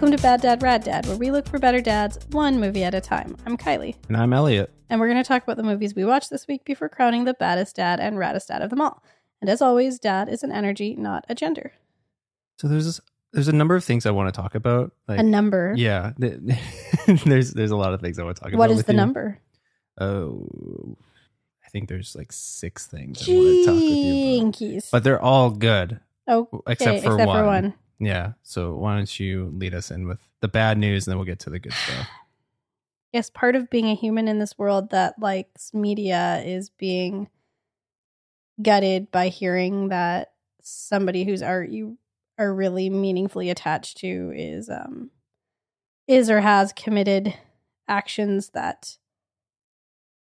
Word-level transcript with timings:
Welcome 0.00 0.16
to 0.16 0.22
Bad 0.22 0.40
Dad 0.40 0.62
Rad 0.62 0.82
Dad, 0.82 1.04
where 1.06 1.16
we 1.18 1.30
look 1.30 1.46
for 1.46 1.58
better 1.58 1.82
dads 1.82 2.18
one 2.30 2.58
movie 2.58 2.84
at 2.84 2.94
a 2.94 3.02
time. 3.02 3.36
I'm 3.44 3.58
Kylie, 3.58 3.96
And 4.08 4.16
I'm 4.16 4.32
Elliot. 4.32 4.72
and 4.88 4.98
we're 4.98 5.08
going 5.10 5.22
to 5.22 5.28
talk 5.28 5.42
about 5.42 5.58
the 5.58 5.62
movies 5.62 5.94
we 5.94 6.06
watched 6.06 6.30
this 6.30 6.48
week 6.48 6.64
before 6.64 6.88
crowning 6.88 7.24
the 7.26 7.34
baddest 7.34 7.76
dad 7.76 8.00
and 8.00 8.16
raddest 8.16 8.46
dad 8.46 8.62
of 8.62 8.70
them 8.70 8.80
all. 8.80 9.02
And 9.42 9.50
as 9.50 9.60
always, 9.60 9.98
dad 9.98 10.30
is 10.30 10.42
an 10.42 10.52
energy, 10.52 10.96
not 10.96 11.26
a 11.28 11.34
gender. 11.34 11.72
So 12.58 12.66
there's 12.66 12.86
this, 12.86 13.00
there's 13.34 13.48
a 13.48 13.52
number 13.52 13.76
of 13.76 13.84
things 13.84 14.06
I 14.06 14.10
want 14.10 14.32
to 14.34 14.40
talk 14.40 14.54
about. 14.54 14.92
Like, 15.06 15.18
a 15.18 15.22
number. 15.22 15.74
Yeah, 15.76 16.12
th- 16.18 16.38
there's 17.26 17.50
there's 17.52 17.70
a 17.70 17.76
lot 17.76 17.92
of 17.92 18.00
things 18.00 18.18
I 18.18 18.22
want 18.24 18.36
to 18.38 18.42
talk 18.42 18.52
about. 18.54 18.58
What 18.58 18.70
is 18.70 18.84
the 18.84 18.92
you. 18.94 18.96
number? 18.96 19.38
Oh, 20.00 20.96
I 21.62 21.68
think 21.68 21.90
there's 21.90 22.16
like 22.16 22.32
six 22.32 22.86
things 22.86 23.28
I 23.28 23.32
want 23.32 23.44
to 23.44 23.64
talk 23.66 23.74
with 23.74 23.82
you 23.82 24.40
about. 24.40 24.54
Jinkies. 24.54 24.90
But 24.90 25.04
they're 25.04 25.20
all 25.20 25.50
good, 25.50 26.00
Oh, 26.26 26.48
except 26.66 27.04
for 27.04 27.12
except 27.12 27.26
one. 27.28 27.38
for 27.38 27.44
one. 27.46 27.74
Yeah. 28.00 28.32
So 28.42 28.74
why 28.74 28.96
don't 28.96 29.20
you 29.20 29.52
lead 29.54 29.74
us 29.74 29.90
in 29.90 30.08
with 30.08 30.18
the 30.40 30.48
bad 30.48 30.78
news, 30.78 31.06
and 31.06 31.12
then 31.12 31.18
we'll 31.18 31.26
get 31.26 31.38
to 31.40 31.50
the 31.50 31.60
good 31.60 31.72
stuff. 31.72 32.08
Yes, 33.12 33.28
part 33.28 33.56
of 33.56 33.70
being 33.70 33.88
a 33.88 33.96
human 33.96 34.28
in 34.28 34.38
this 34.38 34.56
world 34.56 34.90
that 34.90 35.18
likes 35.18 35.74
media 35.74 36.40
is 36.46 36.70
being 36.70 37.28
gutted 38.62 39.10
by 39.10 39.26
hearing 39.30 39.88
that 39.88 40.32
somebody 40.62 41.24
whose 41.24 41.42
art 41.42 41.70
you 41.70 41.98
are 42.38 42.54
really 42.54 42.88
meaningfully 42.88 43.50
attached 43.50 43.96
to 43.96 44.32
is 44.36 44.70
um 44.70 45.10
is 46.06 46.30
or 46.30 46.40
has 46.40 46.72
committed 46.72 47.34
actions 47.88 48.50
that 48.50 48.96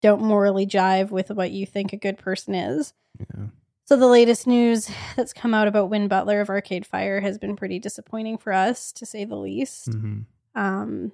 don't 0.02 0.22
morally 0.22 0.66
jive 0.66 1.09
with 1.09 1.30
what 1.31 1.52
you 1.52 1.66
think 1.66 1.92
a 1.92 1.98
good 1.98 2.17
person 2.17 2.55
is. 2.55 2.94
Yeah. 3.20 3.48
So 3.88 3.96
the 3.96 4.08
latest 4.08 4.48
news 4.48 4.90
that's 5.16 5.34
come 5.34 5.54
out 5.54 5.68
about 5.68 5.90
Win 5.90 6.08
Butler 6.08 6.42
of 6.42 6.50
Arcade 6.50 6.86
Fire 6.86 7.22
has 7.22 7.38
been 7.38 7.56
pretty 7.56 7.80
disappointing 7.80 8.38
for 8.38 8.54
us 8.54 8.92
to 8.94 9.06
say 9.06 9.26
the 9.26 9.36
least 9.36 9.94
hmm 9.94 10.22
um, 10.58 11.12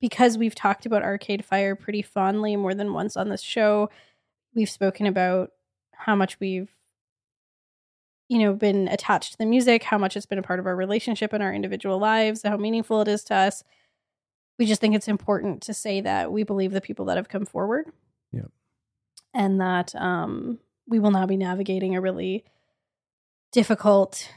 because 0.00 0.36
we've 0.36 0.56
talked 0.56 0.84
about 0.84 1.04
Arcade 1.04 1.44
Fire 1.44 1.76
pretty 1.76 2.02
fondly 2.02 2.56
more 2.56 2.74
than 2.74 2.92
once 2.92 3.16
on 3.16 3.28
this 3.28 3.40
show. 3.40 3.88
We've 4.54 4.68
spoken 4.68 5.06
about 5.06 5.52
how 5.92 6.16
much 6.16 6.40
we've, 6.40 6.68
you 8.28 8.40
know, 8.40 8.54
been 8.54 8.88
attached 8.88 9.32
to 9.32 9.38
the 9.38 9.46
music, 9.46 9.84
how 9.84 9.98
much 9.98 10.16
it's 10.16 10.26
been 10.26 10.40
a 10.40 10.42
part 10.42 10.58
of 10.58 10.66
our 10.66 10.74
relationship 10.74 11.32
and 11.32 11.42
our 11.42 11.54
individual 11.54 11.98
lives, 11.98 12.42
how 12.42 12.56
meaningful 12.56 13.00
it 13.00 13.08
is 13.08 13.22
to 13.24 13.36
us. 13.36 13.62
We 14.58 14.66
just 14.66 14.80
think 14.80 14.96
it's 14.96 15.06
important 15.06 15.62
to 15.62 15.72
say 15.72 16.00
that 16.00 16.32
we 16.32 16.42
believe 16.42 16.72
the 16.72 16.80
people 16.80 17.04
that 17.04 17.16
have 17.16 17.28
come 17.28 17.46
forward. 17.46 17.86
Yep. 18.32 18.50
And 19.32 19.60
that 19.60 19.94
um, 19.94 20.58
we 20.86 20.98
will 20.98 21.10
now 21.10 21.26
be 21.26 21.36
navigating 21.36 21.96
a 21.96 22.00
really 22.00 22.44
difficult 23.52 24.28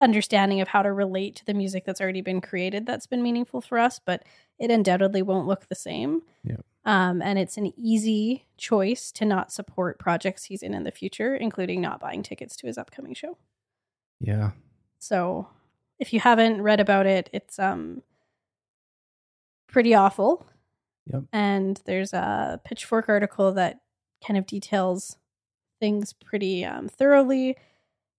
understanding 0.00 0.60
of 0.60 0.68
how 0.68 0.82
to 0.82 0.92
relate 0.92 1.36
to 1.36 1.46
the 1.46 1.54
music 1.54 1.84
that's 1.84 2.00
already 2.00 2.20
been 2.20 2.40
created 2.40 2.84
that's 2.84 3.06
been 3.06 3.22
meaningful 3.22 3.60
for 3.60 3.78
us, 3.78 4.00
but 4.04 4.24
it 4.58 4.70
undoubtedly 4.70 5.22
won't 5.22 5.46
look 5.46 5.68
the 5.68 5.74
same. 5.74 6.22
Yep. 6.44 6.64
Um, 6.84 7.22
and 7.22 7.38
it's 7.38 7.56
an 7.56 7.72
easy 7.76 8.46
choice 8.56 9.12
to 9.12 9.24
not 9.24 9.52
support 9.52 10.00
projects 10.00 10.44
he's 10.44 10.62
in 10.62 10.74
in 10.74 10.82
the 10.82 10.90
future, 10.90 11.36
including 11.36 11.80
not 11.80 12.00
buying 12.00 12.24
tickets 12.24 12.56
to 12.56 12.66
his 12.66 12.76
upcoming 12.76 13.14
show. 13.14 13.38
Yeah. 14.20 14.50
So 14.98 15.48
if 16.00 16.12
you 16.12 16.18
haven't 16.18 16.62
read 16.62 16.80
about 16.80 17.06
it, 17.06 17.30
it's 17.32 17.60
um 17.60 18.02
pretty 19.68 19.94
awful. 19.94 20.46
Yep. 21.12 21.22
And 21.32 21.80
there's 21.86 22.12
a 22.12 22.60
Pitchfork 22.64 23.08
article 23.08 23.52
that 23.52 23.80
kind 24.26 24.38
of 24.38 24.46
details 24.46 25.16
things 25.80 26.12
pretty 26.12 26.64
um, 26.64 26.88
thoroughly. 26.88 27.56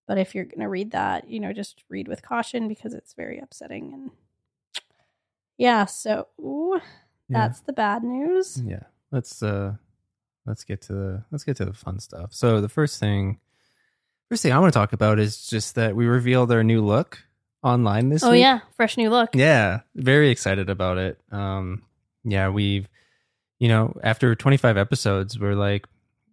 But 0.08 0.18
if 0.18 0.36
you're 0.36 0.44
going 0.44 0.60
to 0.60 0.68
read 0.68 0.92
that, 0.92 1.30
you 1.30 1.40
know, 1.40 1.54
just 1.54 1.84
read 1.90 2.08
with 2.10 2.22
caution 2.22 2.68
because 2.68 2.94
it's 2.94 3.14
very 3.14 3.40
upsetting. 3.40 3.94
And 3.94 4.12
yeah, 5.58 5.86
so 5.86 6.28
ooh, 6.40 6.82
Yeah. 7.30 7.48
that's 7.48 7.62
the 7.62 7.74
bad 7.74 8.04
news. 8.04 8.62
Yeah. 8.66 8.84
Let's 9.12 9.42
uh 9.44 9.76
let's 10.46 10.64
get 10.64 10.82
to 10.84 10.94
the 10.94 11.24
let's 11.32 11.44
get 11.44 11.56
to 11.58 11.66
the 11.66 11.74
fun 11.74 12.00
stuff. 12.00 12.34
So 12.34 12.60
the 12.60 12.68
first 12.70 13.00
thing 13.00 13.40
first 14.30 14.42
thing 14.44 14.52
I 14.52 14.60
want 14.60 14.74
to 14.74 14.78
talk 14.78 14.92
about 14.94 15.20
is 15.20 15.48
just 15.48 15.76
that 15.76 15.96
we 15.96 16.06
revealed 16.08 16.52
our 16.52 16.64
new 16.64 16.82
look 16.84 17.20
online 17.62 18.10
this 18.10 18.24
Oh, 18.24 18.32
week. 18.32 18.42
yeah, 18.42 18.60
fresh 18.76 18.98
new 18.98 19.10
look. 19.10 19.36
Yeah, 19.36 19.82
very 19.96 20.30
excited 20.32 20.70
about 20.70 20.98
it. 20.98 21.20
Um 21.32 21.84
yeah, 22.24 22.50
we've 22.50 22.88
you 23.60 23.70
know, 23.70 23.98
after 24.04 24.36
25 24.36 24.78
episodes, 24.78 25.40
we're 25.40 25.56
like 25.56 25.86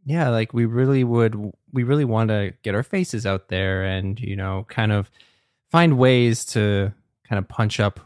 yeah, 0.05 0.31
like 0.31 0.55
we 0.55 0.65
really 0.65 1.05
would 1.05 1.53
we 1.73 1.83
really 1.83 2.05
want 2.05 2.29
to 2.29 2.53
get 2.63 2.75
our 2.75 2.83
faces 2.83 3.27
out 3.27 3.49
there 3.49 3.85
and, 3.85 4.19
you 4.19 4.37
know, 4.37 4.67
kind 4.69 4.93
of 4.93 5.11
find 5.71 5.99
ways 5.99 6.45
to 6.47 6.93
kind 7.29 7.39
of 7.39 7.49
punch 7.49 7.79
up 7.79 8.01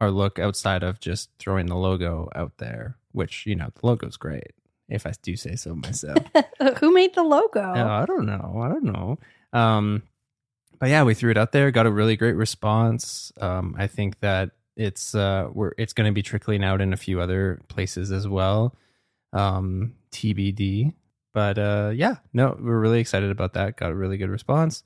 our 0.00 0.10
look 0.10 0.38
outside 0.38 0.82
of 0.82 1.00
just 1.00 1.30
throwing 1.38 1.66
the 1.66 1.76
logo 1.76 2.30
out 2.34 2.52
there, 2.58 2.96
which, 3.12 3.46
you 3.46 3.54
know, 3.54 3.70
the 3.74 3.86
logo's 3.86 4.16
great 4.16 4.52
if 4.88 5.06
I 5.06 5.12
do 5.22 5.36
say 5.36 5.56
so 5.56 5.74
myself. 5.74 6.18
Who 6.78 6.92
made 6.92 7.14
the 7.14 7.22
logo? 7.22 7.60
Uh, 7.60 8.02
I 8.02 8.06
don't 8.06 8.26
know. 8.26 8.60
I 8.62 8.68
don't 8.68 8.84
know. 8.84 9.18
Um, 9.52 10.02
but 10.78 10.88
yeah, 10.88 11.02
we 11.02 11.14
threw 11.14 11.30
it 11.30 11.38
out 11.38 11.52
there, 11.52 11.70
got 11.70 11.86
a 11.86 11.90
really 11.90 12.16
great 12.16 12.36
response. 12.36 13.32
Um, 13.40 13.74
I 13.78 13.86
think 13.86 14.20
that 14.20 14.50
it's 14.76 15.14
uh, 15.14 15.48
we're 15.52 15.72
it's 15.78 15.92
going 15.92 16.10
to 16.10 16.14
be 16.14 16.22
trickling 16.22 16.64
out 16.64 16.80
in 16.80 16.92
a 16.92 16.96
few 16.96 17.20
other 17.20 17.60
places 17.68 18.12
as 18.12 18.26
well. 18.28 18.76
Um, 19.32 19.94
TBD. 20.12 20.94
But 21.32 21.58
uh, 21.58 21.90
yeah, 21.94 22.16
no, 22.32 22.56
we're 22.60 22.78
really 22.78 23.00
excited 23.00 23.30
about 23.30 23.54
that. 23.54 23.76
Got 23.76 23.90
a 23.90 23.94
really 23.94 24.16
good 24.16 24.30
response. 24.30 24.84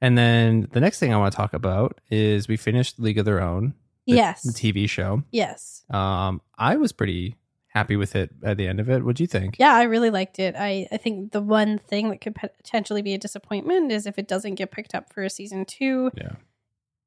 And 0.00 0.16
then 0.16 0.66
the 0.72 0.80
next 0.80 0.98
thing 0.98 1.12
I 1.12 1.18
want 1.18 1.32
to 1.32 1.36
talk 1.36 1.52
about 1.52 2.00
is 2.10 2.48
we 2.48 2.56
finished 2.56 2.98
League 2.98 3.18
of 3.18 3.26
Their 3.26 3.42
Own, 3.42 3.74
the, 4.06 4.14
yes. 4.14 4.42
the 4.42 4.52
TV 4.52 4.88
show. 4.88 5.22
yes. 5.30 5.84
Um, 5.90 6.40
I 6.58 6.76
was 6.76 6.92
pretty 6.92 7.36
happy 7.68 7.96
with 7.96 8.16
it 8.16 8.30
at 8.42 8.56
the 8.56 8.66
end 8.66 8.80
of 8.80 8.88
it. 8.88 9.04
What 9.04 9.16
do 9.16 9.22
you 9.22 9.26
think? 9.26 9.56
Yeah, 9.58 9.74
I 9.74 9.82
really 9.82 10.10
liked 10.10 10.38
it. 10.38 10.54
I, 10.58 10.88
I 10.90 10.96
think 10.96 11.32
the 11.32 11.42
one 11.42 11.78
thing 11.78 12.08
that 12.08 12.22
could 12.22 12.34
potentially 12.34 13.02
be 13.02 13.12
a 13.12 13.18
disappointment 13.18 13.92
is 13.92 14.06
if 14.06 14.18
it 14.18 14.26
doesn't 14.26 14.54
get 14.54 14.72
picked 14.72 14.94
up 14.94 15.12
for 15.12 15.22
a 15.22 15.30
season 15.30 15.66
two. 15.66 16.10
Yeah. 16.16 16.32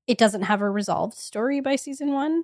It 0.07 0.17
doesn't 0.17 0.43
have 0.43 0.61
a 0.61 0.69
resolved 0.69 1.15
story 1.17 1.59
by 1.61 1.75
season 1.77 2.11
one. 2.13 2.43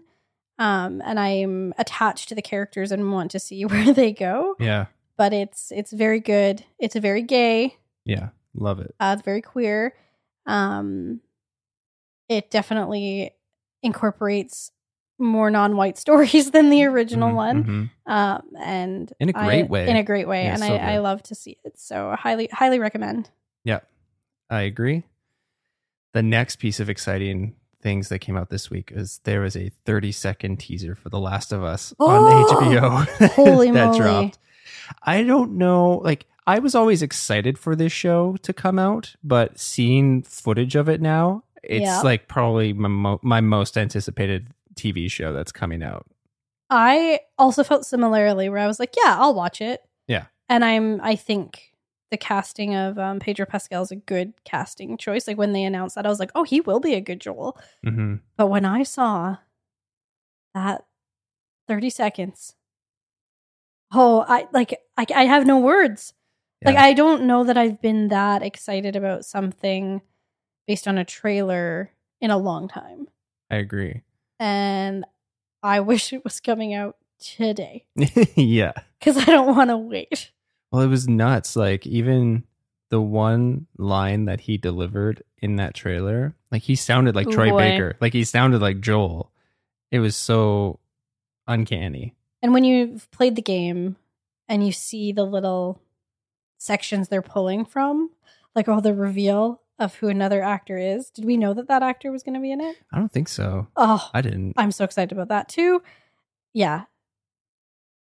Um, 0.57 1.01
and 1.05 1.19
I'm 1.19 1.73
attached 1.77 2.29
to 2.29 2.35
the 2.35 2.41
characters 2.41 2.91
and 2.91 3.11
want 3.11 3.31
to 3.31 3.39
see 3.39 3.63
where 3.65 3.93
they 3.93 4.11
go. 4.11 4.55
Yeah. 4.59 4.87
But 5.17 5.33
it's 5.33 5.71
it's 5.71 5.91
very 5.91 6.19
good. 6.19 6.63
It's 6.79 6.95
a 6.95 6.99
very 7.01 7.21
gay, 7.21 7.75
Yeah. 8.05 8.29
Love 8.55 8.79
it. 8.79 8.93
uh, 8.99 9.13
it's 9.17 9.25
very 9.25 9.41
queer. 9.41 9.93
Um, 10.45 11.21
it 12.27 12.49
definitely 12.51 13.31
incorporates 13.83 14.71
more 15.17 15.49
non-white 15.51 15.97
stories 16.05 16.51
than 16.51 16.69
the 16.69 16.83
original 16.85 17.29
Mhm, 17.31 17.35
one. 17.35 17.63
mhm. 17.63 17.89
um, 18.11 18.43
and 18.59 19.13
In 19.19 19.29
a 19.29 19.33
great 19.33 19.65
I- 19.65 19.67
way. 19.67 19.89
In 19.89 19.95
a 19.97 20.03
great 20.03 20.27
way, 20.27 20.45
Yeah, 20.45 20.53
and 20.53 20.63
so 20.63 20.73
I, 20.75 20.93
I 20.93 20.97
love 20.99 21.21
to 21.23 21.35
see 21.35 21.57
it. 21.63 21.77
So 21.79 22.09
I 22.09 22.15
highly, 22.15 22.47
highly 22.51 22.79
recommend. 22.79 23.29
Yeah, 23.63 23.79
I 24.49 24.61
agree. 24.61 25.03
The 26.13 26.23
next 26.23 26.57
piece 26.57 26.79
of 26.79 26.89
exciting 26.89 27.55
things 27.81 28.09
that 28.09 28.19
came 28.19 28.35
out 28.35 28.49
this 28.49 28.69
week 28.69 28.91
is 28.93 29.19
there 29.23 29.41
was 29.41 29.55
a 29.55 29.69
30 29.85 30.11
second 30.11 30.57
teaser 30.57 30.95
for 30.95 31.09
The 31.09 31.19
Last 31.19 31.51
of 31.51 31.63
Us 31.63 31.93
Oh! 31.99 32.09
on 32.09 32.45
HBO 32.69 33.29
Holy 33.35 33.67
moly. 33.67 33.71
that 33.71 33.85
moly. 33.87 33.97
dropped. 33.99 34.39
I 35.03 35.23
don't 35.23 35.53
know, 35.57 36.01
like 36.03 36.25
I 36.47 36.59
was 36.59 36.73
always 36.75 37.01
excited 37.03 37.59
for 37.59 37.75
this 37.75 37.91
show 37.91 38.35
to 38.41 38.51
come 38.53 38.79
out, 38.79 39.15
but 39.23 39.59
seeing 39.59 40.23
footage 40.23 40.75
of 40.75 40.89
it 40.89 40.99
now, 40.99 41.43
it's 41.63 41.83
Yeah. 41.83 42.01
like 42.01 42.27
probably 42.27 42.73
my, 42.73 42.87
mo- 42.89 43.19
my 43.21 43.39
most 43.39 43.77
anticipated 43.77 44.47
TV 44.75 45.09
show 45.11 45.31
that's 45.31 45.51
coming 45.51 45.83
out. 45.83 46.07
I 46.71 47.19
also 47.37 47.63
felt 47.63 47.85
similarly, 47.85 48.49
where 48.49 48.59
I 48.59 48.67
was 48.67 48.79
like, 48.79 48.95
"Yeah, 48.97 49.15
I'll 49.19 49.33
watch 49.35 49.61
it." 49.61 49.81
Yeah. 50.07 50.25
and 50.49 50.65
I'm, 50.65 50.99
I 51.01 51.15
think, 51.15 51.68
the 52.11 52.17
casting 52.17 52.75
of 52.75 52.97
um, 52.97 53.19
Pedro 53.19 53.45
Pascal 53.45 53.83
is 53.83 53.91
a 53.91 53.95
good 53.95 54.33
casting 54.43 54.97
choice. 54.97 55.27
Like 55.27 55.37
when 55.37 55.53
they 55.53 55.63
announced 55.63 55.95
that, 55.95 56.05
I 56.05 56.09
was 56.09 56.19
like, 56.19 56.31
oh, 56.35 56.43
he 56.43 56.61
will 56.61 56.79
be 56.79 56.93
a 56.95 57.01
good 57.01 57.21
Joel. 57.21 57.57
hmm 57.83 58.15
But 58.37 58.47
when 58.47 58.65
I 58.65 58.83
saw 58.83 59.37
that 60.53 60.85
30 61.67 61.89
seconds, 61.89 62.55
oh, 63.93 64.25
I 64.27 64.47
like, 64.51 64.79
I, 64.97 65.05
I 65.15 65.25
have 65.25 65.45
no 65.45 65.59
words. 65.59 66.13
Like, 66.65 66.75
I 66.75 66.93
don't 66.93 67.23
know 67.23 67.45
that 67.45 67.57
I've 67.57 67.81
been 67.81 68.09
that 68.09 68.43
excited 68.43 68.97
about 68.97 69.23
something 69.23 70.01
based 70.67 70.89
on 70.89 70.97
a 70.97 71.05
trailer 71.05 71.91
in 72.19 72.31
a 72.31 72.37
long 72.37 72.67
time. 72.67 73.07
I 73.49 73.55
agree. 73.55 74.01
And 74.39 75.05
I 75.63 75.79
wish 75.79 76.11
it 76.11 76.23
was 76.23 76.39
coming 76.41 76.73
out 76.73 76.97
today 77.19 77.85
yeah. 78.35 78.73
because 78.99 79.17
I 79.17 79.25
don't 79.25 79.55
want 79.55 79.69
to 79.69 79.77
wait. 79.77 80.31
Well, 80.71 80.81
it 80.81 80.87
was 80.87 81.07
nuts. 81.07 81.55
Like 81.55 81.85
even 81.87 82.43
the 82.89 83.01
one 83.01 83.67
line 83.77 84.25
that 84.25 84.41
he 84.41 84.57
delivered 84.57 85.23
in 85.39 85.55
that 85.57 85.73
trailer, 85.73 86.35
like 86.51 86.63
he 86.63 86.75
sounded 86.75 87.15
like 87.15 87.27
Ooh, 87.27 87.31
Troy 87.31 87.49
boy. 87.49 87.57
Baker. 87.57 87.97
Like 88.01 88.13
he 88.13 88.23
sounded 88.23 88.61
like 88.61 88.81
Joel. 88.81 89.31
It 89.91 89.99
was 89.99 90.15
so 90.15 90.79
uncanny. 91.47 92.15
And 92.41 92.53
when 92.53 92.63
you've 92.63 93.09
played 93.11 93.35
the 93.35 93.41
game 93.41 93.97
and 94.47 94.65
you 94.65 94.71
see 94.71 95.11
the 95.11 95.25
little 95.25 95.81
sections 96.57 97.07
they're 97.07 97.21
pulling 97.21 97.65
from, 97.65 98.11
like 98.55 98.67
all 98.67 98.81
the 98.81 98.93
reveal 98.93 99.61
of 99.77 99.95
who 99.95 100.09
another 100.09 100.43
actor 100.43 100.77
is, 100.77 101.09
did 101.09 101.25
we 101.25 101.37
know 101.37 101.53
that 101.53 101.67
that 101.67 101.83
actor 101.83 102.11
was 102.11 102.23
going 102.23 102.35
to 102.35 102.39
be 102.39 102.51
in 102.51 102.61
it? 102.61 102.77
I 102.91 102.97
don't 102.97 103.11
think 103.11 103.27
so. 103.27 103.67
Oh, 103.75 104.09
I 104.13 104.21
didn't. 104.21 104.53
I'm 104.57 104.71
so 104.71 104.83
excited 104.83 105.11
about 105.11 105.29
that 105.29 105.49
too. 105.49 105.81
Yeah. 106.53 106.83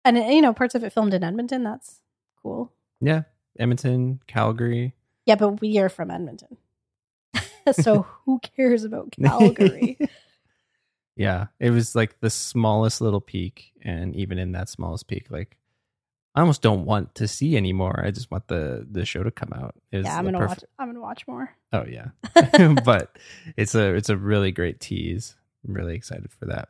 And, 0.04 0.16
you 0.16 0.40
know, 0.40 0.54
parts 0.54 0.74
of 0.74 0.82
it 0.84 0.92
filmed 0.92 1.14
in 1.14 1.22
Edmonton. 1.22 1.62
That's 1.62 1.99
cool. 2.42 2.72
Yeah. 3.00 3.22
Edmonton, 3.58 4.20
Calgary. 4.26 4.94
Yeah, 5.26 5.34
but 5.36 5.60
we 5.60 5.78
are 5.78 5.88
from 5.88 6.10
Edmonton. 6.10 6.56
so 7.72 8.06
who 8.24 8.38
cares 8.40 8.84
about 8.84 9.12
Calgary? 9.22 9.98
yeah. 11.16 11.46
It 11.58 11.70
was 11.70 11.94
like 11.94 12.20
the 12.20 12.30
smallest 12.30 13.00
little 13.00 13.20
peak. 13.20 13.72
And 13.82 14.14
even 14.16 14.38
in 14.38 14.52
that 14.52 14.68
smallest 14.68 15.08
peak, 15.08 15.26
like 15.30 15.56
I 16.34 16.40
almost 16.40 16.62
don't 16.62 16.84
want 16.84 17.16
to 17.16 17.26
see 17.28 17.56
anymore. 17.56 18.02
I 18.04 18.10
just 18.12 18.30
want 18.30 18.46
the 18.48 18.86
the 18.90 19.04
show 19.04 19.22
to 19.22 19.30
come 19.32 19.52
out. 19.52 19.74
Yeah, 19.90 20.16
I'm 20.16 20.24
gonna 20.24 20.38
perfect- 20.38 20.62
watch. 20.62 20.70
I'm 20.78 20.88
gonna 20.88 21.00
watch 21.00 21.26
more. 21.26 21.50
Oh 21.72 21.84
yeah. 21.88 22.08
but 22.84 23.16
it's 23.56 23.74
a 23.74 23.94
it's 23.94 24.10
a 24.10 24.16
really 24.16 24.52
great 24.52 24.80
tease. 24.80 25.34
I'm 25.66 25.74
really 25.74 25.94
excited 25.96 26.30
for 26.32 26.46
that. 26.46 26.68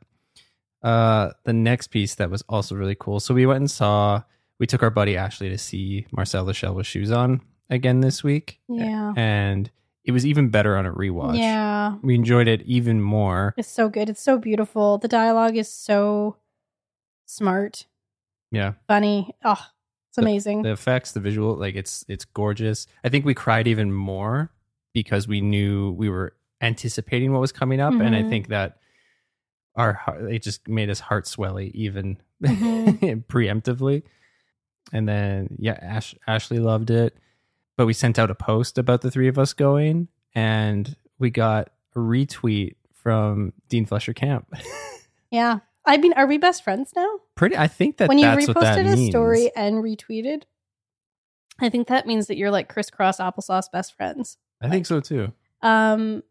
Uh 0.83 1.33
the 1.45 1.53
next 1.53 1.89
piece 1.89 2.15
that 2.17 2.31
was 2.31 2.43
also 2.49 2.75
really 2.75 2.97
cool. 2.99 3.21
So 3.21 3.35
we 3.35 3.45
went 3.47 3.59
and 3.61 3.71
saw 3.71 4.23
we 4.61 4.67
took 4.67 4.83
our 4.85 4.91
buddy 4.91 5.17
Ashley 5.17 5.49
to 5.49 5.59
see 5.59 6.07
Marcel 6.13 6.45
the 6.45 6.55
Shell 6.55 6.75
with 6.75 6.87
shoes 6.87 7.11
on 7.11 7.41
again 7.71 8.01
this 8.01 8.23
week. 8.23 8.61
Yeah. 8.69 9.13
And 9.17 9.69
it 10.05 10.13
was 10.13 10.25
even 10.25 10.51
better 10.51 10.77
on 10.77 10.87
a 10.87 10.93
rewatch. 10.93 11.39
Yeah, 11.39 11.97
We 12.03 12.15
enjoyed 12.15 12.47
it 12.47 12.63
even 12.63 13.01
more. 13.01 13.55
it's 13.57 13.69
so 13.69 13.89
good. 13.89 14.09
It's 14.09 14.23
so 14.23 14.39
beautiful. 14.39 14.99
The 14.99 15.09
dialogue 15.09 15.57
is 15.57 15.69
so 15.73 16.37
smart, 17.27 17.87
Yeah. 18.51 18.75
funny. 18.87 19.35
Oh, 19.45 19.61
it's 20.11 20.19
amazing. 20.19 20.63
The 20.63 20.73
effects, 20.73 21.13
the 21.13 21.21
visual, 21.21 21.55
like 21.57 21.75
it's 21.75 22.05
it's 22.09 22.25
gorgeous. 22.25 22.87
I 23.05 23.09
think 23.09 23.25
we 23.25 23.35
cried 23.35 23.67
even 23.69 23.93
more 23.93 24.51
because 24.93 25.29
we 25.29 25.41
knew 25.41 25.93
we 25.93 26.09
were 26.11 26.35
anticipating 26.61 27.33
what 27.33 27.41
was 27.41 27.53
coming 27.53 27.81
up, 27.81 27.95
and 27.95 28.15
I 28.15 28.23
Mhm. 28.23 28.29
think 28.29 28.49
that 28.49 28.79
our 29.77 29.93
heart, 29.95 30.31
it 30.33 30.43
just 30.43 30.67
made 30.69 30.91
us 30.91 30.99
heart 31.01 31.25
swelly 31.27 31.71
even 31.73 32.19
Mhm. 32.43 33.25
preemptively. 33.29 34.03
And 34.93 35.09
then 35.09 35.57
yeah, 35.59 35.79
Ash, 35.81 36.15
Ashley 36.27 36.59
loved 36.59 36.91
it, 36.91 37.17
but 37.77 37.87
we 37.87 37.93
sent 37.93 38.19
out 38.19 38.31
a 38.31 38.35
post 38.35 38.79
about 38.79 39.03
the 39.03 39.11
three 39.11 39.29
of 39.29 39.39
us 39.39 39.53
going, 39.53 40.09
and 40.35 40.97
we 41.19 41.31
got 41.31 41.71
a 41.95 41.99
retweet 41.99 42.77
from 42.93 43.53
Dean 43.69 43.87
Fleischer 43.87 44.13
Camp. 44.13 44.53
yeah. 45.31 45.61
I 45.87 45.97
mean, 45.97 46.13
are 46.13 46.27
we 46.27 46.39
best 46.39 46.63
friends 46.63 46.93
now? 46.95 47.09
Pretty, 47.35 47.57
I 47.57 47.67
think 47.67 47.97
that 47.97 48.09
when 48.09 48.19
you 48.19 48.25
that's 48.25 48.47
what 48.49 48.61
that 48.61 48.79
reposted 48.79 48.93
a 48.93 48.97
means. 48.97 49.11
story 49.11 49.51
and 49.57 49.77
retweeted, 49.77 50.43
I 51.61 51.69
think 51.69 51.89
that 51.89 52.07
means 52.07 52.27
that 52.27 52.37
you're 52.37 52.51
like 52.51 52.69
crisscross 52.69 53.19
applesauce 53.19 53.71
best 53.73 53.97
friends. 53.97 54.37
I 54.61 54.69
think 54.69 54.87
so 54.87 55.01
too. 55.01 55.33
Um, 55.63 56.23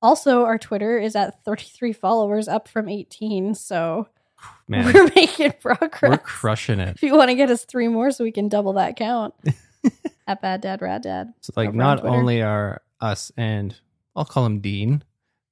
also, 0.00 0.44
our 0.44 0.58
Twitter 0.58 0.98
is 0.98 1.16
at 1.16 1.42
33 1.44 1.92
followers, 1.92 2.48
up 2.48 2.68
from 2.68 2.88
18. 2.88 3.54
So 3.54 4.08
Man, 4.68 4.92
we're 4.92 5.10
making 5.16 5.52
progress. 5.60 6.02
we're 6.02 6.18
crushing 6.18 6.78
it. 6.80 6.96
if 6.96 7.02
you 7.02 7.14
want 7.14 7.30
to 7.30 7.34
get 7.34 7.50
us 7.50 7.64
three 7.64 7.88
more 7.88 8.10
so 8.10 8.22
we 8.24 8.32
can 8.32 8.48
double 8.48 8.74
that 8.74 8.96
count 8.96 9.34
at 10.26 10.42
Bad 10.42 10.60
Dad 10.60 10.82
Rad 10.82 11.02
Dad. 11.02 11.32
So 11.40 11.52
like 11.56 11.68
over 11.70 11.72
on 11.74 11.78
not 11.78 12.04
only 12.04 12.42
are 12.42 12.82
us 13.00 13.32
and 13.36 13.74
I'll 14.14 14.24
call 14.24 14.44
him 14.46 14.60
Dean 14.60 15.02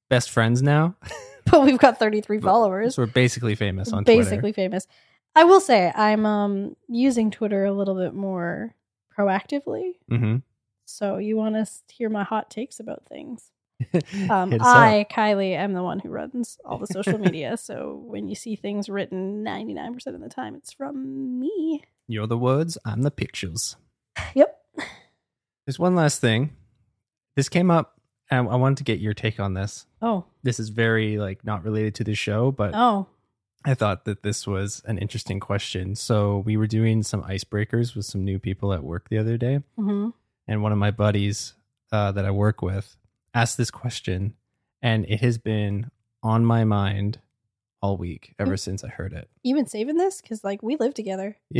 best 0.09 0.29
friends 0.31 0.61
now. 0.61 0.95
But 1.49 1.63
we've 1.63 1.77
got 1.77 1.97
33 1.97 2.41
followers. 2.41 2.95
so 2.95 3.03
we're 3.03 3.05
basically 3.07 3.55
famous 3.55 3.93
on 3.93 4.03
Twitter. 4.03 4.19
basically 4.19 4.51
famous. 4.51 4.85
I 5.33 5.45
will 5.45 5.61
say 5.61 5.93
I'm 5.95 6.25
um 6.25 6.75
using 6.89 7.31
Twitter 7.31 7.63
a 7.63 7.71
little 7.71 7.95
bit 7.95 8.13
more 8.13 8.75
proactively. 9.17 9.93
Twitter. 10.09 10.25
hmm 10.25 10.35
So 10.83 11.17
you 11.19 11.37
want 11.37 11.55
to 11.55 11.65
hear 11.93 12.09
my 12.09 12.23
hot 12.23 12.49
takes 12.49 12.81
about 12.81 13.05
things. 13.07 13.51
Um, 14.29 14.53
I, 14.59 15.01
up. 15.01 15.09
Kylie, 15.09 15.51
am 15.53 15.73
the 15.73 15.83
one 15.83 15.99
who 15.99 16.09
runs 16.09 16.57
all 16.65 16.77
the 16.79 16.87
social 16.87 17.17
media. 17.19 17.57
so 17.57 18.01
when 18.05 18.27
you 18.27 18.35
see 18.35 18.55
things 18.55 18.89
written 18.89 19.43
99% 19.45 20.07
of 20.07 20.19
the 20.19 20.29
time, 20.29 20.55
it's 20.55 20.73
from 20.73 21.39
me. 21.39 21.83
You're 22.07 22.27
the 22.27 22.37
words, 22.37 22.77
I'm 22.85 23.03
the 23.03 23.11
pictures. 23.11 23.75
Yep. 24.33 24.59
There's 25.65 25.77
one 25.77 25.95
last 25.95 26.21
thing. 26.21 26.55
This 27.35 27.49
came 27.49 27.69
up 27.69 27.99
and 28.31 28.49
I 28.49 28.55
wanted 28.55 28.77
to 28.79 28.83
get 28.83 28.99
your 28.99 29.13
take 29.13 29.39
on 29.39 29.53
this. 29.53 29.85
Oh, 30.01 30.25
This 30.43 30.59
is 30.59 30.69
very 30.69 31.17
like 31.17 31.45
not 31.45 31.63
related 31.63 31.93
to 31.95 32.03
the 32.03 32.15
show, 32.15 32.51
but 32.51 32.71
oh, 32.73 33.07
I 33.65 33.73
thought 33.73 34.05
that 34.05 34.23
this 34.23 34.47
was 34.47 34.81
an 34.85 34.97
interesting 34.97 35.39
question. 35.39 35.95
So 35.95 36.39
we 36.45 36.57
were 36.57 36.67
doing 36.67 37.03
some 37.03 37.21
icebreakers 37.23 37.95
with 37.95 38.05
some 38.05 38.23
new 38.23 38.39
people 38.39 38.73
at 38.73 38.83
work 38.83 39.09
the 39.09 39.17
other 39.19 39.37
day. 39.37 39.59
hmm 39.77 40.09
and 40.49 40.63
one 40.63 40.71
of 40.71 40.77
my 40.77 40.91
buddies 40.91 41.53
uh, 41.91 42.11
that 42.13 42.23
I 42.23 42.31
work 42.31 42.61
with 42.61 42.95
asked 43.37 43.57
this 43.57 43.71
question, 43.71 44.33
and 44.81 45.05
it 45.07 45.21
has 45.21 45.37
been 45.37 45.91
on 46.23 46.43
my 46.45 46.63
mind 46.63 47.19
all 47.81 47.97
week 47.97 48.33
ever 48.39 48.53
Mm. 48.55 48.59
since 48.59 48.83
I 48.83 48.87
heard 48.89 49.13
it. 49.13 49.29
You've 49.43 49.57
been 49.57 49.67
saving 49.67 49.97
this? 49.97 50.19
Because, 50.21 50.43
like, 50.43 50.63
we 50.63 50.75
live 50.77 50.93
together. 50.95 51.37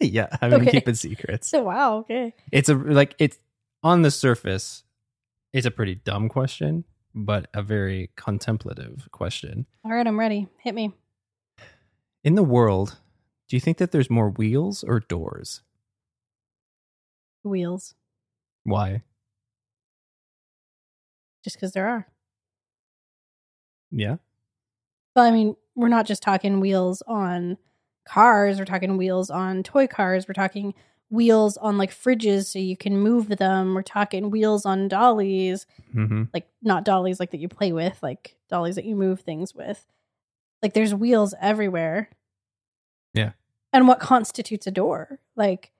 yeah, 0.00 0.28
I've 0.40 0.50
been 0.50 0.62
Okay. 0.62 0.70
keeping 0.70 0.94
secrets. 0.94 1.48
So, 1.48 1.62
wow, 1.64 1.98
okay. 1.98 2.32
It's 2.52 2.68
a 2.68 2.74
like 2.74 3.14
it's 3.18 3.38
on 3.82 4.02
the 4.02 4.10
surface, 4.10 4.84
it's 5.52 5.66
a 5.66 5.70
pretty 5.70 5.96
dumb 5.96 6.28
question, 6.28 6.84
but 7.14 7.48
a 7.52 7.62
very 7.62 8.10
contemplative 8.16 9.08
question. 9.10 9.66
All 9.84 9.92
right, 9.92 10.06
I'm 10.06 10.18
ready. 10.18 10.46
Hit 10.62 10.74
me. 10.74 10.92
In 12.22 12.34
the 12.36 12.42
world, 12.44 12.98
do 13.48 13.56
you 13.56 13.60
think 13.60 13.78
that 13.78 13.90
there's 13.92 14.10
more 14.10 14.30
wheels 14.30 14.84
or 14.84 15.00
doors? 15.00 15.62
Wheels. 17.42 17.94
Why? 18.64 19.02
Just 21.44 21.56
because 21.56 21.72
there 21.72 21.88
are. 21.88 22.06
Yeah. 23.90 24.16
But 25.14 25.22
I 25.22 25.30
mean, 25.30 25.56
we're 25.74 25.88
not 25.88 26.06
just 26.06 26.22
talking 26.22 26.60
wheels 26.60 27.02
on 27.06 27.56
cars, 28.06 28.58
we're 28.58 28.64
talking 28.64 28.96
wheels 28.96 29.30
on 29.30 29.62
toy 29.62 29.86
cars, 29.86 30.26
we're 30.28 30.34
talking 30.34 30.74
wheels 31.10 31.56
on 31.56 31.78
like 31.78 31.90
fridges 31.90 32.46
so 32.46 32.58
you 32.58 32.76
can 32.76 32.98
move 32.98 33.28
them, 33.38 33.74
we're 33.74 33.82
talking 33.82 34.30
wheels 34.30 34.66
on 34.66 34.88
dollies, 34.88 35.66
hmm 35.92 36.24
like 36.34 36.48
not 36.62 36.84
dollies 36.84 37.18
like 37.20 37.30
that 37.30 37.40
you 37.40 37.48
play 37.48 37.72
with, 37.72 37.98
like 38.02 38.36
dollies 38.48 38.74
that 38.76 38.84
you 38.84 38.94
move 38.94 39.20
things 39.20 39.54
with. 39.54 39.86
Like 40.62 40.74
there's 40.74 40.94
wheels 40.94 41.34
everywhere. 41.40 42.10
Yeah. 43.14 43.32
And 43.72 43.86
what 43.88 44.00
constitutes 44.00 44.66
a 44.66 44.70
door? 44.70 45.18
Like 45.36 45.70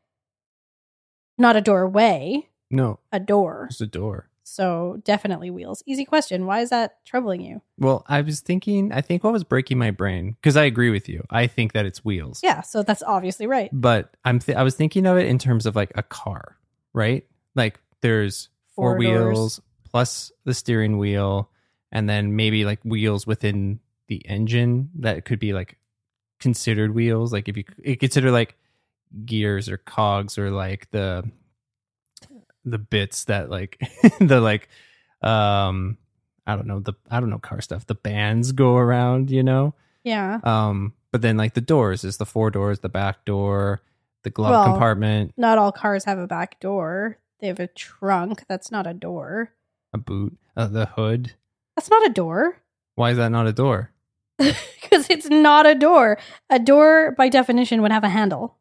not 1.36 1.56
a 1.56 1.60
doorway, 1.60 2.48
No, 2.70 3.00
a 3.12 3.20
door. 3.20 3.66
it's 3.70 3.80
a 3.80 3.86
door. 3.86 4.28
So 4.48 5.00
definitely 5.04 5.50
wheels. 5.50 5.82
Easy 5.86 6.04
question. 6.04 6.46
Why 6.46 6.60
is 6.60 6.70
that 6.70 7.04
troubling 7.04 7.40
you? 7.40 7.62
Well, 7.78 8.04
I 8.08 8.22
was 8.22 8.40
thinking, 8.40 8.92
I 8.92 9.00
think 9.00 9.22
what 9.22 9.32
was 9.32 9.44
breaking 9.44 9.78
my 9.78 9.90
brain, 9.90 10.36
because 10.40 10.56
I 10.56 10.64
agree 10.64 10.90
with 10.90 11.08
you. 11.08 11.24
I 11.30 11.46
think 11.46 11.72
that 11.72 11.86
it's 11.86 12.04
wheels. 12.04 12.40
Yeah, 12.42 12.62
so 12.62 12.82
that's 12.82 13.02
obviously 13.02 13.46
right. 13.46 13.70
But 13.72 14.16
I'm 14.24 14.38
th- 14.38 14.56
I 14.56 14.62
was 14.62 14.74
thinking 14.74 15.06
of 15.06 15.16
it 15.16 15.26
in 15.26 15.38
terms 15.38 15.66
of 15.66 15.76
like 15.76 15.92
a 15.94 16.02
car, 16.02 16.56
right? 16.92 17.26
Like 17.54 17.78
there's 18.00 18.48
four, 18.74 18.92
Four 18.92 18.98
wheels 18.98 19.60
plus 19.90 20.32
the 20.44 20.54
steering 20.54 20.98
wheel, 20.98 21.50
and 21.92 22.08
then 22.08 22.36
maybe 22.36 22.64
like 22.64 22.80
wheels 22.84 23.26
within 23.26 23.80
the 24.08 24.26
engine 24.26 24.90
that 24.98 25.24
could 25.24 25.38
be 25.38 25.52
like 25.52 25.78
considered 26.40 26.94
wheels. 26.94 27.32
Like 27.32 27.48
if 27.48 27.56
you, 27.56 27.64
you 27.84 27.96
consider 27.96 28.30
like 28.30 28.56
gears 29.24 29.68
or 29.68 29.76
cogs 29.76 30.38
or 30.38 30.50
like 30.50 30.90
the 30.90 31.30
the 32.64 32.78
bits 32.78 33.24
that 33.24 33.50
like 33.50 33.78
the 34.20 34.40
like 34.40 34.68
um 35.22 35.96
I 36.46 36.56
don't 36.56 36.66
know 36.66 36.80
the 36.80 36.94
I 37.10 37.20
don't 37.20 37.30
know 37.30 37.38
car 37.38 37.60
stuff. 37.60 37.86
The 37.86 37.94
bands 37.94 38.52
go 38.52 38.76
around, 38.76 39.30
you 39.30 39.42
know. 39.42 39.74
Yeah. 40.04 40.40
Um, 40.42 40.94
but 41.12 41.22
then 41.22 41.36
like 41.36 41.54
the 41.54 41.60
doors 41.60 42.04
is 42.04 42.16
the 42.16 42.26
four 42.26 42.50
doors, 42.50 42.80
the 42.80 42.88
back 42.88 43.24
door, 43.24 43.82
the 44.24 44.30
glove 44.30 44.50
Well- 44.52 44.64
compartment, 44.72 45.34
Not 45.36 45.58
all 45.58 45.72
cars 45.72 46.04
have 46.04 46.18
a 46.18 46.26
back 46.26 46.58
door. 46.60 47.18
They 47.40 47.46
have 47.48 47.60
a 47.60 47.66
trunk. 47.68 48.44
That's 48.48 48.70
not 48.70 48.86
a 48.86 48.94
door. 48.94 49.52
a 49.92 49.98
boot, 49.98 50.36
uh, 50.56 50.66
the 50.66 50.86
hood. 50.86 51.34
That's 51.76 51.88
not 51.90 52.04
a 52.06 52.10
door. 52.12 52.60
Why 52.96 53.10
is 53.12 53.16
that 53.18 53.28
not 53.30 53.46
a 53.46 53.52
door? 53.52 53.92
Because 54.38 55.10
it's 55.10 55.28
not 55.28 55.66
a 55.66 55.74
door. 55.74 56.18
A 56.48 56.58
door, 56.58 57.14
by 57.18 57.28
definition, 57.28 57.82
would 57.82 57.92
have 57.92 58.04
a 58.04 58.08
handle 58.08 58.56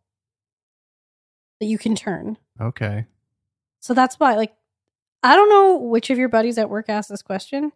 that 1.60 1.68
you 1.68 1.78
can 1.78 1.96
turn. 1.96 2.38
Okay. 2.60 3.06
So 3.80 3.94
that's 3.94 4.20
why, 4.20 4.36
like, 4.36 4.54
I 5.24 5.36
don't 5.36 5.50
know 5.50 5.78
which 5.78 6.10
of 6.10 6.18
your 6.18 6.30
buddies 6.30 6.58
at 6.58 6.70
work 6.70 6.90
asked 6.90 7.10
this 7.10 7.22
question, 7.22 7.72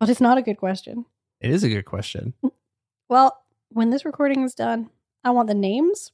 but 0.00 0.08
it's 0.08 0.20
not 0.20 0.38
a 0.38 0.42
good 0.42 0.56
question. 0.58 1.06
It 1.40 1.50
is 1.50 1.64
a 1.64 1.68
good 1.68 1.84
question. 1.84 2.34
Well, 3.08 3.42
when 3.70 3.90
this 3.90 4.04
recording 4.04 4.42
is 4.42 4.54
done, 4.54 4.90
I 5.24 5.30
want 5.30 5.48
the 5.48 5.54
names 5.54 6.12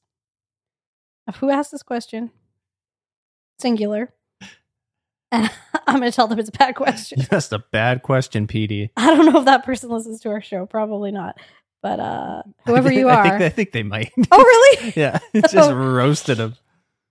of 1.28 1.36
who 1.36 1.50
asked 1.50 1.70
this 1.72 1.82
question, 1.82 2.30
singular, 3.60 4.12
and 5.32 5.50
I'm 5.86 5.98
going 6.00 6.10
to 6.10 6.14
tell 6.14 6.26
them 6.28 6.38
it's 6.38 6.48
a 6.48 6.52
bad 6.58 6.74
question. 6.74 7.20
Asked 7.30 7.52
a 7.52 7.58
bad 7.72 8.02
question, 8.02 8.46
PD. 8.46 8.90
I 8.96 9.14
don't 9.14 9.26
know 9.32 9.38
if 9.40 9.44
that 9.46 9.64
person 9.64 9.90
listens 9.90 10.20
to 10.20 10.30
our 10.30 10.40
show. 10.42 10.66
Probably 10.66 11.10
not. 11.12 11.36
But 11.82 11.98
uh 12.00 12.42
whoever 12.66 12.92
you 12.92 13.08
I 13.08 13.14
are. 13.16 13.22
think, 13.38 13.42
I 13.42 13.48
think 13.48 13.72
they 13.72 13.82
might. 13.82 14.12
oh, 14.30 14.38
really? 14.38 14.92
yeah, 14.96 15.18
it 15.32 15.50
just 15.50 15.72
roasted 15.72 16.38
them. 16.38 16.56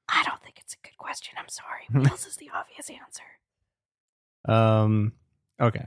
I 0.08 0.24
don't 0.26 0.42
think 0.42 0.60
it's 0.60 0.74
a 0.74 0.78
good 0.88 0.98
question. 1.12 1.36
I'm 1.38 1.50
sorry. 1.50 1.82
What 1.92 2.10
else 2.12 2.26
is 2.26 2.38
the 2.38 2.50
obvious 2.54 2.90
answer? 2.90 3.24
Um. 4.46 5.14
Okay. 5.60 5.86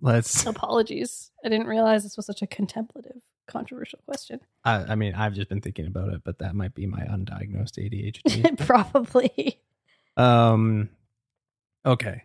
Let's. 0.00 0.46
Apologies. 0.56 1.30
I 1.44 1.48
didn't 1.48 1.66
realize 1.66 2.02
this 2.04 2.16
was 2.16 2.26
such 2.26 2.40
a 2.42 2.46
contemplative, 2.46 3.20
controversial 3.46 3.98
question. 4.06 4.40
I, 4.64 4.92
I 4.92 4.94
mean, 4.94 5.14
I've 5.14 5.34
just 5.34 5.48
been 5.48 5.60
thinking 5.60 5.86
about 5.86 6.10
it, 6.10 6.22
but 6.24 6.38
that 6.38 6.54
might 6.54 6.74
be 6.74 6.86
my 6.86 7.00
undiagnosed 7.02 7.78
ADHD. 7.78 8.58
Probably. 8.66 9.60
um. 10.16 10.88
Okay. 11.84 12.22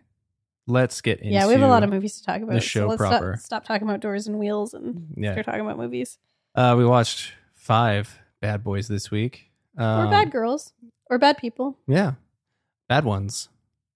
Let's 0.66 1.00
get 1.00 1.18
into. 1.18 1.32
yeah, 1.32 1.46
we 1.48 1.54
have 1.54 1.62
a 1.62 1.66
lot 1.68 1.82
of 1.82 1.90
movies 1.90 2.18
to 2.20 2.24
talk 2.24 2.42
about. 2.42 2.52
the 2.54 2.60
show 2.60 2.82
so 2.82 2.86
let's 2.88 2.98
proper. 3.00 3.36
Stop, 3.36 3.44
stop 3.44 3.64
talking 3.64 3.88
about 3.88 3.98
doors 4.00 4.28
and 4.28 4.38
wheels 4.38 4.72
and 4.72 5.14
Yeah. 5.16 5.32
start 5.32 5.46
talking 5.46 5.62
about 5.62 5.78
movies. 5.78 6.16
Uh, 6.54 6.76
we 6.78 6.84
watched 6.84 7.32
five 7.54 8.20
Bad 8.40 8.62
Boys 8.62 8.86
this 8.86 9.10
week. 9.10 9.50
Um, 9.76 10.06
or 10.06 10.10
bad 10.10 10.30
girls. 10.30 10.72
Or 11.10 11.18
bad 11.18 11.36
people. 11.38 11.76
Yeah, 11.86 12.12
bad 12.88 13.04
ones. 13.04 13.48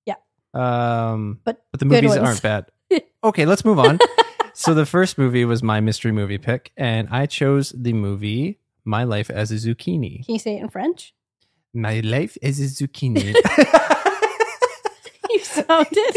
Yeah. 0.05 0.17
Um, 0.53 1.41
But 1.45 1.65
but 1.71 1.81
the 1.81 1.87
movies 1.87 2.11
ones. 2.11 2.21
aren't 2.21 2.43
bad. 2.43 2.67
okay, 3.25 3.47
let's 3.47 3.65
move 3.65 3.79
on. 3.79 3.99
so 4.53 4.75
the 4.75 4.85
first 4.85 5.17
movie 5.17 5.45
was 5.45 5.63
my 5.63 5.81
mystery 5.81 6.13
movie 6.13 6.39
pick, 6.39 6.73
and 6.77 7.09
I 7.11 7.27
chose 7.27 7.73
the 7.77 7.93
movie 7.93 8.59
My 8.85 9.05
Life 9.05 9.31
as 9.31 9.51
a 9.53 9.55
Zucchini. 9.55 10.27
Can 10.27 10.35
you 10.35 10.39
say 10.41 10.57
it 10.57 10.63
in 10.63 10.69
French? 10.69 11.15
My 11.73 12.01
life 12.01 12.37
as 12.43 12.61
a 12.61 12.65
zucchini. 12.65 13.35
You 15.31 15.41
sounded 15.43 16.15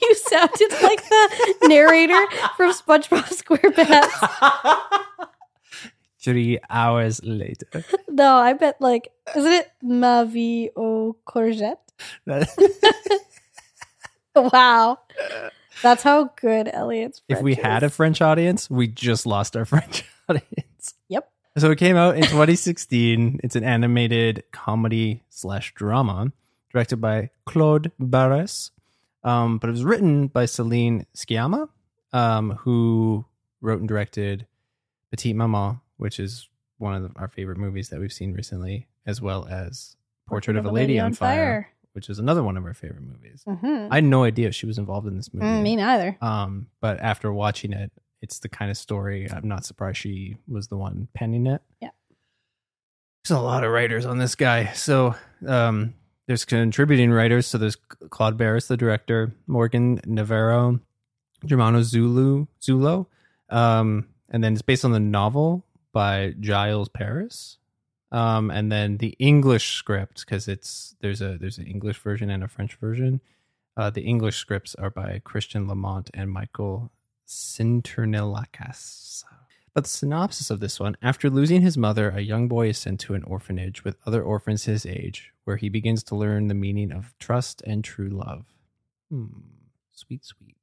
you 0.00 0.14
sounded 0.14 0.70
like 0.82 1.02
the 1.08 1.56
narrator 1.68 2.24
from 2.56 2.72
SpongeBob 2.72 3.24
SquarePants. 3.34 5.28
Three 6.26 6.58
hours 6.68 7.22
later. 7.22 7.84
No, 8.08 8.36
I 8.36 8.54
bet 8.54 8.80
like 8.80 9.12
isn't 9.36 9.52
it 9.52 9.70
Ma 9.82 10.24
vie 10.24 10.70
au 10.76 11.16
courgette? 11.24 11.78
Wow. 14.34 14.98
That's 15.82 16.02
how 16.02 16.30
good 16.40 16.68
Elliot's 16.72 17.22
if 17.28 17.42
we 17.42 17.54
French 17.54 17.66
had 17.66 17.82
a. 17.84 17.90
French 17.90 18.20
audience, 18.20 18.68
we 18.68 18.88
just 18.88 19.26
lost 19.26 19.56
our 19.56 19.64
French 19.64 20.04
audience. 20.28 20.94
Yep. 21.08 21.30
So 21.58 21.70
it 21.70 21.78
came 21.78 21.96
out 21.96 22.16
in 22.16 22.22
2016. 22.22 23.40
It's 23.44 23.54
an 23.54 23.64
animated 23.64 24.42
comedy 24.50 25.22
slash 25.28 25.74
drama 25.74 26.32
directed 26.72 26.96
by 26.96 27.30
Claude 27.44 27.92
Barras. 28.00 28.72
Um, 29.22 29.58
but 29.58 29.68
it 29.68 29.72
was 29.72 29.84
written 29.84 30.26
by 30.26 30.46
Celine 30.46 31.06
Sciamma, 31.14 31.68
um, 32.12 32.52
who 32.60 33.24
wrote 33.60 33.80
and 33.80 33.88
directed 33.88 34.46
Petite 35.10 35.36
Maman, 35.36 35.80
which 35.96 36.18
is 36.20 36.48
one 36.78 36.94
of 36.94 37.02
the, 37.02 37.18
our 37.18 37.28
favorite 37.28 37.58
movies 37.58 37.88
that 37.90 38.00
we've 38.00 38.12
seen 38.12 38.32
recently, 38.32 38.86
as 39.06 39.20
well 39.20 39.46
as 39.50 39.96
Portrait, 40.28 40.56
of 40.56 40.64
a 40.66 40.70
Lady, 40.70 40.98
on, 40.98 41.14
Fire, 41.14 41.68
which 41.92 42.10
is 42.10 42.18
another 42.18 42.42
one 42.42 42.56
of 42.56 42.64
our 42.64 42.74
favorite 42.74 43.02
movies. 43.02 43.42
Mhm. 43.46 43.88
I 43.90 43.96
had 43.96 44.04
no 44.04 44.24
idea 44.24 44.52
she 44.52 44.66
was 44.66 44.78
involved 44.78 45.06
in 45.06 45.16
this 45.16 45.32
movie. 45.32 45.46
Mm, 45.46 45.62
me 45.62 45.76
neither. 45.76 46.16
Um, 46.20 46.66
but 46.80 47.00
after 47.00 47.32
watching 47.32 47.72
it, 47.72 47.90
it's 48.22 48.38
the 48.40 48.48
kind 48.48 48.70
of 48.70 48.76
story 48.76 49.30
I'm 49.30 49.46
not 49.46 49.64
surprised 49.64 49.98
she 49.98 50.36
was 50.48 50.68
the 50.68 50.76
one 50.76 51.08
penning 51.14 51.46
it. 51.46 51.62
Yeah. 51.80 51.90
There's 53.24 53.38
a 53.38 53.42
lot 53.42 53.64
of 53.64 53.70
writers 53.72 54.06
on 54.06 54.18
this 54.18 54.34
guy. 54.34 54.72
So 54.72 55.14
um, 55.46 55.94
there's 56.26 56.44
contributing 56.44 57.10
writers. 57.10 57.46
So 57.46 57.58
there's 57.58 57.76
Claude 58.10 58.36
Barras, 58.36 58.68
the 58.68 58.76
director, 58.76 59.34
Morgan 59.46 60.00
Navarro, 60.06 60.80
Germano 61.44 61.82
Zulu, 61.82 62.46
Zullo. 62.60 63.06
Um, 63.50 64.08
and 64.30 64.42
then 64.42 64.52
it's 64.54 64.62
based 64.62 64.84
on 64.84 64.92
the 64.92 65.00
novel 65.00 65.64
by 65.96 66.34
Gilles 66.42 66.90
Paris. 66.90 67.56
Um, 68.12 68.50
and 68.50 68.70
then 68.70 68.98
the 68.98 69.16
English 69.18 69.72
script, 69.72 70.20
because 70.20 70.46
it's 70.46 70.94
there's 71.00 71.22
a 71.22 71.38
there's 71.38 71.56
an 71.56 71.66
English 71.66 71.98
version 72.00 72.28
and 72.28 72.44
a 72.44 72.48
French 72.48 72.74
version. 72.74 73.22
Uh, 73.78 73.88
the 73.88 74.02
English 74.02 74.36
scripts 74.36 74.74
are 74.74 74.90
by 74.90 75.22
Christian 75.24 75.66
Lamont 75.66 76.10
and 76.12 76.30
Michael 76.30 76.92
Cinternilacas. 77.26 79.24
But 79.72 79.84
the 79.84 79.90
synopsis 79.90 80.50
of 80.50 80.60
this 80.60 80.78
one 80.78 80.98
after 81.00 81.30
losing 81.30 81.62
his 81.62 81.78
mother, 81.78 82.10
a 82.10 82.20
young 82.20 82.46
boy 82.46 82.68
is 82.68 82.76
sent 82.76 83.00
to 83.00 83.14
an 83.14 83.24
orphanage 83.24 83.82
with 83.82 83.96
other 84.04 84.22
orphans 84.22 84.64
his 84.64 84.84
age, 84.84 85.32
where 85.44 85.56
he 85.56 85.70
begins 85.70 86.02
to 86.04 86.14
learn 86.14 86.48
the 86.48 86.54
meaning 86.54 86.92
of 86.92 87.14
trust 87.18 87.62
and 87.66 87.82
true 87.82 88.10
love. 88.10 88.44
Hmm, 89.10 89.28
sweet, 89.92 90.26
sweet. 90.26 90.58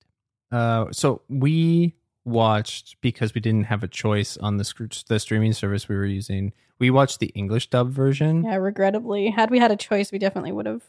Uh, 0.51 0.91
so 0.91 1.23
we 1.27 1.95
watched 2.25 2.95
because 3.01 3.33
we 3.33 3.41
didn't 3.41 3.65
have 3.65 3.83
a 3.83 3.87
choice 3.87 4.37
on 4.37 4.57
the 4.57 4.63
sc- 4.63 5.05
the 5.07 5.19
streaming 5.19 5.53
service 5.53 5.87
we 5.89 5.95
were 5.95 6.05
using. 6.05 6.53
We 6.79 6.89
watched 6.89 7.19
the 7.19 7.27
English 7.27 7.69
dub 7.69 7.91
version. 7.91 8.43
Yeah, 8.43 8.55
regrettably. 8.55 9.29
Had 9.29 9.51
we 9.51 9.59
had 9.59 9.71
a 9.71 9.75
choice, 9.75 10.11
we 10.11 10.19
definitely 10.19 10.51
would 10.51 10.65
have 10.65 10.83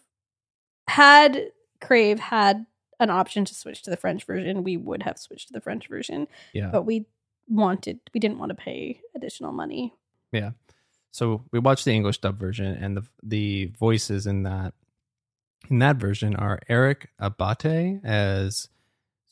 had 0.88 1.52
Crave 1.80 2.18
had 2.18 2.66
an 3.00 3.10
option 3.10 3.44
to 3.44 3.54
switch 3.54 3.82
to 3.82 3.90
the 3.90 3.96
French 3.96 4.24
version, 4.24 4.64
we 4.64 4.76
would 4.76 5.02
have 5.02 5.18
switched 5.18 5.48
to 5.48 5.52
the 5.52 5.60
French 5.60 5.88
version. 5.88 6.26
Yeah. 6.52 6.70
But 6.70 6.82
we 6.82 7.06
wanted 7.48 8.00
we 8.12 8.20
didn't 8.20 8.38
want 8.38 8.50
to 8.50 8.54
pay 8.54 9.00
additional 9.14 9.52
money. 9.52 9.92
Yeah. 10.32 10.52
So 11.10 11.44
we 11.52 11.58
watched 11.58 11.84
the 11.84 11.92
English 11.92 12.18
dub 12.18 12.38
version, 12.38 12.74
and 12.74 12.96
the 12.96 13.04
the 13.22 13.66
voices 13.78 14.26
in 14.26 14.44
that 14.44 14.74
in 15.70 15.78
that 15.78 15.96
version 15.96 16.34
are 16.36 16.60
Erick 16.68 17.10
Abbate 17.20 18.04
as 18.04 18.68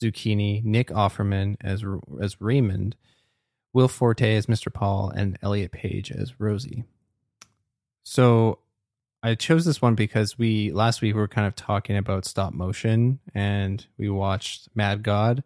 Zucchini, 0.03 0.65
Nick 0.65 0.89
Offerman 0.89 1.57
as 1.61 1.85
as 2.21 2.41
Raymond, 2.41 2.97
Will 3.73 3.89
Forte 3.89 4.37
as 4.37 4.47
Mr. 4.47 4.73
Paul, 4.73 5.11
and 5.11 5.39
Elliot 5.43 5.73
Page 5.73 6.11
as 6.11 6.41
Rosie. 6.41 6.85
So 8.05 8.59
I 9.23 9.35
chose 9.35 9.65
this 9.65 9.81
one 9.81 9.95
because 9.95 10.37
we 10.37 10.73
last 10.73 11.01
week 11.01 11.15
we 11.15 11.21
were 11.21 11.29
kind 11.29 11.47
of 11.47 11.55
talking 11.55 11.97
about 11.97 12.25
stop 12.25 12.53
motion, 12.53 13.21
and 13.35 13.85
we 13.97 14.09
watched 14.09 14.69
Mad 14.75 15.03
God, 15.03 15.45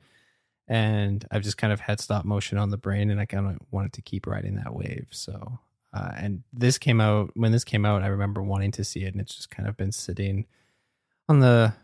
and 0.67 1.27
I've 1.31 1.43
just 1.43 1.59
kind 1.59 1.73
of 1.73 1.81
had 1.81 2.01
stop 2.01 2.25
motion 2.25 2.57
on 2.57 2.71
the 2.71 2.79
brain, 2.79 3.11
and 3.11 3.21
I 3.21 3.27
kind 3.27 3.47
of 3.47 3.59
wanted 3.71 3.93
to 3.95 4.03
keep 4.03 4.27
riding 4.27 4.57
that 4.57 4.75
wave. 4.75 5.09
So, 5.11 5.59
uh, 5.93 6.13
and 6.17 6.43
this 6.53 6.79
came 6.79 7.01
out 7.01 7.33
when 7.35 7.53
this 7.53 7.65
came 7.65 7.85
out, 7.85 8.03
I 8.03 8.07
remember 8.07 8.43
wanting 8.43 8.73
to 8.73 8.85
see 8.85 9.05
it, 9.05 9.13
and 9.13 9.21
it's 9.21 9.35
just 9.35 9.51
kind 9.51 9.69
of 9.69 9.77
been 9.77 9.93
sitting 9.93 10.47
on 11.29 11.41
the 11.41 11.75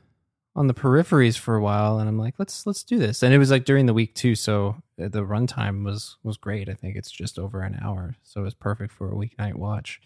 on 0.54 0.66
the 0.66 0.74
peripheries 0.74 1.38
for 1.38 1.56
a 1.56 1.62
while, 1.62 1.98
and 1.98 2.08
I'm 2.08 2.18
like, 2.18 2.34
let's 2.38 2.66
let's 2.66 2.82
do 2.82 2.98
this. 2.98 3.22
And 3.22 3.32
it 3.32 3.38
was 3.38 3.50
like 3.50 3.64
during 3.64 3.86
the 3.86 3.94
week 3.94 4.14
too, 4.14 4.34
so 4.34 4.76
the 4.96 5.22
runtime 5.22 5.84
was 5.84 6.16
was 6.22 6.36
great. 6.36 6.68
I 6.68 6.74
think 6.74 6.96
it's 6.96 7.10
just 7.10 7.38
over 7.38 7.62
an 7.62 7.78
hour, 7.82 8.16
so 8.22 8.40
it 8.40 8.44
was 8.44 8.54
perfect 8.54 8.92
for 8.92 9.10
a 9.10 9.14
weeknight 9.14 9.54
watch. 9.54 10.00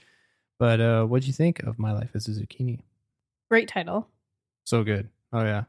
But 0.58 0.80
uh, 0.80 1.04
what 1.04 1.22
do 1.22 1.26
you 1.26 1.32
think 1.32 1.60
of 1.60 1.78
My 1.78 1.92
Life 1.92 2.10
as 2.14 2.28
a 2.28 2.30
Zucchini? 2.30 2.80
Great 3.50 3.68
title. 3.68 4.08
So 4.64 4.84
good. 4.84 5.08
Oh 5.32 5.42
yeah. 5.42 5.64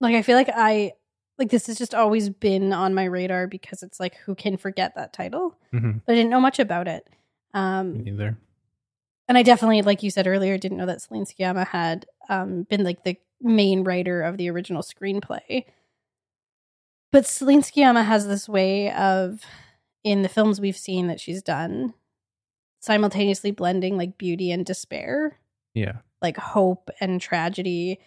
Like 0.00 0.14
I 0.14 0.22
feel 0.22 0.36
like 0.36 0.50
I 0.54 0.92
like 1.38 1.50
this 1.50 1.66
has 1.66 1.78
just 1.78 1.94
always 1.94 2.28
been 2.28 2.72
on 2.72 2.94
my 2.94 3.04
radar 3.04 3.46
because 3.46 3.82
it's 3.82 3.98
like 3.98 4.16
who 4.16 4.34
can 4.34 4.56
forget 4.56 4.94
that 4.94 5.12
title? 5.12 5.56
Mm-hmm. 5.72 5.98
But 6.06 6.12
I 6.12 6.16
didn't 6.16 6.30
know 6.30 6.40
much 6.40 6.58
about 6.58 6.88
it. 6.88 7.08
Um 7.54 8.04
Neither. 8.04 8.38
And 9.32 9.38
I 9.38 9.42
definitely, 9.42 9.80
like 9.80 10.02
you 10.02 10.10
said 10.10 10.26
earlier, 10.26 10.58
didn't 10.58 10.76
know 10.76 10.84
that 10.84 11.00
Celine 11.00 11.24
Sciamma 11.24 11.66
had 11.68 12.04
um, 12.28 12.64
been 12.64 12.84
like 12.84 13.02
the 13.02 13.16
main 13.40 13.82
writer 13.82 14.20
of 14.20 14.36
the 14.36 14.50
original 14.50 14.82
screenplay. 14.82 15.64
But 17.10 17.24
Celine 17.24 17.62
Sciamma 17.62 18.04
has 18.04 18.26
this 18.26 18.46
way 18.46 18.92
of, 18.92 19.40
in 20.04 20.20
the 20.20 20.28
films 20.28 20.60
we've 20.60 20.76
seen 20.76 21.06
that 21.06 21.18
she's 21.18 21.42
done, 21.42 21.94
simultaneously 22.80 23.52
blending 23.52 23.96
like 23.96 24.18
beauty 24.18 24.50
and 24.50 24.66
despair, 24.66 25.38
Yeah. 25.72 26.00
like 26.20 26.36
hope 26.36 26.90
and 27.00 27.18
tragedy, 27.18 28.00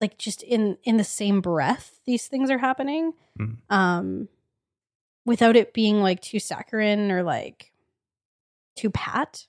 like 0.00 0.16
just 0.16 0.44
in 0.44 0.78
in 0.84 0.96
the 0.96 1.02
same 1.02 1.40
breath. 1.40 1.98
These 2.04 2.28
things 2.28 2.50
are 2.50 2.58
happening, 2.58 3.14
Mhm. 3.36 3.56
um, 3.68 4.28
without 5.26 5.56
it 5.56 5.74
being 5.74 6.02
like 6.02 6.20
too 6.20 6.38
saccharine 6.38 7.10
or 7.10 7.24
like 7.24 7.72
too 8.76 8.90
pat, 8.90 9.46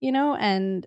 you 0.00 0.12
know, 0.12 0.34
and 0.36 0.86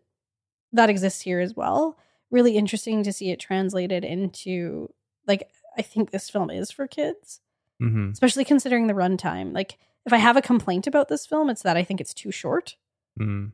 that 0.74 0.90
exists 0.90 1.22
here 1.22 1.40
as 1.40 1.56
well. 1.56 1.98
Really 2.32 2.58
interesting 2.58 3.04
to 3.04 3.12
see 3.14 3.32
it 3.32 3.40
translated 3.40 4.04
into 4.06 4.94
like 5.28 5.50
I 5.78 5.82
think 5.82 6.12
this 6.12 6.30
film 6.30 6.50
is 6.50 6.72
for 6.72 6.88
kids, 6.88 7.42
Mm-hmm. 7.82 8.10
especially 8.12 8.44
considering 8.44 8.88
the 8.88 8.94
runtime. 8.94 9.54
Like 9.54 9.78
if 10.06 10.12
I 10.14 10.18
have 10.18 10.36
a 10.36 10.42
complaint 10.42 10.86
about 10.86 11.08
this 11.08 11.26
film, 11.26 11.50
it's 11.50 11.62
that 11.64 11.78
I 11.78 11.84
think 11.84 12.02
it's 12.02 12.14
too 12.14 12.32
short. 12.32 12.76
Mm. 13.20 13.52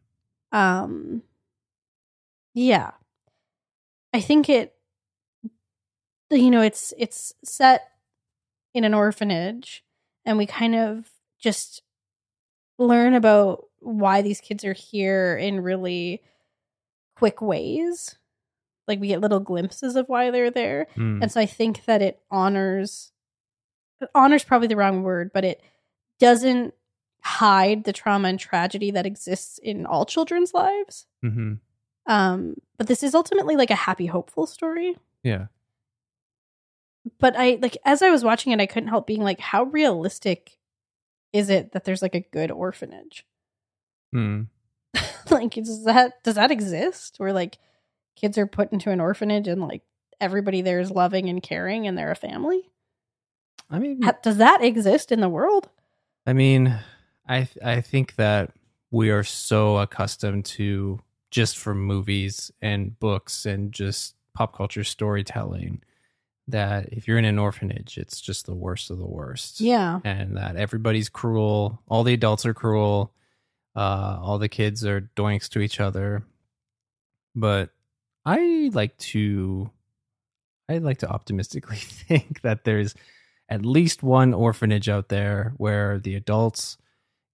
Um 0.52 1.22
yeah. 2.54 2.92
I 4.14 4.22
think 4.22 4.50
it 4.50 4.74
you 6.32 6.50
know, 6.50 6.62
it's 6.62 6.94
it's 6.98 7.34
set 7.44 7.92
in 8.74 8.84
an 8.84 8.94
orphanage 8.94 9.84
and 10.26 10.38
we 10.38 10.46
kind 10.46 10.76
of 10.76 11.10
just 11.40 11.82
learn 12.80 13.14
about 13.14 13.66
why 13.86 14.22
these 14.22 14.42
kids 14.42 14.66
are 14.66 14.74
here 14.74 15.38
in 15.38 15.62
really 15.62 16.22
quick 17.16 17.42
ways. 17.42 18.16
Like 18.88 19.00
we 19.00 19.08
get 19.08 19.22
little 19.22 19.40
glimpses 19.40 19.96
of 19.96 20.10
why 20.10 20.32
they're 20.32 20.52
there. 20.52 20.88
Mm. 20.96 21.22
And 21.22 21.32
so 21.32 21.40
I 21.40 21.46
think 21.46 21.86
that 21.86 22.02
it 22.02 22.20
honors 22.30 23.12
honors 24.14 24.44
probably 24.44 24.68
the 24.68 24.76
wrong 24.76 25.04
word, 25.04 25.32
but 25.34 25.46
it 25.46 25.62
doesn't 26.20 26.74
hide 27.22 27.86
the 27.86 27.94
trauma 27.94 28.28
and 28.28 28.40
tragedy 28.40 28.92
that 28.92 29.06
exists 29.06 29.58
in 29.58 29.86
all 29.86 30.06
children's 30.06 30.54
lives. 30.54 31.08
hmm 31.22 31.54
Um, 32.06 32.56
but 32.78 32.88
this 32.88 33.02
is 33.04 33.16
ultimately 33.16 33.56
like 33.56 33.72
a 33.72 33.76
happy, 33.76 34.06
hopeful 34.06 34.46
story. 34.46 34.98
Yeah. 35.24 35.48
But 37.20 37.36
I 37.38 37.58
like 37.62 37.78
as 37.86 38.02
I 38.02 38.10
was 38.10 38.24
watching 38.24 38.52
it, 38.52 38.60
I 38.60 38.66
couldn't 38.66 38.90
help 38.90 39.08
being 39.08 39.22
like, 39.22 39.40
how 39.40 39.64
realistic 39.64 40.58
is 41.34 41.50
it 41.50 41.72
that 41.72 41.84
there's 41.84 42.02
like 42.02 42.16
a 42.16 42.28
good 42.32 42.52
orphanage? 42.52 43.26
Mm. 44.16 44.48
like, 45.30 45.54
does 45.54 45.84
that 45.86 46.24
does 46.24 46.36
that 46.36 46.52
exist? 46.52 47.16
Where 47.18 47.34
like 47.34 47.58
kids 48.16 48.38
are 48.38 48.48
put 48.48 48.72
into 48.72 48.92
an 48.92 49.02
orphanage 49.02 49.48
and 49.48 49.62
like 49.62 49.82
everybody 50.22 50.62
there 50.62 50.80
is 50.80 50.90
loving 50.92 51.30
and 51.30 51.44
caring 51.44 51.88
and 51.88 51.98
they're 51.98 52.12
a 52.12 52.16
family? 52.16 52.70
I 53.70 53.80
mean, 53.80 54.02
Does 54.22 54.38
that 54.38 54.64
exist 54.64 55.12
in 55.12 55.22
the 55.22 55.30
world? 55.30 55.70
I 56.26 56.34
mean, 56.34 56.80
I 57.28 57.44
th- 57.44 57.64
I 57.64 57.82
think 57.82 58.16
that 58.16 58.52
we 58.92 59.10
are 59.10 59.24
so 59.24 59.78
accustomed 59.78 60.46
to 60.46 61.00
just 61.32 61.58
from 61.58 61.82
movies 61.84 62.52
and 62.62 62.98
books 63.00 63.46
and 63.46 63.72
just 63.72 64.16
pop 64.34 64.56
culture 64.56 64.84
storytelling 64.84 65.82
that 66.48 66.90
if 66.94 67.08
you're 67.08 67.18
in 67.18 67.26
an 67.26 67.40
orphanage, 67.40 67.98
it's 67.98 68.22
just 68.22 68.46
the 68.46 68.54
worst 68.54 68.92
of 68.92 69.00
the 69.00 69.06
worst. 69.06 69.60
Yeah. 69.60 70.00
and 70.04 70.38
that 70.38 70.56
everybody's 70.56 71.10
cruel. 71.10 71.82
All 71.88 72.04
the 72.04 72.14
adults 72.14 72.46
are 72.46 72.54
cruel. 72.54 73.12
Uh, 73.76 74.20
all 74.22 74.38
the 74.38 74.50
kids 74.50 74.86
are 74.86 75.10
doinks 75.16 75.50
to 75.50 75.60
each 75.60 75.80
other. 75.80 76.24
But 77.36 77.72
I 78.26 78.70
like 78.74 78.98
to, 78.98 79.70
I 80.70 80.78
like 80.78 81.00
to 81.00 81.10
optimistically 81.10 81.76
think 81.80 82.42
that 82.42 82.64
there's 82.64 82.96
at 83.50 83.66
least 83.66 84.02
one 84.02 84.34
orphanage 84.34 84.90
out 84.90 85.10
there 85.10 85.54
where 85.58 86.00
the 86.00 86.16
adults 86.16 86.78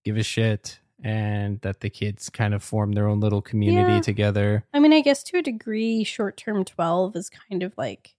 give 0.04 0.18
a 0.18 0.24
shit 0.24 0.80
and 1.04 1.62
that 1.62 1.80
the 1.80 1.90
kids 1.90 2.30
kind 2.30 2.54
of 2.54 2.62
form 2.64 2.92
their 2.94 3.08
own 3.08 3.20
little 3.20 3.42
community 3.42 3.94
Yeah. 3.94 4.02
together. 4.02 4.66
I 4.74 4.80
mean, 4.80 4.94
I 4.94 5.02
guess 5.02 5.24
to 5.24 5.38
a 5.38 5.42
degree, 5.42 6.04
short 6.04 6.38
term 6.38 6.66
12 6.66 7.16
is 7.16 7.30
kind 7.30 7.64
of 7.64 7.74
like 7.78 8.16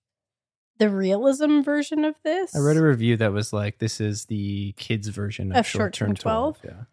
the 0.79 0.89
realism 0.89 1.61
version 1.61 2.05
of 2.05 2.15
this. 2.25 2.57
I 2.57 2.61
read 2.61 2.77
a 2.77 2.83
review 2.83 3.17
that 3.19 3.33
was 3.33 3.53
like, 3.53 3.79
"This 3.79 4.01
is 4.01 4.25
the 4.25 4.73
kids' 4.73 5.09
version 5.09 5.53
of, 5.53 5.59
Of 5.59 5.67
short 5.67 5.93
term 5.93 6.09
short-term 6.11 6.17
12. 6.17 6.61
12? 6.63 6.75
Yeah, 6.79 6.85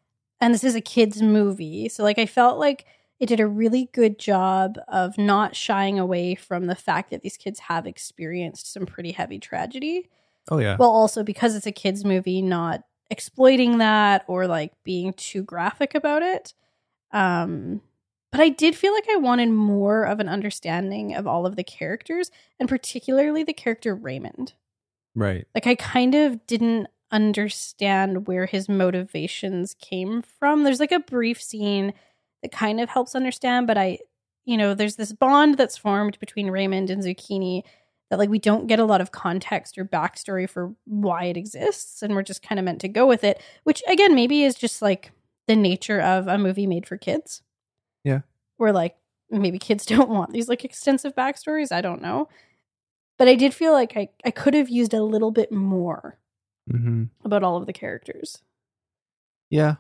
and 0.42 0.54
this 0.54 0.64
is 0.64 0.76
a 0.76 0.82
kids 0.82 1.22
movie. 1.22 1.90
So 1.90 2.04
like 2.04 2.18
i 2.20 2.26
felt 2.26 2.60
like 2.60 2.86
it 3.20 3.28
did 3.28 3.40
a 3.40 3.48
really 3.48 3.90
good 3.92 4.18
job 4.18 4.80
of 4.88 5.18
not 5.18 5.56
shying 5.56 6.00
away 6.00 6.36
from 6.36 6.68
the 6.68 6.76
fact 6.76 7.12
that 7.12 7.22
these 7.22 7.36
kids 7.36 7.60
have 7.60 7.86
experienced 7.86 8.72
some 8.72 8.86
pretty 8.86 9.12
heavy 9.12 9.40
tragedy. 9.40 10.10
Oh 10.50 10.58
yeah, 10.58 10.78
well 10.80 10.90
also 10.90 11.24
because 11.24 11.56
it's 11.56 11.68
a 11.68 11.72
kids 11.72 12.06
movie 12.06 12.42
not 12.42 12.84
exploiting 13.10 13.80
that 13.80 14.24
or 14.28 14.48
like 14.48 14.72
being 14.84 15.14
too 15.14 15.44
graphic 15.44 15.96
about 15.96 16.22
it. 16.22 16.54
Um 17.12 17.82
but 18.32 18.40
i 18.42 18.50
did 18.50 18.76
feel 18.76 18.94
like 18.94 19.10
i 19.12 19.16
wanted 19.16 19.50
more 19.50 20.04
of 20.04 20.20
an 20.20 20.30
understanding 20.30 21.16
of 21.16 21.26
all 21.26 21.48
of 21.48 21.56
the 21.56 21.64
characters 21.64 22.30
and 22.60 22.70
particularly 22.70 23.44
the 23.44 23.54
character 23.54 23.96
raymond. 23.96 24.54
Right." 25.16 25.48
like 25.56 25.68
I 25.68 25.76
kind 25.76 26.16
of 26.16 26.46
didn't 26.48 26.88
understand 27.12 28.28
where 28.28 28.46
his 28.46 28.70
motivations 28.70 29.76
came 29.76 30.22
from. 30.22 30.64
There's 30.64 30.80
like 30.80 30.92
a 30.92 31.00
brief 31.00 31.42
scene 31.42 31.94
that 32.42 32.52
kind 32.52 32.80
of 32.80 32.90
helps 32.90 33.16
understand, 33.16 33.68
but 33.68 33.78
I, 33.78 34.00
you 34.46 34.58
know, 34.58 34.74
there's 34.74 34.96
this 34.96 35.14
bond 35.14 35.58
that's 35.58 35.78
formed 35.78 36.20
between 36.20 36.52
Raymond 36.52 36.90
and 36.90 37.04
Zucchini 37.04 37.64
that 38.10 38.20
like 38.20 38.30
we 38.30 38.40
don't 38.40 38.68
get 38.68 38.80
a 38.80 38.86
lot 38.86 39.02
of 39.02 39.12
context 39.12 39.78
or 39.78 39.86
backstory 39.86 40.50
for 40.50 40.74
why 40.86 41.26
it 41.26 41.38
exists, 41.38 42.02
and 42.02 42.16
we're 42.16 42.24
just 42.24 42.42
kind 42.42 42.58
of 42.60 42.66
meant 42.66 42.82
to 42.82 42.88
go 42.88 43.06
with 43.06 43.24
it, 43.24 43.42
which 43.64 43.84
again 43.88 44.16
maybe 44.16 44.44
is 44.44 44.56
just 44.56 44.82
like 44.82 45.12
the 45.48 45.56
nature 45.56 46.00
of 46.00 46.28
a 46.28 46.38
movie 46.38 46.68
made 46.68 46.88
for 46.88 46.98
kids. 46.98 47.42
Yeah. 48.04 48.22
Where 48.58 48.74
like 48.74 48.96
maybe 49.30 49.60
kids 49.60 49.86
don't 49.88 50.10
want 50.10 50.32
these 50.32 50.50
like 50.50 50.66
extensive 50.66 51.16
backstories. 51.16 51.72
I 51.72 51.82
don't 51.82 52.02
know. 52.02 52.30
But 53.18 53.28
I 53.28 53.36
did 53.36 53.54
feel 53.54 53.74
like 53.74 53.98
I, 53.98 54.10
I 54.24 54.32
could 54.32 54.54
have 54.54 54.70
used 54.70 54.94
a 54.94 55.04
little 55.04 55.32
bit 55.32 55.52
more 55.52 56.18
Mm-hmm. 56.72 57.04
about 57.26 57.44
all 57.44 57.58
of 57.58 57.66
the 57.66 57.74
characters. 57.74 58.42
Yeah, 59.50 59.76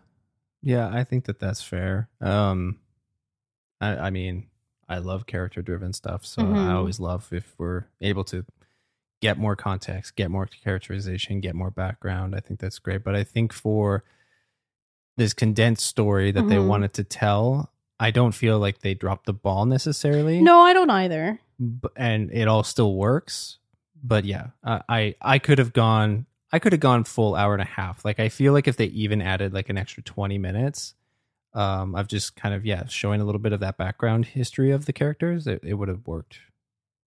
yeah, 0.63 0.89
I 0.91 1.04
think 1.04 1.25
that 1.25 1.39
that's 1.39 1.62
fair. 1.62 2.10
Um, 2.21 2.80
I, 3.80 3.95
I 3.95 4.10
mean, 4.10 4.47
I 4.88 4.97
love 4.97 5.25
character 5.28 5.62
driven 5.62 5.93
stuff, 5.93 6.25
so 6.25 6.41
Mhm. 6.41 6.56
I 6.58 6.73
always 6.73 6.99
love 6.99 7.32
if 7.32 7.54
we're 7.60 7.86
able 8.02 8.23
to 8.25 8.45
get 9.21 9.38
more 9.38 9.56
context, 9.56 10.15
get 10.15 10.32
more 10.32 10.47
characterization, 10.47 11.41
get 11.41 11.54
more 11.54 11.69
background. 11.71 12.36
I 12.36 12.39
think 12.39 12.60
that's 12.60 12.80
great. 12.80 13.04
But 13.04 13.15
I 13.15 13.23
think 13.23 13.54
for 13.54 14.04
this 15.17 15.34
condensed 15.34 15.86
story 15.86 16.32
that 16.32 16.47
they 16.47 16.56
Mhm. 16.56 16.67
wanted 16.67 16.93
to 16.93 17.04
tell, 17.04 17.71
I 17.99 18.12
don't 18.12 18.32
feel 18.32 18.58
like 18.60 18.80
they 18.80 18.93
dropped 18.93 19.25
the 19.25 19.34
ball 19.34 19.65
necessarily. 19.65 20.41
No, 20.41 20.62
I 20.62 20.73
don't 20.73 20.89
either. 20.89 21.39
And 21.97 22.32
it 22.32 22.47
all 22.47 22.63
still 22.63 22.95
works. 22.95 23.58
But 24.02 24.23
yeah, 24.23 24.52
I, 24.63 25.15
I 25.21 25.38
could 25.39 25.58
have 25.60 25.73
gone. 25.73 26.25
I 26.51 26.59
could 26.59 26.73
have 26.73 26.79
gone 26.79 27.03
full 27.03 27.35
hour 27.35 27.53
and 27.53 27.62
a 27.62 27.65
half. 27.65 28.03
Like 28.03 28.19
I 28.19 28.29
feel 28.29 28.53
like 28.53 28.67
if 28.67 28.77
they 28.77 28.85
even 28.85 29.21
added 29.21 29.53
like 29.53 29.69
an 29.69 29.77
extra 29.77 30.01
twenty 30.03 30.38
minutes, 30.38 30.95
um, 31.53 31.95
of 31.95 32.07
just 32.07 32.35
kind 32.35 32.53
of 32.55 32.65
yeah 32.65 32.85
showing 32.88 33.21
a 33.21 33.25
little 33.25 33.39
bit 33.39 33.53
of 33.53 33.59
that 33.59 33.77
background 33.77 34.25
history 34.25 34.71
of 34.71 34.85
the 34.85 34.93
characters, 34.93 35.47
it, 35.47 35.62
it 35.63 35.75
would 35.75 35.89
have 35.89 36.05
worked 36.07 36.39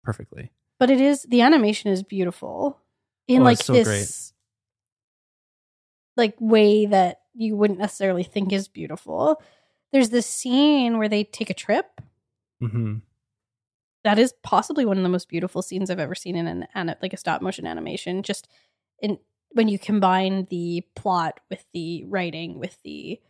perfectly. 0.05 0.51
But 0.79 0.91
it 0.91 1.01
is 1.01 1.23
the 1.23 1.41
animation 1.43 1.91
is 1.91 2.03
beautiful 2.03 2.79
in 3.29 3.43
Oh, 3.43 3.45
like 3.45 3.59
so 3.59 3.73
this 3.73 3.87
great. 3.87 4.33
like 6.17 6.35
way 6.41 6.87
that 6.87 7.21
you 7.35 7.57
wouldn't 7.57 7.79
necessarily 7.79 8.23
think 8.25 8.53
is 8.53 8.69
beautiful. 8.69 9.41
There's 9.93 10.11
this 10.11 10.27
scene 10.27 10.99
where 10.99 11.09
they 11.09 11.25
take 11.25 11.51
a 11.51 11.55
trip. 11.55 12.01
hmm 12.61 12.97
That 14.05 14.19
is 14.19 14.35
possibly 14.43 14.85
one 14.85 14.97
of 14.99 15.03
the 15.03 15.09
most 15.09 15.29
beautiful 15.29 15.63
scenes 15.63 15.91
I've 15.91 15.99
ever 15.99 16.15
seen 16.15 16.37
in 16.37 16.47
an, 16.47 16.67
an 16.75 16.95
like 17.03 17.13
a 17.13 17.17
stop 17.17 17.43
motion 17.43 17.67
animation. 17.67 18.23
Just 18.23 18.49
in 19.01 19.19
when 19.55 19.69
you 19.69 19.79
combine 19.79 20.47
the 20.51 20.85
plot 20.95 21.41
with 21.51 21.65
the 21.73 22.05
writing 22.05 22.59
with 22.59 22.79
the 22.83 23.21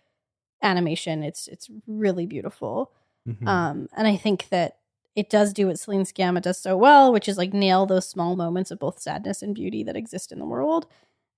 animation, 0.63 1.23
it's 1.23 1.49
it's 1.49 1.69
really 1.87 2.27
beautiful. 2.27 2.93
hmm 3.27 3.47
Um, 3.47 3.89
and 3.97 4.07
I 4.07 4.17
think 4.17 4.49
that 4.51 4.79
it 5.15 5.29
does 5.29 5.53
do 5.53 5.67
what 5.67 5.79
Celine 5.79 6.05
Sciamma 6.05 6.41
does 6.41 6.59
so 6.59 6.77
well, 6.77 7.13
which 7.13 7.29
is 7.29 7.37
like 7.37 7.53
nail 7.53 7.85
those 7.87 8.09
small 8.09 8.35
moments 8.37 8.71
of 8.71 8.79
both 8.79 8.99
sadness 8.99 9.43
and 9.43 9.55
beauty 9.55 9.83
that 9.85 9.97
exist 9.97 10.33
in 10.33 10.39
the 10.39 10.47
world, 10.47 10.87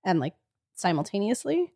and 0.05 0.21
like 0.21 0.35
simultaneously. 0.75 1.73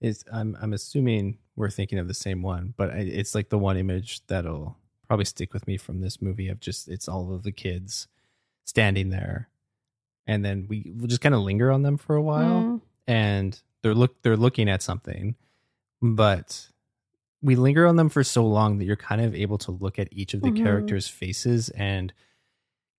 Is 0.00 0.24
I'm 0.32 0.56
I'm 0.60 0.72
assuming 0.74 1.38
we're 1.56 1.70
thinking 1.70 1.98
of 1.98 2.06
the 2.06 2.14
same 2.14 2.42
one, 2.42 2.74
but 2.76 2.90
I- 2.90 2.98
it's 2.98 3.34
like 3.34 3.48
the 3.48 3.58
one 3.58 3.76
image 3.78 4.24
that'll 4.26 4.76
probably 5.08 5.24
stick 5.24 5.54
with 5.54 5.66
me 5.66 5.76
from 5.78 6.00
this 6.00 6.20
movie 6.20 6.48
of 6.48 6.60
just 6.60 6.88
it's 6.88 7.08
all 7.08 7.32
of 7.34 7.42
the 7.44 7.52
kids 7.52 8.06
standing 8.64 9.08
there, 9.10 9.48
and 10.26 10.44
then 10.44 10.66
we 10.68 10.92
just 11.06 11.20
kind 11.20 11.34
of 11.34 11.40
linger 11.42 11.70
on 11.70 11.82
them 11.82 11.96
for 11.96 12.16
a 12.16 12.22
while, 12.22 12.62
Mm. 12.62 12.80
and 13.06 13.60
they're 13.82 13.94
look 13.94 14.22
they're 14.22 14.36
looking 14.36 14.68
at 14.68 14.82
something, 14.82 15.36
but 16.02 16.68
we 17.42 17.54
linger 17.54 17.86
on 17.86 17.96
them 17.96 18.08
for 18.08 18.24
so 18.24 18.44
long 18.46 18.78
that 18.78 18.84
you're 18.84 18.96
kind 18.96 19.20
of 19.20 19.34
able 19.34 19.58
to 19.58 19.70
look 19.70 19.98
at 19.98 20.08
each 20.10 20.34
of 20.34 20.40
the 20.42 20.50
Mhm. 20.50 20.56
characters' 20.62 21.06
faces 21.08 21.68
and 21.70 22.12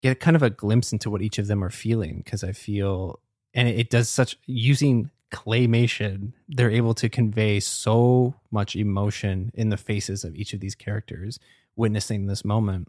get 0.01 0.19
kind 0.19 0.35
of 0.35 0.43
a 0.43 0.49
glimpse 0.49 0.93
into 0.93 1.09
what 1.09 1.21
each 1.21 1.37
of 1.39 1.47
them 1.47 1.63
are 1.63 1.69
feeling 1.71 2.17
because 2.23 2.43
I 2.43 2.51
feel 2.53 3.19
and 3.53 3.67
it 3.67 3.89
does 3.89 4.07
such 4.09 4.37
using 4.45 5.09
claymation 5.31 6.31
they're 6.47 6.71
able 6.71 6.93
to 6.93 7.09
convey 7.09 7.59
so 7.59 8.35
much 8.51 8.75
emotion 8.75 9.51
in 9.55 9.69
the 9.69 9.75
faces 9.75 10.23
of 10.23 10.35
each 10.35 10.53
of 10.53 10.59
these 10.61 10.75
characters 10.75 11.39
witnessing 11.75 12.27
this 12.27 12.45
moment 12.45 12.87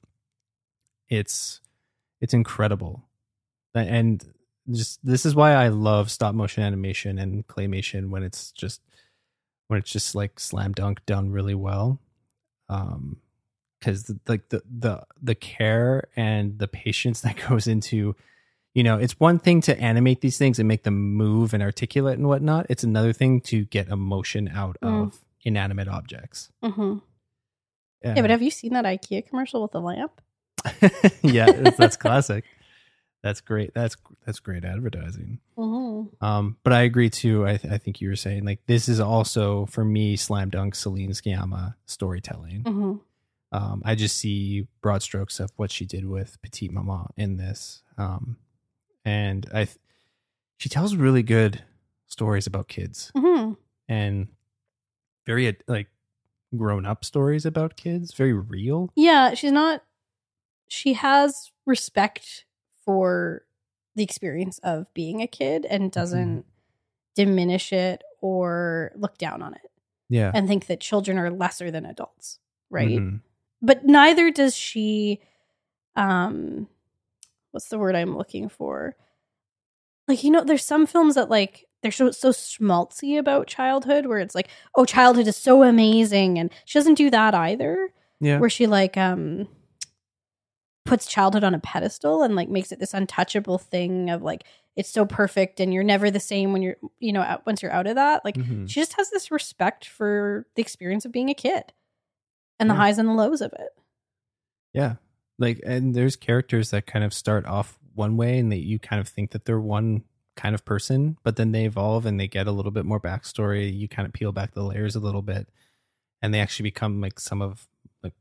it's 1.09 1.61
it's 2.20 2.35
incredible 2.35 3.08
and 3.75 4.25
just 4.71 5.05
this 5.05 5.25
is 5.25 5.35
why 5.35 5.53
I 5.53 5.69
love 5.69 6.11
stop 6.11 6.35
motion 6.35 6.63
animation 6.63 7.19
and 7.19 7.47
claymation 7.47 8.11
when 8.11 8.23
it's 8.23 8.53
just 8.53 8.81
when 9.69 9.79
it's 9.79 9.91
just 9.91 10.15
like 10.15 10.39
slam 10.41 10.73
dunk 10.73 11.05
done 11.07 11.31
really 11.31 11.55
well. 11.55 12.01
Um, 12.69 13.19
because 13.81 14.05
the, 14.05 14.19
like 14.27 14.49
the 14.49 14.63
the 14.69 15.05
the 15.23 15.35
care 15.35 16.09
and 16.17 16.59
the 16.59 16.69
patience 16.69 17.21
that 17.23 17.37
goes 17.49 17.67
into 17.67 18.17
you 18.75 18.83
know 18.83 18.99
it's 18.99 19.19
one 19.21 19.39
thing 19.39 19.61
to 19.63 19.79
animate 19.81 20.21
these 20.21 20.37
things 20.37 20.59
and 20.59 20.67
make 20.69 20.83
them 20.83 21.15
move 21.15 21.55
and 21.55 21.63
articulate 21.63 22.19
and 22.19 22.27
whatnot 22.29 22.67
it's 22.69 22.83
another 22.83 23.13
thing 23.13 23.41
to 23.41 23.65
get 23.67 23.89
emotion 23.89 24.49
out 24.49 24.77
Mm. 24.83 25.05
of 25.05 25.19
inanimate 25.45 25.87
objects 25.89 26.51
hmm 26.63 26.99
Yeah, 28.05 28.21
but 28.21 28.31
have 28.31 28.43
you 28.43 28.51
seen 28.51 28.73
that 28.75 28.85
IKEA 28.85 29.27
commercial 29.29 29.63
with 29.63 29.71
the 29.73 29.81
lamp? 29.81 30.21
yeah 31.23 31.47
that's, 31.53 31.77
that's 31.77 31.97
classic 31.97 32.45
that's 33.23 33.41
great 33.41 33.73
that's 33.75 33.97
that's 34.25 34.41
great 34.41 34.65
advertising 34.65 35.41
Mm-hmm. 35.57 36.25
um 36.25 36.57
but 36.63 36.73
i 36.73 36.83
agree 36.83 37.11
too 37.11 37.47
i, 37.47 37.57
th- 37.57 37.73
I 37.73 37.79
think 37.79 38.01
you 38.01 38.09
were 38.09 38.17
saying 38.17 38.45
like 38.45 38.61
this 38.67 38.89
is 38.89 39.01
also 39.01 39.67
for 39.67 39.85
me 39.85 40.17
slam 40.17 40.51
dunk 40.51 40.75
celine 40.75 41.11
sciamma 41.11 41.75
storytelling 41.87 42.63
Mm-hmm. 42.63 42.93
um, 43.57 43.83
I 43.85 43.95
just 43.95 44.17
see 44.19 44.67
broad 44.83 45.03
strokes 45.03 45.41
of 45.41 45.51
what 45.57 45.71
she 45.71 45.85
did 45.87 46.05
with 46.07 46.37
Petite 46.43 46.71
Maman 46.73 47.07
in 47.17 47.39
this, 47.39 47.83
um, 47.97 48.37
and 49.07 49.47
I, 49.55 49.65
th- 49.65 49.79
she 50.59 50.69
tells 50.69 50.95
really 50.95 51.23
good 51.23 51.63
stories 52.07 52.47
about 52.47 52.69
kids 52.69 53.11
Mm-hmm. 53.17 53.55
and 53.89 54.29
very 55.27 55.57
like 55.67 55.89
grown 56.57 56.85
up 56.87 57.05
stories 57.07 57.47
about 57.47 57.77
kids, 57.77 58.13
very 58.13 58.33
real. 58.35 58.91
Yeah, 58.95 59.33
she's 59.35 59.53
not. 59.53 59.83
She 60.69 60.93
has 60.95 61.51
respect 61.67 62.45
for 62.88 63.42
the 63.96 64.03
experience 64.03 64.59
of 64.62 64.87
being 64.94 65.20
a 65.20 65.27
kid 65.27 65.66
and 65.68 65.92
doesn't 65.92 66.46
diminish 67.14 67.70
it 67.70 68.03
or 68.22 68.92
look 68.96 69.18
down 69.18 69.42
on 69.42 69.53
it 69.53 69.70
Yeah, 70.09 70.31
and 70.35 70.48
think 70.48 70.66
that 70.68 70.81
children 70.81 71.18
are 71.18 71.31
lesser 71.31 71.70
than 71.70 71.85
adults, 71.85 72.38
right? 72.70 72.98
Mhm. 73.01 73.20
But 73.61 73.85
neither 73.85 74.31
does 74.31 74.57
she. 74.57 75.20
Um, 75.96 76.68
what's 77.51 77.68
the 77.68 77.79
word 77.79 77.94
I'm 77.94 78.16
looking 78.16 78.48
for? 78.48 78.96
Like 80.07 80.24
you 80.24 80.31
know, 80.31 80.44
there's 80.44 80.64
some 80.64 80.87
films 80.87 81.16
that 81.16 81.29
like 81.29 81.66
they're 81.83 81.92
so 81.92 82.11
so 82.11 82.31
schmaltzy 82.31 83.18
about 83.18 83.48
childhood, 83.48 84.07
where 84.07 84.20
it's 84.20 84.35
like, 84.35 84.48
oh, 84.77 84.87
childhood 84.87 85.27
is 85.27 85.37
so 85.37 85.62
amazing, 85.62 86.38
and 86.38 86.51
she 86.64 86.79
doesn't 86.79 86.94
do 86.94 87.11
that 87.11 87.35
either 87.35 87.90
Yeah, 88.20 88.38
where 88.38 88.48
she 88.48 88.66
like 88.66 88.96
um 88.96 89.46
puts 90.88 91.07
childhood 91.07 91.44
on 91.44 91.55
a 91.55 91.59
pedestal 91.59 92.22
and 92.22 92.35
like 92.35 92.48
makes 92.48 92.72
it 92.72 92.81
this 92.81 92.94
untouchable 92.94 93.59
thing 93.59 94.11
of 94.11 94.22
like 94.22 94.44
it's 94.77 94.88
so 94.90 95.05
perfect 95.05 95.61
and 95.61 95.72
you're 95.74 95.83
never 95.85 96.11
the 96.11 96.20
same 96.20 96.53
when 96.53 96.62
you're 96.62 96.77
you 96.98 97.12
know 97.12 97.22
out, 97.22 97.44
once 97.46 97.62
you're 97.62 97.72
out 97.72 97.87
of 97.87 97.94
that 97.96 98.24
like 98.24 98.37
Mhm. 98.37 98.68
she 98.68 98.81
just 98.81 98.94
has 98.94 99.11
this 99.11 99.31
respect 99.31 99.85
for 99.87 100.46
the 100.55 100.62
experience 100.62 101.05
of 101.05 101.12
being 101.12 101.29
a 101.31 101.35
kid 101.35 101.72
and 102.61 102.68
the 102.70 102.74
highs 102.74 102.98
and 102.98 103.09
the 103.09 103.12
lows 103.12 103.40
of 103.40 103.53
it 103.53 103.70
yeah. 104.74 104.96
Like, 105.38 105.61
and 105.64 105.94
there's 105.94 106.16
characters 106.16 106.70
that 106.70 106.87
kind 106.87 107.05
of 107.05 107.14
start 107.14 107.46
off 107.46 107.79
one 107.94 108.16
way, 108.16 108.38
and 108.38 108.51
that 108.53 108.64
you 108.64 108.79
kind 108.79 109.01
of 109.01 109.09
think 109.09 109.31
that 109.31 109.44
they're 109.44 109.61
one 109.61 110.03
kind 110.37 110.55
of 110.55 110.64
person, 110.64 111.16
but 111.24 111.37
then 111.37 111.53
they 111.53 111.64
evolve 111.64 112.07
and 112.07 112.18
they 112.18 112.29
get 112.29 112.46
a 112.46 112.53
little 112.53 112.70
bit 112.72 112.85
more 112.85 113.01
backstory. 113.01 113.72
You 113.77 113.88
kind 113.88 114.07
of 114.07 114.12
peel 114.12 114.33
back 114.33 114.55
the 114.55 114.62
layers 114.62 114.94
a 114.96 115.01
little 115.01 115.22
bit, 115.22 115.48
and 116.22 116.35
they 116.35 116.40
actually 116.40 116.64
become 116.64 117.01
like 117.01 117.18
some 117.20 117.40
of 117.40 117.66
like 118.03 118.14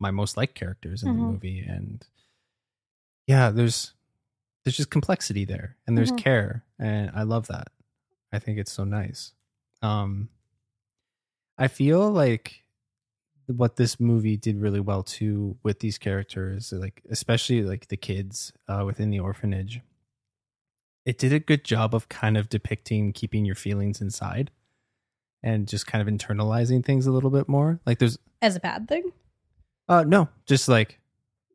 my 0.00 0.10
most 0.10 0.36
liked 0.36 0.54
characters 0.54 1.02
in 1.02 1.10
the 1.10 1.14
Mhm. 1.22 1.32
movie. 1.32 1.60
And 1.60 2.04
yeah, 3.26 3.50
there's 3.50 3.94
there's 4.64 4.76
just 4.76 4.90
complexity 4.90 5.44
there, 5.44 5.76
and 5.86 5.96
there's 5.98 6.12
Mhm. 6.12 6.18
care, 6.18 6.64
and 6.78 7.10
I 7.14 7.22
love 7.24 7.48
that. 7.48 7.68
I 8.32 8.38
think 8.38 8.58
it's 8.58 8.72
so 8.72 8.84
nice. 8.84 9.32
Um, 9.82 10.28
I 11.58 11.68
feel 11.68 12.10
like 12.10 12.64
what 13.46 13.76
this 13.76 13.98
movie 14.00 14.36
did 14.36 14.56
really 14.60 14.80
well 14.80 15.02
too 15.02 15.58
with 15.62 15.80
these 15.80 15.98
characters, 15.98 16.72
like 16.72 17.02
especially 17.10 17.62
like 17.62 17.88
the 17.88 17.96
kids 17.96 18.52
uh, 18.68 18.84
within 18.86 19.10
the 19.10 19.18
orphanage. 19.20 19.80
It 21.04 21.18
did 21.18 21.32
a 21.32 21.40
good 21.40 21.64
job 21.64 21.94
of 21.94 22.08
kind 22.08 22.36
of 22.36 22.48
depicting 22.48 23.12
keeping 23.12 23.44
your 23.44 23.56
feelings 23.56 24.00
inside 24.00 24.52
and 25.42 25.66
just 25.66 25.86
kind 25.88 26.06
of 26.06 26.12
internalizing 26.12 26.84
things 26.84 27.06
a 27.06 27.12
little 27.12 27.30
bit 27.30 27.48
more. 27.48 27.80
Like 27.84 27.98
there's 27.98 28.18
as 28.40 28.54
a 28.56 28.60
bad 28.60 28.88
thing 28.88 29.12
uh 29.88 30.04
no, 30.04 30.28
just 30.46 30.68
like 30.68 31.00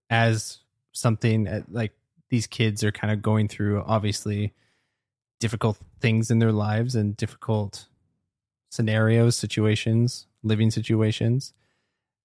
as 0.09 0.59
something 0.97 1.47
uh, 1.47 1.61
like 1.69 1.93
these 2.29 2.47
kids 2.47 2.83
are 2.83 2.91
kind 2.91 3.11
of 3.13 3.21
going 3.21 3.47
through 3.47 3.83
obviously 3.85 4.53
difficult 5.39 5.77
things 5.99 6.31
in 6.31 6.39
their 6.39 6.51
lives 6.51 6.95
and 6.95 7.15
difficult 7.15 7.87
scenarios, 8.69 9.35
situations, 9.35 10.27
living 10.43 10.71
situations. 10.71 11.53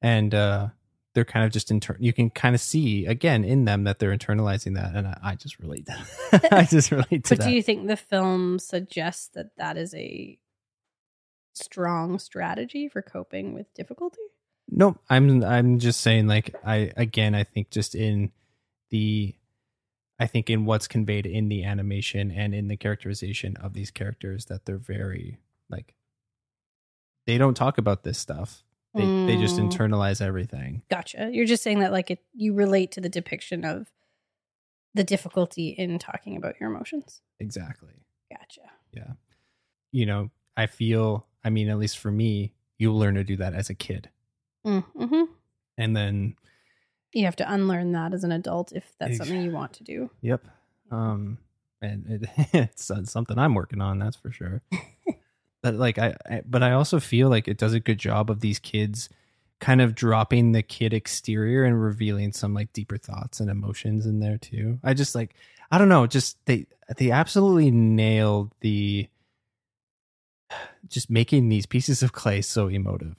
And 0.00 0.34
uh 0.34 0.68
they're 1.14 1.24
kind 1.26 1.44
of 1.44 1.52
just 1.52 1.70
inter- 1.70 1.96
you 2.00 2.12
can 2.12 2.30
kind 2.30 2.54
of 2.54 2.60
see 2.60 3.04
again 3.06 3.44
in 3.44 3.66
them 3.66 3.84
that 3.84 3.98
they're 3.98 4.16
internalizing 4.16 4.74
that 4.76 4.94
and 4.94 5.06
I, 5.06 5.18
I 5.22 5.34
just 5.34 5.58
relate 5.58 5.86
I 6.50 6.64
just 6.64 6.90
relate 6.90 7.24
to 7.24 7.28
but 7.28 7.38
that. 7.38 7.48
do 7.48 7.50
you 7.50 7.62
think 7.62 7.86
the 7.86 7.98
film 7.98 8.58
suggests 8.58 9.28
that 9.34 9.54
that 9.58 9.76
is 9.76 9.94
a 9.94 10.38
strong 11.52 12.18
strategy 12.18 12.88
for 12.88 13.02
coping 13.02 13.52
with 13.52 13.72
difficulty 13.74 14.22
Nope. 14.74 14.98
I'm 15.10 15.44
I'm 15.44 15.78
just 15.78 16.00
saying 16.00 16.28
like 16.28 16.54
I 16.64 16.92
again 16.96 17.34
I 17.34 17.44
think 17.44 17.70
just 17.70 17.94
in 17.94 18.32
the 18.92 19.34
I 20.20 20.28
think 20.28 20.48
in 20.48 20.66
what's 20.66 20.86
conveyed 20.86 21.26
in 21.26 21.48
the 21.48 21.64
animation 21.64 22.30
and 22.30 22.54
in 22.54 22.68
the 22.68 22.76
characterization 22.76 23.56
of 23.56 23.72
these 23.72 23.90
characters 23.90 24.44
that 24.44 24.66
they're 24.66 24.78
very 24.78 25.38
like 25.68 25.94
they 27.26 27.38
don't 27.38 27.56
talk 27.56 27.78
about 27.78 28.04
this 28.04 28.18
stuff. 28.18 28.62
They 28.94 29.04
they 29.26 29.36
just 29.38 29.56
Mm. 29.56 29.68
internalize 29.72 30.20
everything. 30.20 30.82
Gotcha. 30.90 31.30
You're 31.32 31.46
just 31.46 31.62
saying 31.64 31.80
that 31.80 31.90
like 31.92 32.10
it 32.12 32.20
you 32.34 32.52
relate 32.54 32.92
to 32.92 33.00
the 33.00 33.08
depiction 33.08 33.64
of 33.64 33.90
the 34.94 35.02
difficulty 35.02 35.70
in 35.70 35.98
talking 35.98 36.36
about 36.36 36.60
your 36.60 36.70
emotions. 36.70 37.22
Exactly. 37.40 38.04
Gotcha. 38.30 38.60
Yeah. 38.92 39.12
You 39.90 40.04
know, 40.06 40.30
I 40.56 40.66
feel 40.66 41.26
I 41.42 41.50
mean 41.50 41.68
at 41.70 41.78
least 41.78 41.98
for 41.98 42.12
me, 42.12 42.52
you 42.78 42.92
learn 42.92 43.14
to 43.14 43.24
do 43.24 43.36
that 43.36 43.54
as 43.54 43.70
a 43.70 43.74
kid. 43.74 44.10
Mm-hmm. 44.66 45.22
And 45.78 45.96
then 45.96 46.36
You 47.12 47.24
have 47.26 47.36
to 47.36 47.52
unlearn 47.52 47.92
that 47.92 48.14
as 48.14 48.24
an 48.24 48.32
adult 48.32 48.72
if 48.72 48.84
that's 48.98 49.18
something 49.18 49.42
you 49.42 49.50
want 49.50 49.74
to 49.74 49.84
do. 49.84 50.10
Yep. 50.22 50.44
Um, 50.90 51.38
and 51.80 52.06
it, 52.08 52.30
it's 52.52 52.90
something 53.10 53.38
I'm 53.38 53.54
working 53.54 53.80
on. 53.80 53.98
That's 53.98 54.16
for 54.16 54.30
sure. 54.32 54.62
but 55.62 55.74
like 55.74 55.98
I, 55.98 56.14
I, 56.28 56.42
but 56.46 56.62
I 56.62 56.72
also 56.72 57.00
feel 57.00 57.28
like 57.28 57.48
it 57.48 57.58
does 57.58 57.74
a 57.74 57.80
good 57.80 57.98
job 57.98 58.30
of 58.30 58.40
these 58.40 58.58
kids 58.58 59.08
kind 59.60 59.80
of 59.80 59.94
dropping 59.94 60.52
the 60.52 60.62
kid 60.62 60.92
exterior 60.92 61.64
and 61.64 61.80
revealing 61.80 62.32
some 62.32 62.52
like 62.54 62.72
deeper 62.72 62.96
thoughts 62.98 63.38
and 63.40 63.48
emotions 63.50 64.06
in 64.06 64.18
there 64.20 64.38
too. 64.38 64.78
I 64.82 64.94
just 64.94 65.14
like 65.14 65.34
I 65.70 65.78
don't 65.78 65.88
know, 65.88 66.06
just 66.06 66.36
they 66.46 66.66
they 66.96 67.10
absolutely 67.10 67.70
nailed 67.70 68.52
the 68.60 69.08
just 70.88 71.10
making 71.10 71.48
these 71.48 71.66
pieces 71.66 72.02
of 72.02 72.12
clay 72.12 72.42
so 72.42 72.68
emotive. 72.68 73.16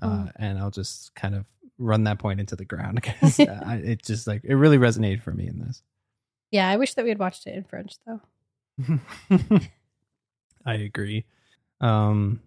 Uh, 0.00 0.06
Mm. 0.08 0.32
and 0.36 0.58
I'll 0.58 0.70
just 0.70 1.14
kind 1.16 1.34
of 1.34 1.44
run 1.78 2.04
that 2.04 2.18
point 2.18 2.40
into 2.40 2.56
the 2.56 2.64
ground 2.64 2.96
because 3.02 3.40
I, 3.40 3.76
it 3.84 4.02
just 4.02 4.26
like 4.26 4.42
it 4.44 4.54
really 4.54 4.78
resonated 4.78 5.22
for 5.22 5.32
me 5.32 5.46
in 5.46 5.60
this. 5.60 5.82
Yeah, 6.50 6.68
I 6.68 6.76
wish 6.76 6.94
that 6.94 7.04
we 7.04 7.10
had 7.10 7.18
watched 7.18 7.46
it 7.46 7.54
in 7.54 7.64
French 7.64 7.94
though. 8.06 8.20
I 10.64 10.74
agree. 10.74 11.24
Um, 11.80 12.40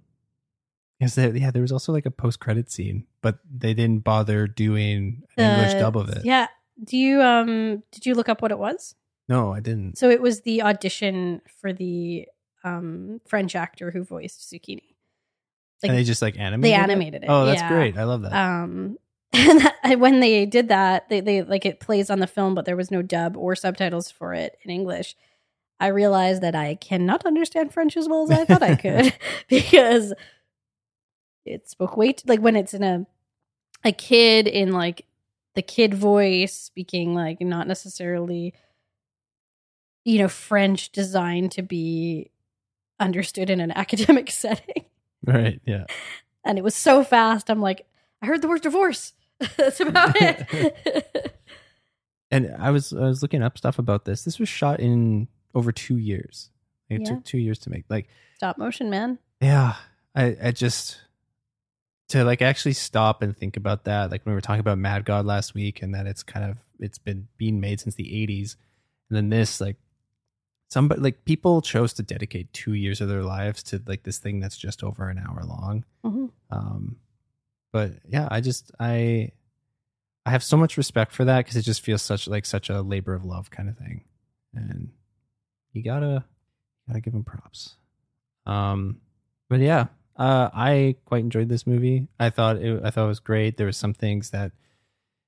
yes, 0.99 1.15
there, 1.15 1.35
yeah, 1.35 1.51
there 1.51 1.61
was 1.61 1.71
also 1.71 1.91
like 1.91 2.05
a 2.05 2.11
post 2.11 2.39
credit 2.39 2.71
scene, 2.71 3.05
but 3.21 3.39
they 3.49 3.73
didn't 3.73 4.03
bother 4.03 4.47
doing 4.47 5.23
an 5.37 5.59
English 5.59 5.73
dub 5.79 5.97
of 5.97 6.09
it. 6.09 6.25
Yeah. 6.25 6.47
Do 6.83 6.97
you 6.97 7.21
um 7.21 7.83
did 7.91 8.05
you 8.05 8.15
look 8.15 8.29
up 8.29 8.41
what 8.41 8.51
it 8.51 8.57
was? 8.57 8.95
No, 9.29 9.53
I 9.53 9.59
didn't. 9.59 9.97
So 9.97 10.09
it 10.09 10.21
was 10.21 10.41
the 10.41 10.63
audition 10.63 11.41
for 11.61 11.71
the 11.71 12.27
um 12.63 13.21
French 13.27 13.55
actor 13.55 13.91
who 13.91 14.03
voiced 14.03 14.51
Zucchini. 14.51 14.95
and 15.83 15.95
they 15.95 16.03
just 16.03 16.23
like 16.23 16.39
animated. 16.39 16.63
they 16.63 16.73
it? 16.73 16.83
animated 16.83 17.23
it. 17.23 17.27
Oh, 17.29 17.45
that's 17.45 17.61
yeah. 17.61 17.69
great. 17.69 17.97
I 17.97 18.03
love 18.05 18.23
that. 18.23 18.33
Um, 18.33 18.97
and 19.49 19.61
that- 19.61 19.99
when 19.99 20.19
they 20.19 20.45
did 20.45 20.67
that, 20.69 21.09
they, 21.09 21.19
they 21.21 21.41
like 21.41 21.65
it 21.65 21.79
plays 21.79 22.09
on 22.09 22.19
the 22.19 22.27
film, 22.27 22.53
but 22.55 22.65
there 22.65 22.75
was 22.75 22.91
no 22.91 23.01
dub 23.01 23.35
or 23.37 23.55
subtitles 23.55 24.11
for 24.11 24.33
it 24.33 24.57
in 24.63 24.71
English. 24.71 25.15
I 25.79 25.87
realized 25.87 26.43
that 26.43 26.53
I 26.55 26.75
cannot 26.75 27.25
understand 27.25 27.73
French 27.73 27.97
as 27.97 28.07
well 28.07 28.23
as 28.23 28.31
I 28.31 28.45
thought 28.45 28.61
I 28.61 28.75
could 28.75 29.13
because 29.47 30.13
it 31.45 31.67
spoke 31.69 31.97
way 31.97 32.13
too, 32.13 32.27
like 32.27 32.39
when 32.39 32.55
it's 32.55 32.73
in 32.73 32.83
a 32.83 33.05
a 33.83 33.91
kid 33.91 34.47
in 34.47 34.71
like 34.73 35.05
the 35.55 35.63
kid 35.63 35.93
voice 35.93 36.53
speaking 36.53 37.15
like 37.15 37.41
not 37.41 37.67
necessarily 37.67 38.53
you 40.05 40.19
know 40.19 40.27
French 40.27 40.91
designed 40.91 41.51
to 41.53 41.63
be 41.63 42.29
understood 42.99 43.49
in 43.49 43.59
an 43.59 43.71
academic 43.71 44.29
setting 44.29 44.85
right. 45.25 45.59
Yeah. 45.65 45.85
and 46.45 46.57
it 46.59 46.63
was 46.63 46.75
so 46.75 47.03
fast. 47.03 47.49
I'm 47.49 47.61
like, 47.61 47.87
I 48.21 48.27
heard 48.27 48.41
the 48.43 48.47
word 48.47 48.61
divorce. 48.61 49.13
That's 49.57 49.79
about 49.79 50.15
it. 50.15 51.35
And 52.33 52.55
I 52.57 52.71
was 52.71 52.93
I 52.93 53.01
was 53.07 53.21
looking 53.21 53.43
up 53.43 53.57
stuff 53.57 53.77
about 53.77 54.05
this. 54.05 54.23
This 54.23 54.39
was 54.39 54.47
shot 54.47 54.79
in 54.79 55.27
over 55.53 55.73
two 55.73 55.97
years. 55.97 56.49
It 56.89 57.01
Yeah. 57.01 57.09
took 57.15 57.25
two 57.25 57.37
years 57.37 57.59
to 57.59 57.69
make. 57.69 57.83
Like, 57.89 58.07
Stop 58.37 58.57
motion, 58.57 58.89
man. 58.89 59.19
yeah, 59.41 59.75
I 60.15 60.37
I 60.41 60.51
just 60.51 61.01
to 62.07 62.23
like 62.23 62.41
actually 62.41 62.71
stop 62.73 63.21
and 63.21 63.35
think 63.35 63.57
about 63.57 63.83
that. 63.83 64.11
Like 64.11 64.25
when 64.25 64.31
we 64.31 64.35
were 64.37 64.41
talking 64.41 64.61
about 64.61 64.77
Mad 64.77 65.03
God 65.03 65.25
last 65.25 65.53
week, 65.53 65.81
and 65.81 65.93
that 65.93 66.07
it's 66.07 66.23
kind 66.23 66.49
of 66.49 66.57
it's 66.79 66.97
been 66.99 67.27
being 67.37 67.59
made 67.59 67.81
since 67.81 67.95
the 67.95 68.05
'80s, 68.05 68.55
and 69.09 69.17
then 69.17 69.29
this 69.29 69.59
like 69.59 69.75
somebody 70.69 71.01
like 71.01 71.25
people 71.25 71.61
chose 71.61 71.91
to 71.95 72.03
dedicate 72.03 72.53
two 72.53 72.73
years 72.75 73.01
of 73.01 73.09
their 73.09 73.23
lives 73.23 73.61
to 73.63 73.81
like 73.87 74.03
this 74.03 74.19
thing 74.19 74.39
that's 74.39 74.57
just 74.57 74.85
over 74.85 75.09
an 75.09 75.17
hour 75.19 75.43
long. 75.43 75.83
hmm 76.05 76.27
Um, 76.49 76.95
but 77.71 77.91
yeah, 78.07 78.27
I 78.29 78.41
just 78.41 78.71
I 78.79 79.31
I 80.25 80.31
have 80.31 80.43
so 80.43 80.57
much 80.57 80.77
respect 80.77 81.11
for 81.11 81.25
that 81.25 81.39
because 81.39 81.57
it 81.57 81.63
just 81.63 81.81
feels 81.81 82.01
such 82.01 82.27
like 82.27 82.45
such 82.45 82.69
a 82.69 82.81
labor 82.81 83.13
of 83.13 83.25
love 83.25 83.49
kind 83.49 83.69
of 83.69 83.77
thing, 83.77 84.03
and 84.53 84.89
you 85.73 85.83
gotta 85.83 86.25
gotta 86.87 87.01
give 87.01 87.13
them 87.13 87.23
props. 87.23 87.75
Um, 88.45 89.01
but 89.49 89.59
yeah, 89.59 89.87
uh, 90.17 90.49
I 90.53 90.95
quite 91.05 91.23
enjoyed 91.23 91.49
this 91.49 91.65
movie. 91.65 92.07
I 92.19 92.29
thought 92.29 92.57
it 92.57 92.81
I 92.83 92.91
thought 92.91 93.05
it 93.05 93.09
was 93.09 93.19
great. 93.19 93.57
There 93.57 93.67
was 93.67 93.77
some 93.77 93.93
things 93.93 94.31
that 94.31 94.51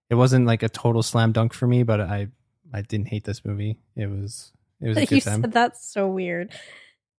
it 0.10 0.16
wasn't 0.16 0.46
like 0.46 0.64
a 0.64 0.70
total 0.70 1.04
slam 1.04 1.32
dunk 1.32 1.54
for 1.54 1.68
me, 1.68 1.84
but 1.84 2.02
I 2.02 2.28
I 2.74 2.82
didn't 2.82 3.08
hate 3.08 3.24
this 3.24 3.44
movie. 3.46 3.80
It 3.96 4.08
was 4.10 4.52
it 4.82 4.90
was 4.90 4.98
a 4.98 5.02
you 5.02 5.08
good 5.08 5.24
time. 5.24 5.42
said 5.42 5.54
that's 5.54 5.88
so 5.88 6.08
weird. 6.08 6.52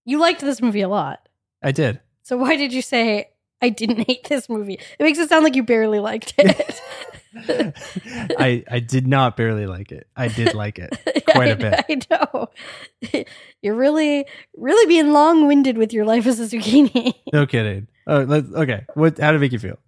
You 0.05 0.19
liked 0.19 0.41
this 0.41 0.61
movie 0.61 0.83
a 0.83 0.89
lot. 0.89 1.29
I 1.63 1.73
did. 1.73 2.01
So 2.23 2.37
why 2.37 2.57
did 2.57 2.73
you 2.73 2.83
say 2.83 3.31
I 3.63 3.69
didn't 3.69 4.05
hate 4.07 4.29
this 4.29 4.49
movie? 4.49 4.75
It 4.99 5.03
makes 5.03 5.19
it 5.19 5.29
sound 5.29 5.45
like 5.45 5.57
you 5.57 5.63
barely 5.63 5.99
liked 5.99 6.35
it. 6.39 6.81
I 8.39 8.65
I 8.71 8.79
did 8.81 9.07
not 9.07 9.37
barely 9.37 9.67
like 9.67 9.91
it. 9.91 10.07
I 10.17 10.29
did 10.29 10.55
like 10.55 10.79
it. 10.79 11.25
Quite 11.29 11.51
a 11.51 11.57
bit. 11.57 11.85
I 11.89 12.01
know. 12.11 13.25
You're 13.61 13.75
really, 13.75 14.27
really 14.57 14.87
being 14.87 15.13
long 15.13 15.47
winded 15.47 15.77
with 15.77 15.93
your 15.93 16.05
life 16.05 16.27
as 16.27 16.39
a 16.39 16.45
zucchini. 16.45 17.13
No 17.33 17.47
kidding. 17.47 17.89
Oh, 18.07 18.21
okay. 18.21 18.85
What? 18.95 19.19
How 19.19 19.33
did 19.33 19.39
it 19.39 19.41
make 19.41 19.53
you 19.53 19.59
feel? 19.59 19.79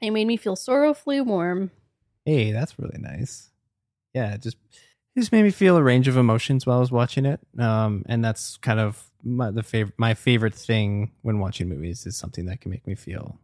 It 0.00 0.10
made 0.10 0.26
me 0.26 0.36
feel 0.36 0.56
sorrowfully 0.56 1.20
warm. 1.20 1.70
Hey, 2.24 2.52
that's 2.52 2.78
really 2.78 2.98
nice. 2.98 3.50
Yeah, 4.14 4.34
it 4.34 4.42
just 4.42 4.56
it 5.16 5.20
just 5.20 5.32
made 5.32 5.42
me 5.42 5.50
feel 5.50 5.76
a 5.76 5.82
range 5.82 6.08
of 6.08 6.16
emotions 6.16 6.66
while 6.66 6.76
I 6.76 6.80
was 6.80 6.92
watching 6.92 7.24
it. 7.24 7.40
Um, 7.58 8.04
and 8.08 8.24
that's 8.24 8.56
kind 8.58 8.80
of 8.80 9.09
my 9.22 9.50
the 9.50 9.62
favorite 9.62 9.94
my 9.98 10.14
favorite 10.14 10.54
thing 10.54 11.12
when 11.22 11.38
watching 11.38 11.68
movies 11.68 12.06
is 12.06 12.16
something 12.16 12.46
that 12.46 12.60
can 12.60 12.70
make 12.70 12.86
me 12.86 12.94
feel 12.94 13.38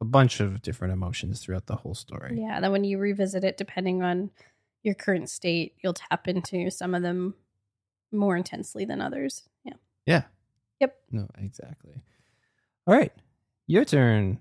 a 0.00 0.04
bunch 0.04 0.40
of 0.40 0.60
different 0.62 0.92
emotions 0.92 1.40
throughout 1.40 1.66
the 1.66 1.76
whole 1.76 1.94
story. 1.94 2.38
Yeah, 2.40 2.56
and 2.56 2.64
then 2.64 2.72
when 2.72 2.84
you 2.84 2.98
revisit 2.98 3.44
it, 3.44 3.56
depending 3.56 4.02
on 4.02 4.30
your 4.82 4.94
current 4.94 5.30
state, 5.30 5.74
you'll 5.82 5.94
tap 5.94 6.28
into 6.28 6.70
some 6.70 6.94
of 6.94 7.02
them 7.02 7.34
more 8.12 8.36
intensely 8.36 8.84
than 8.84 9.00
others. 9.00 9.44
Yeah. 9.64 9.74
Yeah. 10.06 10.22
Yep. 10.80 10.96
No, 11.10 11.28
exactly. 11.38 12.02
All 12.86 12.94
right, 12.94 13.12
your 13.66 13.84
turn. 13.84 14.40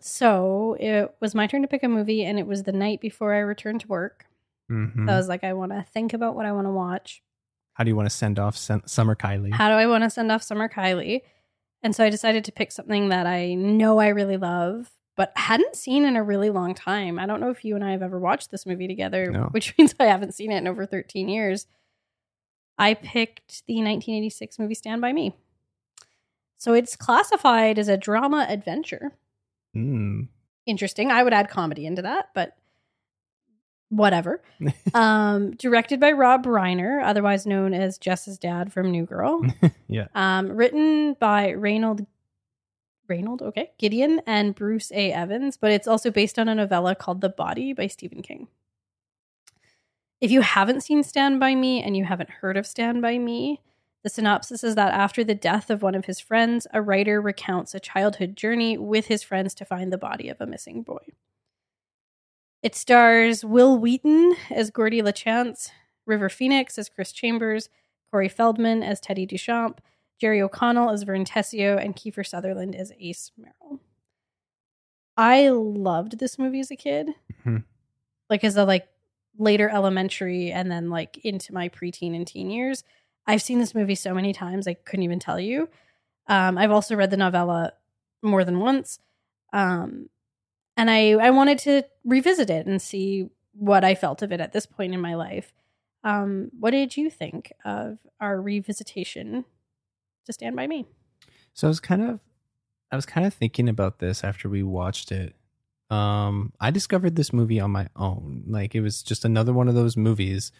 So 0.00 0.76
it 0.80 1.14
was 1.20 1.34
my 1.34 1.46
turn 1.46 1.62
to 1.62 1.68
pick 1.68 1.82
a 1.82 1.88
movie, 1.88 2.24
and 2.24 2.38
it 2.38 2.46
was 2.46 2.62
the 2.62 2.72
night 2.72 3.00
before 3.00 3.34
I 3.34 3.40
returned 3.40 3.80
to 3.82 3.88
work. 3.88 4.26
Mhm. 4.70 5.06
So 5.06 5.12
I 5.12 5.16
was 5.16 5.28
like, 5.28 5.44
I 5.44 5.52
want 5.52 5.72
to 5.72 5.82
think 5.92 6.14
about 6.14 6.34
what 6.36 6.46
I 6.46 6.52
want 6.52 6.66
to 6.66 6.72
watch. 6.72 7.22
How 7.80 7.84
do 7.84 7.88
you 7.88 7.96
want 7.96 8.10
to 8.10 8.14
send 8.14 8.38
off 8.38 8.58
Sen- 8.58 8.86
Summer 8.86 9.14
Kylie? 9.16 9.54
How 9.54 9.70
do 9.70 9.74
I 9.74 9.86
want 9.86 10.04
to 10.04 10.10
send 10.10 10.30
off 10.30 10.42
Summer 10.42 10.68
Kylie? 10.68 11.22
And 11.82 11.96
so 11.96 12.04
I 12.04 12.10
decided 12.10 12.44
to 12.44 12.52
pick 12.52 12.72
something 12.72 13.08
that 13.08 13.24
I 13.26 13.54
know 13.54 13.98
I 13.98 14.08
really 14.08 14.36
love, 14.36 14.90
but 15.16 15.32
hadn't 15.34 15.76
seen 15.76 16.04
in 16.04 16.14
a 16.14 16.22
really 16.22 16.50
long 16.50 16.74
time. 16.74 17.18
I 17.18 17.24
don't 17.24 17.40
know 17.40 17.48
if 17.48 17.64
you 17.64 17.74
and 17.76 17.82
I 17.82 17.92
have 17.92 18.02
ever 18.02 18.18
watched 18.18 18.50
this 18.50 18.66
movie 18.66 18.86
together, 18.86 19.30
No. 19.30 19.44
which 19.52 19.74
means 19.78 19.94
I 19.98 20.04
haven't 20.04 20.34
seen 20.34 20.52
it 20.52 20.58
in 20.58 20.68
over 20.68 20.84
13 20.84 21.26
years. 21.30 21.68
I 22.76 22.92
picked 22.92 23.66
the 23.66 23.76
1986 23.76 24.58
movie 24.58 24.74
Stand 24.74 25.00
By 25.00 25.14
Me. 25.14 25.34
So 26.58 26.74
it's 26.74 26.96
classified 26.96 27.78
as 27.78 27.88
a 27.88 27.96
drama 27.96 28.44
adventure. 28.46 29.12
Mm. 29.74 30.28
Interesting. 30.66 31.10
I 31.10 31.22
would 31.22 31.32
add 31.32 31.48
comedy 31.48 31.86
into 31.86 32.02
that, 32.02 32.26
but 32.34 32.58
whatever. 33.90 34.40
um, 34.94 35.52
directed 35.52 36.00
by 36.00 36.12
Rob 36.12 36.46
Reiner, 36.46 37.02
otherwise 37.04 37.44
known 37.44 37.74
as 37.74 37.98
Jess's 37.98 38.38
dad 38.38 38.72
from 38.72 38.90
New 38.90 39.04
Girl. 39.04 39.44
Yeah. 39.92 40.06
Um, 40.14 40.50
written 40.50 41.14
by 41.14 41.48
Raynold 41.48 42.06
Raynold, 43.10 43.42
okay, 43.42 43.72
Gideon 43.76 44.22
and 44.24 44.54
Bruce 44.54 44.92
A. 44.92 45.10
Evans, 45.12 45.56
but 45.56 45.72
it's 45.72 45.88
also 45.88 46.12
based 46.12 46.38
on 46.38 46.48
a 46.48 46.54
novella 46.54 46.94
called 46.94 47.20
The 47.20 47.28
Body 47.28 47.72
by 47.72 47.88
Stephen 47.88 48.22
King. 48.22 48.46
If 50.20 50.30
you 50.30 50.42
haven't 50.42 50.82
seen 50.82 51.02
Stand 51.02 51.40
By 51.40 51.56
Me 51.56 51.82
and 51.82 51.96
you 51.96 52.04
haven't 52.04 52.30
heard 52.30 52.56
of 52.56 52.68
Stand 52.68 53.02
By 53.02 53.18
Me, 53.18 53.60
the 54.04 54.10
synopsis 54.10 54.62
is 54.62 54.76
that 54.76 54.94
after 54.94 55.24
the 55.24 55.34
death 55.34 55.70
of 55.70 55.82
one 55.82 55.96
of 55.96 56.04
his 56.04 56.20
friends, 56.20 56.68
a 56.72 56.80
writer 56.80 57.20
recounts 57.20 57.74
a 57.74 57.80
childhood 57.80 58.36
journey 58.36 58.78
with 58.78 59.06
his 59.06 59.24
friends 59.24 59.54
to 59.54 59.64
find 59.64 59.92
the 59.92 59.98
body 59.98 60.28
of 60.28 60.40
a 60.40 60.46
missing 60.46 60.82
boy. 60.82 61.04
It 62.62 62.74
stars 62.74 63.44
Wil 63.44 63.78
Wheaton 63.78 64.34
as 64.50 64.70
Gordie 64.70 65.02
Lachance, 65.02 65.70
River 66.06 66.28
Phoenix 66.28 66.78
as 66.78 66.88
Chris 66.88 67.12
Chambers, 67.12 67.68
Corey 68.10 68.28
Feldman 68.28 68.82
as 68.82 69.00
Teddy 69.00 69.26
Duchamp, 69.26 69.78
Jerry 70.20 70.42
O'Connell 70.42 70.90
as 70.90 71.04
Vern 71.04 71.24
Tessio, 71.24 71.82
and 71.82 71.96
Kiefer 71.96 72.26
Sutherland 72.26 72.74
as 72.74 72.92
Ace 73.00 73.32
Merrill. 73.38 73.80
I 75.16 75.48
loved 75.48 76.18
this 76.18 76.38
movie 76.38 76.60
as 76.60 76.70
a 76.70 76.76
kid. 76.76 77.10
Mhm. 77.44 77.64
Like 78.28 78.44
as 78.44 78.56
a 78.56 78.64
like 78.64 78.88
later 79.38 79.70
elementary 79.70 80.50
and 80.52 80.70
then 80.70 80.90
like 80.90 81.18
into 81.24 81.54
my 81.54 81.68
preteen 81.68 82.14
and 82.14 82.26
teen 82.26 82.50
years. 82.50 82.84
I've 83.26 83.42
seen 83.42 83.58
this 83.58 83.74
movie 83.74 83.94
so 83.94 84.12
many 84.12 84.32
times 84.32 84.66
I 84.66 84.74
couldn't 84.74 85.04
even 85.04 85.18
tell 85.18 85.38
you. 85.38 85.68
Um, 86.26 86.58
I've 86.58 86.70
also 86.70 86.96
read 86.96 87.10
the 87.10 87.16
novella 87.16 87.72
more 88.22 88.44
than 88.44 88.60
once. 88.60 88.98
Um, 89.52 90.10
and 90.80 90.90
I 90.90 91.10
I 91.10 91.30
wanted 91.30 91.58
to 91.58 91.84
revisit 92.04 92.48
it 92.48 92.66
and 92.66 92.80
see 92.80 93.28
what 93.52 93.84
I 93.84 93.94
felt 93.94 94.22
of 94.22 94.32
it 94.32 94.40
at 94.40 94.52
this 94.52 94.64
point 94.64 94.94
in 94.94 95.00
my 95.00 95.14
life. 95.14 95.52
Um, 96.02 96.50
what 96.58 96.70
did 96.70 96.96
you 96.96 97.10
think 97.10 97.52
of 97.66 97.98
our 98.18 98.38
revisitation 98.38 99.44
to 100.24 100.32
Stand 100.32 100.56
by 100.56 100.66
Me? 100.66 100.86
So 101.52 101.66
I 101.66 101.68
was 101.68 101.80
kind 101.80 102.02
of 102.02 102.20
I 102.90 102.96
was 102.96 103.04
kind 103.04 103.26
of 103.26 103.34
thinking 103.34 103.68
about 103.68 103.98
this 103.98 104.24
after 104.24 104.48
we 104.48 104.62
watched 104.62 105.12
it. 105.12 105.36
Um 105.90 106.54
I 106.58 106.70
discovered 106.70 107.14
this 107.14 107.32
movie 107.32 107.60
on 107.60 107.70
my 107.70 107.88
own. 107.94 108.44
Like 108.46 108.74
it 108.74 108.80
was 108.80 109.02
just 109.02 109.26
another 109.26 109.52
one 109.52 109.68
of 109.68 109.74
those 109.74 109.98
movies 109.98 110.50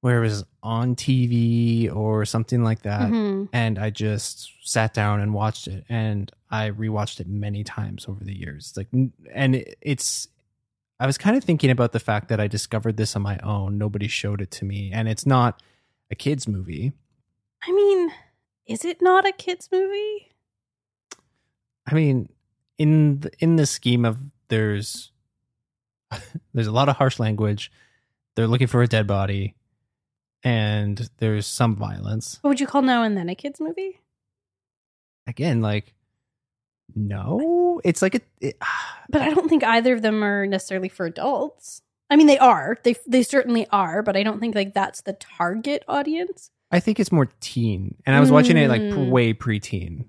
where 0.00 0.18
it 0.18 0.26
was 0.28 0.44
on 0.62 0.94
TV 0.94 1.90
or 1.94 2.24
something 2.24 2.62
like 2.62 2.82
that 2.82 3.10
Mhm. 3.10 3.48
and 3.52 3.78
I 3.78 3.90
just 3.90 4.52
sat 4.62 4.94
down 4.94 5.20
and 5.20 5.34
watched 5.34 5.66
it 5.66 5.84
and 5.88 6.30
I 6.50 6.70
rewatched 6.70 7.20
it 7.20 7.26
many 7.26 7.64
times 7.64 8.06
over 8.08 8.22
the 8.24 8.36
years. 8.36 8.74
Like 8.76 8.88
and 9.32 9.64
it's 9.80 10.28
I 11.00 11.06
was 11.06 11.18
kind 11.18 11.36
of 11.36 11.44
thinking 11.44 11.70
about 11.70 11.92
the 11.92 12.00
fact 12.00 12.28
that 12.28 12.40
I 12.40 12.46
discovered 12.48 12.96
this 12.96 13.14
on 13.16 13.22
my 13.22 13.38
own. 13.38 13.78
Nobody 13.78 14.08
showed 14.08 14.40
it 14.40 14.50
to 14.52 14.64
me 14.64 14.90
and 14.92 15.08
it's 15.08 15.26
not 15.26 15.62
a 16.10 16.14
kids 16.14 16.46
movie. 16.48 16.92
I 17.62 17.72
mean, 17.72 18.10
is 18.66 18.84
it 18.84 19.00
not 19.02 19.26
a 19.26 19.32
kids 19.32 19.68
movie? 19.72 20.32
I 21.86 21.94
mean, 21.94 22.28
in 22.78 23.20
the, 23.20 23.30
in 23.40 23.56
the 23.56 23.66
scheme 23.66 24.04
of 24.04 24.18
there's 24.48 25.10
there's 26.54 26.66
a 26.68 26.72
lot 26.72 26.88
of 26.88 26.96
harsh 26.96 27.18
language. 27.18 27.70
They're 28.36 28.46
looking 28.46 28.66
for 28.68 28.82
a 28.82 28.86
dead 28.86 29.06
body, 29.06 29.54
and 30.44 31.08
there's 31.18 31.46
some 31.46 31.76
violence. 31.76 32.38
What 32.42 32.48
would 32.50 32.60
you 32.60 32.66
call 32.66 32.82
Now 32.82 33.02
and 33.02 33.16
Then 33.16 33.28
a 33.28 33.34
kids 33.34 33.60
movie? 33.60 34.00
Again, 35.26 35.60
like 35.60 35.94
no, 36.94 37.80
it's 37.84 38.02
like 38.02 38.14
a 38.14 38.20
it, 38.40 38.56
But 39.10 39.22
I 39.22 39.32
don't 39.32 39.48
think 39.48 39.64
either 39.64 39.94
of 39.94 40.02
them 40.02 40.22
are 40.22 40.46
necessarily 40.46 40.88
for 40.88 41.06
adults. 41.06 41.82
I 42.10 42.16
mean, 42.16 42.26
they 42.26 42.38
are. 42.38 42.78
They 42.82 42.94
they 43.06 43.22
certainly 43.22 43.66
are, 43.70 44.02
but 44.02 44.16
I 44.16 44.22
don't 44.22 44.40
think 44.40 44.54
like 44.54 44.74
that's 44.74 45.02
the 45.02 45.12
target 45.14 45.84
audience. 45.88 46.50
I 46.70 46.80
think 46.80 47.00
it's 47.00 47.12
more 47.12 47.28
teen, 47.40 47.94
and 48.06 48.14
I 48.14 48.20
was 48.20 48.30
watching 48.30 48.56
it 48.58 48.68
like 48.68 48.82
Mm. 48.82 49.10
way 49.10 49.32
preteen. 49.34 50.04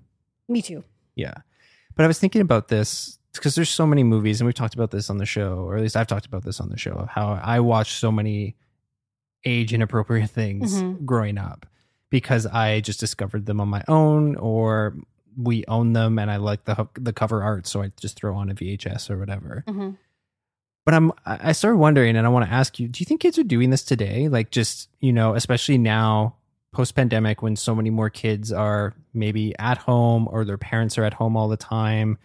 Me 0.48 0.60
too. 0.62 0.84
Yeah. 1.14 1.34
But 1.96 2.04
I 2.04 2.06
was 2.06 2.18
thinking 2.18 2.40
about 2.42 2.68
this 2.68 3.18
because 3.32 3.54
there's 3.54 3.70
so 3.70 3.86
many 3.86 4.02
movies, 4.04 4.40
and 4.40 4.46
we've 4.46 4.54
talked 4.54 4.74
about 4.74 4.90
this 4.90 5.08
on 5.10 5.18
the 5.18 5.26
show, 5.26 5.58
or 5.58 5.76
at 5.76 5.82
least 5.82 5.96
I've 5.96 6.06
talked 6.06 6.26
about 6.26 6.44
this 6.44 6.60
on 6.60 6.68
the 6.70 6.76
show, 6.78 6.92
of 6.92 7.08
how 7.08 7.38
I 7.42 7.60
watch 7.60 7.92
so 7.94 8.10
many 8.12 8.56
age 9.44 9.72
inappropriate 9.72 10.30
things 10.30 10.82
Mhm. 10.82 11.04
growing 11.04 11.38
up 11.38 11.66
because 12.10 12.46
I 12.46 12.80
just 12.80 13.00
discovered 13.00 13.46
them 13.46 13.60
on 13.60 13.68
my 13.68 13.82
own, 13.88 14.36
or 14.36 14.96
we 15.36 15.64
own 15.68 15.92
them 15.92 16.18
and 16.18 16.30
I 16.30 16.36
like 16.36 16.64
the 16.64 16.88
the 16.94 17.12
cover 17.12 17.42
art, 17.42 17.66
so 17.66 17.82
I 17.82 17.92
just 18.00 18.16
throw 18.16 18.34
on 18.36 18.50
a 18.50 18.54
VHS 18.54 19.10
or 19.10 19.16
whatever. 19.18 19.64
Mhm. 19.68 19.96
But 20.84 20.94
I'm 20.94 21.12
I 21.24 21.50
I 21.50 21.52
started 21.52 21.76
wondering, 21.78 22.16
and 22.16 22.26
I 22.26 22.30
want 22.30 22.46
to 22.46 22.52
ask 22.52 22.78
you: 22.80 22.88
Do 22.88 23.00
you 23.00 23.06
think 23.06 23.20
kids 23.20 23.38
are 23.38 23.44
doing 23.44 23.70
this 23.70 23.82
today? 23.84 24.28
Like, 24.28 24.50
just 24.50 24.88
you 25.00 25.12
know, 25.12 25.34
especially 25.34 25.78
now 25.78 26.34
post 26.72 26.94
pandemic, 26.94 27.42
when 27.42 27.56
so 27.56 27.74
many 27.74 27.90
more 27.90 28.10
kids 28.10 28.52
are 28.52 28.94
maybe 29.14 29.56
at 29.58 29.78
home 29.78 30.28
or 30.30 30.44
their 30.44 30.58
parents 30.58 30.96
are 30.98 31.04
at 31.04 31.14
home 31.14 31.36
all 31.36 31.48
the 31.48 31.56
time, 31.56 32.16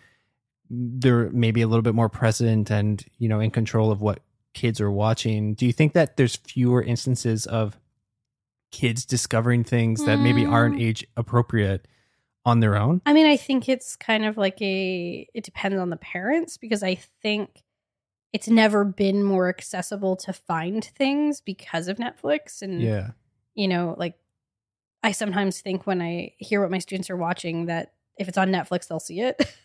they're 0.69 1.30
maybe 1.32 1.62
a 1.62 1.67
little 1.67 1.82
bit 1.84 1.95
more 1.95 2.10
present 2.10 2.69
and 2.71 3.06
you 3.19 3.30
know 3.30 3.39
in 3.39 3.51
control 3.51 3.91
of 3.91 4.01
what 4.01 4.19
kids 4.55 4.81
are 4.81 4.89
watching. 4.91 5.53
Do 5.53 5.67
you 5.67 5.73
think 5.73 5.93
that 5.93 6.17
there's 6.17 6.35
fewer 6.35 6.81
instances 6.81 7.45
of 7.45 7.77
kids 8.71 9.05
discovering 9.05 9.63
things 9.63 10.03
that 10.05 10.17
maybe 10.17 10.43
aren't 10.45 10.75
Mm. 10.77 10.81
age 10.81 11.05
appropriate 11.15 11.87
on 12.43 12.59
their 12.61 12.75
own? 12.75 13.01
I 13.05 13.13
mean, 13.13 13.27
I 13.27 13.37
think 13.37 13.69
it's 13.69 13.95
kind 13.95 14.25
of 14.25 14.37
like 14.37 14.59
a 14.61 15.27
it 15.33 15.43
depends 15.43 15.77
on 15.77 15.91
the 15.91 15.97
parents 15.97 16.57
because 16.57 16.81
I 16.81 16.95
think 17.21 17.63
it's 18.33 18.47
never 18.49 18.83
been 18.83 19.23
more 19.23 19.47
accessible 19.47 20.15
to 20.17 20.33
find 20.33 20.83
things 20.83 21.39
because 21.39 21.87
of 21.87 21.97
Netflix 21.97 22.61
and 22.61 22.81
Yeah. 22.81 23.11
you 23.53 23.67
know, 23.67 23.95
like 23.97 24.17
I 25.03 25.11
sometimes 25.11 25.61
think 25.61 25.85
when 25.85 26.01
I 26.01 26.33
hear 26.39 26.61
what 26.61 26.71
my 26.71 26.79
students 26.79 27.09
are 27.09 27.15
watching 27.17 27.67
that 27.67 27.93
if 28.17 28.27
it's 28.27 28.37
on 28.37 28.49
Netflix 28.49 28.87
they'll 28.87 28.99
see 28.99 29.21
it. 29.21 29.41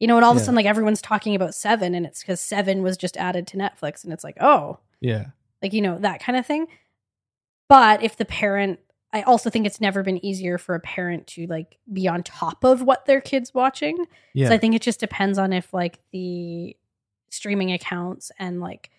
you 0.00 0.06
know, 0.06 0.16
and 0.16 0.24
all 0.24 0.30
of 0.32 0.36
Yeah. 0.36 0.42
a 0.42 0.44
sudden 0.44 0.56
like 0.56 0.66
everyone's 0.66 1.02
talking 1.02 1.34
about 1.34 1.54
7 1.54 1.94
and 1.94 2.06
it's 2.06 2.22
cuz 2.22 2.40
7 2.40 2.82
was 2.82 2.96
just 2.96 3.16
added 3.16 3.46
to 3.48 3.56
Netflix 3.56 4.04
and 4.04 4.12
it's 4.12 4.22
like, 4.24 4.36
"Oh, 4.40 4.78
Yeah. 5.00 5.26
like 5.62 5.72
you 5.72 5.80
know 5.82 5.98
that 5.98 6.20
kind 6.20 6.36
of 6.38 6.46
thing 6.46 6.66
but 7.68 8.02
if 8.02 8.16
the 8.16 8.24
parent 8.24 8.78
i 9.12 9.22
also 9.22 9.50
think 9.50 9.66
it's 9.66 9.80
never 9.80 10.02
been 10.02 10.24
easier 10.24 10.58
for 10.58 10.74
a 10.74 10.80
parent 10.80 11.26
to 11.26 11.46
like 11.46 11.78
be 11.92 12.06
on 12.08 12.22
top 12.22 12.62
of 12.64 12.82
what 12.82 13.06
their 13.06 13.20
kids 13.20 13.52
watching 13.54 14.06
Yeah. 14.34 14.48
so 14.48 14.54
i 14.54 14.58
think 14.58 14.74
it 14.74 14.82
just 14.82 15.00
depends 15.00 15.38
on 15.38 15.52
if 15.52 15.72
like 15.74 15.98
the 16.12 16.76
streaming 17.30 17.72
accounts 17.72 18.30
and 18.38 18.60
like 18.60 18.90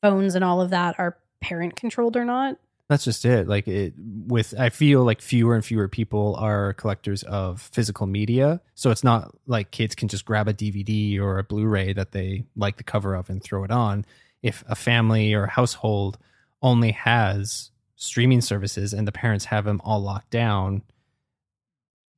phones 0.00 0.34
and 0.34 0.44
all 0.44 0.60
of 0.60 0.70
that 0.70 0.98
are 0.98 1.18
parent 1.40 1.76
controlled 1.76 2.16
or 2.16 2.24
not 2.24 2.56
That's 2.92 3.04
just 3.04 3.24
it. 3.24 3.48
Like 3.48 3.66
it 3.68 3.94
with 3.96 4.52
I 4.58 4.68
feel 4.68 5.02
like 5.02 5.22
fewer 5.22 5.54
and 5.54 5.64
fewer 5.64 5.88
people 5.88 6.36
are 6.36 6.74
collectors 6.74 7.22
of 7.22 7.62
physical 7.62 8.06
media. 8.06 8.60
So 8.74 8.90
it's 8.90 9.02
not 9.02 9.34
like 9.46 9.70
kids 9.70 9.94
can 9.94 10.08
just 10.08 10.26
grab 10.26 10.46
a 10.46 10.52
DVD 10.52 11.18
or 11.18 11.38
a 11.38 11.42
Blu-ray 11.42 11.94
that 11.94 12.12
they 12.12 12.44
like 12.54 12.76
the 12.76 12.84
cover 12.84 13.14
of 13.14 13.30
and 13.30 13.42
throw 13.42 13.64
it 13.64 13.70
on. 13.70 14.04
If 14.42 14.62
a 14.68 14.74
family 14.74 15.32
or 15.32 15.44
a 15.44 15.50
household 15.50 16.18
only 16.60 16.90
has 16.90 17.70
streaming 17.96 18.42
services 18.42 18.92
and 18.92 19.08
the 19.08 19.12
parents 19.12 19.46
have 19.46 19.64
them 19.64 19.80
all 19.84 20.00
locked 20.00 20.30
down, 20.30 20.82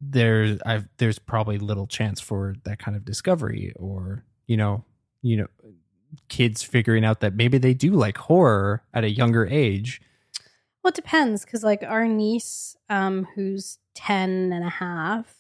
there's 0.01 0.61
I've 0.67 0.89
there's 0.97 1.21
probably 1.21 1.59
little 1.59 1.87
chance 1.87 2.21
for 2.21 2.57
that 2.65 2.81
kind 2.81 2.97
of 2.97 3.05
discovery 3.05 3.73
or, 3.77 4.25
you 4.49 4.57
know, 4.57 4.83
you 5.23 5.37
know, 5.37 5.47
kids 6.27 6.65
figuring 6.65 7.05
out 7.05 7.21
that 7.21 7.37
maybe 7.37 7.59
they 7.59 7.75
do 7.75 7.93
like 7.93 8.17
horror 8.19 8.83
at 8.93 9.05
a 9.05 9.11
younger 9.11 9.47
age. 9.47 10.03
Well 10.85 10.91
it 10.91 10.95
depends 10.95 11.45
because 11.45 11.65
like 11.65 11.83
our 11.83 12.07
niece 12.07 12.77
um 12.91 13.27
who's 13.35 13.79
10 13.97 14.53
and 14.53 14.65
a 14.65 14.69
half 14.69 15.35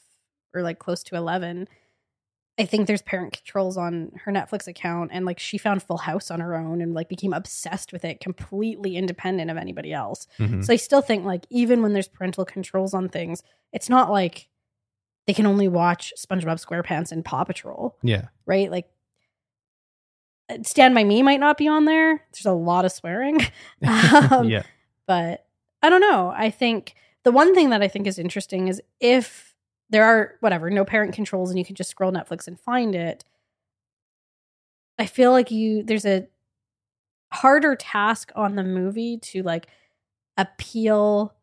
or 0.54 0.62
like 0.62 0.78
close 0.80 1.02
to 1.04 1.14
11 1.16 1.68
I 2.56 2.66
think 2.66 2.86
there's 2.86 3.02
parent 3.02 3.32
controls 3.32 3.76
on 3.76 4.12
her 4.24 4.30
Netflix 4.30 4.68
account, 4.68 5.10
and 5.12 5.26
like 5.26 5.40
she 5.40 5.58
found 5.58 5.82
Full 5.82 5.96
House 5.96 6.30
on 6.30 6.38
her 6.38 6.54
own 6.54 6.80
and 6.80 6.94
like 6.94 7.08
became 7.08 7.32
obsessed 7.32 7.92
with 7.92 8.04
it, 8.04 8.20
completely 8.20 8.96
independent 8.96 9.50
of 9.50 9.56
anybody 9.56 9.92
else. 9.92 10.28
Mhm. 10.38 10.64
So 10.64 10.72
I 10.72 10.76
still 10.76 11.02
think 11.02 11.24
like 11.24 11.46
even 11.50 11.82
when 11.82 11.94
there's 11.94 12.06
parental 12.06 12.44
controls 12.44 12.94
on 12.94 13.08
things, 13.08 13.42
it's 13.72 13.88
not 13.88 14.08
like 14.08 14.48
they 15.26 15.34
can 15.34 15.46
only 15.46 15.66
watch 15.66 16.12
SpongeBob 16.16 16.64
SquarePants 16.64 17.10
and 17.10 17.24
Paw 17.24 17.42
Patrol, 17.42 17.96
Yeah. 18.04 18.28
right? 18.46 18.70
Like 18.70 18.86
uh, 20.48 20.58
Stand 20.62 20.94
by 20.94 21.02
Me 21.02 21.24
might 21.24 21.40
not 21.40 21.58
be 21.58 21.66
on 21.66 21.86
there. 21.86 22.22
There's 22.32 22.46
a 22.46 22.52
lot 22.52 22.84
of 22.84 22.92
swearing, 22.92 23.40
Um, 23.84 24.48
yeah. 24.48 24.62
But 25.06 25.46
I 25.82 25.90
don't 25.90 26.00
know. 26.00 26.32
I 26.34 26.50
think 26.50 26.94
the 27.24 27.32
one 27.32 27.54
thing 27.54 27.70
that 27.70 27.82
I 27.82 27.88
think 27.88 28.06
is 28.06 28.18
interesting 28.18 28.68
is 28.68 28.80
if 29.00 29.54
there 29.90 30.04
are 30.04 30.34
whatever 30.40 30.70
no 30.70 30.84
parent 30.84 31.14
controls 31.14 31.50
and 31.50 31.58
you 31.58 31.64
can 31.64 31.76
just 31.76 31.90
scroll 31.90 32.12
Netflix 32.12 32.46
and 32.46 32.58
find 32.58 32.94
it. 32.94 33.24
I 34.98 35.06
feel 35.06 35.32
like 35.32 35.50
you 35.50 35.82
there's 35.82 36.06
a 36.06 36.26
harder 37.32 37.74
task 37.74 38.32
on 38.34 38.54
the 38.54 38.62
movie 38.62 39.18
to 39.18 39.42
like 39.42 39.66
appeal 40.36 41.34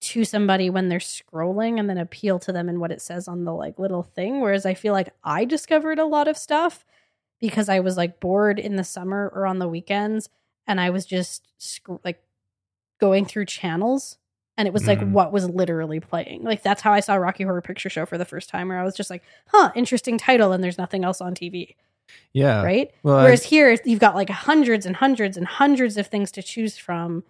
to 0.00 0.24
somebody 0.24 0.70
when 0.70 0.88
they're 0.88 0.98
scrolling 0.98 1.80
and 1.80 1.90
then 1.90 1.98
appeal 1.98 2.38
to 2.38 2.52
them 2.52 2.68
in 2.68 2.78
what 2.78 2.92
it 2.92 3.02
says 3.02 3.26
on 3.26 3.44
the 3.44 3.52
like 3.52 3.78
little 3.78 4.02
thing 4.02 4.40
whereas 4.40 4.64
I 4.64 4.74
feel 4.74 4.92
like 4.92 5.12
I 5.24 5.44
discovered 5.44 5.98
a 5.98 6.06
lot 6.06 6.28
of 6.28 6.36
stuff 6.36 6.84
because 7.40 7.68
I 7.68 7.80
was 7.80 7.96
like 7.96 8.20
bored 8.20 8.58
in 8.58 8.76
the 8.76 8.84
summer 8.84 9.30
or 9.34 9.46
on 9.46 9.58
the 9.58 9.68
weekends 9.68 10.28
and 10.66 10.80
I 10.80 10.90
was 10.90 11.04
just 11.04 11.48
sc- 11.58 12.04
like 12.04 12.22
going 12.98 13.24
through 13.24 13.46
channels 13.46 14.18
and 14.56 14.66
it 14.66 14.74
was 14.74 14.86
like 14.88 14.98
Mm. 14.98 15.12
what 15.12 15.32
was 15.32 15.48
literally 15.48 16.00
playing. 16.00 16.42
Like 16.42 16.62
that's 16.62 16.82
how 16.82 16.92
I 16.92 17.00
saw 17.00 17.14
Rocky 17.14 17.44
Horror 17.44 17.62
Picture 17.62 17.88
Show 17.88 18.06
for 18.06 18.18
the 18.18 18.24
first 18.24 18.48
time 18.48 18.68
where 18.68 18.78
I 18.80 18.84
was 18.84 18.96
just 18.96 19.08
like, 19.10 19.22
"Huh, 19.48 19.70
interesting 19.76 20.18
title 20.18 20.50
and 20.52 20.62
there's 20.64 20.78
nothing 20.78 21.04
else 21.04 21.20
on 21.20 21.34
TV." 21.34 21.76
Yeah. 22.32 22.62
right? 22.62 22.90
Well, 23.02 23.16
I- 23.16 23.24
Whereas 23.24 23.44
here 23.44 23.76
you've 23.84 24.00
got 24.00 24.14
like 24.14 24.30
hundreds 24.30 24.84
and 24.86 24.96
hundreds 24.96 25.36
and 25.36 25.46
hundreds 25.46 25.96
of 25.96 26.06
things 26.08 26.32
to 26.32 26.42
choose 26.42 26.76
from. 26.78 27.22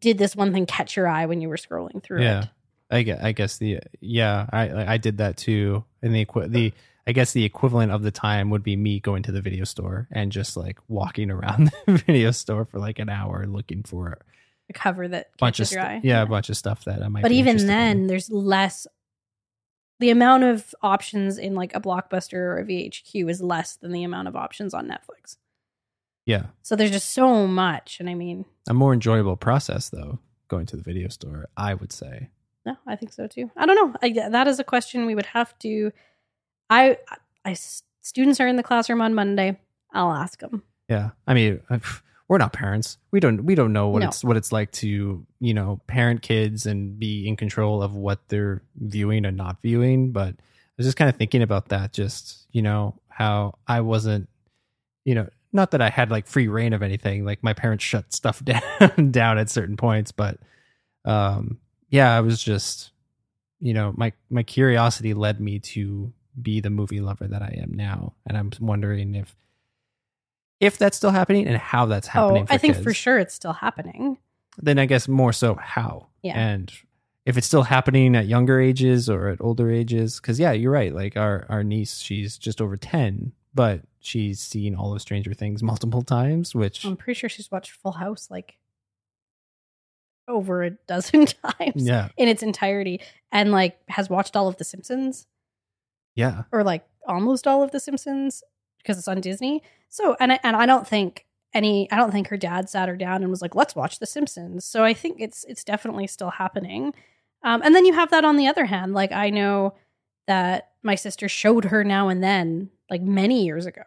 Did 0.00 0.18
this 0.18 0.34
one 0.34 0.52
thing 0.52 0.66
catch 0.66 0.96
your 0.96 1.06
eye 1.08 1.26
when 1.26 1.40
you 1.40 1.48
were 1.48 1.56
scrolling 1.56 2.02
through 2.02 2.22
Yeah. 2.22 2.44
it? 2.44 2.48
I 2.90 3.02
guess, 3.02 3.20
I 3.22 3.32
guess 3.32 3.58
the 3.58 3.80
yeah 4.00 4.46
I 4.52 4.94
I 4.94 4.96
did 4.98 5.18
that 5.18 5.36
too 5.36 5.84
and 6.02 6.14
the 6.14 6.26
the 6.46 6.72
I 7.06 7.12
guess 7.12 7.32
the 7.32 7.44
equivalent 7.44 7.92
of 7.92 8.02
the 8.02 8.10
time 8.10 8.50
would 8.50 8.62
be 8.62 8.76
me 8.76 8.98
going 8.98 9.22
to 9.24 9.32
the 9.32 9.42
video 9.42 9.64
store 9.64 10.08
and 10.10 10.32
just 10.32 10.56
like 10.56 10.78
walking 10.88 11.30
around 11.30 11.70
the 11.86 11.94
video 11.98 12.30
store 12.30 12.64
for 12.64 12.78
like 12.78 12.98
an 12.98 13.10
hour 13.10 13.46
looking 13.46 13.82
for 13.82 14.18
a 14.70 14.72
cover 14.72 15.06
that 15.08 15.28
bunch 15.38 15.60
of 15.60 15.70
your 15.70 15.82
eye. 15.82 16.00
yeah, 16.02 16.22
a 16.22 16.26
bunch 16.26 16.48
of 16.48 16.56
stuff 16.56 16.84
that 16.84 17.02
I 17.02 17.08
might 17.08 17.22
but 17.22 17.32
even 17.32 17.66
then 17.66 17.98
in. 17.98 18.06
there's 18.06 18.30
less 18.30 18.86
the 20.00 20.10
amount 20.10 20.44
of 20.44 20.74
options 20.82 21.38
in 21.38 21.54
like 21.54 21.74
a 21.74 21.80
blockbuster 21.80 22.34
or 22.34 22.58
a 22.58 22.64
vhq 22.64 23.30
is 23.30 23.42
less 23.42 23.76
than 23.76 23.92
the 23.92 24.04
amount 24.04 24.28
of 24.28 24.36
options 24.36 24.72
on 24.72 24.88
netflix. 24.88 25.36
Yeah. 26.26 26.46
So 26.62 26.74
there's 26.74 26.90
just 26.90 27.10
so 27.10 27.46
much 27.46 27.98
and 28.00 28.08
i 28.08 28.14
mean 28.14 28.46
a 28.66 28.72
more 28.72 28.94
enjoyable 28.94 29.36
process 29.36 29.90
though 29.90 30.18
going 30.48 30.64
to 30.66 30.76
the 30.76 30.82
video 30.82 31.08
store 31.08 31.48
I 31.56 31.74
would 31.74 31.92
say. 31.92 32.30
No 32.64 32.76
i 32.86 32.96
think 32.96 33.12
so 33.12 33.26
too. 33.26 33.50
I 33.58 33.66
don't 33.66 33.76
know. 33.76 33.98
I, 34.02 34.30
that 34.30 34.48
is 34.48 34.58
a 34.58 34.64
question 34.64 35.04
we 35.04 35.14
would 35.14 35.26
have 35.26 35.58
to 35.58 35.92
i 36.80 36.96
i 37.44 37.54
students 38.02 38.40
are 38.40 38.48
in 38.48 38.56
the 38.56 38.62
classroom 38.62 39.00
on 39.00 39.14
monday 39.14 39.58
i'll 39.92 40.12
ask 40.12 40.40
them 40.40 40.62
Yeah, 40.88 41.10
I 41.26 41.32
mean, 41.34 41.60
uh, 41.70 41.78
we're 42.28 42.38
not 42.38 42.52
parents. 42.52 42.98
We 43.10 43.20
don't 43.20 43.44
we 43.44 43.54
don't 43.54 43.72
know 43.72 43.88
what 43.88 44.00
No. 44.00 44.08
it's 44.08 44.22
what 44.24 44.36
it's 44.36 44.50
like 44.52 44.70
to 44.82 45.24
you 45.40 45.54
know 45.54 45.80
parent 45.86 46.20
kids 46.22 46.66
and 46.66 46.98
be 46.98 47.26
in 47.28 47.36
control 47.36 47.82
of 47.82 47.94
what 47.94 48.18
they're 48.28 48.62
viewing 48.76 49.24
and 49.26 49.36
not 49.36 49.62
viewing. 49.62 50.12
But 50.12 50.28
I 50.36 50.76
was 50.78 50.86
just 50.86 50.96
kind 50.98 51.08
of 51.08 51.16
thinking 51.16 51.42
about 51.42 51.68
that. 51.68 51.92
Just 51.92 52.46
you 52.52 52.60
know 52.62 53.00
how 53.08 53.58
I 53.66 53.80
wasn't, 53.82 54.28
you 55.04 55.14
know, 55.14 55.28
not 55.52 55.70
that 55.72 55.80
I 55.82 55.88
had 55.90 56.10
like 56.10 56.26
free 56.26 56.48
reign 56.48 56.72
of 56.72 56.82
anything. 56.82 57.24
Like 57.24 57.42
my 57.42 57.52
parents 57.54 57.84
shut 57.84 58.12
stuff 58.12 58.42
down 58.52 59.10
down 59.10 59.38
at 59.38 59.48
certain 59.50 59.76
points, 59.76 60.12
but 60.12 60.38
um, 61.04 61.58
yeah, 61.90 62.14
I 62.16 62.20
was 62.20 62.42
just 62.42 62.90
you 63.60 63.72
know 63.74 63.92
my 63.96 64.12
my 64.30 64.42
curiosity 64.42 65.14
led 65.14 65.40
me 65.40 65.60
to 65.76 66.12
be 66.40 66.60
the 66.60 66.70
movie 66.70 67.00
lover 67.00 67.26
that 67.26 67.42
I 67.42 67.58
am 67.62 67.72
now, 67.72 68.14
and 68.26 68.36
I'm 68.36 68.50
wondering 68.60 69.14
if 69.14 69.36
if 70.60 70.78
that's 70.78 70.96
still 70.96 71.10
happening 71.10 71.46
and 71.46 71.56
how 71.56 71.86
that's 71.86 72.08
oh, 72.08 72.10
happening. 72.10 72.46
oh 72.48 72.54
i 72.54 72.58
think 72.58 72.74
kids. 72.74 72.84
for 72.84 72.94
sure 72.94 73.18
it's 73.18 73.34
still 73.34 73.52
happening 73.52 74.16
Then 74.56 74.78
I 74.78 74.86
guess 74.86 75.08
more 75.08 75.32
so 75.32 75.54
how. 75.56 76.08
Yeah. 76.22 76.38
And 76.38 76.72
if 77.26 77.36
it's 77.36 77.46
still 77.46 77.62
happening 77.62 78.14
at 78.14 78.26
younger 78.26 78.60
ages 78.60 79.08
or 79.08 79.28
at 79.28 79.40
older 79.40 79.70
ages, 79.70 80.20
because 80.20 80.38
yeah, 80.38 80.52
you're 80.52 80.72
right. 80.72 80.94
Like 80.94 81.16
our 81.16 81.46
our 81.48 81.64
niece, 81.64 81.98
she's 81.98 82.38
just 82.38 82.60
over 82.60 82.76
ten, 82.76 83.32
but 83.54 83.80
she's 84.00 84.40
seen 84.40 84.74
all 84.74 84.94
of 84.94 85.00
Stranger 85.00 85.34
Things 85.34 85.62
multiple 85.72 86.02
times, 86.02 86.54
which 86.54 86.84
i'm 86.84 86.96
pretty 86.96 87.18
sure 87.18 87.28
she's 87.28 87.50
watched 87.50 87.72
full 87.72 87.92
house 87.92 88.28
like 88.30 88.56
over 90.26 90.62
a 90.62 90.70
dozen 90.70 91.26
times 91.58 91.86
yeah, 91.86 92.08
in 92.16 92.28
its 92.28 92.42
entirety 92.42 93.00
and 93.32 93.52
like 93.52 93.78
has 93.88 94.08
watched 94.08 94.36
all 94.36 94.48
of 94.48 94.56
the 94.56 94.64
simpsons 94.64 95.26
yeah, 96.14 96.44
or 96.52 96.62
like 96.62 96.84
almost 97.06 97.46
all 97.46 97.62
of 97.62 97.70
the 97.70 97.80
simpsons 97.80 98.42
because 98.78 98.98
it's 98.98 99.08
on 99.08 99.20
disney. 99.20 99.62
So 99.88 100.16
and 100.20 100.32
I, 100.32 100.40
and 100.42 100.56
I 100.56 100.66
don't 100.66 100.86
think 100.86 101.26
any 101.52 101.88
i 101.92 101.96
don't 101.96 102.10
think 102.10 102.26
her 102.28 102.36
dad 102.36 102.68
sat 102.68 102.88
her 102.88 102.96
down 102.96 103.22
and 103.22 103.30
was 103.30 103.40
like 103.40 103.54
let's 103.54 103.76
watch 103.76 103.98
the 103.98 104.06
simpsons. 104.06 104.64
So 104.64 104.84
i 104.84 104.94
think 104.94 105.20
it's 105.20 105.44
it's 105.44 105.64
definitely 105.64 106.06
still 106.06 106.30
happening. 106.30 106.94
Um, 107.42 107.60
and 107.62 107.74
then 107.74 107.84
you 107.84 107.92
have 107.92 108.10
that 108.10 108.24
on 108.24 108.36
the 108.36 108.46
other 108.46 108.64
hand 108.64 108.94
like 108.94 109.12
i 109.12 109.30
know 109.30 109.74
that 110.26 110.70
my 110.82 110.94
sister 110.94 111.28
showed 111.28 111.66
her 111.66 111.84
now 111.84 112.08
and 112.08 112.22
then 112.22 112.70
like 112.90 113.02
many 113.02 113.44
years 113.44 113.66
ago 113.66 113.82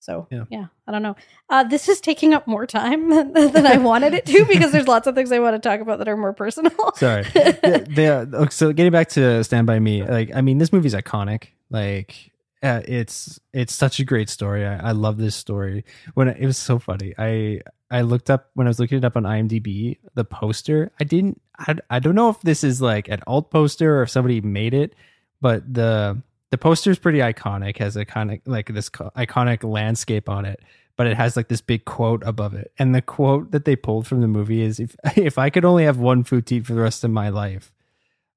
so 0.00 0.26
Yeah. 0.30 0.44
yeah, 0.50 0.66
I 0.86 0.92
don't 0.92 1.02
know. 1.02 1.16
Uh, 1.50 1.64
this 1.64 1.88
is 1.88 2.00
taking 2.00 2.32
up 2.34 2.46
more 2.46 2.66
time 2.66 3.10
than, 3.10 3.32
than 3.52 3.66
I 3.66 3.78
wanted 3.78 4.14
it 4.14 4.26
to 4.26 4.44
because 4.48 4.72
there's 4.72 4.88
lots 4.88 5.06
of 5.06 5.14
things 5.14 5.32
I 5.32 5.38
want 5.38 5.60
to 5.60 5.68
talk 5.68 5.80
about 5.80 5.98
that 5.98 6.08
are 6.08 6.16
more 6.16 6.32
personal. 6.32 6.72
Sorry. 6.96 7.22
the, 7.24 7.86
the, 7.88 8.38
uh, 8.38 8.48
so 8.50 8.72
getting 8.72 8.92
back 8.92 9.08
to 9.10 9.42
Stand 9.44 9.66
by 9.66 9.78
Me, 9.78 10.04
like 10.04 10.30
I 10.34 10.40
mean, 10.40 10.58
this 10.58 10.72
movie's 10.72 10.94
iconic. 10.94 11.48
Like 11.70 12.30
uh, 12.62 12.80
it's 12.86 13.38
it's 13.52 13.74
such 13.74 14.00
a 14.00 14.04
great 14.04 14.28
story. 14.28 14.64
I, 14.66 14.88
I 14.88 14.92
love 14.92 15.16
this 15.18 15.36
story. 15.36 15.84
When 16.14 16.28
it 16.28 16.46
was 16.46 16.56
so 16.58 16.78
funny, 16.78 17.14
I 17.18 17.60
I 17.90 18.02
looked 18.02 18.30
up 18.30 18.50
when 18.54 18.66
I 18.66 18.70
was 18.70 18.78
looking 18.80 18.98
it 18.98 19.04
up 19.04 19.16
on 19.16 19.22
IMDb 19.24 19.98
the 20.14 20.24
poster. 20.24 20.90
I 21.00 21.04
didn't. 21.04 21.40
I, 21.58 21.76
I 21.90 21.98
don't 21.98 22.14
know 22.14 22.30
if 22.30 22.40
this 22.42 22.64
is 22.64 22.80
like 22.80 23.08
an 23.08 23.20
alt 23.26 23.50
poster 23.50 23.98
or 23.98 24.02
if 24.02 24.10
somebody 24.10 24.40
made 24.40 24.74
it, 24.74 24.94
but 25.40 25.72
the 25.72 26.20
the 26.50 26.58
poster 26.58 26.90
is 26.90 26.98
pretty 26.98 27.18
iconic. 27.18 27.78
Has 27.78 27.96
a 27.96 28.04
kind 28.04 28.32
of 28.32 28.38
like 28.46 28.72
this 28.72 28.88
co- 28.88 29.10
iconic 29.16 29.62
landscape 29.64 30.28
on 30.28 30.44
it. 30.44 30.60
But 30.96 31.06
it 31.06 31.16
has 31.16 31.36
like 31.36 31.46
this 31.46 31.60
big 31.60 31.84
quote 31.84 32.24
above 32.26 32.54
it, 32.54 32.72
and 32.76 32.92
the 32.92 33.00
quote 33.00 33.52
that 33.52 33.64
they 33.64 33.76
pulled 33.76 34.08
from 34.08 34.20
the 34.20 34.26
movie 34.26 34.62
is, 34.62 34.80
"If 34.80 34.96
if 35.16 35.38
I 35.38 35.48
could 35.48 35.64
only 35.64 35.84
have 35.84 35.98
one 35.98 36.24
food 36.24 36.48
for 36.66 36.74
the 36.74 36.80
rest 36.80 37.04
of 37.04 37.10
my 37.12 37.28
life, 37.28 37.70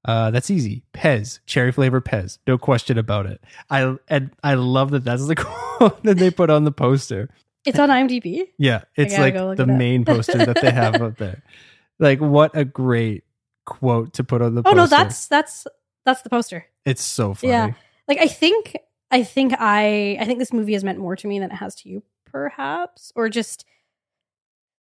Uh, 0.06 0.30
that's 0.32 0.50
easy. 0.52 0.84
Pez, 0.94 1.40
cherry 1.48 1.72
flavor 1.72 2.02
Pez, 2.02 2.38
no 2.46 2.58
question 2.60 2.98
about 3.00 3.26
it. 3.26 3.42
I 3.72 3.96
and 4.08 4.30
I 4.44 4.54
love 4.56 4.92
that 4.92 5.04
that's 5.04 5.26
the 5.26 5.36
quote 5.80 6.04
that 6.04 6.18
they 6.18 6.30
put 6.30 6.52
on 6.52 6.64
the 6.64 6.72
poster. 6.72 7.30
It's 7.66 7.80
on 7.80 7.90
IMDb. 7.90 8.48
Yeah, 8.60 8.82
it's 8.96 9.18
like 9.18 9.34
the 9.34 9.64
it 9.64 9.66
main 9.68 10.06
poster 10.06 10.38
that 10.46 10.62
they 10.62 10.72
have 10.72 11.02
up 11.02 11.18
there. 11.18 11.42
Like, 12.00 12.20
what 12.20 12.58
a 12.58 12.66
great 12.66 13.24
quote 13.66 14.14
to 14.14 14.24
put 14.24 14.42
on 14.42 14.56
the 14.56 14.64
poster. 14.64 14.80
Oh 14.80 14.82
poster. 14.82 14.96
no, 14.98 15.04
that's 15.04 15.28
that's 15.28 15.68
that's 16.06 16.22
the 16.24 16.30
poster. 16.30 16.66
it's 16.86 17.04
so 17.04 17.34
funny. 17.36 17.54
Yeah. 17.54 17.74
Like 18.12 18.20
I 18.20 18.28
think 18.28 18.76
I 19.10 19.24
think 19.24 19.54
I 19.58 20.18
I 20.20 20.26
think 20.26 20.38
this 20.40 20.52
movie 20.52 20.74
has 20.74 20.84
meant 20.84 21.00
more 21.00 21.16
to 21.16 21.28
me 21.28 21.40
than 21.40 21.50
it 21.50 21.56
has 21.56 21.76
to 21.76 21.90
you, 21.90 22.04
perhaps, 22.26 23.14
or 23.16 23.30
just. 23.30 23.64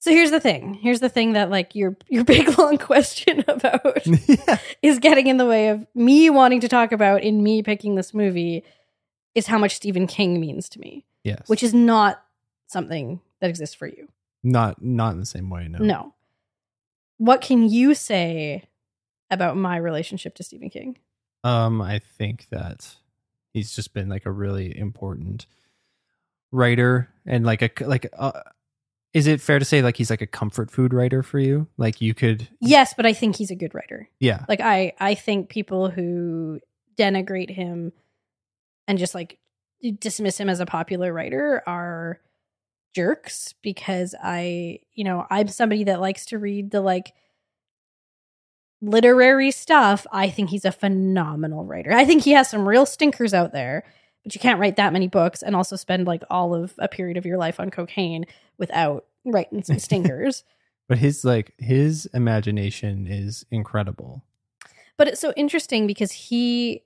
So 0.00 0.10
here's 0.10 0.30
the 0.32 0.40
thing. 0.40 0.74
Here's 0.74 0.98
the 1.00 1.08
thing 1.10 1.34
that 1.34 1.48
like 1.48 1.76
your 1.76 1.96
your 2.08 2.24
big 2.34 2.58
long 2.58 2.76
question 2.76 3.44
about 3.48 4.04
yeah. 4.26 4.58
is 4.82 4.98
getting 4.98 5.28
in 5.28 5.36
the 5.36 5.46
way 5.46 5.68
of 5.68 5.86
me 5.94 6.28
wanting 6.28 6.58
to 6.60 6.68
talk 6.68 6.90
about 6.90 7.22
in 7.22 7.40
me 7.42 7.62
picking 7.62 7.94
this 7.94 8.12
movie 8.12 8.64
is 9.36 9.46
how 9.46 9.58
much 9.58 9.76
Stephen 9.76 10.08
King 10.08 10.40
means 10.40 10.68
to 10.70 10.80
me, 10.80 11.04
Yes. 11.22 11.48
which 11.48 11.62
is 11.62 11.72
not 11.72 12.20
something 12.66 13.20
that 13.40 13.48
exists 13.50 13.76
for 13.76 13.86
you. 13.86 14.08
not 14.42 14.82
not 14.82 15.12
in 15.12 15.20
the 15.20 15.26
same 15.26 15.50
way. 15.50 15.68
No. 15.68 15.78
No. 15.78 16.14
What 17.18 17.42
can 17.42 17.68
you 17.68 17.94
say 17.94 18.64
about 19.30 19.56
my 19.56 19.76
relationship 19.76 20.34
to 20.36 20.42
Stephen 20.42 20.68
King? 20.70 20.98
Um, 21.44 21.80
I 21.80 21.98
think 22.00 22.48
that 22.50 22.96
he's 23.52 23.74
just 23.74 23.92
been 23.94 24.08
like 24.08 24.26
a 24.26 24.30
really 24.32 24.76
important 24.76 25.46
writer 26.52 27.08
and 27.26 27.44
like 27.44 27.62
a 27.62 27.84
like 27.84 28.06
uh, 28.18 28.32
is 29.12 29.26
it 29.26 29.40
fair 29.40 29.58
to 29.58 29.64
say 29.64 29.82
like 29.82 29.96
he's 29.96 30.10
like 30.10 30.22
a 30.22 30.26
comfort 30.26 30.70
food 30.70 30.92
writer 30.94 31.22
for 31.22 31.38
you? 31.38 31.66
Like 31.76 32.00
you 32.00 32.14
could 32.14 32.48
Yes, 32.60 32.94
but 32.94 33.06
I 33.06 33.12
think 33.12 33.36
he's 33.36 33.50
a 33.50 33.56
good 33.56 33.74
writer. 33.74 34.08
yeah. 34.18 34.44
Like 34.48 34.60
I 34.60 34.92
I 34.98 35.14
think 35.14 35.48
people 35.48 35.90
who 35.90 36.60
denigrate 36.98 37.50
him 37.50 37.92
and 38.86 38.98
just 38.98 39.14
like 39.14 39.38
dismiss 39.98 40.38
him 40.38 40.48
as 40.48 40.60
a 40.60 40.66
popular 40.66 41.12
writer 41.12 41.62
are 41.66 42.20
jerks 42.94 43.54
because 43.62 44.14
I, 44.22 44.80
you 44.94 45.04
know, 45.04 45.26
I'm 45.30 45.48
somebody 45.48 45.84
that 45.84 46.00
likes 46.00 46.26
to 46.26 46.38
read 46.38 46.70
the 46.70 46.80
like 46.80 47.12
literary 48.80 49.50
stuff. 49.50 50.06
I 50.12 50.30
think 50.30 50.50
he's 50.50 50.64
a 50.64 50.72
phenomenal 50.72 51.64
writer. 51.64 51.92
I 51.92 52.04
think 52.04 52.22
he 52.22 52.32
has 52.32 52.48
some 52.48 52.66
real 52.68 52.86
stinkers 52.86 53.34
out 53.34 53.52
there, 53.52 53.84
but 54.24 54.34
you 54.34 54.40
can't 54.40 54.58
write 54.60 54.76
that 54.76 54.92
many 54.92 55.08
books 55.08 55.42
and 55.42 55.54
also 55.56 55.76
spend 55.76 56.06
like 56.06 56.22
all 56.30 56.54
of 56.54 56.74
a 56.78 56.88
period 56.88 57.16
of 57.16 57.26
your 57.26 57.38
life 57.38 57.60
on 57.60 57.70
cocaine 57.70 58.24
without 58.58 59.04
writing 59.24 59.62
some 59.62 59.78
stinkers. 59.78 60.44
But 60.88 60.98
his 60.98 61.24
like 61.24 61.52
his 61.58 62.06
imagination 62.14 63.06
is 63.06 63.46
incredible. 63.52 64.24
but 64.96 65.06
it's 65.06 65.20
so 65.20 65.32
interesting 65.36 65.86
because 65.86 66.10
he 66.10 66.82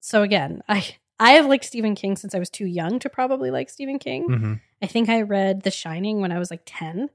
so 0.00 0.22
again 0.22 0.62
i 0.70 0.94
i 1.18 1.32
have 1.32 1.44
liked 1.44 1.66
stephen 1.66 1.94
king 1.94 2.16
since 2.16 2.34
i 2.34 2.38
was 2.38 2.48
too 2.48 2.64
young 2.64 2.98
to 2.98 3.10
probably 3.10 3.50
like 3.50 3.68
stephen 3.68 3.98
king 3.98 4.26
Mm-hmm. 4.26 4.54
i 4.82 4.86
think 4.86 5.10
i 5.10 5.20
read 5.20 5.64
the 5.64 5.70
shining 5.70 6.22
when 6.22 6.32
i 6.32 6.38
was 6.38 6.50
like 6.50 6.62
10 6.64 7.10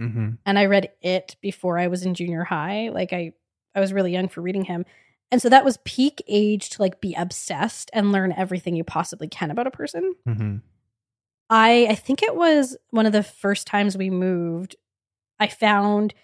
Mm-hmm. 0.00 0.28
and 0.46 0.58
i 0.58 0.64
read 0.64 0.88
it 1.02 1.36
before 1.42 1.78
i 1.78 1.88
was 1.88 2.06
in 2.06 2.14
junior 2.14 2.44
high 2.44 2.88
like 2.88 3.12
i 3.12 3.34
i 3.74 3.80
was 3.80 3.92
really 3.92 4.12
young 4.12 4.28
for 4.28 4.40
reading 4.40 4.64
him 4.64 4.84
and 5.32 5.40
so 5.40 5.48
that 5.48 5.64
was 5.64 5.78
peak 5.84 6.22
age 6.26 6.70
to 6.70 6.82
like 6.82 7.00
be 7.00 7.14
obsessed 7.14 7.90
and 7.92 8.12
learn 8.12 8.32
everything 8.36 8.74
you 8.74 8.84
possibly 8.84 9.28
can 9.28 9.50
about 9.50 9.66
a 9.66 9.70
person 9.70 10.14
Mm-hmm. 10.26 10.56
I 11.50 11.88
I 11.90 11.94
think 11.96 12.22
it 12.22 12.36
was 12.36 12.76
one 12.90 13.04
of 13.04 13.12
the 13.12 13.24
first 13.24 13.66
times 13.66 13.98
we 13.98 14.08
moved. 14.08 14.76
I 15.40 15.48
found 15.48 16.14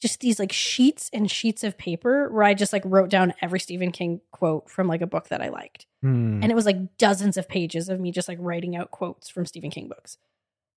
just 0.00 0.20
these 0.20 0.38
like 0.38 0.52
sheets 0.52 1.08
and 1.12 1.30
sheets 1.30 1.64
of 1.64 1.78
paper 1.78 2.28
where 2.30 2.44
I 2.44 2.52
just 2.52 2.74
like 2.74 2.82
wrote 2.84 3.08
down 3.08 3.32
every 3.40 3.58
Stephen 3.58 3.90
King 3.90 4.20
quote 4.30 4.68
from 4.68 4.86
like 4.86 5.00
a 5.00 5.06
book 5.06 5.28
that 5.28 5.40
I 5.40 5.48
liked. 5.48 5.86
Mm. 6.04 6.42
And 6.42 6.52
it 6.52 6.54
was 6.54 6.66
like 6.66 6.98
dozens 6.98 7.38
of 7.38 7.48
pages 7.48 7.88
of 7.88 7.98
me 7.98 8.12
just 8.12 8.28
like 8.28 8.36
writing 8.38 8.76
out 8.76 8.90
quotes 8.90 9.30
from 9.30 9.46
Stephen 9.46 9.70
King 9.70 9.88
books. 9.88 10.18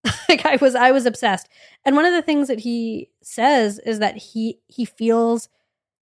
like 0.29 0.45
I 0.45 0.55
was 0.61 0.75
I 0.75 0.91
was 0.91 1.05
obsessed. 1.05 1.49
And 1.83 1.97
one 1.97 2.05
of 2.05 2.13
the 2.13 2.21
things 2.21 2.47
that 2.47 2.61
he 2.61 3.09
says 3.21 3.79
is 3.79 3.99
that 3.99 4.15
he 4.15 4.59
he 4.67 4.85
feels 4.85 5.49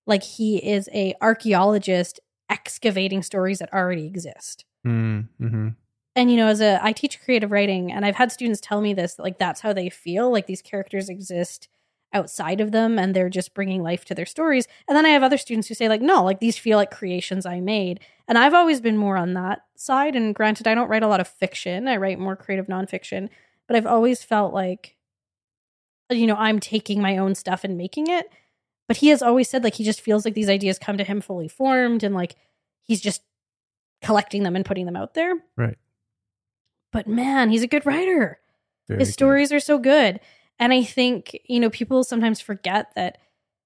like 0.07 0.23
he 0.23 0.57
is 0.57 0.89
a 0.93 1.13
archaeologist 1.21 2.19
excavating 2.49 3.21
stories 3.21 3.59
that 3.59 3.71
already 3.73 4.05
exist. 4.05 4.65
Mm-hmm. 4.85 5.69
and 6.15 6.31
you 6.31 6.37
know 6.37 6.47
as 6.47 6.61
a 6.61 6.79
i 6.81 6.93
teach 6.93 7.21
creative 7.21 7.51
writing 7.51 7.91
and 7.91 8.05
i've 8.05 8.15
had 8.15 8.31
students 8.31 8.61
tell 8.61 8.79
me 8.79 8.93
this 8.93 9.19
like 9.19 9.37
that's 9.37 9.59
how 9.59 9.73
they 9.73 9.89
feel 9.89 10.31
like 10.31 10.47
these 10.47 10.61
characters 10.61 11.09
exist 11.09 11.67
outside 12.13 12.61
of 12.61 12.71
them 12.71 12.97
and 12.97 13.13
they're 13.13 13.29
just 13.29 13.53
bringing 13.53 13.83
life 13.83 14.05
to 14.05 14.15
their 14.15 14.25
stories. 14.25 14.67
And 14.87 14.95
then 14.95 15.05
i 15.05 15.09
have 15.09 15.23
other 15.23 15.37
students 15.37 15.67
who 15.67 15.73
say 15.73 15.89
like 15.89 16.01
no 16.01 16.23
like 16.23 16.39
these 16.39 16.57
feel 16.57 16.77
like 16.77 16.91
creations 16.91 17.45
i 17.45 17.59
made. 17.59 17.99
And 18.27 18.37
i've 18.37 18.53
always 18.53 18.81
been 18.81 18.97
more 18.97 19.17
on 19.17 19.33
that 19.33 19.63
side. 19.75 20.15
And 20.15 20.33
granted 20.33 20.67
i 20.67 20.75
don't 20.75 20.89
write 20.89 21.03
a 21.03 21.07
lot 21.07 21.19
of 21.19 21.27
fiction. 21.27 21.87
I 21.87 21.97
write 21.97 22.19
more 22.19 22.35
creative 22.35 22.67
nonfiction. 22.67 23.29
But 23.67 23.75
i've 23.75 23.85
always 23.85 24.23
felt 24.23 24.53
like 24.53 24.95
you 26.09 26.27
know 26.27 26.37
i'm 26.37 26.59
taking 26.59 27.01
my 27.01 27.17
own 27.17 27.35
stuff 27.35 27.65
and 27.65 27.77
making 27.77 28.07
it 28.09 28.31
but 28.87 28.97
he 28.97 29.09
has 29.09 29.21
always 29.21 29.49
said 29.49 29.63
like 29.63 29.75
he 29.75 29.83
just 29.83 30.01
feels 30.01 30.25
like 30.25 30.33
these 30.33 30.49
ideas 30.49 30.79
come 30.79 30.97
to 30.97 31.03
him 31.03 31.21
fully 31.21 31.47
formed 31.47 32.03
and 32.03 32.15
like 32.15 32.35
he's 32.83 33.01
just 33.01 33.21
collecting 34.01 34.43
them 34.43 34.55
and 34.55 34.65
putting 34.65 34.85
them 34.85 34.95
out 34.95 35.13
there 35.13 35.33
Right. 35.55 35.77
but 36.91 37.07
man, 37.07 37.49
he's 37.49 37.63
a 37.63 37.67
good 37.67 37.85
writer. 37.85 38.39
Very 38.87 38.99
His 38.99 39.09
good. 39.09 39.13
stories 39.13 39.51
are 39.51 39.59
so 39.59 39.77
good. 39.79 40.19
And 40.59 40.71
I 40.73 40.83
think, 40.83 41.37
you 41.45 41.59
know, 41.59 41.69
people 41.69 42.03
sometimes 42.03 42.39
forget 42.39 42.91
that 42.95 43.17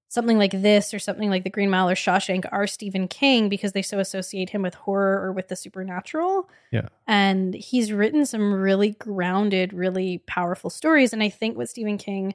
something 0.08 0.36
like 0.36 0.50
this 0.50 0.92
or 0.92 0.98
something 0.98 1.30
like 1.30 1.44
The 1.44 1.48
Green 1.50 1.70
Mile 1.70 1.88
or 1.88 1.94
Shawshank 1.94 2.44
are 2.52 2.66
Stephen 2.66 3.08
King 3.08 3.48
because 3.48 3.72
they 3.72 3.80
so 3.82 3.98
associate 3.98 4.50
him 4.50 4.60
with 4.62 4.74
horror 4.74 5.22
or 5.22 5.32
with 5.32 5.48
the 5.48 5.56
supernatural. 5.56 6.50
Yeah. 6.70 6.88
And 7.06 7.54
he's 7.54 7.92
written 7.92 8.26
some 8.26 8.52
really 8.52 8.90
grounded, 8.90 9.72
really 9.72 10.18
powerful 10.26 10.68
stories. 10.70 11.12
And 11.14 11.22
I 11.22 11.28
think 11.30 11.56
what 11.56 11.70
Stephen 11.70 11.96
King 11.96 12.34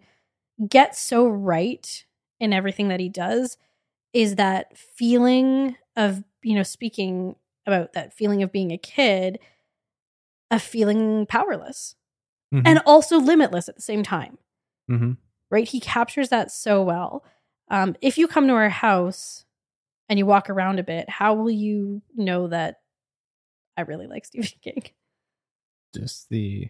gets 0.68 1.00
so 1.00 1.28
right 1.28 2.06
in 2.40 2.54
everything 2.54 2.88
that 2.90 3.00
he 3.00 3.10
does 3.10 3.58
is 4.14 4.36
that 4.36 4.78
feeling 4.78 5.76
of, 5.96 6.24
you 6.44 6.56
know, 6.56 6.64
speaking 6.64 7.36
about 7.66 7.94
that 7.94 8.14
feeling 8.14 8.42
of 8.44 8.52
being 8.52 8.72
a 8.72 8.78
kid, 8.78 9.40
of 10.50 10.62
feeling 10.62 11.26
powerless 11.26 11.96
Mhm. 12.54 12.62
and 12.66 12.80
also 12.86 13.20
limitless 13.20 13.68
at 13.68 13.76
the 13.76 13.82
same 13.82 14.02
time 14.04 14.38
Mhm. 14.90 15.18
right 15.50 15.68
he 15.68 15.82
captures 15.82 16.30
that 16.30 16.52
so 16.52 16.82
well 16.82 17.26
um, 17.70 17.98
if 18.02 18.18
you 18.18 18.30
come 18.30 18.48
to 18.48 18.54
our 18.54 18.70
house 18.70 19.44
and 20.08 20.18
you 20.18 20.26
walk 20.26 20.50
around 20.50 20.80
a 20.80 20.84
bit 20.84 21.10
how 21.10 21.34
will 21.34 21.52
you 21.52 22.02
know 22.16 22.48
that 22.48 22.82
i 23.76 23.82
really 23.82 24.08
like 24.08 24.24
stephen 24.26 24.50
king 24.62 24.82
just 25.94 26.30
the 26.30 26.70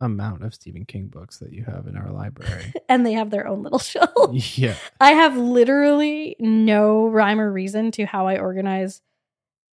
amount 0.00 0.44
of 0.44 0.54
Stephen 0.54 0.84
King 0.84 1.06
books 1.06 1.38
that 1.38 1.52
you 1.52 1.64
have 1.64 1.86
in 1.86 1.96
our 1.96 2.10
library. 2.10 2.72
and 2.88 3.06
they 3.06 3.12
have 3.12 3.30
their 3.30 3.46
own 3.46 3.62
little 3.62 3.78
shelf 3.92 4.58
yeah. 4.58 4.74
i 5.00 5.12
have 5.12 5.36
literally 5.36 6.36
no 6.38 7.06
rhyme 7.06 7.40
or 7.40 7.50
reason 7.50 7.90
to 7.92 8.04
how 8.04 8.26
i 8.26 8.36
organize 8.36 9.00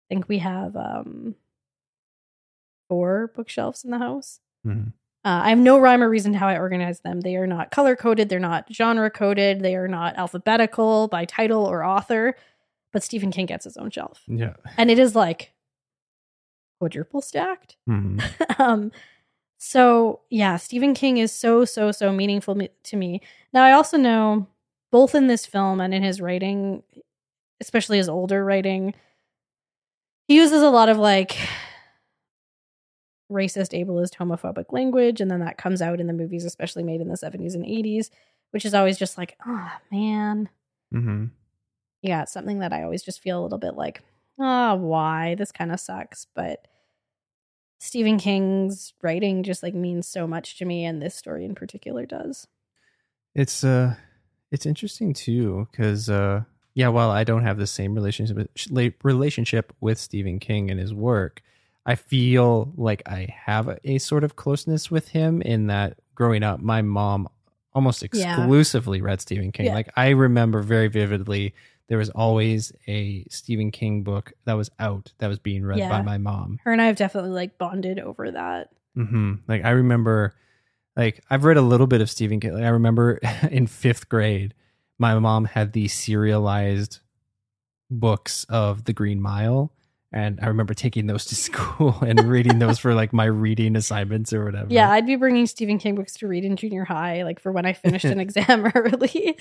i 0.09 0.13
think 0.13 0.29
we 0.29 0.37
have 0.37 0.75
um 0.75 1.35
four 2.87 3.31
bookshelves 3.35 3.83
in 3.83 3.91
the 3.91 3.97
house 3.99 4.39
Mhm. 4.65 4.93
Uh, 5.23 5.41
I 5.45 5.49
have 5.49 5.59
no 5.59 5.77
rhyme 5.79 6.01
or 6.01 6.09
reason 6.09 6.31
to 6.33 6.37
how 6.39 6.47
I 6.47 6.57
organize 6.57 7.01
them. 7.01 7.21
They 7.21 7.35
are 7.35 7.45
not 7.45 7.69
color 7.69 7.95
coded, 7.95 8.27
they're 8.29 8.39
not 8.39 8.65
genre 8.73 9.09
coded, 9.11 9.61
they 9.61 9.75
are 9.75 9.87
not 9.87 10.15
alphabetical 10.17 11.07
by 11.09 11.25
title 11.25 11.63
or 11.63 11.83
author. 11.83 12.35
But 12.91 13.03
Stephen 13.03 13.31
King 13.31 13.45
gets 13.45 13.65
his 13.65 13.77
own 13.77 13.91
shelf, 13.91 14.23
Yeah. 14.27 14.53
and 14.77 14.89
it 14.91 14.97
is 14.99 15.15
like 15.15 15.53
quadruple 16.79 17.21
stacked. 17.21 17.77
Mhm. 17.87 18.19
um, 18.59 18.91
so 19.63 20.21
yeah, 20.31 20.57
Stephen 20.57 20.95
King 20.95 21.17
is 21.17 21.31
so 21.31 21.65
so 21.65 21.91
so 21.91 22.11
meaningful 22.11 22.55
me- 22.55 22.69
to 22.85 22.95
me. 22.97 23.21
Now 23.53 23.63
I 23.63 23.73
also 23.73 23.95
know 23.97 24.47
both 24.91 25.13
in 25.13 25.27
this 25.27 25.45
film 25.45 25.79
and 25.79 25.93
in 25.93 26.01
his 26.01 26.19
writing, 26.19 26.81
especially 27.61 27.97
his 27.97 28.09
older 28.09 28.43
writing, 28.43 28.95
he 30.27 30.35
uses 30.35 30.63
a 30.63 30.69
lot 30.71 30.89
of 30.89 30.97
like 30.97 31.37
racist, 33.31 33.71
ableist, 33.79 34.15
homophobic 34.15 34.71
language, 34.73 35.21
and 35.21 35.29
then 35.31 35.39
that 35.41 35.57
comes 35.57 35.81
out 35.81 35.99
in 35.99 36.07
the 36.07 36.13
movies, 36.13 36.43
especially 36.43 36.83
made 36.83 36.99
in 37.01 37.07
the 37.09 37.15
seventies 37.17 37.53
and 37.55 37.65
eighties, 37.65 38.09
which 38.51 38.65
is 38.65 38.73
always 38.73 38.97
just 38.97 39.17
like, 39.17 39.37
oh 39.45 39.71
man, 39.91 40.49
Mm-hmm. 40.93 41.25
yeah, 42.01 42.23
it's 42.23 42.33
something 42.33 42.59
that 42.59 42.73
I 42.73 42.83
always 42.83 43.03
just 43.03 43.21
feel 43.21 43.39
a 43.39 43.43
little 43.43 43.57
bit 43.59 43.75
like, 43.75 44.01
oh, 44.39 44.75
why? 44.75 45.35
This 45.35 45.51
kind 45.53 45.71
of 45.71 45.79
sucks. 45.79 46.25
But 46.35 46.65
Stephen 47.83 48.19
King's 48.19 48.93
writing 49.01 49.41
just 49.41 49.63
like 49.63 49.73
means 49.73 50.07
so 50.07 50.27
much 50.27 50.59
to 50.59 50.65
me, 50.65 50.85
and 50.85 51.01
this 51.01 51.15
story 51.15 51.43
in 51.43 51.55
particular 51.55 52.05
does. 52.05 52.47
It's 53.33 53.63
uh 53.63 53.95
it's 54.51 54.67
interesting 54.67 55.13
too 55.13 55.67
cuz 55.73 56.07
uh 56.07 56.43
yeah, 56.75 56.89
while 56.89 57.09
I 57.09 57.23
don't 57.23 57.41
have 57.41 57.57
the 57.57 57.65
same 57.65 57.95
relationship 57.95 58.51
relationship 59.03 59.73
with 59.81 59.97
Stephen 59.97 60.37
King 60.39 60.69
and 60.69 60.79
his 60.79 60.93
work, 60.93 61.41
I 61.83 61.95
feel 61.95 62.71
like 62.77 63.01
I 63.07 63.27
have 63.45 63.67
a, 63.67 63.79
a 63.83 63.97
sort 63.97 64.23
of 64.23 64.35
closeness 64.35 64.91
with 64.91 65.07
him 65.09 65.41
in 65.41 65.65
that 65.67 65.97
growing 66.13 66.43
up 66.43 66.59
my 66.59 66.83
mom 66.83 67.27
almost 67.73 68.03
Yeah. 68.03 68.05
exclusively 68.05 69.01
read 69.01 69.21
Stephen 69.21 69.51
King. 69.51 69.65
Yeah. 69.65 69.73
Like 69.73 69.89
I 69.97 70.09
remember 70.09 70.61
very 70.61 70.87
vividly 70.87 71.55
there 71.87 71.97
was 71.97 72.09
always 72.09 72.71
a 72.87 73.25
Stephen 73.29 73.71
King 73.71 74.03
book 74.03 74.31
that 74.45 74.53
was 74.53 74.69
out 74.79 75.11
that 75.17 75.27
was 75.27 75.39
being 75.39 75.63
read 75.65 75.79
Yeah. 75.79 75.89
by 75.89 76.01
my 76.01 76.17
mom. 76.17 76.59
Her 76.63 76.71
and 76.71 76.81
I 76.81 76.85
have 76.85 76.95
definitely 76.95 77.31
like 77.31 77.57
bonded 77.57 77.99
over 77.99 78.31
that. 78.31 78.69
Mm-hmm. 78.97 79.33
Like 79.47 79.65
I 79.65 79.71
remember, 79.71 80.33
like 80.95 81.23
I've 81.29 81.43
read 81.43 81.57
a 81.57 81.61
little 81.61 81.87
bit 81.87 82.01
of 82.01 82.09
Stephen 82.09 82.39
King. 82.39 82.53
Like, 82.53 82.63
I 82.63 82.69
remember 82.69 83.19
in 83.51 83.67
fifth 83.67 84.07
grade, 84.09 84.53
my 84.99 85.17
mom 85.19 85.45
had 85.45 85.73
the 85.73 85.87
serialized 85.87 86.99
books 87.89 88.45
of 88.49 88.85
The 88.85 88.93
Green 88.93 89.21
Mile, 89.21 89.73
and 90.13 90.39
I 90.41 90.47
remember 90.47 90.73
taking 90.73 91.07
those 91.07 91.25
to 91.25 91.35
school 91.47 91.97
and 92.01 92.19
reading 92.23 92.59
those 92.59 92.79
for 92.79 92.93
like 92.93 93.11
my 93.13 93.25
reading 93.25 93.75
assignments 93.75 94.31
or 94.33 94.45
whatever. 94.45 94.67
Yeah, 94.69 94.89
I'd 94.91 95.05
be 95.05 95.15
bringing 95.15 95.45
Stephen 95.47 95.77
King 95.77 95.95
books 95.95 96.13
to 96.17 96.27
read 96.27 96.45
in 96.45 96.55
junior 96.55 96.85
high, 96.85 97.23
like 97.23 97.39
for 97.39 97.51
when 97.51 97.65
I 97.65 97.73
finished 97.73 98.05
an 98.05 98.19
exam 98.21 98.69
early. 98.75 99.37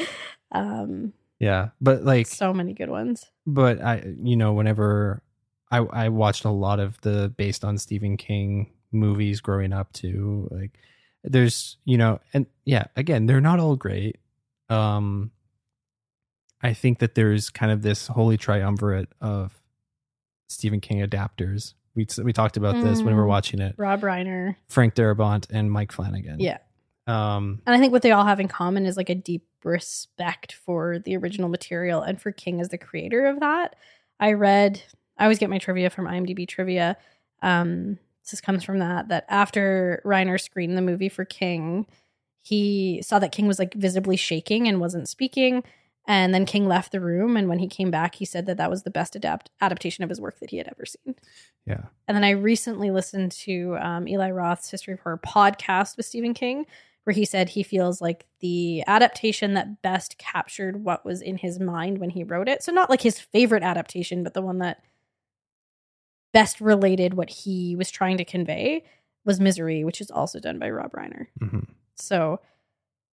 Um, 0.52 1.12
yeah. 1.40 1.70
But 1.80 2.04
like, 2.04 2.26
so 2.28 2.54
many 2.54 2.72
good 2.74 2.90
ones. 2.90 3.24
but 3.46 3.82
I, 3.82 4.14
you 4.22 4.36
know, 4.36 4.52
whenever 4.52 5.22
I 5.70 5.78
I 5.78 6.08
watched 6.10 6.44
a 6.44 6.50
lot 6.50 6.78
of 6.78 7.00
the 7.00 7.32
based 7.36 7.64
on 7.64 7.78
Stephen 7.78 8.16
King 8.16 8.70
movies 8.92 9.40
growing 9.40 9.72
up 9.72 9.92
too. 9.92 10.46
Like, 10.52 10.78
there's 11.24 11.76
you 11.84 11.98
know, 11.98 12.20
and 12.32 12.46
yeah, 12.64 12.84
again, 12.96 13.26
they're 13.26 13.40
not 13.40 13.58
all 13.60 13.74
great. 13.76 14.18
Um, 14.68 15.32
I 16.62 16.74
think 16.74 16.98
that 16.98 17.14
there's 17.14 17.50
kind 17.50 17.72
of 17.72 17.82
this 17.82 18.06
holy 18.06 18.36
triumvirate 18.36 19.08
of 19.20 19.60
Stephen 20.48 20.80
King 20.80 20.98
adapters. 21.06 21.74
We 21.94 22.06
we 22.22 22.32
talked 22.32 22.56
about 22.56 22.82
this 22.82 22.98
when 23.02 23.14
we 23.14 23.20
were 23.20 23.26
Mm. 23.26 23.28
watching 23.28 23.60
it. 23.60 23.74
Rob 23.78 24.00
Reiner. 24.02 24.56
Frank 24.68 24.94
Darabont 24.94 25.46
and 25.50 25.70
Mike 25.72 25.90
Flanagan. 25.92 26.38
Yeah. 26.38 26.58
Um. 27.10 27.60
And 27.66 27.74
I 27.74 27.78
think 27.78 27.92
what 27.92 28.02
they 28.02 28.12
all 28.12 28.24
have 28.24 28.40
in 28.40 28.48
common 28.48 28.86
is 28.86 28.96
like 28.96 29.10
a 29.10 29.14
deep 29.14 29.44
respect 29.64 30.52
for 30.52 30.98
the 30.98 31.16
original 31.16 31.48
material 31.48 32.02
and 32.02 32.20
for 32.20 32.32
King 32.32 32.60
as 32.60 32.68
the 32.68 32.78
creator 32.78 33.26
of 33.26 33.40
that. 33.40 33.76
I 34.18 34.32
read, 34.32 34.82
I 35.18 35.24
always 35.24 35.38
get 35.38 35.50
my 35.50 35.58
trivia 35.58 35.90
from 35.90 36.06
IMDb 36.06 36.46
trivia. 36.46 36.96
Um, 37.42 37.98
this 38.30 38.40
comes 38.40 38.62
from 38.62 38.78
that, 38.78 39.08
that 39.08 39.24
after 39.28 40.02
Reiner 40.04 40.40
screened 40.40 40.76
the 40.76 40.82
movie 40.82 41.08
for 41.08 41.24
King, 41.24 41.86
he 42.42 43.02
saw 43.02 43.18
that 43.18 43.32
King 43.32 43.46
was 43.46 43.58
like 43.58 43.74
visibly 43.74 44.16
shaking 44.16 44.68
and 44.68 44.80
wasn't 44.80 45.08
speaking. 45.08 45.64
And 46.06 46.34
then 46.34 46.46
King 46.46 46.66
left 46.66 46.92
the 46.92 47.00
room. 47.00 47.36
And 47.36 47.48
when 47.48 47.58
he 47.58 47.68
came 47.68 47.90
back, 47.90 48.14
he 48.14 48.24
said 48.24 48.46
that 48.46 48.56
that 48.56 48.70
was 48.70 48.82
the 48.82 48.90
best 48.90 49.14
adapt- 49.14 49.50
adaptation 49.60 50.02
of 50.02 50.10
his 50.10 50.20
work 50.20 50.40
that 50.40 50.50
he 50.50 50.56
had 50.56 50.68
ever 50.68 50.86
seen. 50.86 51.14
Yeah. 51.66 51.82
And 52.08 52.16
then 52.16 52.24
I 52.24 52.30
recently 52.30 52.90
listened 52.90 53.32
to 53.32 53.76
um, 53.80 54.08
Eli 54.08 54.30
Roth's 54.30 54.70
History 54.70 54.94
of 54.94 55.00
Horror 55.00 55.20
podcast 55.24 55.96
with 55.96 56.06
Stephen 56.06 56.34
King, 56.34 56.66
where 57.10 57.14
he 57.16 57.24
said 57.24 57.48
he 57.48 57.64
feels 57.64 58.00
like 58.00 58.24
the 58.38 58.84
adaptation 58.86 59.54
that 59.54 59.82
best 59.82 60.16
captured 60.16 60.84
what 60.84 61.04
was 61.04 61.20
in 61.20 61.36
his 61.36 61.58
mind 61.58 61.98
when 61.98 62.10
he 62.10 62.22
wrote 62.22 62.48
it. 62.48 62.62
So, 62.62 62.70
not 62.70 62.88
like 62.88 63.00
his 63.00 63.18
favorite 63.18 63.64
adaptation, 63.64 64.22
but 64.22 64.32
the 64.32 64.40
one 64.40 64.58
that 64.58 64.80
best 66.32 66.60
related 66.60 67.14
what 67.14 67.28
he 67.28 67.74
was 67.74 67.90
trying 67.90 68.16
to 68.18 68.24
convey 68.24 68.84
was 69.24 69.40
Misery, 69.40 69.82
which 69.82 70.00
is 70.00 70.08
also 70.12 70.38
done 70.38 70.60
by 70.60 70.70
Rob 70.70 70.92
Reiner. 70.92 71.26
hmm 71.40 71.58
So, 71.96 72.38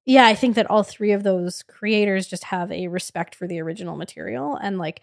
yeah, 0.05 0.27
I 0.27 0.35
think 0.35 0.57
that 0.57 0.69
all 0.69 0.83
three 0.83 1.13
of 1.13 1.23
those 1.23 1.63
creators 1.63 2.27
just 2.27 2.45
have 2.45 2.71
a 2.71 2.89
respect 2.89 3.35
for 3.35 3.47
the 3.47 3.63
original 3.63 3.97
material 3.97 4.57
and 4.57 4.77
like 4.77 5.01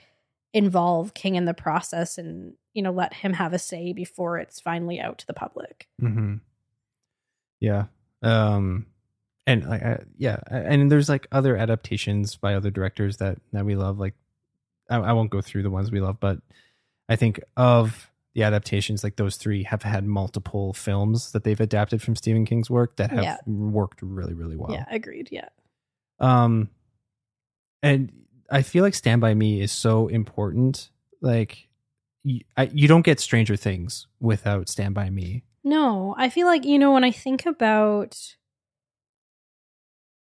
involve 0.54 1.16
King 1.16 1.34
in 1.34 1.46
the 1.46 1.56
process 1.56 2.20
and, 2.20 2.54
you 2.76 2.84
know, 2.84 2.92
let 2.92 3.16
him 3.16 3.34
have 3.34 3.54
a 3.54 3.60
say 3.60 3.92
before 3.92 4.38
it's 4.38 4.60
finally 4.60 5.00
out 5.00 5.18
to 5.18 5.26
the 5.26 5.34
public. 5.34 5.88
hmm 6.00 6.36
Yeah. 7.60 7.86
Um, 8.24 8.88
and 9.46 9.66
like, 9.68 9.84
I, 9.84 10.04
yeah, 10.18 10.38
and 10.50 10.90
there's 10.92 11.10
like 11.10 11.28
other 11.32 11.58
adaptations 11.58 12.36
by 12.38 12.56
other 12.56 12.72
directors 12.72 13.18
that 13.18 13.40
that 13.52 13.66
we 13.66 13.76
love. 13.76 14.00
Like, 14.00 14.14
I, 14.90 14.98
I 14.98 15.14
won't 15.14 15.30
go 15.32 15.42
through 15.42 15.64
the 15.64 15.70
ones 15.70 15.92
we 15.92 16.00
love, 16.00 16.20
but 16.20 16.40
I 17.10 17.16
think 17.18 17.40
of 17.58 18.10
the 18.36 18.44
adaptations, 18.44 19.04
like 19.04 19.18
those 19.18 19.36
three 19.36 19.64
have 19.64 19.84
had 19.84 20.06
multiple 20.06 20.74
films 20.74 21.34
that 21.34 21.44
they've 21.44 21.60
adapted 21.60 22.02
from 22.02 22.16
Stephen 22.16 22.46
King's 22.46 22.70
work 22.70 22.96
that 22.96 23.12
have 23.12 23.24
Yeah. 23.24 23.38
worked 23.46 24.02
really, 24.02 24.34
really 24.34 24.56
well. 24.56 24.72
Yeah, 24.72 24.86
agreed. 24.90 25.30
Yeah. 25.32 25.50
Um, 26.20 26.70
and 27.84 28.12
I 28.50 28.62
feel 28.62 28.84
like 28.84 28.96
Stand 28.96 29.22
by 29.22 29.34
Me 29.34 29.62
is 29.62 29.72
so 29.72 30.08
important. 30.08 30.90
Like, 31.22 31.68
you, 32.24 32.42
I, 32.58 32.72
you 32.74 32.88
don't 32.88 33.04
get 33.06 33.20
Stranger 33.20 33.56
Things 33.56 34.08
without 34.20 34.70
Stand 34.70 34.96
by 34.96 35.10
Me. 35.10 35.44
No, 35.64 36.14
I 36.18 36.30
feel 36.30 36.48
like, 36.48 36.66
you 36.66 36.78
know, 36.78 36.92
when 36.92 37.04
I 37.04 37.12
think 37.12 37.46
about 37.46 38.36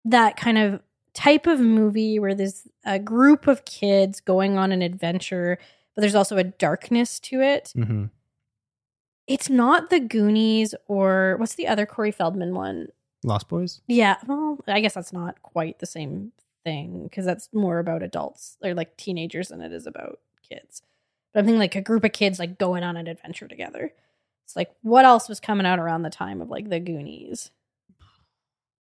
that 0.05 0.37
kind 0.37 0.57
of 0.57 0.81
type 1.13 1.47
of 1.47 1.59
movie 1.59 2.19
where 2.19 2.35
there's 2.35 2.67
a 2.85 2.99
group 2.99 3.47
of 3.47 3.65
kids 3.65 4.21
going 4.21 4.57
on 4.57 4.71
an 4.71 4.81
adventure, 4.81 5.57
but 5.95 6.01
there's 6.01 6.15
also 6.15 6.37
a 6.37 6.43
darkness 6.43 7.19
to 7.21 7.41
it, 7.41 7.71
hmm 7.75 8.05
it's 9.27 9.49
not 9.49 9.91
the 9.91 9.99
Goonies 9.99 10.73
or 10.87 11.35
what's 11.37 11.53
the 11.53 11.67
other 11.67 11.85
Corey 11.85 12.11
Feldman 12.11 12.55
one? 12.55 12.87
Lost 13.23 13.47
Boys. 13.47 13.79
Yeah, 13.87 14.15
well, 14.25 14.57
I 14.67 14.81
guess 14.81 14.95
that's 14.95 15.13
not 15.13 15.41
quite 15.43 15.77
the 15.77 15.85
same 15.85 16.31
thing 16.63 17.03
because 17.03 17.25
that's 17.25 17.47
more 17.53 17.77
about 17.77 18.01
adults 18.01 18.57
or 18.63 18.73
like 18.73 18.97
teenagers 18.97 19.49
than 19.49 19.61
it 19.61 19.71
is 19.71 19.85
about 19.85 20.19
kids. 20.41 20.81
But 21.31 21.41
I'm 21.41 21.45
thinking 21.45 21.59
like 21.59 21.75
a 21.75 21.81
group 21.81 22.03
of 22.03 22.11
kids 22.11 22.39
like 22.39 22.57
going 22.57 22.83
on 22.83 22.97
an 22.97 23.05
adventure 23.05 23.47
together. 23.47 23.93
It's 24.49 24.55
like 24.55 24.71
what 24.81 25.05
else 25.05 25.29
was 25.29 25.39
coming 25.39 25.67
out 25.67 25.77
around 25.77 26.01
the 26.01 26.09
time 26.09 26.41
of 26.41 26.49
like 26.49 26.69
the 26.69 26.79
Goonies? 26.79 27.51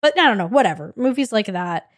But 0.00 0.18
I 0.18 0.26
don't 0.26 0.36
know, 0.36 0.48
whatever. 0.48 0.92
Movies 0.96 1.30
like 1.30 1.46
that. 1.46 1.88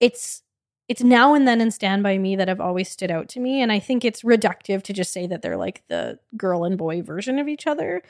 It's 0.00 0.42
it's 0.88 1.02
now 1.02 1.34
and 1.34 1.46
then 1.46 1.60
in 1.60 1.70
Stand 1.70 2.02
By 2.02 2.16
Me 2.16 2.36
that 2.36 2.48
have 2.48 2.62
always 2.62 2.88
stood 2.88 3.10
out 3.10 3.28
to 3.30 3.40
me. 3.40 3.60
And 3.60 3.70
I 3.70 3.80
think 3.80 4.02
it's 4.02 4.22
reductive 4.22 4.82
to 4.84 4.94
just 4.94 5.12
say 5.12 5.26
that 5.26 5.42
they're 5.42 5.58
like 5.58 5.82
the 5.88 6.18
girl 6.38 6.64
and 6.64 6.78
boy 6.78 7.02
version 7.02 7.38
of 7.38 7.48
each 7.48 7.66
other. 7.66 8.02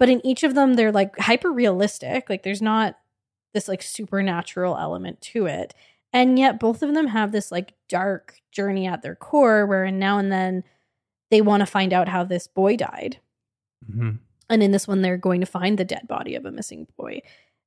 But 0.00 0.08
in 0.08 0.26
each 0.26 0.42
of 0.42 0.56
them, 0.56 0.74
they're 0.74 0.90
like 0.90 1.16
hyper 1.16 1.52
realistic. 1.52 2.28
Like 2.28 2.42
there's 2.42 2.62
not 2.62 2.98
this 3.52 3.68
like 3.68 3.80
supernatural 3.80 4.76
element 4.76 5.20
to 5.20 5.46
it. 5.46 5.72
And 6.12 6.36
yet 6.36 6.58
both 6.58 6.82
of 6.82 6.94
them 6.94 7.06
have 7.06 7.30
this 7.30 7.52
like 7.52 7.74
dark 7.88 8.40
journey 8.50 8.88
at 8.88 9.02
their 9.02 9.14
core 9.14 9.66
where 9.66 9.88
now 9.92 10.18
and 10.18 10.32
then 10.32 10.64
they 11.30 11.40
want 11.40 11.60
to 11.60 11.66
find 11.66 11.92
out 11.92 12.08
how 12.08 12.24
this 12.24 12.48
boy 12.48 12.76
died. 12.76 13.20
Hmm 13.90 14.10
And 14.48 14.62
in 14.62 14.70
this 14.72 14.86
one, 14.88 15.02
they're 15.02 15.16
going 15.16 15.40
to 15.40 15.46
find 15.46 15.78
the 15.78 15.84
dead 15.84 16.06
body 16.08 16.34
of 16.34 16.44
a 16.44 16.52
missing 16.52 16.86
boy. 16.96 17.22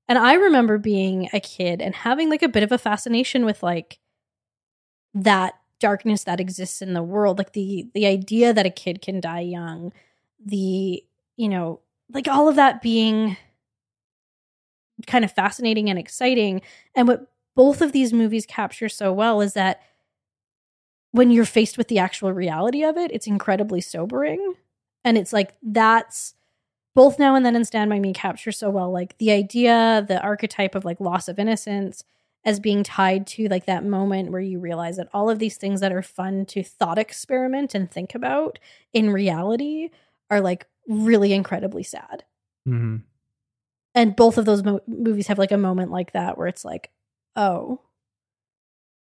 And 0.07 0.17
I 0.17 0.33
remember 0.33 0.77
being 0.77 1.29
a 1.33 1.39
kid 1.39 1.81
and 1.81 1.93
having 1.93 2.29
like 2.29 2.43
a 2.43 2.49
bit 2.49 2.63
of 2.63 2.71
a 2.71 2.77
fascination 2.77 3.45
with 3.45 3.61
like 3.63 3.99
that 5.13 5.55
darkness 5.79 6.23
that 6.23 6.39
exists 6.39 6.81
in 6.81 6.93
the 6.93 7.03
world, 7.03 7.37
like 7.37 7.53
the 7.53 7.87
the 7.93 8.05
idea 8.05 8.53
that 8.53 8.65
a 8.65 8.69
kid 8.71 9.01
can 9.01 9.19
die 9.19 9.41
young, 9.41 9.91
the 10.43 11.03
you 11.35 11.49
know, 11.49 11.79
like 12.11 12.27
all 12.27 12.47
of 12.47 12.55
that 12.55 12.81
being 12.81 13.37
kind 15.05 15.23
of 15.23 15.31
fascinating 15.31 15.89
and 15.89 15.99
exciting. 15.99 16.61
And 16.95 17.07
what 17.07 17.27
both 17.55 17.81
of 17.81 17.91
these 17.91 18.13
movies 18.13 18.45
capture 18.45 18.89
so 18.89 19.13
well 19.13 19.41
is 19.41 19.53
that 19.53 19.81
when 21.11 21.31
you're 21.31 21.45
faced 21.45 21.77
with 21.77 21.87
the 21.87 21.99
actual 21.99 22.33
reality 22.33 22.83
of 22.83 22.97
it, 22.97 23.11
it's 23.11 23.27
incredibly 23.27 23.81
sobering. 23.81 24.55
And 25.07 25.17
it's 25.17 25.31
like 25.31 25.55
that's 25.63 26.35
both 26.93 27.17
now 27.17 27.35
and 27.35 27.45
then 27.45 27.55
and 27.55 27.65
Stand 27.65 27.89
By 27.89 27.97
Me 27.97 28.11
capture 28.11 28.51
so 28.51 28.69
well, 28.69 28.91
like 28.91 29.17
the 29.19 29.31
idea, 29.31 30.03
the 30.05 30.21
archetype 30.21 30.75
of 30.75 30.83
like 30.83 30.99
loss 30.99 31.29
of 31.29 31.39
innocence 31.39 32.03
as 32.43 32.59
being 32.59 32.83
tied 32.83 33.25
to 33.27 33.47
like 33.47 33.67
that 33.67 33.85
moment 33.85 34.31
where 34.31 34.41
you 34.41 34.59
realize 34.59 34.97
that 34.97 35.07
all 35.13 35.29
of 35.29 35.39
these 35.39 35.55
things 35.55 35.79
that 35.79 35.93
are 35.93 36.01
fun 36.01 36.45
to 36.47 36.61
thought 36.61 36.97
experiment 36.97 37.73
and 37.73 37.89
think 37.89 38.15
about 38.15 38.59
in 38.91 39.09
reality 39.09 39.91
are 40.29 40.41
like 40.41 40.67
really 40.89 41.31
incredibly 41.31 41.83
sad. 41.83 42.25
hmm 42.65 42.97
And 43.95 44.13
both 44.13 44.37
of 44.37 44.43
those 44.43 44.61
mo- 44.61 44.81
movies 44.87 45.27
have 45.27 45.39
like 45.39 45.53
a 45.53 45.57
moment 45.57 45.89
like 45.89 46.11
that 46.11 46.37
where 46.37 46.47
it's 46.47 46.65
like, 46.65 46.91
oh, 47.37 47.79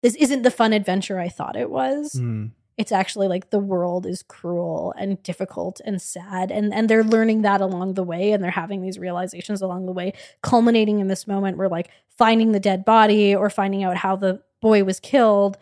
this 0.05 0.15
isn't 0.15 0.43
the 0.43 0.53
fun 0.53 0.73
adventure 0.73 1.19
I 1.19 1.29
thought 1.29 1.57
it 1.57 1.71
was. 1.71 2.13
Mm 2.15 2.53
it's 2.79 2.93
actually 2.93 3.29
like 3.29 3.51
the 3.51 3.59
world 3.59 4.07
is 4.07 4.23
cruel 4.23 4.95
and 4.97 5.23
difficult 5.23 5.81
and 5.85 6.01
sad 6.01 6.51
and 6.51 6.73
and 6.73 6.89
they're 6.89 7.05
learning 7.05 7.43
that 7.43 7.61
along 7.61 7.95
the 7.95 8.03
way 8.03 8.33
and 8.33 8.43
they're 8.43 8.51
having 8.51 8.81
these 8.81 8.99
realizations 8.99 9.61
along 9.61 9.85
the 9.85 9.93
way 9.93 10.13
culminating 10.43 11.01
in 11.01 11.09
this 11.09 11.27
moment 11.27 11.59
where 11.59 11.69
like 11.69 11.91
finding 12.17 12.53
the 12.53 12.61
dead 12.61 12.85
body 12.85 13.35
or 13.35 13.51
finding 13.51 13.85
out 13.85 13.97
how 13.97 14.17
the 14.17 14.41
boy 14.63 14.83
was 14.85 15.01
killed 15.01 15.59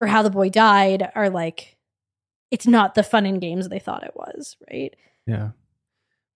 or 0.00 0.06
how 0.06 0.22
the 0.22 0.30
boy 0.30 0.48
died 0.48 1.10
are 1.14 1.28
like 1.28 1.76
it's 2.50 2.66
not 2.66 2.94
the 2.94 3.02
fun 3.02 3.26
and 3.26 3.40
games 3.40 3.68
they 3.68 3.78
thought 3.78 4.04
it 4.04 4.14
was 4.14 4.56
right 4.70 4.96
Yeah. 5.26 5.50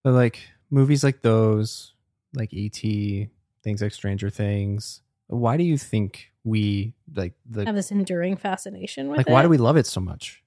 But 0.04 0.12
like 0.12 0.40
movies 0.70 1.04
like 1.04 1.22
those, 1.22 1.94
like 2.34 2.52
E.T., 2.52 3.28
things 3.62 3.82
like 3.82 3.92
Stranger 3.92 4.30
Things, 4.30 5.02
why 5.26 5.56
do 5.56 5.64
you 5.64 5.76
think 5.76 6.30
we 6.48 6.94
like 7.14 7.34
the 7.48 7.64
have 7.64 7.74
this 7.74 7.90
enduring 7.90 8.36
fascination 8.36 9.08
with 9.08 9.16
it. 9.16 9.18
like 9.18 9.28
it 9.28 9.32
why 9.32 9.42
do 9.42 9.48
we 9.48 9.58
love 9.58 9.76
it 9.76 9.86
so 9.86 10.00
much? 10.00 10.42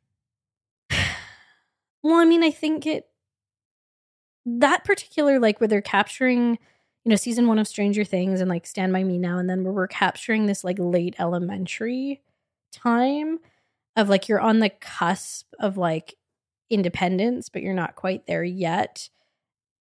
Well, 2.04 2.16
I 2.16 2.26
mean, 2.26 2.42
I 2.42 2.50
think 2.50 2.88
it 2.88 3.08
that 4.46 4.84
particular 4.84 5.40
like 5.40 5.62
where 5.62 5.68
they're 5.68 5.82
capturing, 5.82 6.58
you 7.06 7.10
know, 7.10 7.16
season 7.16 7.48
one 7.48 7.60
of 7.60 7.68
Stranger 7.68 8.04
Things 8.04 8.42
and 8.42 8.50
like 8.50 8.66
Stand 8.66 8.92
by 8.92 9.04
Me 9.04 9.20
now 9.20 9.38
and 9.38 9.48
then 9.48 9.64
where 9.64 9.72
we're 9.72 9.88
capturing 9.88 10.48
this 10.48 10.64
like 10.64 10.78
late 10.80 11.16
elementary 11.20 12.22
time 12.72 13.40
of 13.96 14.10
like 14.10 14.28
you're 14.28 14.40
on 14.40 14.60
the 14.60 14.70
cusp 14.70 15.54
of 15.60 15.78
like 15.78 16.16
independence, 16.70 17.50
but 17.50 17.62
you're 17.62 17.74
not 17.74 17.96
quite 17.96 18.26
there 18.26 18.44
yet. 18.44 19.10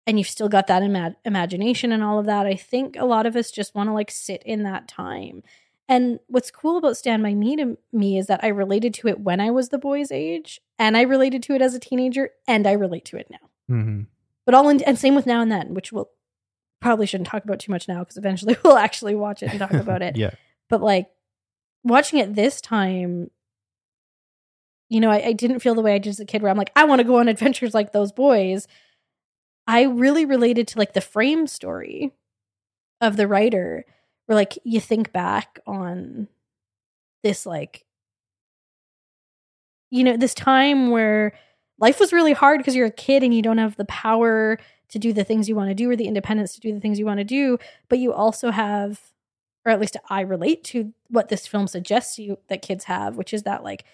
And 0.06 0.18
you've 0.18 0.28
still 0.28 0.48
got 0.48 0.66
that 0.68 0.82
ima- 0.82 1.16
imagination 1.24 1.92
and 1.92 2.02
all 2.02 2.18
of 2.18 2.26
that. 2.26 2.46
I 2.46 2.54
think 2.54 2.96
a 2.96 3.04
lot 3.04 3.26
of 3.26 3.36
us 3.36 3.50
just 3.50 3.74
want 3.74 3.90
to 3.90 3.92
like 3.92 4.10
sit 4.10 4.42
in 4.44 4.62
that 4.62 4.88
time. 4.88 5.42
And 5.88 6.20
what's 6.26 6.50
cool 6.50 6.76
about 6.76 6.98
Stand 6.98 7.22
By 7.22 7.34
Me 7.34 7.56
to 7.56 7.78
me 7.92 8.18
is 8.18 8.26
that 8.26 8.44
I 8.44 8.48
related 8.48 8.92
to 8.94 9.08
it 9.08 9.20
when 9.20 9.40
I 9.40 9.50
was 9.50 9.70
the 9.70 9.78
boy's 9.78 10.12
age, 10.12 10.60
and 10.78 10.96
I 10.96 11.02
related 11.02 11.42
to 11.44 11.54
it 11.54 11.62
as 11.62 11.74
a 11.74 11.80
teenager, 11.80 12.30
and 12.46 12.66
I 12.66 12.72
relate 12.72 13.06
to 13.06 13.16
it 13.16 13.28
now. 13.30 13.48
hmm 13.68 14.02
But 14.44 14.54
all 14.54 14.68
in, 14.68 14.82
and 14.82 14.98
same 14.98 15.14
with 15.14 15.26
Now 15.26 15.40
and 15.40 15.50
Then, 15.50 15.72
which 15.72 15.90
we'll 15.92 16.10
probably 16.80 17.06
shouldn't 17.06 17.28
talk 17.28 17.44
about 17.44 17.58
too 17.58 17.72
much 17.72 17.88
now 17.88 18.00
because 18.00 18.16
eventually 18.16 18.56
we'll 18.64 18.76
actually 18.76 19.14
watch 19.14 19.42
it 19.42 19.50
and 19.50 19.58
talk 19.58 19.72
about 19.72 20.02
it 20.02 20.16
yeah. 20.16 20.30
but 20.68 20.80
like 20.80 21.08
watching 21.84 22.18
it 22.18 22.34
this 22.34 22.60
time 22.60 23.30
you 24.88 25.00
know 25.00 25.10
I, 25.10 25.28
I 25.28 25.32
didn't 25.32 25.60
feel 25.60 25.74
the 25.74 25.82
way 25.82 25.94
i 25.94 25.98
did 25.98 26.10
as 26.10 26.20
a 26.20 26.24
kid 26.24 26.42
where 26.42 26.50
i'm 26.50 26.56
like 26.56 26.72
i 26.76 26.84
want 26.84 27.00
to 27.00 27.04
go 27.04 27.18
on 27.18 27.28
adventures 27.28 27.74
like 27.74 27.92
those 27.92 28.12
boys 28.12 28.66
i 29.66 29.82
really 29.82 30.24
related 30.24 30.68
to 30.68 30.78
like 30.78 30.92
the 30.92 31.00
frame 31.00 31.46
story 31.46 32.12
of 33.00 33.16
the 33.16 33.28
writer 33.28 33.84
where 34.28 34.36
like 34.36 34.58
you 34.62 34.80
think 34.80 35.12
back 35.12 35.58
on 35.66 36.28
this 37.24 37.44
like 37.44 37.84
you 39.90 40.04
know 40.04 40.16
this 40.16 40.34
time 40.34 40.90
where 40.90 41.32
life 41.78 41.98
was 41.98 42.12
really 42.12 42.32
hard 42.32 42.58
because 42.58 42.76
you're 42.76 42.86
a 42.86 42.90
kid 42.90 43.22
and 43.22 43.34
you 43.34 43.42
don't 43.42 43.58
have 43.58 43.76
the 43.76 43.84
power 43.86 44.58
to 44.88 44.98
do 44.98 45.12
the 45.12 45.24
things 45.24 45.48
you 45.48 45.56
want 45.56 45.68
to 45.68 45.74
do 45.74 45.90
or 45.90 45.96
the 45.96 46.06
independence 46.06 46.54
to 46.54 46.60
do 46.60 46.72
the 46.72 46.80
things 46.80 46.98
you 46.98 47.06
want 47.06 47.18
to 47.18 47.24
do 47.24 47.58
but 47.88 47.98
you 47.98 48.12
also 48.12 48.50
have 48.50 49.12
or 49.68 49.72
at 49.72 49.80
least 49.80 49.98
I 50.08 50.22
relate 50.22 50.64
to 50.64 50.94
what 51.08 51.28
this 51.28 51.46
film 51.46 51.66
suggests 51.66 52.18
you 52.18 52.38
that 52.48 52.62
kids 52.62 52.84
have, 52.84 53.16
which 53.16 53.34
is 53.34 53.42
that 53.42 53.62
like 53.62 53.84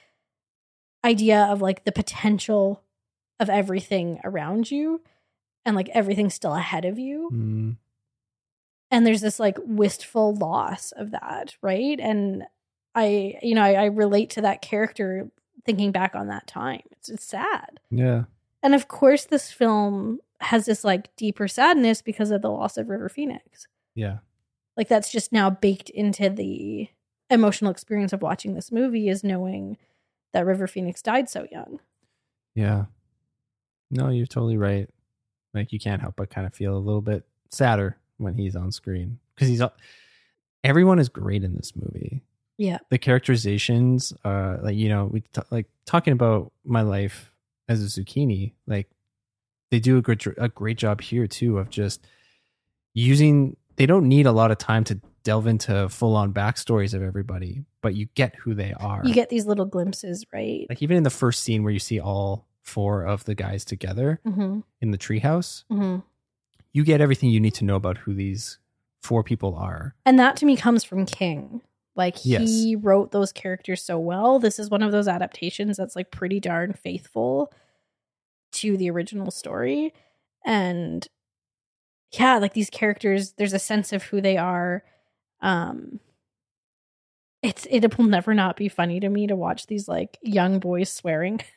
idea 1.05 1.43
of 1.45 1.61
like 1.61 1.85
the 1.85 1.91
potential 1.91 2.81
of 3.41 3.51
everything 3.51 4.21
around 4.23 4.71
you 4.71 5.01
and 5.65 5.75
like 5.75 5.89
everything 5.89 6.31
still 6.31 6.55
ahead 6.55 6.85
of 6.85 6.97
you. 6.99 7.29
Mm. 7.33 7.77
And 8.95 9.05
there's 9.05 9.23
this 9.23 9.41
like 9.41 9.59
wistful 9.65 10.37
loss 10.37 10.93
of 10.93 11.11
that, 11.11 11.57
right? 11.61 11.99
And 11.99 12.45
I, 12.95 13.41
you 13.43 13.57
know, 13.57 13.63
I, 13.63 13.73
I 13.73 13.85
relate 13.87 14.31
to 14.31 14.43
that 14.43 14.63
character 14.63 15.33
thinking 15.67 15.91
back 15.91 16.15
on 16.15 16.29
that 16.29 16.47
time. 16.47 16.83
It's, 16.93 17.09
it's 17.09 17.25
sad. 17.25 17.81
Yeah. 17.91 18.27
And 18.63 18.73
of 18.73 18.87
course, 18.87 19.25
this 19.25 19.51
film 19.51 20.21
has 20.41 20.67
this 20.67 20.85
like 20.85 21.15
deeper 21.17 21.49
sadness 21.49 22.03
because 22.03 22.31
of 22.31 22.41
the 22.41 22.51
loss 22.51 22.77
of 22.77 22.89
River 22.89 23.09
Phoenix. 23.09 23.67
Yeah. 23.97 24.19
like 24.77 24.87
that's 24.87 25.11
just 25.11 25.33
now 25.33 25.51
baked 25.51 25.91
into 25.91 26.31
the 26.31 26.89
emotional 27.31 27.73
experience 27.73 28.13
of 28.13 28.23
watching 28.23 28.55
this 28.55 28.71
movie 28.71 29.09
is 29.09 29.25
knowing 29.25 29.77
that 30.33 30.47
River 30.47 30.69
Phoenix 30.69 31.03
died 31.03 31.29
so 31.29 31.49
young. 31.51 31.81
Yeah. 32.55 32.85
No, 33.91 34.09
you're 34.11 34.27
totally 34.27 34.57
right. 34.57 34.89
Like 35.53 35.73
you 35.73 35.81
can't 35.81 36.01
help 36.01 36.15
but 36.15 36.31
kind 36.31 36.47
of 36.47 36.55
feel 36.55 36.77
a 36.77 36.79
little 36.79 37.03
bit 37.03 37.25
sadder 37.51 37.99
when 38.25 38.35
he's 38.35 38.57
on 38.57 38.73
screen 38.73 39.19
because 39.35 39.49
he's 39.49 39.61
all- 39.61 39.77
everyone 40.65 40.99
is 40.99 41.09
great 41.09 41.45
in 41.45 41.55
this 41.55 41.73
movie. 41.77 42.23
Yeah. 42.57 42.79
The 42.91 42.99
characterizations, 42.99 44.13
uh, 44.25 44.57
like 44.63 44.77
you 44.77 44.89
know, 44.89 45.07
we 45.07 45.21
t- 45.21 45.43
like 45.51 45.67
talking 45.87 46.13
about 46.13 46.53
my 46.65 46.83
life 46.83 47.31
as 47.69 47.83
a 47.83 47.87
zucchini. 48.01 48.53
Like 48.67 48.89
they 49.71 49.81
do 49.81 49.99
a 49.99 50.03
good 50.03 50.21
jo- 50.21 50.35
a 50.39 50.49
great 50.49 50.79
job 50.79 51.01
here 51.01 51.27
too 51.27 51.59
of 51.59 51.69
just 51.71 52.07
using. 52.95 53.57
They 53.77 53.87
don't 53.87 54.09
need 54.09 54.27
a 54.27 54.33
lot 54.33 54.51
of 54.53 54.59
time 54.59 54.85
to 54.85 55.01
delve 55.25 55.47
into 55.49 55.89
full 55.89 56.15
on 56.15 56.33
backstories 56.33 56.95
of 56.95 57.03
everybody, 57.03 57.65
but 57.83 57.95
you 57.97 58.07
get 58.15 58.37
who 58.37 58.55
they 58.55 58.73
are. 58.75 59.03
You 59.05 59.15
get 59.15 59.31
these 59.31 59.47
little 59.47 59.65
glimpses, 59.67 60.25
right? 60.33 60.67
like 60.69 60.81
even 60.83 60.97
in 60.97 61.03
the 61.03 61.11
first 61.11 61.43
scene 61.43 61.65
where 61.65 61.73
you 61.73 61.79
see 61.81 61.99
all 61.99 62.47
four 62.63 63.03
of 63.05 63.25
the 63.25 63.35
guys 63.35 63.65
together 63.65 64.21
Mm-hmm. 64.27 64.61
in 64.81 64.91
the 64.91 64.99
treehouse, 64.99 65.65
Mm-hmm. 65.73 66.01
You 66.75 66.85
get 66.85 67.01
everything 67.01 67.31
you 67.31 67.41
need 67.41 67.55
to 67.55 67.65
know 67.65 67.77
about 67.77 67.97
who 67.97 68.13
these 68.13 68.59
four 69.03 69.23
people 69.23 69.55
are. 69.55 69.95
And 70.05 70.19
that 70.19 70.37
to 70.39 70.47
me 70.47 70.57
comes 70.57 70.85
from 70.85 71.07
King. 71.07 71.63
Like 71.97 72.17
Yes. 72.25 72.43
he 72.49 72.75
wrote 72.77 73.13
those 73.13 73.33
characters 73.33 73.83
so 73.83 73.99
well. 73.99 74.39
This 74.41 74.59
is 74.59 74.69
one 74.69 74.83
of 74.83 74.91
those 74.93 75.07
adaptations 75.09 75.77
that's 75.77 75.95
like 75.97 76.11
pretty 76.11 76.41
darn 76.41 76.73
faithful 76.73 77.53
to 78.55 78.77
the 78.77 78.91
original 78.91 79.31
story. 79.31 79.95
And 80.45 81.07
yeah, 82.13 82.39
like 82.39 82.53
these 82.55 82.71
characters, 82.71 83.33
there's 83.39 83.53
a 83.53 83.59
sense 83.59 83.93
of 83.93 84.03
who 84.03 84.21
they 84.21 84.37
are. 84.37 84.83
Um 85.41 86.01
it's 87.43 87.67
it 87.71 87.97
will 87.99 88.07
never 88.07 88.33
not 88.35 88.57
be 88.57 88.69
funny 88.69 88.99
to 89.01 89.09
me 89.09 89.27
to 89.27 89.37
watch 89.37 89.67
these 89.67 89.87
like 89.87 90.19
young 90.23 90.59
boys 90.59 90.91
swearing. 90.91 91.41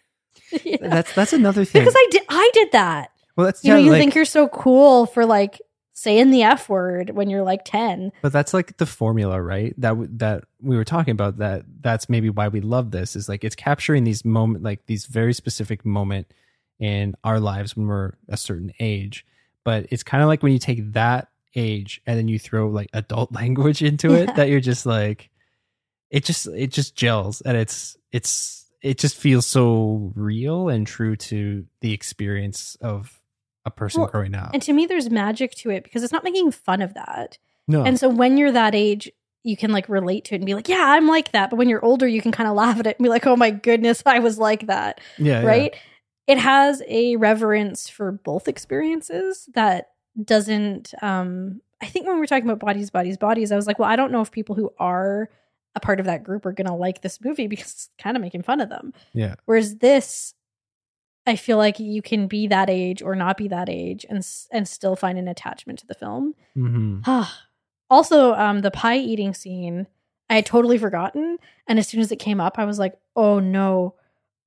Yeah. 0.63 0.78
That's 0.82 1.15
that's 1.15 1.34
another 1.34 1.65
thing. 1.65 1.82
Because 1.82 1.95
I 1.97 2.07
did 2.11 2.22
I 2.30 2.51
did 2.53 2.72
that. 2.74 3.09
Well, 3.38 3.46
that's 3.46 3.64
You 3.64 3.74
know, 3.74 3.80
you 3.80 3.92
like- 3.92 4.00
think 4.02 4.16
you're 4.16 4.26
so 4.26 4.48
cool 4.50 5.06
for 5.06 5.26
like 5.26 5.62
saying 5.94 6.30
the 6.32 6.44
F 6.44 6.70
word 6.70 7.10
when 7.12 7.30
you're 7.30 7.42
like 7.44 7.62
10. 7.66 8.12
but 8.22 8.32
that's 8.32 8.54
like 8.54 8.78
the 8.78 8.86
formula, 8.86 9.42
right? 9.42 9.74
That 9.80 9.90
w- 9.90 10.10
that 10.18 10.44
we 10.62 10.76
were 10.76 10.84
talking 10.84 11.12
about. 11.14 11.38
That 11.38 11.64
that's 11.82 12.10
maybe 12.10 12.30
why 12.30 12.50
we 12.50 12.62
love 12.62 12.92
this. 12.92 13.16
Is 13.16 13.30
like 13.30 13.44
it's 13.44 13.56
capturing 13.56 14.04
these 14.04 14.24
moment, 14.26 14.64
like 14.64 14.86
these 14.88 15.06
very 15.06 15.34
specific 15.34 15.86
moment 15.86 16.28
in 16.80 17.16
our 17.24 17.40
lives 17.40 17.76
when 17.76 17.88
we're 17.88 18.14
a 18.30 18.38
certain 18.38 18.72
age. 18.80 19.26
But 19.64 19.88
it's 19.90 20.04
kind 20.04 20.22
of 20.22 20.28
like 20.28 20.44
when 20.44 20.54
you 20.54 20.60
take 20.60 20.94
that 20.94 21.30
age 21.56 22.02
and 22.06 22.18
then 22.18 22.28
you 22.28 22.38
throw 22.38 22.68
like 22.70 22.90
adult 22.94 23.32
language 23.42 23.82
into 23.82 24.14
it, 24.14 24.28
Yeah. 24.30 24.34
that 24.34 24.50
you're 24.50 24.60
just 24.60 24.86
like, 24.86 25.30
it 26.12 26.24
just 26.24 26.46
it 26.48 26.68
just 26.72 26.96
gels 26.96 27.42
and 27.42 27.58
it's 27.58 27.98
it's 28.12 28.66
it 28.84 29.00
just 29.00 29.16
feels 29.18 29.48
so 29.48 30.12
real 30.16 30.70
and 30.70 30.86
true 30.86 31.16
to 31.16 31.66
the 31.82 31.92
experience 31.94 32.78
of 32.82 33.20
a 33.68 33.72
person 33.72 34.01
Well, 34.01 34.09
growing 34.09 34.34
up. 34.36 34.49
And 34.53 34.61
to 34.63 34.74
me, 34.74 34.86
there's 34.86 35.09
magic 35.09 35.51
to 35.55 35.70
it 35.70 35.84
because 35.84 36.03
it's 36.03 36.13
not 36.13 36.24
making 36.24 36.51
fun 36.51 36.82
of 36.82 36.93
that. 36.95 37.38
no, 37.68 37.84
And 37.84 37.99
so 37.99 38.09
when 38.09 38.38
you're 38.38 38.51
that 38.51 38.74
age, 38.74 39.11
you 39.43 39.55
can 39.55 39.72
like 39.72 39.88
relate 39.88 40.26
to 40.26 40.36
it 40.36 40.38
and 40.38 40.45
be 40.45 40.55
like, 40.55 40.68
yeah, 40.68 40.84
I'm 40.88 41.07
like 41.07 41.32
that. 41.32 41.49
But 41.49 41.57
when 41.57 41.70
you're 41.70 41.84
older, 41.86 42.07
you 42.07 42.22
can 42.22 42.32
kind 42.32 42.49
of 42.49 42.55
laugh 42.55 42.80
at 42.80 42.88
it 42.88 42.97
and 42.97 43.03
be 43.03 43.09
like, 43.09 43.28
oh 43.28 43.36
my 43.36 43.51
goodness, 43.51 44.01
I 44.05 44.20
was 44.20 44.38
like 44.38 44.68
that. 44.68 44.99
yeah, 45.18 45.41
yeah. 45.41 45.47
right? 45.47 45.76
It 46.26 46.38
has 46.38 46.82
a 46.88 47.15
reverence 47.15 47.88
for 47.88 48.11
both 48.11 48.47
experiences 48.47 49.47
that 49.53 49.91
doesn't. 50.22 50.93
um 51.01 51.61
I 51.80 51.86
think 51.86 52.07
when 52.07 52.18
we're 52.20 52.26
talking 52.26 52.49
about 52.49 52.59
bodies, 52.59 52.89
bodies, 52.89 53.18
bodies, 53.18 53.51
I 53.51 53.55
was 53.55 53.68
like, 53.68 53.78
well, 53.78 53.89
I 53.89 53.95
don't 53.95 54.11
know 54.11 54.22
if 54.22 54.32
people 54.32 54.55
who 54.55 54.74
are 54.80 55.30
a 55.76 55.80
part 55.80 55.99
of 55.99 56.07
that 56.07 56.24
group 56.24 56.43
are 56.47 56.51
going 56.51 56.65
to 56.65 56.74
like 56.74 57.01
this 57.01 57.22
movie 57.24 57.45
because 57.47 57.72
it's 57.72 57.89
kind 57.99 58.18
of 58.18 58.22
making 58.22 58.41
fun 58.41 58.59
of 58.61 58.70
them. 58.70 58.93
Yeah. 59.13 59.36
Whereas 59.45 59.76
this, 59.76 60.34
I 61.28 61.36
feel 61.36 61.58
like 61.58 61.78
you 61.78 62.02
can 62.02 62.28
be 62.28 62.48
that 62.48 62.70
age 62.70 63.02
or 63.02 63.14
not 63.14 63.38
be 63.38 63.50
that 63.50 63.68
age 63.70 64.06
and 64.10 64.26
and 64.50 64.68
still 64.68 64.96
find 64.96 65.20
an 65.20 65.28
attachment 65.28 65.80
to 65.80 65.86
the 65.86 65.94
film. 65.94 66.34
hmm 66.56 67.02
also, 67.90 68.34
um, 68.34 68.62
the 68.62 68.72
pie 68.72 68.98
eating 68.98 69.34
scene, 69.34 69.88
I 70.30 70.36
had 70.36 70.46
totally 70.46 70.78
forgotten, 70.78 71.38
and 71.68 71.78
as 71.78 71.88
soon 71.88 72.00
as 72.00 72.12
it 72.12 72.16
came 72.18 72.40
up, 72.40 72.58
I 72.58 72.66
was 72.66 72.80
like, 72.80 72.98
"Oh 73.16 73.40
no, 73.40 73.96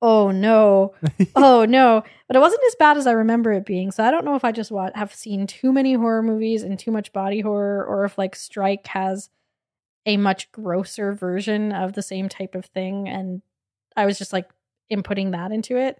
oh 0.01 0.31
no, 0.31 0.95
oh 1.37 1.66
no!" 1.66 2.03
But 2.26 2.37
it 2.37 2.41
wasn't 2.41 2.62
as 2.66 2.74
bad 2.76 2.97
as 2.97 3.07
I 3.07 3.12
remember 3.12 3.53
it 3.53 3.66
being. 3.66 3.91
So 3.91 4.03
I 4.03 4.11
don't 4.11 4.24
know 4.24 4.35
if 4.37 4.45
I 4.45 4.53
just 4.53 4.70
wa- 4.70 4.91
have 4.95 5.14
seen 5.14 5.47
too 5.47 5.72
many 5.72 5.93
horror 5.95 6.22
movies 6.22 6.62
and 6.62 6.78
too 6.78 6.91
much 6.91 7.12
body 7.12 7.41
horror, 7.41 7.85
or 7.85 8.07
if 8.07 8.16
like 8.16 8.35
Strike 8.35 8.87
has 8.89 9.28
a 10.07 10.16
much 10.16 10.51
grosser 10.51 11.12
version 11.12 11.72
of 11.72 11.93
the 11.93 12.03
same 12.03 12.31
type 12.31 12.55
of 12.55 12.64
thing, 12.64 13.07
and 13.07 13.43
I 13.99 14.07
was 14.07 14.16
just 14.16 14.33
like 14.33 14.49
inputting 14.91 15.33
that 15.33 15.53
into 15.53 15.76
it. 15.76 15.99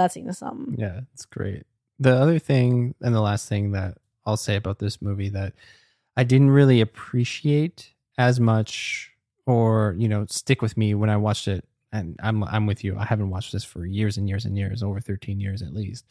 That 0.00 0.12
scene 0.12 0.30
is 0.30 0.38
something. 0.38 0.76
Yeah, 0.78 1.00
it's 1.12 1.26
great. 1.26 1.64
The 1.98 2.14
other 2.16 2.38
thing 2.38 2.94
and 3.02 3.14
the 3.14 3.20
last 3.20 3.50
thing 3.50 3.72
that 3.72 3.98
I'll 4.24 4.38
say 4.38 4.56
about 4.56 4.78
this 4.78 5.02
movie 5.02 5.28
that 5.28 5.52
I 6.16 6.24
didn't 6.24 6.52
really 6.52 6.80
appreciate 6.80 7.92
as 8.16 8.40
much 8.40 9.12
or, 9.44 9.94
you 9.98 10.08
know, 10.08 10.24
stick 10.30 10.62
with 10.62 10.78
me 10.78 10.94
when 10.94 11.10
I 11.10 11.18
watched 11.18 11.48
it 11.48 11.66
and 11.92 12.18
I'm 12.22 12.42
I'm 12.44 12.64
with 12.64 12.82
you. 12.82 12.96
I 12.98 13.04
haven't 13.04 13.28
watched 13.28 13.52
this 13.52 13.62
for 13.62 13.84
years 13.84 14.16
and 14.16 14.26
years 14.26 14.46
and 14.46 14.56
years, 14.56 14.82
over 14.82 15.00
13 15.00 15.38
years 15.38 15.60
at 15.60 15.74
least. 15.74 16.06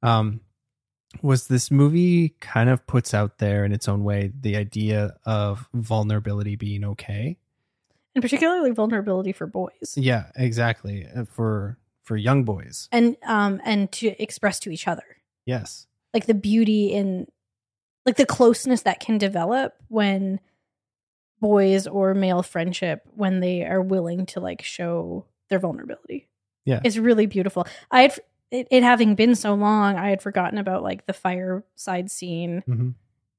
Um 0.00 0.40
was 1.20 1.48
this 1.48 1.72
movie 1.72 2.36
kind 2.38 2.70
of 2.70 2.86
puts 2.86 3.14
out 3.14 3.38
there 3.38 3.64
in 3.64 3.72
its 3.72 3.88
own 3.88 4.04
way 4.04 4.30
the 4.40 4.54
idea 4.54 5.16
of 5.26 5.68
vulnerability 5.74 6.54
being 6.54 6.84
okay. 6.84 7.36
And 8.14 8.22
particularly 8.22 8.70
vulnerability 8.70 9.32
for 9.32 9.48
boys. 9.48 9.96
Yeah, 9.96 10.26
exactly. 10.36 11.08
uh, 11.16 11.24
For 11.24 11.78
for 12.04 12.16
young 12.16 12.44
boys. 12.44 12.88
and 12.92 13.16
um 13.26 13.60
and 13.64 13.90
to 13.92 14.08
express 14.22 14.60
to 14.60 14.70
each 14.70 14.86
other 14.86 15.04
Yes. 15.46 15.86
like 16.14 16.26
the 16.26 16.34
beauty 16.34 16.92
in 16.92 17.26
like 18.06 18.16
the 18.16 18.26
closeness 18.26 18.82
that 18.82 19.00
can 19.00 19.18
develop 19.18 19.74
when 19.88 20.38
boys 21.40 21.86
or 21.86 22.14
male 22.14 22.42
friendship 22.42 23.02
when 23.14 23.40
they 23.40 23.64
are 23.64 23.82
willing 23.82 24.24
to 24.26 24.40
like 24.40 24.62
show 24.62 25.26
their 25.50 25.58
vulnerability 25.58 26.28
Yeah. 26.64 26.80
it's 26.84 26.96
really 26.96 27.26
beautiful 27.26 27.66
i 27.90 28.02
had 28.02 28.18
it, 28.50 28.68
it 28.70 28.82
having 28.82 29.14
been 29.14 29.34
so 29.34 29.54
long 29.54 29.96
i 29.96 30.08
had 30.10 30.22
forgotten 30.22 30.58
about 30.58 30.82
like 30.82 31.06
the 31.06 31.12
fireside 31.12 32.10
scene 32.10 32.62
hmm 32.66 32.90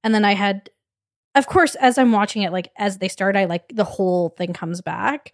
and 0.03 0.13
then 0.13 0.24
i 0.26 0.34
had 0.36 0.70
of 1.34 1.47
course 1.47 1.74
as 1.76 1.97
i'm 1.97 2.11
watching 2.11 2.43
it 2.43 2.51
like 2.51 2.72
as 2.78 2.99
they 2.99 3.07
start 3.07 3.36
i 3.36 3.45
like 3.45 3.63
the 3.74 3.84
whole 3.84 4.30
thing 4.30 4.53
comes 4.53 4.82
back 4.82 5.32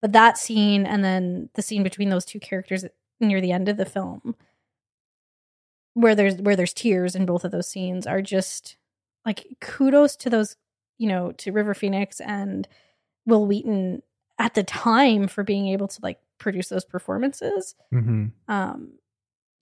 But 0.00 0.12
that 0.12 0.38
scene 0.38 0.86
and 0.86 1.04
then 1.04 1.50
the 1.54 1.62
scene 1.62 1.82
between 1.82 2.08
those 2.08 2.24
two 2.24 2.38
characters 2.40 2.84
near 3.20 3.40
the 3.40 3.52
end 3.52 3.68
of 3.68 3.76
the 3.76 3.84
film 3.84 4.36
where 5.94 6.14
there's 6.14 6.36
where 6.36 6.54
there's 6.54 6.72
tears 6.72 7.16
in 7.16 7.26
both 7.26 7.44
of 7.44 7.50
those 7.50 7.68
scenes 7.68 8.06
are 8.06 8.22
just 8.22 8.76
like 9.26 9.46
kudos 9.60 10.14
to 10.16 10.30
those, 10.30 10.56
you 10.96 11.08
know, 11.08 11.32
to 11.32 11.50
River 11.50 11.74
Phoenix 11.74 12.20
and 12.20 12.68
Wil 13.26 13.46
Wheaton 13.46 14.02
at 14.38 14.54
the 14.54 14.62
time 14.62 15.26
for 15.26 15.42
being 15.42 15.66
able 15.66 15.88
to 15.88 16.00
like 16.00 16.20
produce 16.38 16.68
those 16.68 16.84
performances. 16.84 17.74
Mm-hmm. 17.92 18.26
Um 18.46 18.92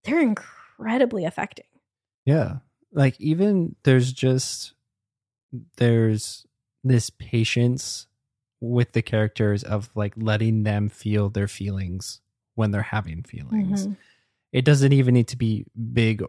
they're 0.04 0.20
incredibly 0.20 1.24
affecting. 1.24 1.64
Yeah. 2.26 2.56
Like 2.92 3.18
even 3.18 3.74
there's 3.84 4.12
just 4.12 4.74
there's 5.78 6.44
this 6.84 7.08
patience 7.08 8.06
with 8.60 8.92
the 8.92 9.02
characters 9.02 9.62
of 9.62 9.90
like 9.94 10.14
letting 10.16 10.62
them 10.62 10.88
feel 10.88 11.28
their 11.28 11.48
feelings 11.48 12.20
when 12.54 12.70
they're 12.70 12.82
having 12.82 13.22
feelings. 13.22 13.86
Mhm. 13.86 13.96
It 14.52 14.64
doesn't 14.64 14.92
even 14.92 15.14
need 15.14 15.28
to 15.28 15.36
be 15.36 15.66
big 15.92 16.24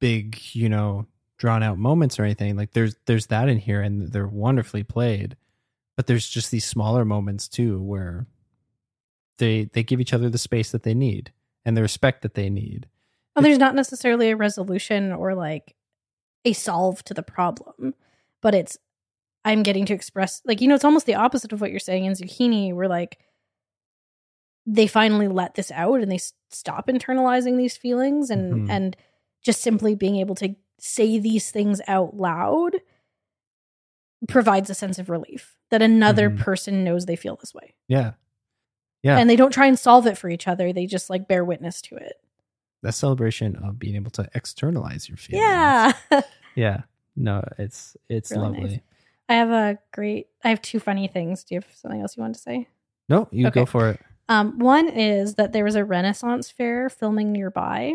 big, 0.00 0.38
you 0.52 0.68
know, 0.68 1.06
drawn 1.36 1.62
out 1.62 1.78
moments 1.78 2.18
or 2.18 2.24
anything. 2.24 2.56
Like 2.56 2.72
there's 2.72 2.96
there's 3.06 3.26
that 3.26 3.48
in 3.48 3.58
here 3.58 3.80
and 3.82 4.10
they're 4.12 4.26
wonderfully 4.26 4.82
played. 4.82 5.36
But 5.96 6.06
there's 6.06 6.28
just 6.28 6.50
these 6.50 6.64
smaller 6.64 7.04
moments 7.04 7.46
too 7.48 7.80
where 7.82 8.26
they 9.38 9.64
they 9.64 9.82
give 9.82 10.00
each 10.00 10.12
other 10.12 10.28
the 10.28 10.38
space 10.38 10.70
that 10.72 10.82
they 10.82 10.94
need 10.94 11.32
and 11.64 11.76
the 11.76 11.82
respect 11.82 12.22
that 12.22 12.34
they 12.34 12.50
need. 12.50 12.86
Well, 13.36 13.42
there's 13.42 13.58
not 13.58 13.74
necessarily 13.74 14.30
a 14.30 14.36
resolution 14.36 15.12
or 15.12 15.34
like 15.34 15.74
a 16.44 16.52
solve 16.52 17.02
to 17.04 17.14
the 17.14 17.22
problem, 17.22 17.94
but 18.40 18.54
it's 18.54 18.78
I'm 19.44 19.62
getting 19.62 19.86
to 19.86 19.94
express 19.94 20.42
like 20.44 20.60
you 20.60 20.68
know 20.68 20.74
it's 20.74 20.84
almost 20.84 21.06
the 21.06 21.14
opposite 21.14 21.52
of 21.52 21.60
what 21.60 21.70
you're 21.70 21.80
saying 21.80 22.04
in 22.04 22.12
zucchini 22.12 22.74
where 22.74 22.88
like 22.88 23.18
they 24.66 24.86
finally 24.86 25.28
let 25.28 25.54
this 25.54 25.70
out 25.72 26.00
and 26.00 26.10
they 26.10 26.16
s- 26.16 26.34
stop 26.50 26.86
internalizing 26.88 27.56
these 27.56 27.76
feelings 27.76 28.30
and 28.30 28.68
Mhm. 28.68 28.70
and 28.70 28.96
just 29.42 29.62
simply 29.62 29.94
being 29.94 30.16
able 30.16 30.34
to 30.36 30.54
say 30.78 31.18
these 31.18 31.50
things 31.50 31.80
out 31.88 32.14
loud 32.16 32.76
provides 34.28 34.68
a 34.68 34.74
sense 34.74 34.98
of 34.98 35.08
relief 35.08 35.56
that 35.70 35.80
another 35.82 36.28
Mhm. 36.30 36.38
person 36.38 36.84
knows 36.84 37.06
they 37.06 37.16
feel 37.16 37.36
this 37.36 37.54
way. 37.54 37.74
Yeah. 37.88 38.12
Yeah. 39.02 39.16
And 39.18 39.30
they 39.30 39.36
don't 39.36 39.52
try 39.52 39.66
and 39.66 39.78
solve 39.78 40.06
it 40.06 40.18
for 40.18 40.28
each 40.28 40.46
other. 40.46 40.72
They 40.74 40.84
just 40.86 41.08
like 41.08 41.26
bear 41.26 41.44
witness 41.44 41.80
to 41.82 41.96
it. 41.96 42.14
that 42.82 42.94
celebration 42.94 43.56
of 43.56 43.78
being 43.78 43.94
able 43.94 44.10
to 44.10 44.26
externalize 44.34 45.06
your 45.08 45.18
feelings. 45.18 45.44
Yeah. 45.46 45.92
Yeah. 46.54 46.82
No, 47.14 47.44
it's 47.58 47.94
it's 48.08 48.30
Really 48.30 48.42
lovely. 48.42 48.60
nice. 48.62 48.80
I 49.30 49.34
have 49.34 49.50
a 49.50 49.78
great 49.92 50.26
I 50.44 50.48
have 50.50 50.60
two 50.60 50.80
funny 50.80 51.08
things. 51.08 51.44
Do 51.44 51.54
you 51.54 51.60
have 51.60 51.70
something 51.74 52.00
else 52.02 52.16
you 52.16 52.22
want 52.22 52.34
to 52.34 52.40
say? 52.40 52.68
No, 53.08 53.28
you 53.30 53.46
Okay. 53.46 53.60
go 53.60 53.66
for 53.66 53.90
it. 53.90 54.00
Um, 54.28 54.58
one 54.58 54.88
is 54.88 55.36
that 55.36 55.52
there 55.52 55.64
was 55.64 55.74
a 55.76 55.84
Renaissance 55.84 56.50
fair 56.50 56.88
filming 56.90 57.32
nearby. 57.32 57.94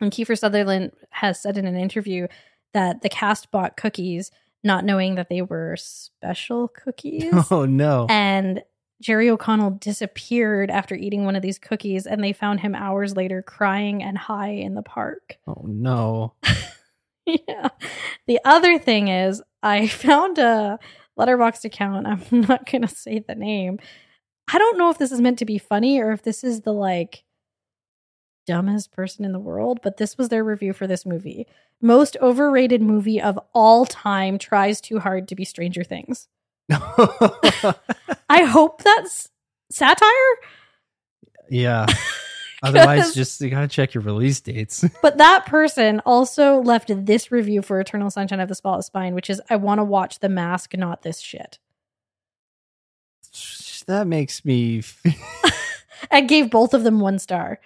And 0.00 0.10
Kiefer 0.10 0.36
Sutherland 0.38 0.92
has 1.10 1.40
said 1.40 1.56
in 1.56 1.66
an 1.66 1.76
interview 1.76 2.26
that 2.74 3.02
the 3.02 3.08
cast 3.08 3.50
bought 3.50 3.76
cookies, 3.76 4.30
not 4.64 4.84
knowing 4.84 5.14
that 5.14 5.28
they 5.28 5.42
were 5.42 5.76
special 5.78 6.68
cookies. 6.68 7.32
Oh 7.50 7.64
no. 7.66 8.06
and 8.10 8.62
Jerry 9.00 9.28
O'Connell 9.30 9.72
disappeared 9.72 10.70
after 10.70 10.94
eating 10.94 11.24
one 11.24 11.34
of 11.34 11.42
these 11.42 11.58
cookies, 11.58 12.06
and 12.06 12.22
they 12.22 12.32
found 12.32 12.60
him 12.60 12.74
hours 12.74 13.16
later 13.16 13.42
crying 13.42 14.02
and 14.02 14.16
high 14.16 14.50
in 14.52 14.74
the 14.74 14.82
park. 14.82 15.38
Oh 15.46 15.64
no. 15.66 16.34
yeah. 17.48 17.68
The 18.26 18.40
other 18.44 18.78
thing 18.78 19.08
is, 19.08 19.42
I 19.62 19.86
found 19.88 20.38
a 20.38 20.78
Letterboxd 21.18 21.64
account. 21.64 22.06
I'm 22.06 22.22
not 22.48 22.70
going 22.70 22.82
to 22.82 22.88
say 22.88 23.18
the 23.18 23.34
name. 23.34 23.78
I 24.52 24.58
don't 24.58 24.78
know 24.78 24.90
if 24.90 24.98
this 24.98 25.12
is 25.12 25.20
meant 25.20 25.38
to 25.38 25.44
be 25.44 25.58
funny 25.58 26.00
or 26.00 26.12
if 26.12 26.22
this 26.22 26.42
is 26.42 26.62
the 26.62 26.72
like 26.72 27.24
dumbest 28.46 28.92
person 28.92 29.24
in 29.24 29.32
the 29.32 29.38
world, 29.38 29.80
but 29.82 29.98
this 29.98 30.18
was 30.18 30.28
their 30.28 30.42
review 30.42 30.72
for 30.72 30.86
this 30.86 31.06
movie. 31.06 31.46
Most 31.80 32.16
overrated 32.20 32.82
movie 32.82 33.20
of 33.20 33.38
all 33.54 33.86
time 33.86 34.38
tries 34.38 34.80
too 34.80 34.98
hard 34.98 35.28
to 35.28 35.36
be 35.36 35.44
Stranger 35.44 35.84
Things. 35.84 36.28
I 36.70 38.44
hope 38.44 38.82
that's 38.82 39.30
satire, 39.70 40.08
yeah. 41.52 41.86
Otherwise, 42.62 43.12
just 43.14 43.40
you 43.40 43.50
gotta 43.50 43.66
check 43.68 43.92
your 43.94 44.02
release 44.02 44.40
dates. 44.40 44.84
but 45.02 45.18
that 45.18 45.46
person 45.46 46.00
also 46.06 46.60
left 46.60 46.90
this 47.06 47.32
review 47.32 47.60
for 47.62 47.80
Eternal 47.80 48.10
Sunshine 48.10 48.40
of 48.40 48.48
the 48.48 48.54
Spotless 48.54 48.86
Spine, 48.86 49.14
which 49.14 49.28
is 49.28 49.40
I 49.50 49.56
want 49.56 49.78
to 49.80 49.84
watch 49.84 50.20
The 50.20 50.28
Mask, 50.28 50.76
not 50.76 51.02
this 51.02 51.18
shit. 51.20 51.58
that 53.86 54.06
makes 54.06 54.44
me. 54.44 54.78
f- 55.04 55.04
I 56.10 56.20
gave 56.20 56.50
both 56.50 56.72
of 56.74 56.84
them 56.84 57.00
one 57.00 57.18
star. 57.18 57.58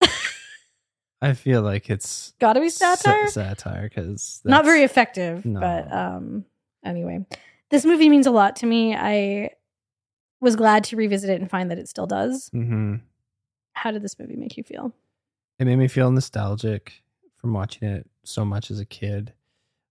I 1.22 1.34
feel 1.34 1.60
like 1.62 1.90
it's 1.90 2.32
Got 2.40 2.54
to 2.54 2.60
be 2.60 2.70
satire. 2.70 3.26
sa- 3.28 3.42
satire 3.54 3.88
because 3.88 4.40
Not 4.44 4.64
very 4.64 4.82
effective, 4.84 5.44
No. 5.44 5.60
but 5.60 5.92
um, 5.92 6.46
anyway, 6.84 7.26
this 7.70 7.84
movie 7.84 8.08
means 8.08 8.26
a 8.26 8.30
lot 8.30 8.56
to 8.56 8.66
me. 8.66 8.94
I 8.94 9.50
was 10.40 10.56
glad 10.56 10.84
to 10.84 10.96
revisit 10.96 11.28
it 11.28 11.38
and 11.40 11.50
find 11.50 11.70
that 11.70 11.78
it 11.78 11.88
still 11.88 12.06
does. 12.06 12.48
hmm 12.52 12.96
How 13.72 13.90
did 13.90 14.02
this 14.02 14.18
movie 14.18 14.36
make 14.36 14.56
you 14.56 14.62
feel? 14.64 14.92
It 15.58 15.64
made 15.66 15.76
me 15.76 15.88
feel 15.88 16.10
nostalgic 16.10 17.02
from 17.36 17.52
watching 17.52 17.88
it 17.88 18.08
so 18.24 18.44
much 18.44 18.70
as 18.70 18.80
a 18.80 18.84
kid. 18.84 19.32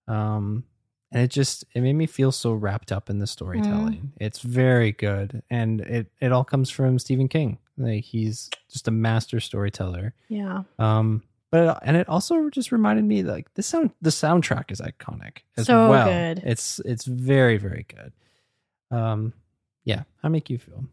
Um, 0.07 0.63
and 1.11 1.23
it 1.23 1.31
just 1.31 1.65
it 1.73 1.81
made 1.81 1.93
me 1.93 2.05
feel 2.05 2.31
so 2.31 2.53
wrapped 2.53 2.91
up 2.91 3.09
in 3.09 3.19
the 3.19 3.27
storytelling. 3.27 3.93
Mm. 3.93 4.09
It's 4.19 4.41
very 4.41 4.91
good, 4.91 5.41
and 5.49 5.81
it 5.81 6.11
it 6.21 6.31
all 6.31 6.43
comes 6.43 6.69
from 6.69 6.99
Stephen 6.99 7.27
King. 7.27 7.57
Like 7.77 8.03
he's 8.03 8.49
just 8.71 8.87
a 8.87 8.91
master 8.91 9.39
storyteller. 9.39 10.13
Yeah, 10.27 10.63
Um, 10.77 11.23
but 11.49 11.79
and 11.81 11.95
it 11.97 12.07
also 12.09 12.49
just 12.51 12.71
reminded 12.71 13.05
me 13.05 13.23
like 13.23 13.51
the 13.55 13.63
sound 13.63 13.91
the 14.01 14.11
soundtrack 14.11 14.69
is 14.71 14.81
iconic 14.81 15.39
as 15.57 15.65
So 15.65 15.89
well. 15.89 16.05
good. 16.05 16.43
It's 16.45 16.79
it's 16.85 17.05
very 17.05 17.57
very 17.57 17.85
good. 17.87 18.11
Um, 18.95 19.33
yeah, 19.85 20.03
how 20.21 20.29
make 20.29 20.49
you 20.49 20.59
feel? 20.59 20.85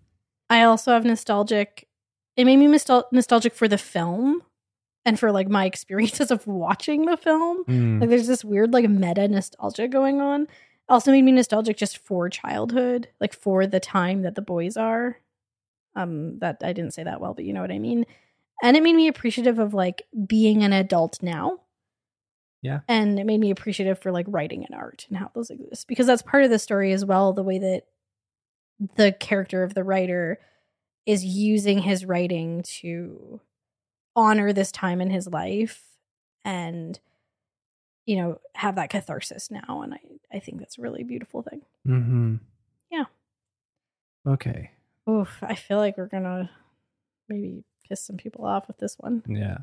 I 0.49 0.63
also 0.63 0.93
have 0.93 1.05
nostalgic. 1.05 1.89
It 2.37 2.45
made 2.45 2.57
me 2.59 2.67
nostal- 2.67 3.11
nostalgic 3.13 3.55
for 3.55 3.67
the 3.69 3.79
film 3.79 4.43
and 5.05 5.19
for 5.19 5.33
like 5.33 5.49
my 5.49 5.65
experiences 5.73 6.31
of 6.31 6.47
watching 6.47 7.07
the 7.07 7.17
film. 7.17 7.65
Mm, 7.65 8.01
Like 8.01 8.11
there's 8.11 8.27
this 8.27 8.45
weird 8.45 8.73
like 8.73 8.89
meta 8.89 9.27
nostalgia 9.29 9.89
going 9.89 10.21
on. 10.21 10.47
Also 10.89 11.11
made 11.11 11.23
me 11.23 11.33
nostalgic 11.33 11.77
just 11.77 11.99
for 11.99 12.29
childhood, 12.29 13.09
like 13.21 13.33
for 13.35 13.67
the 13.67 13.81
time 13.81 14.23
that 14.23 14.35
the 14.35 14.43
boys 14.43 14.77
are. 14.77 15.17
Um 15.95 16.39
that 16.41 16.59
I 16.63 16.73
didn't 16.73 16.93
say 16.95 17.05
that 17.05 17.21
well, 17.21 17.35
but 17.35 17.45
you 17.45 17.53
know 17.53 17.63
what 17.63 17.73
I 17.73 17.79
mean. 17.79 18.05
And 18.63 18.77
it 18.77 18.83
made 18.83 18.97
me 18.97 19.09
appreciative 19.09 19.59
of 19.59 19.75
like 19.75 20.03
being 20.27 20.63
an 20.63 20.73
adult 20.73 21.23
now. 21.23 21.61
Yeah. 22.63 22.81
And 22.89 23.19
it 23.19 23.25
made 23.27 23.39
me 23.41 23.51
appreciative 23.51 23.99
for 23.99 24.11
like 24.13 24.27
writing 24.29 24.65
and 24.65 24.75
art 24.75 25.07
and 25.09 25.17
how 25.19 25.31
those 25.35 25.51
exist 25.51 25.87
because 25.89 26.07
that's 26.07 26.23
part 26.23 26.45
of 26.45 26.51
the 26.51 26.59
story 26.59 26.93
as 26.93 27.05
well, 27.05 27.33
the 27.33 27.43
way 27.43 27.59
that 27.59 27.83
the 28.97 29.13
character 29.13 29.63
of 29.63 29.75
the 29.75 29.85
writer 29.85 30.39
is 31.07 31.25
using 31.25 31.79
his 31.79 32.05
writing 32.05 32.63
to 32.63 33.41
honor 34.17 34.53
this 34.53 34.73
time 34.73 35.01
in 35.01 35.09
his 35.11 35.27
life 35.29 35.83
and 36.45 36.99
you 38.07 38.17
know 38.17 38.39
have 38.55 38.77
that 38.77 38.91
catharsis 38.91 39.51
now 39.51 39.83
and 39.83 39.95
i 39.95 40.01
i 40.33 40.39
think 40.39 40.59
that's 40.59 40.79
a 40.79 40.83
really 40.83 41.03
beautiful 41.05 41.43
thing 41.43 41.61
hmm 41.85 42.37
Yeah. 42.91 43.05
Okay. 44.27 44.71
oof 45.09 45.39
i 45.43 45.55
feel 45.55 45.79
like 45.79 45.97
we're 45.99 46.07
gonna 46.07 46.51
maybe 47.29 47.63
piss 47.89 48.05
some 48.05 48.17
people 48.17 48.45
off 48.45 48.67
with 48.69 48.79
this 48.79 48.97
one 48.99 49.23
Yeah. 49.29 49.59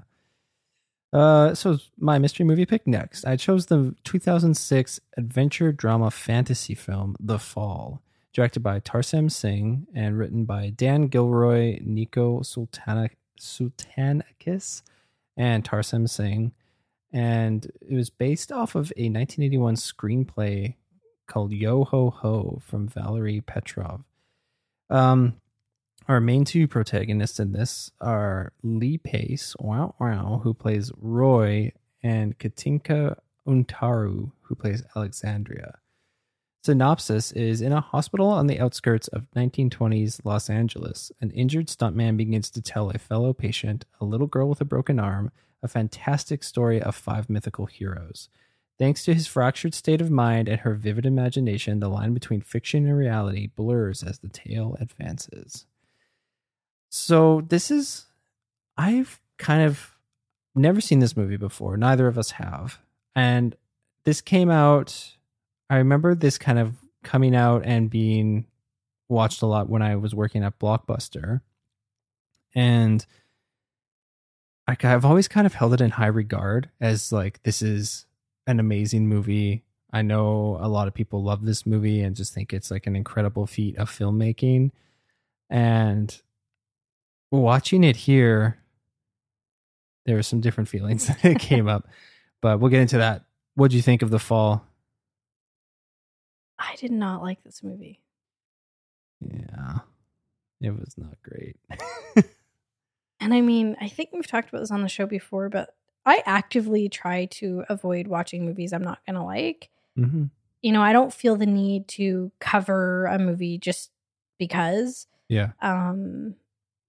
Uh, 1.12 1.54
so 1.54 1.78
my 2.00 2.18
mystery 2.18 2.44
movie 2.44 2.66
pick 2.66 2.88
next. 2.88 3.24
I 3.24 3.36
chose 3.36 3.68
the 3.68 3.94
2006 4.04 5.00
adventure 5.16 5.72
drama 5.72 6.10
fantasy 6.10 6.74
film 6.74 7.16
The 7.20 7.38
Fall, 7.38 8.02
directed 8.34 8.62
by 8.62 8.80
Tarsem 8.80 9.32
Singh 9.32 9.88
and 9.94 10.18
written 10.18 10.46
by 10.46 10.72
Dan 10.72 11.08
Gilroy, 11.08 11.80
Nico 11.84 12.42
Sultana- 12.42 13.12
Soultanakis, 13.40 14.82
and 15.38 15.64
Tarsem 15.64 16.10
Singh. 16.10 16.52
And 17.12 17.72
it 17.82 17.94
was 17.96 18.10
based 18.10 18.52
off 18.52 18.76
of 18.76 18.92
a 18.98 19.08
1981 19.10 19.76
screenplay 19.76 20.76
called 21.28 21.54
Yo 21.54 21.84
Ho 21.86 22.10
Ho 22.10 22.60
from 22.66 22.88
Valeri 22.88 23.42
Petrov. 23.42 24.04
Um, 24.90 25.40
our 26.08 26.20
main 26.20 26.44
two 26.44 26.68
protagonists 26.68 27.40
in 27.40 27.54
this 27.54 27.92
are 28.02 28.52
Lee 28.62 28.98
Pace, 28.98 29.56
wow, 29.60 29.96
wow, 30.00 30.42
who 30.44 30.54
plays 30.54 30.92
Roy, 30.98 31.72
and 32.02 32.38
Catinca 32.38 33.18
Untaru, 33.48 34.32
who 34.42 34.56
plays 34.56 34.84
Alexandria. 34.96 35.76
Synopsis 36.64 37.34
is 37.34 37.60
in 37.62 37.74
a 37.74 37.82
hospital 37.82 38.28
on 38.28 38.48
the 38.48 38.58
outskirts 38.58 39.10
of 39.10 39.30
1920s 39.36 40.22
Los 40.24 40.50
Angeles. 40.50 41.12
An 41.20 41.30
injured 41.32 41.68
stuntman 41.68 42.16
begins 42.16 42.50
to 42.52 42.62
tell 42.62 42.90
a 42.90 42.98
fellow 42.98 43.34
patient, 43.34 43.84
a 44.00 44.06
little 44.06 44.28
girl 44.28 44.48
with 44.48 44.62
a 44.62 44.66
broken 44.66 44.98
arm, 44.98 45.30
a 45.62 45.68
fantastic 45.68 46.42
story 46.42 46.82
of 46.82 46.96
five 46.96 47.30
mythical 47.30 47.66
heroes. 47.66 48.30
Thanks 48.80 49.04
to 49.04 49.14
his 49.14 49.28
fractured 49.28 49.74
state 49.74 50.00
of 50.00 50.10
mind 50.10 50.48
and 50.48 50.62
her 50.62 50.74
vivid 50.74 51.06
imagination, 51.06 51.82
the 51.82 51.90
line 51.90 52.14
between 52.14 52.40
fiction 52.40 52.88
and 52.88 52.98
reality 52.98 53.48
blurs 53.48 54.02
as 54.02 54.20
the 54.20 54.30
tale 54.30 54.78
advances. 54.80 55.66
So, 56.90 57.42
this 57.42 57.72
is, 57.72 58.06
I've 58.78 59.20
kind 59.38 59.64
of 59.64 59.98
never 60.56 60.80
seen 60.80 61.00
this 61.00 61.18
movie 61.18 61.36
before. 61.36 61.76
Neither 61.76 62.08
of 62.08 62.18
us 62.18 62.32
have. 62.32 62.80
And 63.16 63.54
this 64.06 64.22
came 64.22 64.50
out, 64.50 65.18
I 65.70 65.78
remember 65.78 66.16
this 66.16 66.38
kind 66.38 66.60
of 66.60 66.76
coming 67.04 67.36
out 67.36 67.64
and 67.66 67.90
being 67.90 68.46
watched 69.10 69.42
a 69.42 69.46
lot 69.46 69.70
when 69.70 69.82
I 69.82 69.96
was 69.96 70.16
working 70.16 70.44
at 70.44 70.60
Blockbuster. 70.60 71.42
And 72.56 73.06
I, 74.68 74.76
I've 74.84 75.06
always 75.06 75.28
kind 75.28 75.46
of 75.46 75.54
held 75.54 75.74
it 75.74 75.82
in 75.82 75.92
high 75.92 76.08
regard 76.08 76.70
as 76.80 77.12
like, 77.12 77.42
this 77.44 77.62
is 77.62 78.06
an 78.48 78.60
amazing 78.60 79.08
movie. 79.08 79.64
I 79.92 80.02
know 80.02 80.58
a 80.60 80.68
lot 80.68 80.88
of 80.88 80.94
people 80.94 81.24
love 81.24 81.46
this 81.46 81.66
movie 81.66 82.02
and 82.02 82.16
just 82.16 82.34
think 82.34 82.54
it's 82.54 82.72
like 82.72 82.88
an 82.88 82.96
incredible 82.96 83.46
feat 83.46 83.78
of 83.78 83.90
filmmaking. 83.90 84.72
And 85.50 86.20
watching 87.32 87.84
it 87.84 87.96
here, 87.96 88.58
there 90.06 90.16
were 90.16 90.24
some 90.24 90.42
different 90.42 90.70
feelings 90.70 91.08
that 91.22 91.40
came 91.40 91.68
up, 91.68 91.88
but 92.42 92.60
we'll 92.60 92.72
get 92.72 92.82
into 92.82 92.98
that. 92.98 93.24
What 93.56 93.72
do 93.72 93.78
you 93.78 93.84
think 93.84 94.02
of 94.02 94.10
The 94.10 94.20
Fall? 94.20 94.66
I 96.64 96.76
did 96.78 96.92
not 96.92 97.22
like 97.22 97.44
this 97.44 97.62
movie. 97.64 98.00
Yeah, 99.22 99.80
it 100.62 100.72
was 100.72 100.96
not 100.98 101.16
great. 101.22 101.58
And 103.20 103.34
I 103.34 103.40
mean, 103.40 103.78
I 103.80 103.88
think 103.88 104.10
we've 104.12 104.28
talked 104.28 104.50
about 104.50 104.60
this 104.60 104.72
on 104.72 104.82
the 104.82 104.90
show 104.90 105.06
before, 105.06 105.48
but 105.48 105.74
I 106.06 106.22
actively 106.26 106.90
try 106.90 107.26
to 107.26 107.64
avoid 107.70 108.06
watching 108.08 108.46
movies 108.46 108.74
I'm 108.74 108.84
not 108.84 109.00
going 109.06 109.16
to 109.16 109.24
like. 109.24 109.70
hmm 109.96 110.26
You 110.62 110.74
know, 110.74 110.82
I 110.82 110.92
don't 110.92 111.14
feel 111.14 111.38
the 111.38 111.46
need 111.46 111.88
to 111.90 112.34
cover 112.40 113.06
a 113.06 113.18
movie 113.18 113.58
just 113.58 113.92
because. 114.38 115.08
Yeah. 115.30 115.52
Um 115.62 116.36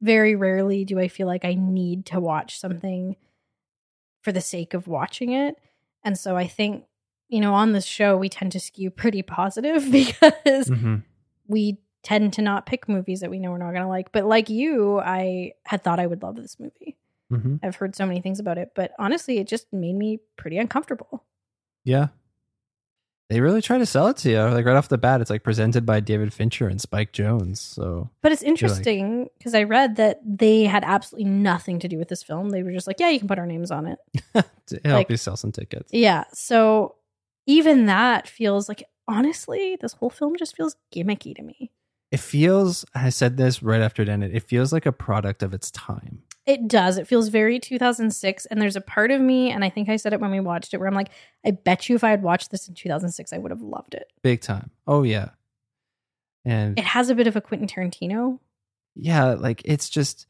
very 0.02 0.34
rarely 0.34 0.84
do 0.84 0.98
I 0.98 1.06
feel 1.06 1.28
like 1.28 1.44
I 1.44 1.54
need 1.54 2.06
to 2.06 2.18
watch 2.18 2.58
something 2.58 3.14
for 4.22 4.32
the 4.32 4.40
sake 4.40 4.74
of 4.74 4.88
watching 4.88 5.32
it. 5.32 5.56
And 6.02 6.18
so 6.18 6.36
I 6.36 6.48
think, 6.48 6.84
you 7.28 7.40
know, 7.40 7.54
on 7.54 7.72
this 7.72 7.84
show 7.86 8.16
we 8.16 8.28
tend 8.28 8.52
to 8.52 8.60
skew 8.60 8.90
pretty 8.90 9.22
positive 9.22 9.90
because 9.92 10.68
hmm 10.68 10.96
we 11.46 11.78
tend 12.02 12.32
to 12.34 12.42
not 12.42 12.66
pick 12.66 12.88
movies 12.88 13.20
that 13.20 13.30
we 13.30 13.38
know 13.38 13.50
we're 13.50 13.58
not 13.58 13.70
going 13.70 13.82
to 13.82 13.88
like. 13.88 14.12
But 14.12 14.24
like 14.26 14.48
you, 14.50 14.98
I 15.00 15.52
had 15.64 15.82
thought 15.82 15.98
I 16.00 16.06
would 16.06 16.22
love 16.22 16.36
this 16.36 16.58
movie. 16.60 16.96
hmm 17.30 17.56
I've 17.62 17.76
heard 17.76 17.94
so 17.96 18.04
many 18.06 18.20
things 18.20 18.40
about 18.40 18.58
it, 18.58 18.72
but 18.74 18.92
honestly, 18.98 19.38
it 19.38 19.46
just 19.48 19.72
made 19.72 19.94
me 19.94 20.20
pretty 20.36 20.58
uncomfortable. 20.58 21.24
Yeah. 21.84 22.08
They 23.30 23.40
really 23.40 23.62
try 23.62 23.78
to 23.78 23.86
sell 23.86 24.06
it 24.08 24.18
to 24.18 24.30
you. 24.30 24.38
Like 24.38 24.66
right 24.66 24.76
off 24.76 24.88
the 24.88 24.98
bat, 24.98 25.22
it's 25.22 25.30
like 25.30 25.42
presented 25.42 25.86
by 25.86 26.00
David 26.00 26.32
Fincher 26.32 26.68
and 26.68 26.78
Spike 26.80 27.12
Jonze. 27.12 27.56
So 27.58 28.10
But 28.20 28.32
it's 28.32 28.42
interesting 28.42 29.28
because 29.38 29.54
I 29.54 29.62
read 29.62 29.96
that 29.96 30.20
they 30.24 30.64
had 30.64 30.84
absolutely 30.84 31.30
nothing 31.30 31.78
to 31.80 31.88
do 31.88 31.96
with 31.98 32.08
this 32.08 32.22
film. 32.22 32.50
They 32.50 32.62
were 32.62 32.72
just 32.72 32.86
like, 32.86 33.00
yeah, 33.00 33.08
you 33.08 33.18
can 33.18 33.28
put 33.28 33.38
our 33.38 33.46
names 33.46 33.70
on 33.70 33.86
it. 33.86 33.98
to 34.66 34.80
help 34.84 34.98
Like- 34.98 35.10
you 35.10 35.16
sell 35.16 35.36
some 35.38 35.52
tickets. 35.52 35.90
Yeah. 35.92 36.24
So 36.34 36.96
even 37.46 37.86
that 37.86 38.26
feels 38.28 38.68
like, 38.68 38.84
honestly, 39.08 39.76
this 39.80 39.94
whole 39.94 40.10
film 40.10 40.34
just 40.38 40.56
feels 40.56 40.76
gimmicky 40.94 41.34
to 41.36 41.42
me. 41.42 41.70
It 42.10 42.20
feels, 42.20 42.84
I 42.94 43.08
said 43.08 43.36
this 43.36 43.62
right 43.62 43.80
after 43.80 44.02
it 44.02 44.08
ended, 44.08 44.34
it 44.34 44.44
feels 44.44 44.72
like 44.72 44.86
a 44.86 44.92
product 44.92 45.42
of 45.42 45.52
its 45.52 45.70
time. 45.70 46.22
It 46.46 46.68
does. 46.68 46.98
It 46.98 47.08
feels 47.08 47.28
very 47.28 47.58
2006. 47.58 48.46
And 48.46 48.60
there's 48.60 48.76
a 48.76 48.80
part 48.82 49.10
of 49.10 49.20
me, 49.20 49.50
and 49.50 49.64
I 49.64 49.70
think 49.70 49.88
I 49.88 49.96
said 49.96 50.12
it 50.12 50.20
when 50.20 50.30
we 50.30 50.40
watched 50.40 50.74
it, 50.74 50.76
where 50.78 50.86
I'm 50.86 50.94
like, 50.94 51.08
I 51.44 51.52
bet 51.52 51.88
you 51.88 51.96
if 51.96 52.04
I 52.04 52.10
had 52.10 52.22
watched 52.22 52.50
this 52.50 52.68
in 52.68 52.74
2006, 52.74 53.32
I 53.32 53.38
would 53.38 53.50
have 53.50 53.62
loved 53.62 53.94
it. 53.94 54.12
Big 54.22 54.42
time. 54.42 54.70
Oh, 54.86 55.02
yeah. 55.02 55.30
And 56.44 56.78
It 56.78 56.84
has 56.84 57.08
a 57.08 57.14
bit 57.14 57.26
of 57.26 57.36
a 57.36 57.40
Quentin 57.40 57.66
Tarantino. 57.66 58.38
yeah, 58.94 59.32
like 59.32 59.62
it's 59.64 59.88
just, 59.88 60.26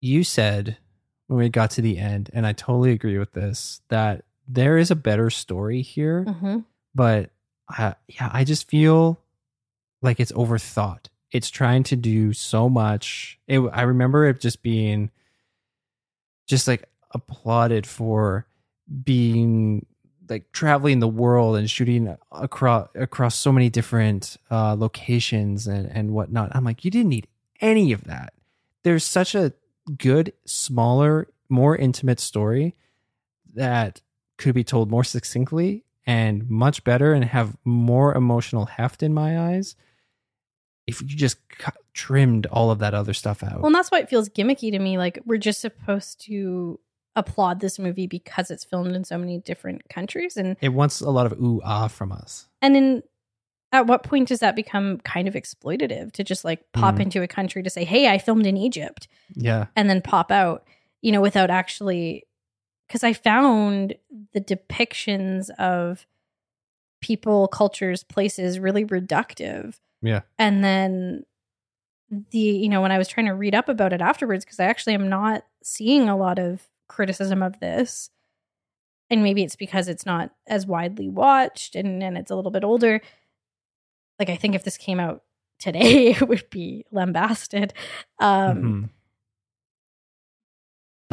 you 0.00 0.24
said 0.24 0.76
when 1.28 1.38
we 1.38 1.48
got 1.48 1.70
to 1.70 1.80
the 1.82 1.96
end, 1.98 2.28
and 2.34 2.44
I 2.46 2.52
totally 2.52 2.90
agree 2.90 3.16
with 3.16 3.32
this, 3.32 3.80
that 3.88 4.24
there 4.46 4.78
is 4.78 4.90
a 4.90 4.96
better 4.96 5.30
story 5.30 5.82
here. 5.82 6.24
Mm-hmm. 6.26 6.58
but 6.94 7.30
I, 7.68 7.94
yeah, 8.08 8.30
I 8.32 8.44
just 8.44 8.68
feel 8.68 9.18
like 10.02 10.20
it's 10.20 10.32
overthought. 10.32 11.06
It's 11.32 11.50
trying 11.50 11.82
to 11.84 11.96
do 11.96 12.32
so 12.32 12.68
much. 12.68 13.38
It, 13.48 13.60
I 13.72 13.82
remember 13.82 14.26
it 14.26 14.40
just 14.40 14.62
being 14.62 15.10
just 16.46 16.68
like 16.68 16.88
applauded 17.12 17.86
for 17.86 18.46
being 19.02 19.86
like 20.28 20.52
traveling 20.52 21.00
the 21.00 21.08
world 21.08 21.56
and 21.56 21.70
shooting 21.70 22.16
across 22.30 22.88
across 22.94 23.34
so 23.34 23.52
many 23.52 23.70
different 23.70 24.36
uh, 24.50 24.74
locations 24.78 25.66
and 25.66 25.86
and 25.86 26.12
whatnot. 26.12 26.54
I'm 26.54 26.64
like, 26.64 26.84
you 26.84 26.90
didn't 26.90 27.10
need 27.10 27.26
any 27.60 27.92
of 27.92 28.04
that. 28.04 28.34
There's 28.82 29.04
such 29.04 29.34
a 29.34 29.52
good, 29.98 30.32
smaller, 30.44 31.28
more 31.48 31.76
intimate 31.76 32.20
story 32.20 32.74
that 33.54 34.00
could 34.38 34.54
be 34.54 34.64
told 34.64 34.90
more 34.90 35.04
succinctly 35.04 35.84
and 36.06 36.48
much 36.50 36.84
better 36.84 37.12
and 37.12 37.24
have 37.24 37.56
more 37.64 38.14
emotional 38.14 38.66
heft 38.66 39.02
in 39.02 39.14
my 39.14 39.38
eyes 39.50 39.76
if 40.86 41.00
you 41.00 41.08
just 41.08 41.38
cut, 41.48 41.74
trimmed 41.94 42.44
all 42.46 42.70
of 42.70 42.78
that 42.80 42.92
other 42.92 43.14
stuff 43.14 43.42
out. 43.42 43.56
Well, 43.56 43.66
and 43.66 43.74
that's 43.74 43.90
why 43.90 44.00
it 44.00 44.10
feels 44.10 44.28
gimmicky 44.28 44.70
to 44.72 44.78
me. 44.78 44.98
Like 44.98 45.18
we're 45.24 45.38
just 45.38 45.60
supposed 45.62 46.20
to 46.26 46.78
applaud 47.16 47.60
this 47.60 47.78
movie 47.78 48.06
because 48.06 48.50
it's 48.50 48.64
filmed 48.64 48.94
in 48.94 49.04
so 49.04 49.16
many 49.16 49.38
different 49.38 49.88
countries, 49.88 50.36
and 50.36 50.56
it 50.60 50.70
wants 50.70 51.00
a 51.00 51.08
lot 51.10 51.24
of 51.26 51.32
ooh 51.40 51.60
ah 51.64 51.88
from 51.88 52.12
us. 52.12 52.48
and 52.60 52.76
in 52.76 53.02
at 53.72 53.86
what 53.88 54.02
point 54.04 54.28
does 54.28 54.38
that 54.40 54.54
become 54.54 54.98
kind 54.98 55.26
of 55.26 55.34
exploitative 55.34 56.12
to 56.12 56.22
just 56.22 56.44
like 56.44 56.60
pop 56.72 56.96
Mhm. 56.96 57.00
into 57.00 57.22
a 57.22 57.26
country 57.28 57.62
to 57.62 57.70
say, 57.70 57.84
"Hey, 57.84 58.08
I 58.08 58.18
filmed 58.18 58.46
in 58.46 58.56
Egypt," 58.56 59.08
Yeah. 59.34 59.66
and 59.74 59.88
then 59.90 60.00
pop 60.02 60.30
out, 60.30 60.64
you 61.02 61.10
know, 61.12 61.20
without 61.22 61.50
actually 61.50 62.24
because 62.86 63.02
I 63.04 63.12
found 63.12 63.94
the 64.32 64.40
depictions 64.40 65.50
of 65.58 66.06
people, 67.00 67.48
cultures, 67.48 68.02
places 68.02 68.58
really 68.58 68.84
reductive. 68.84 69.78
Yeah. 70.02 70.20
And 70.38 70.62
then 70.64 71.24
the, 72.10 72.38
you 72.38 72.68
know, 72.68 72.80
when 72.80 72.92
I 72.92 72.98
was 72.98 73.08
trying 73.08 73.26
to 73.26 73.34
read 73.34 73.54
up 73.54 73.68
about 73.68 73.92
it 73.92 74.00
afterwards, 74.00 74.44
because 74.44 74.60
I 74.60 74.64
actually 74.64 74.94
am 74.94 75.08
not 75.08 75.44
seeing 75.62 76.08
a 76.08 76.16
lot 76.16 76.38
of 76.38 76.62
criticism 76.88 77.42
of 77.42 77.60
this. 77.60 78.10
And 79.10 79.22
maybe 79.22 79.42
it's 79.42 79.56
because 79.56 79.88
it's 79.88 80.06
not 80.06 80.30
as 80.46 80.66
widely 80.66 81.08
watched 81.08 81.74
and, 81.74 82.02
and 82.02 82.16
it's 82.16 82.30
a 82.30 82.36
little 82.36 82.50
bit 82.50 82.64
older. 82.64 83.00
Like, 84.18 84.30
I 84.30 84.36
think 84.36 84.54
if 84.54 84.64
this 84.64 84.76
came 84.76 84.98
out 85.00 85.22
today, 85.58 86.06
it 86.18 86.28
would 86.28 86.48
be 86.50 86.84
lambasted. 86.90 87.74
Um, 88.18 88.62
Mhm. 88.62 88.90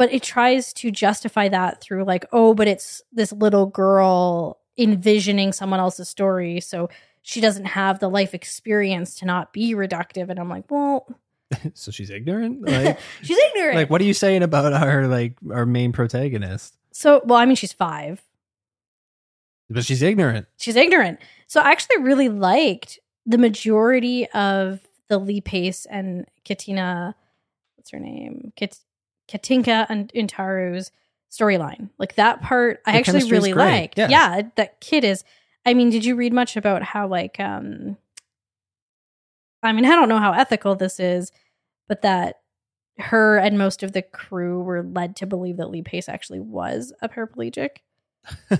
But 0.02 0.12
it 0.12 0.20
tries 0.20 0.72
to 0.72 0.90
justify 0.90 1.48
that 1.48 1.80
through 1.80 2.02
like 2.02 2.24
oh 2.32 2.54
but 2.54 2.66
it's 2.66 3.00
this 3.12 3.30
little 3.30 3.66
girl 3.66 4.58
envisioning 4.76 5.52
someone 5.52 5.78
else's 5.78 6.08
story 6.08 6.58
so 6.58 6.88
she 7.22 7.40
doesn't 7.40 7.66
have 7.66 8.00
the 8.00 8.08
life 8.08 8.34
experience 8.34 9.14
to 9.14 9.24
not 9.24 9.52
be 9.52 9.74
reductive 9.76 10.28
and 10.28 10.40
i'm 10.40 10.48
like 10.48 10.68
well 10.72 11.06
so 11.74 11.92
she's 11.92 12.10
ignorant. 12.10 12.62
Like, 12.68 12.98
she's 13.22 13.38
ignorant 13.38 13.76
like 13.76 13.90
what 13.90 14.00
are 14.00 14.04
you 14.04 14.12
saying 14.14 14.42
about 14.42 14.72
our 14.72 15.06
like 15.06 15.36
our 15.52 15.66
main 15.66 15.92
protagonist? 15.92 16.76
so 16.92 17.20
well 17.24 17.38
i 17.38 17.46
mean 17.46 17.54
she's 17.54 17.72
five 17.72 18.20
But 19.70 19.84
she's 19.84 20.02
ignorant. 20.02 20.48
she's 20.56 20.74
ignorant 20.74 21.20
so 21.46 21.60
i 21.60 21.70
actually 21.70 21.98
really 21.98 22.28
liked 22.28 22.98
the 23.24 23.38
majority 23.38 24.28
of 24.30 24.80
the 25.06 25.18
lee 25.18 25.40
pace 25.40 25.86
and 25.86 26.26
katina 26.44 27.14
what's 27.76 27.90
her 27.90 28.00
name 28.00 28.52
Kat- 28.56 28.80
Catinca 29.28 29.86
Untaru's 30.14 30.90
storyline. 31.30 31.88
Like 31.98 32.16
that 32.16 32.42
part 32.42 32.80
i 32.86 32.92
The 32.92 32.98
actually 32.98 33.30
really 33.30 33.54
liked. 33.54 33.96
Yeah. 33.98 34.08
yeah 34.08 34.42
that 34.56 34.80
kid 34.80 35.02
is 35.04 35.24
i 35.64 35.72
mean 35.74 35.88
did 35.90 36.04
you 36.04 36.14
read 36.14 36.32
much 36.32 36.56
about 36.56 36.82
how 36.82 37.06
like 37.06 37.40
um 37.40 37.96
i 39.62 39.72
mean 39.72 39.84
i 39.86 39.90
don't 39.94 40.08
know 40.10 40.18
how 40.18 40.32
ethical 40.32 40.74
this 40.74 41.00
is 41.00 41.32
but 41.88 42.02
that 42.02 42.40
her 42.98 43.38
and 43.38 43.56
most 43.56 43.82
of 43.82 43.92
the 43.92 44.02
crew 44.02 44.60
were 44.60 44.82
led 44.82 45.16
to 45.16 45.26
believe 45.26 45.56
that 45.56 45.70
lee 45.70 45.82
pace 45.82 46.08
actually 46.08 46.40
was 46.40 46.92
a 47.00 47.08
paraplegic. 47.08 47.78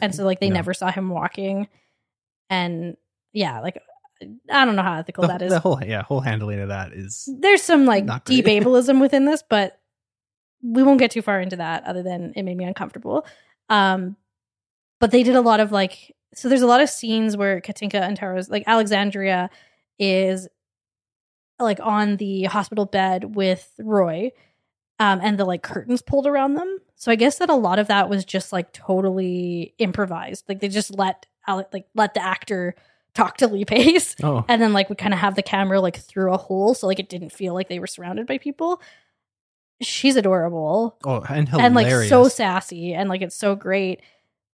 And 0.00 0.14
so 0.14 0.24
like 0.24 0.40
they 0.40 0.48
No. 0.48 0.54
never 0.54 0.72
saw 0.74 0.90
him 0.90 1.10
walking. 1.10 1.68
And 2.48 2.96
yeah 3.34 3.60
like 3.60 3.78
i 4.50 4.64
don't 4.64 4.76
know 4.76 4.82
how 4.82 4.94
ethical 4.98 5.22
The, 5.22 5.28
that 5.28 5.42
is. 5.42 5.52
the 5.52 5.58
whole 5.60 5.82
yeah 5.84 6.02
whole 6.02 6.20
handling 6.20 6.60
of 6.60 6.68
that 6.68 6.92
is 6.92 7.28
there's 7.40 7.62
some 7.62 7.84
like 7.84 8.06
deep 8.24 8.46
ableism 8.46 9.00
within 9.00 9.24
this 9.26 9.42
but 9.48 9.78
we 10.62 10.82
won't 10.82 10.98
get 10.98 11.10
too 11.10 11.22
far 11.22 11.40
into 11.40 11.56
that 11.56 11.84
other 11.84 12.02
than 12.02 12.32
it 12.36 12.42
made 12.44 12.56
me 12.56 12.64
uncomfortable 12.64 13.26
um 13.68 14.16
but 15.00 15.10
they 15.10 15.22
did 15.22 15.34
a 15.36 15.40
lot 15.40 15.60
of 15.60 15.72
like 15.72 16.14
so 16.34 16.48
there's 16.48 16.62
a 16.62 16.66
lot 16.66 16.80
of 16.80 16.88
scenes 16.88 17.36
where 17.36 17.60
Catinca 17.60 18.00
Untaru's 18.00 18.48
like 18.48 18.64
alexandria 18.66 19.50
is 19.98 20.48
like 21.58 21.80
on 21.82 22.16
the 22.16 22.44
hospital 22.44 22.86
bed 22.86 23.34
with 23.36 23.72
roy 23.78 24.30
um 24.98 25.20
and 25.22 25.38
the 25.38 25.44
like 25.44 25.62
curtains 25.62 26.02
pulled 26.02 26.26
around 26.26 26.54
them 26.54 26.78
So 26.96 27.10
I 27.12 27.16
guess 27.16 27.38
that 27.38 27.50
a 27.50 27.54
lot 27.54 27.78
of 27.78 27.88
that 27.88 28.08
was 28.08 28.24
just 28.24 28.52
like 28.52 28.72
totally 28.72 29.74
improvised. 29.78 30.44
Like 30.48 30.60
they 30.60 30.68
just 30.68 30.96
let 30.96 31.26
Ale- 31.48 31.68
like 31.72 31.86
let 31.94 32.14
the 32.14 32.22
actor 32.22 32.74
talk 33.14 33.36
to 33.38 33.46
Lee 33.48 33.64
Pace, 33.64 34.14
Oh, 34.22 34.44
and 34.48 34.62
then 34.62 34.72
like 34.72 34.88
we 34.88 34.96
kind 34.96 35.12
of 35.12 35.18
have 35.20 35.34
the 35.34 35.42
camera 35.42 35.80
like 35.80 35.96
through 35.98 36.32
a 36.32 36.36
hole, 36.36 36.74
so 36.74 36.86
like 36.86 36.98
it 37.00 37.08
didn't 37.08 37.30
feel 37.32 37.52
like 37.54 37.68
they 37.68 37.78
were 37.80 37.86
surrounded 37.88 38.26
by 38.26 38.38
people. 38.38 38.80
She's 39.80 40.16
adorable 40.16 40.96
oh, 41.04 41.20
and 41.28 41.48
hilarious. 41.48 41.66
and 41.66 41.74
like 41.74 42.08
so 42.08 42.28
sassy, 42.28 42.94
and 42.94 43.08
like 43.08 43.22
it's 43.22 43.36
so 43.36 43.54
great. 43.56 44.00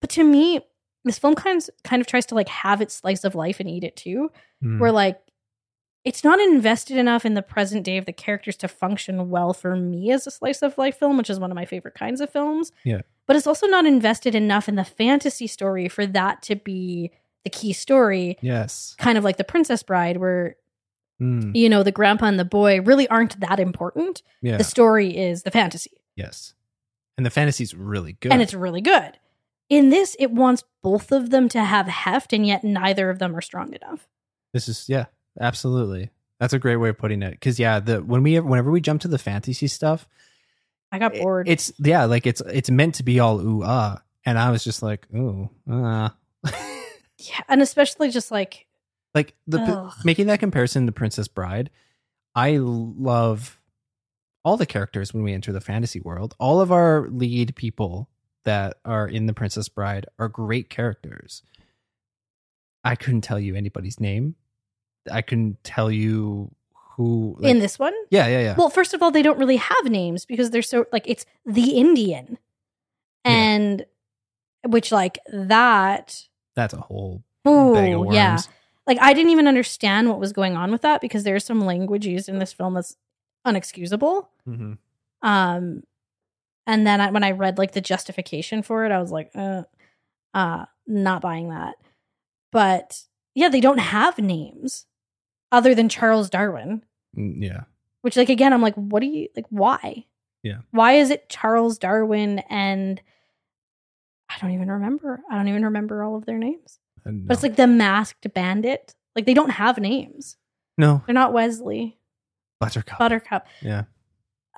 But 0.01 0.11
to 0.11 0.25
me, 0.25 0.61
this 1.05 1.19
film 1.19 1.35
kind 1.35 1.61
of, 1.61 1.69
kind 1.85 2.01
of 2.01 2.07
tries 2.07 2.27
to 2.27 2.35
like 2.35 2.49
have 2.49 2.81
its 2.81 2.95
slice 2.95 3.25
of 3.25 3.35
life 3.35 3.61
and 3.61 3.69
eat 3.69 3.85
it 3.85 3.97
too 3.97 4.31
Mm. 4.63 4.81
where 4.81 4.91
like 4.91 5.21
it's 6.05 6.25
not 6.25 6.41
invested 6.41 6.97
enough 6.97 7.25
in 7.25 7.35
the 7.35 7.43
present 7.43 7.85
day 7.85 7.97
of 7.97 8.07
the 8.07 8.13
characters 8.13 8.57
to 8.57 8.67
function 8.69 9.31
well 9.31 9.53
for 9.53 9.77
me 9.77 10.11
as 10.11 10.27
a 10.27 10.31
slice 10.31 10.63
of 10.63 10.77
life 10.79 10.99
film, 10.99 11.17
which 11.19 11.29
is 11.31 11.39
one 11.39 11.51
of 11.51 11.55
my 11.55 11.65
favorite 11.65 11.95
kinds 11.95 12.21
of 12.21 12.31
films. 12.31 12.73
Yeah. 12.85 13.03
But 13.27 13.37
it's 13.37 13.47
also 13.47 13.67
not 13.67 13.85
invested 13.87 14.35
enough 14.35 14.69
in 14.69 14.75
the 14.77 14.85
fantasy 14.85 15.47
story 15.47 15.89
for 15.89 16.07
that 16.07 16.43
to 16.43 16.57
be 16.57 17.11
the 17.45 17.51
key 17.51 17.73
story, 17.73 18.37
Yes. 18.41 18.97
kind 18.99 19.17
of 19.19 19.23
like 19.25 19.37
The 19.37 19.45
Princess 19.45 19.83
Bride, 19.83 20.17
where, 20.17 20.57
Mm. 21.21 21.57
you 21.57 21.69
know, 21.69 21.83
the 21.83 21.91
grandpa 21.91 22.27
and 22.27 22.39
the 22.39 22.45
boy 22.45 22.81
really 22.81 23.09
aren't 23.09 23.41
that 23.41 23.59
important. 23.59 24.23
Yeah. 24.41 24.57
The 24.57 24.63
story 24.65 25.17
is 25.17 25.43
the 25.43 25.51
fantasy, 25.51 26.01
yes. 26.15 26.55
And 27.17 27.27
the 27.27 27.31
fantasy's 27.31 27.75
really 27.75 28.13
good. 28.21 28.31
and 28.33 28.41
it's 28.41 28.55
really 28.55 28.81
good. 28.81 29.19
In 29.69 29.91
this, 29.91 30.15
it 30.21 30.31
wants 30.31 30.63
both 30.83 31.11
of 31.11 31.31
them 31.31 31.49
to 31.51 31.63
have 31.65 31.89
heft, 31.89 32.33
and 32.33 32.47
yet 32.47 32.63
neither 32.63 33.11
of 33.11 33.19
them 33.19 33.35
are 33.37 33.41
strong 33.41 33.73
enough. 33.75 34.07
This 34.55 34.69
is 34.69 34.89
yeah, 34.89 35.07
absolutely. 35.41 36.11
That's 36.39 36.53
a 36.53 36.59
great 36.61 36.77
way 36.77 36.91
of 36.91 36.99
putting 36.99 37.21
it. 37.23 37.33
Because 37.33 37.59
yeah, 37.59 37.81
the 37.81 37.99
when 38.03 38.23
we 38.23 38.39
whenever 38.39 38.71
we 38.71 38.81
jump 38.81 39.01
to 39.03 39.09
the 39.09 39.19
fantasy 39.19 39.67
stuff, 39.67 40.07
I 40.93 41.01
got 41.01 41.17
it- 41.17 41.23
bored. 41.23 41.49
it's 41.49 41.73
yeah, 41.79 42.05
like 42.05 42.27
it's 42.29 42.41
it's 42.47 42.71
meant 42.71 42.95
to 42.95 43.03
be 43.03 43.19
all 43.19 43.41
ooh 43.41 43.63
ah, 43.65 44.01
and 44.25 44.39
I 44.39 44.51
was 44.53 44.63
just 44.63 44.83
like 44.85 45.09
ooh 45.13 45.51
ah. 45.69 46.15
yeah, 46.47 47.41
and 47.49 47.61
especially 47.61 48.11
just 48.11 48.31
like 48.31 48.68
like 49.15 49.35
the 49.47 49.61
Ugh. 49.61 49.93
making 50.05 50.27
that 50.29 50.41
comparison 50.41 50.87
to 50.87 50.93
Princess 50.93 51.29
Bride, 51.29 51.71
I 52.35 52.59
love 52.59 53.59
all 54.45 54.57
the 54.57 54.67
characters 54.67 55.13
when 55.13 55.23
we 55.23 55.33
enter 55.33 55.53
the 55.53 55.61
fantasy 55.61 56.01
world. 56.01 56.35
All 56.39 56.61
of 56.61 56.71
our 56.73 57.09
lead 57.11 57.55
people 57.57 58.09
that 58.45 58.79
are 58.85 59.07
in 59.09 59.27
the 59.27 59.35
Princess 59.35 59.69
Bride 59.69 60.07
are 60.19 60.29
great 60.29 60.71
characters. 60.71 61.43
I 62.85 62.95
couldn't 62.95 63.23
tell 63.23 63.41
you 63.41 63.55
anybody's 63.57 63.99
name. 64.01 64.37
I 65.11 65.23
couldn't 65.23 65.63
tell 65.65 65.91
you 65.91 66.51
who 66.97 67.37
like- 67.41 67.51
in 67.51 67.59
this 67.59 67.79
one. 67.79 67.95
Yeah, 68.11 68.27
yeah, 68.27 68.41
yeah. 68.41 68.55
Well, 68.57 68.71
first 68.71 68.95
of 68.95 69.03
all, 69.03 69.11
they 69.11 69.23
don't 69.23 69.39
really 69.39 69.57
have 69.57 69.85
names 69.85 70.25
because 70.25 70.51
they're 70.51 70.63
so 70.63 70.87
like 70.93 71.07
it's 71.09 71.25
the 71.45 71.71
Indian, 71.77 72.39
Yeah. 73.25 73.33
and 73.33 73.87
which 74.67 74.93
like 74.93 75.19
that. 75.33 76.27
That's 76.55 76.75
a 76.75 76.81
whole 76.81 77.23
Ooh, 77.47 77.75
bag 77.75 77.93
of 77.95 78.01
worms. 78.01 78.15
yeah. 78.15 78.39
Like 78.89 78.99
I 79.01 79.13
didn't 79.13 79.31
even 79.31 79.47
understand 79.47 80.09
what 80.09 80.19
was 80.19 80.33
going 80.33 80.57
on 80.57 80.73
with 80.73 80.83
that 80.83 81.01
because 81.01 81.23
there's 81.23 81.45
some 81.45 81.61
language 81.61 82.07
used 82.07 82.29
in 82.29 82.39
this 82.41 82.53
film 82.53 82.75
that's 82.75 82.97
unexcusable. 83.47 84.27
hmm 84.45 84.73
Um, 85.23 85.83
and 86.67 86.87
then 86.87 87.01
I, 87.01 87.11
when 87.11 87.23
I 87.23 87.31
read 87.33 87.59
like 87.59 87.73
the 87.73 87.81
justification 87.81 88.63
for 88.63 88.85
it, 88.85 88.91
I 88.93 89.01
was 89.01 89.13
like, 89.13 89.31
uh, 89.35 89.63
uh, 90.35 90.65
not 90.87 91.23
buying 91.23 91.51
that. 91.51 91.77
But 92.51 93.03
yeah, 93.35 93.49
they 93.51 93.61
don't 93.61 93.79
have 93.79 94.19
names 94.19 94.87
other 95.53 95.75
than 95.75 95.89
Charles 95.89 96.29
Darwin. 96.31 96.83
Mm, 97.17 97.37
Yeah. 97.43 97.61
Which, 98.03 98.17
like, 98.17 98.29
again, 98.29 98.53
I'm 98.53 98.63
like, 98.63 98.75
what 98.75 99.01
do 99.01 99.07
you 99.07 99.29
like? 99.37 99.47
Why? 99.51 100.07
Yeah. 100.43 100.59
Why 100.71 100.93
is 100.95 101.11
it 101.11 101.29
Charles 101.29 101.79
Darwin 101.79 102.39
and 102.49 103.01
I 104.31 104.35
don't 104.41 104.53
even 104.53 104.71
remember. 104.71 105.21
I 105.31 105.37
don't 105.37 105.49
even 105.49 105.65
remember 105.65 106.03
all 106.05 106.17
of 106.17 106.25
their 106.27 106.39
names. 106.39 106.79
And 107.09 107.27
But 107.27 107.35
it's 107.35 107.43
like 107.43 107.57
the 107.57 107.67
masked 107.67 108.33
bandit. 108.35 108.95
Like 109.17 109.27
they 109.27 109.35
don't 109.35 109.51
have 109.51 109.79
names. 109.79 110.37
no 110.77 111.03
They're 111.07 111.15
not 111.15 111.33
Wesley, 111.33 111.99
Buttercup. 112.61 112.99
Buttercup. 112.99 113.47
yeah. 113.61 113.85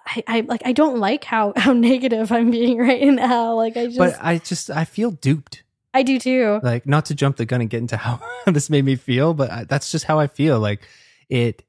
I, 0.06 0.24
I 0.26 0.40
like. 0.40 0.62
I 0.64 0.72
don't 0.72 0.98
like 0.98 1.24
how 1.24 1.52
how 1.56 1.72
negative 1.72 2.32
I'm 2.32 2.50
being 2.50 2.78
right 2.78 3.06
now. 3.06 3.54
Like 3.54 3.76
I 3.76 3.86
just, 3.86 3.98
But 3.98 4.16
I 4.20 4.38
just 4.38 4.70
I 4.70 4.84
feel 4.84 5.10
duped. 5.10 5.62
I 5.92 6.02
do 6.02 6.18
too. 6.18 6.60
like 6.62 6.86
not 6.86 7.06
to 7.06 7.14
jump 7.14 7.36
the 7.36 7.44
gun 7.44 7.60
and 7.60 7.70
get 7.70 7.78
into 7.78 7.96
how 7.96 8.20
this 8.46 8.70
made 8.70 8.84
me 8.84 8.94
feel 8.96 9.34
but 9.34 9.50
I, 9.50 9.64
that's 9.64 9.90
just 9.90 10.04
how 10.04 10.20
i 10.20 10.28
feel 10.28 10.60
like 10.60 10.86
it 11.28 11.64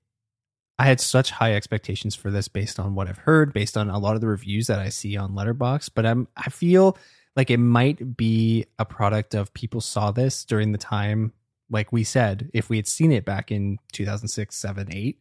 i 0.77 0.86
had 0.86 0.99
such 1.01 1.32
high 1.32 1.55
expectations 1.55 2.13
for 2.13 2.29
this 2.29 2.47
based 2.47 2.79
on 2.79 2.93
what 2.93 3.07
i've 3.07 3.17
heard 3.17 3.51
based 3.51 3.75
on 3.77 3.89
a 3.89 3.97
lot 3.97 4.13
of 4.13 4.21
the 4.21 4.27
reviews 4.27 4.67
that 4.67 4.77
i 4.77 4.89
see 4.89 5.17
on 5.17 5.32
Letterboxd 5.32 5.89
but 5.95 6.05
i'm 6.05 6.27
i 6.38 6.51
feel 6.51 6.99
like 7.36 7.49
it 7.49 7.57
might 7.57 8.17
be 8.17 8.65
a 8.79 8.86
product 8.86 9.34
of 9.36 9.53
people 9.53 9.82
saw 9.82 10.11
this 10.11 10.43
during 10.45 10.71
the 10.71 10.77
time 10.77 11.32
like 11.69 11.91
we 11.91 12.03
said 12.03 12.49
if 12.53 12.69
we 12.69 12.77
had 12.77 12.88
seen 12.88 13.11
it 13.11 13.23
back 13.25 13.51
in 13.51 13.77
2006 13.93 14.55
7 14.55 14.88
8 14.91 15.19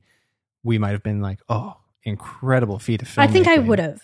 we 0.65 0.79
might 0.79 0.91
have 0.91 1.03
been 1.03 1.21
like 1.21 1.41
oh 1.49 1.77
incredible 2.03 2.79
feat 2.79 3.03
of 3.03 3.09
film 3.09 3.27
I 3.29 3.31
think 3.31 3.47
I 3.47 3.59
would 3.59 3.79
have. 3.79 4.01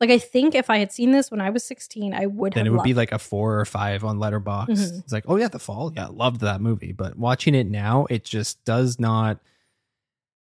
Like 0.00 0.10
I 0.10 0.18
think 0.18 0.54
if 0.54 0.70
I 0.70 0.78
had 0.78 0.92
seen 0.92 1.10
this 1.10 1.28
when 1.30 1.40
I 1.40 1.50
was 1.50 1.64
16, 1.64 2.14
I 2.14 2.26
would 2.26 2.52
then 2.52 2.66
it 2.68 2.70
would 2.70 2.84
be 2.84 2.94
like 2.94 3.10
a 3.10 3.18
four 3.18 3.58
or 3.58 3.64
five 3.64 4.04
on 4.04 4.18
Letterboxd 4.18 4.68
Mhm. 4.68 4.98
it's 5.00 5.12
like 5.12 5.24
oh 5.26 5.36
yeah 5.36 5.48
the 5.48 5.58
fall 5.58 5.92
yeah 5.96 6.06
loved 6.06 6.40
that 6.42 6.60
movie 6.60 6.92
but 6.92 7.18
watching 7.18 7.54
it 7.56 7.66
now 7.68 8.06
it 8.08 8.22
just 8.24 8.64
does 8.64 9.00
not 9.00 9.40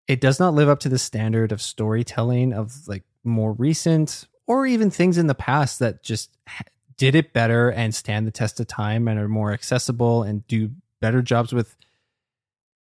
it 0.06 0.20
does 0.20 0.38
not 0.38 0.54
live 0.54 0.68
up 0.68 0.78
to 0.80 0.88
the 0.88 0.98
standard 0.98 1.50
of 1.52 1.60
storytelling 1.62 2.52
of 2.52 2.86
like 2.86 3.02
more 3.24 3.52
recent 3.52 4.26
or 4.46 4.66
even 4.66 4.90
things 4.90 5.18
in 5.18 5.26
the 5.26 5.34
past 5.34 5.78
that 5.80 6.02
just 6.02 6.30
did 7.00 7.14
it 7.14 7.32
better 7.32 7.70
and 7.70 7.94
stand 7.94 8.26
the 8.26 8.30
test 8.30 8.60
of 8.60 8.66
time 8.66 9.08
and 9.08 9.18
are 9.18 9.26
more 9.26 9.52
accessible 9.52 10.22
and 10.22 10.46
do 10.46 10.70
better 11.00 11.22
jobs 11.22 11.50
with 11.50 11.74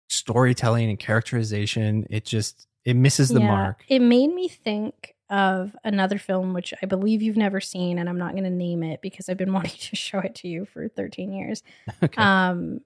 storytelling 0.09 0.89
and 0.89 0.99
characterization 0.99 2.05
it 2.09 2.23
just 2.25 2.67
it 2.85 2.95
misses 2.95 3.29
the 3.29 3.39
Yeah. 3.41 3.47
mark 3.47 3.83
It 3.89 3.99
made 3.99 4.33
me 4.33 4.47
think 4.47 5.15
of 5.29 5.75
another 5.83 6.17
film 6.19 6.53
which 6.53 6.73
I 6.81 6.85
believe 6.85 7.23
you've 7.23 7.35
never 7.35 7.59
seen, 7.59 7.97
and 7.97 8.07
I'm 8.07 8.19
not 8.19 8.33
going 8.33 8.43
to 8.43 8.49
name 8.51 8.83
it 8.83 9.01
because 9.01 9.27
I've 9.27 9.37
been 9.37 9.51
wanting 9.59 9.71
to 9.89 9.95
show 9.95 10.19
it 10.19 10.35
to 10.35 10.47
you 10.47 10.65
for 10.65 10.87
13 10.87 11.33
years. 11.33 11.63
okay 12.03 12.21
Um, 12.21 12.81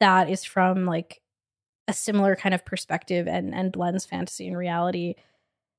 that 0.00 0.30
is 0.30 0.44
from 0.44 0.86
like 0.86 1.20
a 1.88 1.92
similar 1.92 2.36
kind 2.36 2.54
of 2.54 2.64
perspective 2.64 3.26
and 3.28 3.54
and 3.54 3.72
blends 3.72 4.04
fantasy 4.06 4.46
and 4.46 4.56
reality 4.56 5.14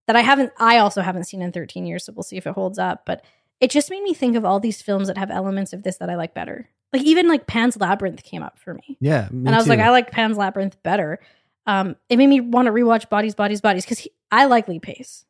that 0.08 0.16
I 0.16 0.22
haven't. 0.22 0.52
I 0.60 0.78
also 0.80 1.02
haven't 1.02 1.26
seen 1.26 1.42
in 1.42 1.52
13 1.52 1.86
years, 1.86 2.06
so 2.06 2.14
we'll 2.14 2.24
see 2.24 2.38
if 2.38 2.46
it 2.48 2.54
holds 2.54 2.78
up. 2.80 3.04
But 3.06 3.24
it 3.60 3.72
just 3.72 3.90
made 3.90 4.04
me 4.04 4.14
think 4.14 4.36
of 4.36 4.46
all 4.46 4.60
these 4.60 4.82
films 4.82 5.08
that 5.08 5.18
have 5.18 5.32
elements 5.32 5.74
of 5.74 5.84
this 5.84 5.98
that 5.98 6.10
I 6.10 6.16
like 6.16 6.34
better. 6.34 6.70
Like 6.94 7.04
even 7.04 7.28
like 7.28 7.48
Pan's 7.48 7.78
Labyrinth 7.78 8.24
came 8.24 8.44
up 8.44 8.58
for 8.60 8.74
me. 8.74 8.98
yeah 9.02 9.28
me 9.32 9.48
and 9.48 9.56
I 9.56 9.58
was 9.58 9.68
like. 9.68 9.80
I 9.80 9.90
like 9.90 10.12
Pan's 10.12 10.38
Labyrinth 10.38 10.82
better. 10.84 11.20
Um, 11.66 11.96
it 12.10 12.18
made 12.18 12.28
me 12.28 12.40
want 12.40 12.68
to 12.68 12.72
rewatch 12.72 13.10
Bodies, 13.10 13.36
Bodies, 13.36 13.60
Bodies 13.62 13.84
because 13.84 14.08
I 14.32 14.46
like 14.46 14.68
Lee 14.70 14.80
Pace. 14.80 15.26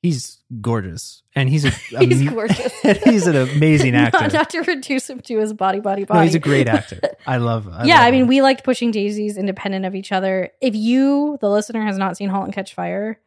he's 0.00 0.38
gorgeous 0.60 1.22
and 1.34 1.48
he's 1.50 1.64
a 1.66 1.70
He's 2.00 2.20
am- 2.22 2.32
gorgeous. 2.34 2.72
he's 3.04 3.26
an 3.26 3.36
amazing 3.36 3.94
actor 4.04 4.20
not, 4.22 4.32
not 4.32 4.50
to 4.50 4.62
reduce 4.62 5.10
him 5.10 5.20
to 5.20 5.38
his 5.38 5.52
body, 5.52 5.80
body, 5.80 6.04
body. 6.04 6.18
No, 6.20 6.24
he's 6.24 6.34
a 6.34 6.38
great 6.38 6.66
actor. 6.68 6.98
I 7.26 7.36
love. 7.36 7.68
I 7.68 7.84
yeah, 7.84 7.96
love 7.96 8.04
I 8.04 8.10
mean, 8.10 8.22
him. 8.22 8.26
we 8.28 8.40
liked 8.42 8.64
Pushing 8.64 8.90
Daisies 8.90 9.36
independent 9.36 9.84
of 9.84 9.94
each 9.94 10.12
other. 10.12 10.50
If 10.62 10.74
you, 10.74 11.36
the 11.42 11.50
listener, 11.50 11.82
has 11.84 11.98
not 11.98 12.16
seen 12.16 12.30
*Halt 12.30 12.44
and 12.46 12.54
Catch 12.54 12.74
Fire*, 12.74 13.20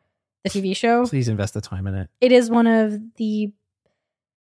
the 0.43 0.49
TV 0.49 0.75
show, 0.75 1.05
please 1.05 1.27
invest 1.27 1.53
the 1.53 1.61
time 1.61 1.85
in 1.87 1.93
it. 1.95 2.09
it 2.19 2.31
is 2.31 2.49
one 2.49 2.65
of 2.67 2.99
the 3.17 3.51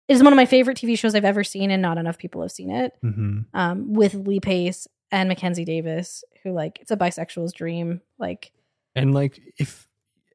it 0.07 0.13
is 0.15 0.23
one 0.23 0.33
of 0.33 0.37
my 0.37 0.45
favorite 0.45 0.77
TV 0.77 0.97
shows 0.97 1.15
I've 1.15 1.25
ever 1.25 1.43
seen, 1.43 1.71
and 1.71 1.81
not 1.81 1.97
enough 1.97 2.17
people 2.17 2.41
have 2.41 2.51
seen 2.51 2.69
it. 2.71 2.93
hmm 3.01 3.39
Um, 3.53 3.93
with 3.93 4.13
Lee 4.15 4.39
Pace 4.39 4.87
and 5.11 5.29
Mackenzie 5.29 5.65
Davis, 5.65 6.23
who 6.43 6.51
like 6.51 6.79
it's 6.81 6.91
a 6.91 6.97
bisexual's 6.97 7.53
dream. 7.53 8.01
Like, 8.17 8.51
And 8.95 9.13
like 9.13 9.39
if, 9.57 9.87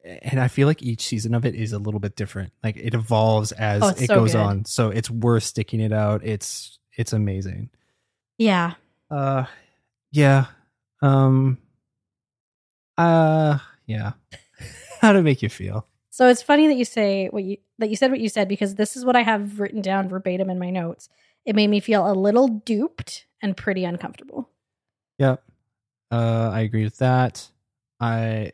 and 0.05 0.41
I 0.41 0.49
feel 0.49 0.67
like 0.69 0.83
each 0.83 1.03
season 1.03 1.35
of 1.35 1.45
it 1.45 1.55
is 1.55 1.73
a 1.73 1.79
little 1.79 2.01
bit 2.01 2.17
different. 2.17 2.53
Like 2.65 2.77
it 2.77 2.95
evolves 2.95 3.53
as 3.53 3.83
Oh, 3.83 3.89
it 3.89 4.07
so 4.07 4.15
goes 4.15 4.33
good. 4.33 4.41
on. 4.41 4.65
So 4.65 4.89
it's 4.91 5.11
worth 5.11 5.43
sticking 5.45 5.81
it 5.81 5.93
out. 5.93 6.25
It's 6.25 6.79
it's 6.97 7.13
amazing. 7.13 7.71
yeah, 8.39 8.75
Uh, 9.11 9.45
yeah. 10.13 10.47
Um. 11.03 11.59
Uh, 12.97 13.59
yeah. 13.87 14.13
How 15.01 15.13
to 15.13 15.23
make 15.23 15.43
you 15.43 15.49
feel? 15.49 15.87
So 16.19 16.27
it's 16.27 16.43
funny 16.43 16.67
that 16.67 16.75
you 16.75 16.85
say 16.85 17.29
what 17.29 17.45
you 17.45 17.59
that 17.79 17.91
you 17.91 17.95
said 17.95 18.11
what 18.11 18.19
you 18.19 18.29
said 18.29 18.49
because 18.49 18.75
this 18.75 18.97
is 18.97 19.05
what 19.05 19.15
I 19.15 19.23
have 19.23 19.61
written 19.61 19.81
down 19.81 20.09
verbatim 20.09 20.51
in 20.51 20.59
my 20.59 20.69
notes. 20.69 21.09
It 21.45 21.55
made 21.55 21.69
me 21.71 21.79
feel 21.79 22.11
a 22.11 22.13
little 22.13 22.49
duped 22.49 23.27
and 23.41 23.57
pretty 23.57 23.85
uncomfortable. 23.85 24.51
Yep. 25.19 25.45
Uh, 26.11 26.51
I 26.53 26.63
agree 26.63 26.83
with 26.83 26.99
that. 26.99 27.49
I 28.01 28.51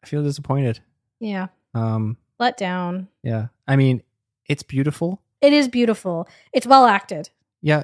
I 0.00 0.06
feel 0.06 0.22
disappointed. 0.22 0.78
Yeah, 1.18 1.48
Um. 1.74 2.18
let 2.38 2.56
down. 2.56 3.08
Yeah. 3.24 3.48
I 3.66 3.74
mean, 3.74 4.04
it's 4.48 4.62
beautiful. 4.62 5.20
It 5.40 5.52
is 5.52 5.66
beautiful. 5.66 6.28
It's 6.52 6.68
well 6.68 6.86
acted. 6.86 7.30
Yeah, 7.62 7.82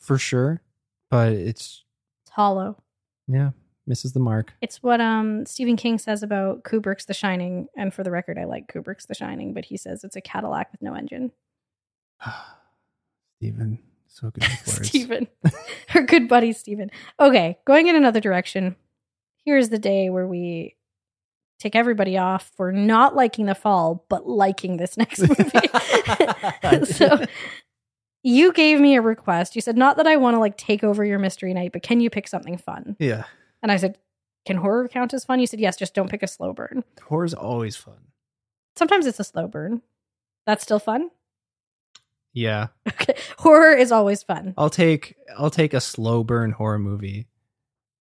for 0.00 0.18
sure. 0.18 0.62
But 1.10 1.32
it's 1.34 1.84
It's 2.24 2.32
hollow. 2.32 2.82
yeah, 3.28 3.50
misses 3.86 4.12
the 4.12 4.20
mark. 4.20 4.52
It's 4.60 4.82
what 4.82 5.00
um 5.00 5.44
Stephen 5.46 5.76
King 5.76 5.98
says 5.98 6.22
about 6.22 6.62
Kubrick's 6.64 7.04
The 7.06 7.14
Shining. 7.14 7.66
And 7.76 7.92
for 7.92 8.02
the 8.02 8.10
record, 8.10 8.38
I 8.38 8.44
like 8.44 8.72
Kubrick's 8.72 9.06
The 9.06 9.14
Shining, 9.14 9.54
but 9.54 9.64
he 9.64 9.76
says 9.76 10.04
it's 10.04 10.16
a 10.16 10.20
Cadillac 10.20 10.70
with 10.72 10.82
no 10.82 10.94
engine. 10.94 11.32
Stephen, 13.38 13.78
so 14.06 14.30
good 14.30 14.44
with 14.44 14.66
words. 14.78 14.88
Steven. 14.88 15.26
Her 15.88 16.02
good 16.06 16.28
buddy 16.28 16.52
Stephen. 16.52 16.90
Okay, 17.18 17.58
going 17.64 17.88
in 17.88 17.96
another 17.96 18.20
direction. 18.20 18.76
Here's 19.44 19.70
the 19.70 19.78
day 19.78 20.10
where 20.10 20.26
we 20.26 20.76
take 21.58 21.74
everybody 21.74 22.16
off 22.18 22.50
for 22.56 22.72
not 22.72 23.14
liking 23.16 23.46
the 23.46 23.54
fall, 23.54 24.04
but 24.08 24.28
liking 24.28 24.76
this 24.76 24.96
next 24.98 25.20
movie. 25.20 26.84
so 26.84 27.24
you 28.22 28.52
gave 28.52 28.80
me 28.80 28.96
a 28.96 29.02
request. 29.02 29.56
You 29.56 29.62
said, 29.62 29.76
not 29.76 29.96
that 29.96 30.06
I 30.06 30.16
want 30.16 30.34
to 30.34 30.38
like 30.38 30.56
take 30.56 30.84
over 30.84 31.04
your 31.04 31.18
mystery 31.18 31.52
night, 31.54 31.72
but 31.72 31.82
can 31.82 32.00
you 32.00 32.10
pick 32.10 32.28
something 32.28 32.56
fun? 32.56 32.96
Yeah. 32.98 33.24
And 33.62 33.70
I 33.70 33.76
said, 33.76 33.98
can 34.44 34.56
horror 34.56 34.88
count 34.88 35.14
as 35.14 35.24
fun? 35.24 35.38
You 35.40 35.46
said, 35.46 35.60
yes, 35.60 35.76
just 35.76 35.94
don't 35.94 36.10
pick 36.10 36.22
a 36.22 36.26
slow 36.26 36.52
burn. 36.52 36.84
Horror's 37.02 37.34
always 37.34 37.76
fun. 37.76 37.98
Sometimes 38.76 39.06
it's 39.06 39.20
a 39.20 39.24
slow 39.24 39.46
burn. 39.46 39.82
That's 40.46 40.62
still 40.62 40.80
fun. 40.80 41.10
Yeah. 42.32 42.68
Okay. 42.88 43.14
Horror 43.38 43.72
is 43.72 43.90
always 43.90 44.22
fun. 44.22 44.54
I'll 44.56 44.70
take 44.70 45.16
I'll 45.36 45.50
take 45.50 45.74
a 45.74 45.80
slow 45.80 46.22
burn 46.22 46.52
horror 46.52 46.78
movie 46.78 47.26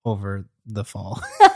over 0.05 0.47
the 0.65 0.83
fall. 0.83 1.21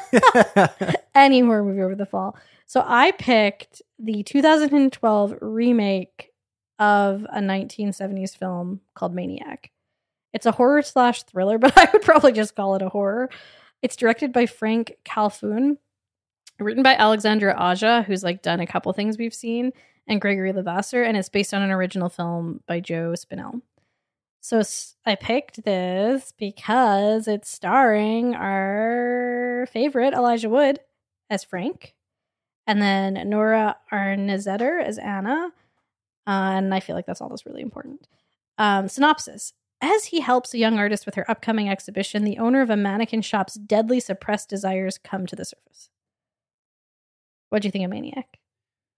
Any 1.15 1.41
horror 1.41 1.63
movie 1.63 1.81
over 1.81 1.95
the 1.95 2.05
fall. 2.07 2.35
So 2.65 2.83
I 2.85 3.11
picked 3.11 3.81
the 3.99 4.23
2012 4.23 5.35
remake 5.41 6.31
of 6.79 7.23
a 7.31 7.39
1970s 7.39 8.35
film 8.35 8.81
called 8.95 9.13
Maniac. 9.13 9.71
It's 10.33 10.45
a 10.45 10.51
horror 10.51 10.81
slash 10.81 11.23
thriller, 11.23 11.57
but 11.59 11.77
I 11.77 11.87
would 11.93 12.01
probably 12.01 12.31
just 12.31 12.55
call 12.55 12.75
it 12.75 12.81
a 12.81 12.89
horror. 12.89 13.29
It's 13.81 13.95
directed 13.95 14.33
by 14.33 14.45
Franck 14.45 14.95
Khalfoun, 15.05 15.77
written 16.59 16.83
by 16.83 16.95
Alexandre 16.95 17.53
Aja, 17.55 18.03
who's 18.03 18.23
like 18.23 18.41
done 18.41 18.59
a 18.59 18.67
couple 18.67 18.91
things 18.93 19.17
we've 19.17 19.33
seen, 19.33 19.71
and 20.07 20.21
Gregory 20.21 20.53
Levasseur, 20.53 21.03
and 21.03 21.17
it's 21.17 21.29
based 21.29 21.53
on 21.53 21.61
an 21.61 21.71
original 21.71 22.09
film 22.09 22.61
by 22.67 22.79
Joe 22.79 23.13
Spinell. 23.13 23.61
So 24.41 24.61
I 25.05 25.15
picked 25.15 25.63
this 25.63 26.31
because 26.37 27.27
it's 27.27 27.49
starring 27.49 28.35
our 28.35 29.67
favorite 29.71 30.13
Elijah 30.13 30.49
Wood 30.49 30.79
as 31.31 31.43
Frank, 31.43 31.95
and 32.67 32.79
then 32.81 33.27
Nora 33.27 33.77
Arnezeder 33.91 34.83
as 34.83 34.99
Anna. 34.99 35.49
Uh, 36.27 36.57
and 36.57 36.73
I 36.73 36.79
feel 36.79 36.95
like 36.95 37.05
that's 37.07 37.21
all 37.21 37.29
that's 37.29 37.45
really 37.45 37.61
important. 37.61 38.07
Um, 38.57 38.87
synopsis. 38.87 39.53
As 39.81 40.05
he 40.05 40.21
helps 40.21 40.53
a 40.53 40.57
young 40.57 40.77
artist 40.77 41.05
with 41.05 41.15
her 41.15 41.29
upcoming 41.29 41.69
exhibition, 41.69 42.23
the 42.23 42.37
owner 42.37 42.61
of 42.61 42.69
a 42.69 42.77
mannequin 42.77 43.21
shop's 43.21 43.55
deadly 43.55 43.99
suppressed 43.99 44.49
desires 44.49 44.97
come 44.97 45.25
to 45.27 45.35
the 45.35 45.45
surface. 45.45 45.89
What 47.49 47.61
do 47.61 47.67
you 47.67 47.71
think 47.71 47.85
of 47.85 47.91
Maniac? 47.91 48.39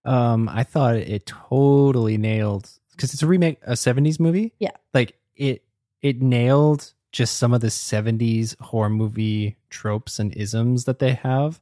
um, 0.06 0.48
I 0.48 0.64
thought 0.64 0.96
it 0.96 1.26
totally 1.26 2.18
nailed 2.18 2.70
because 2.92 3.14
it's 3.14 3.22
a 3.24 3.28
remake, 3.28 3.60
a 3.64 3.74
'70s 3.74 4.20
movie. 4.20 4.54
Yeah. 4.58 4.72
like 4.94 5.18
it 5.36 5.64
it 6.02 6.22
nailed 6.22 6.94
just 7.12 7.38
some 7.38 7.54
of 7.54 7.60
the 7.62 7.68
'70s 7.68 8.58
horror 8.62 8.90
movie 8.90 9.58
tropes 9.70 10.18
and 10.20 10.34
isms 10.36 10.86
that 10.86 11.00
they 11.00 11.14
have 11.14 11.60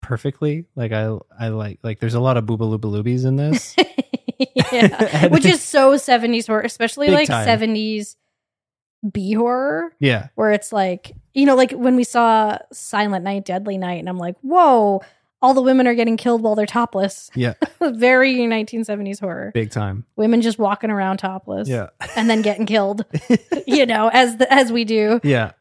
perfectly. 0.00 0.64
Like 0.74 0.92
I 0.92 1.18
I 1.38 1.48
like 1.48 1.78
like 1.82 2.00
there's 2.00 2.14
a 2.14 2.20
lot 2.20 2.38
of 2.38 2.44
boobaloobaloobies 2.46 3.26
in 3.26 3.36
this. 3.36 3.76
yeah. 4.72 5.26
Which 5.28 5.44
is 5.44 5.62
so 5.62 5.94
70s 5.94 6.46
horror, 6.46 6.62
especially 6.62 7.08
Big 7.08 7.14
like 7.14 7.28
time. 7.28 7.46
70s 7.46 8.16
B 9.12 9.32
horror, 9.32 9.94
yeah, 9.98 10.28
where 10.34 10.52
it's 10.52 10.72
like, 10.72 11.12
you 11.32 11.46
know, 11.46 11.54
like 11.56 11.72
when 11.72 11.96
we 11.96 12.04
saw 12.04 12.58
Silent 12.72 13.24
Night, 13.24 13.46
Deadly 13.46 13.78
Night, 13.78 13.98
and 14.00 14.08
I'm 14.10 14.18
like, 14.18 14.36
whoa, 14.42 15.00
all 15.40 15.54
the 15.54 15.62
women 15.62 15.86
are 15.86 15.94
getting 15.94 16.18
killed 16.18 16.42
while 16.42 16.54
they're 16.54 16.66
topless. 16.66 17.30
yeah, 17.34 17.54
Very 17.80 18.34
1970s 18.36 19.18
horror. 19.20 19.52
big 19.54 19.70
time. 19.70 20.04
Women 20.16 20.42
just 20.42 20.58
walking 20.58 20.90
around 20.90 21.16
topless. 21.16 21.66
Yeah. 21.66 21.88
And 22.14 22.28
then 22.28 22.42
getting 22.42 22.66
killed, 22.66 23.06
you 23.66 23.86
know, 23.86 24.10
as 24.12 24.36
the, 24.36 24.52
as 24.52 24.70
we 24.70 24.84
do. 24.84 25.18
Yeah. 25.24 25.52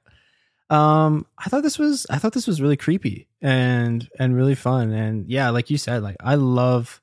Um, 0.70 1.26
I 1.38 1.50
thought 1.50 1.64
this 1.64 1.80
was 1.80 2.06
I 2.10 2.18
thought 2.18 2.34
this 2.34 2.46
was 2.46 2.62
really 2.62 2.78
creepy 2.78 3.28
and 3.42 4.08
and 4.20 4.36
really 4.36 4.56
fun. 4.56 4.92
And 4.92 5.28
yeah, 5.30 5.50
like 5.50 5.70
you 5.70 5.78
said, 5.78 6.04
like 6.04 6.18
I 6.20 6.36
love 6.36 7.02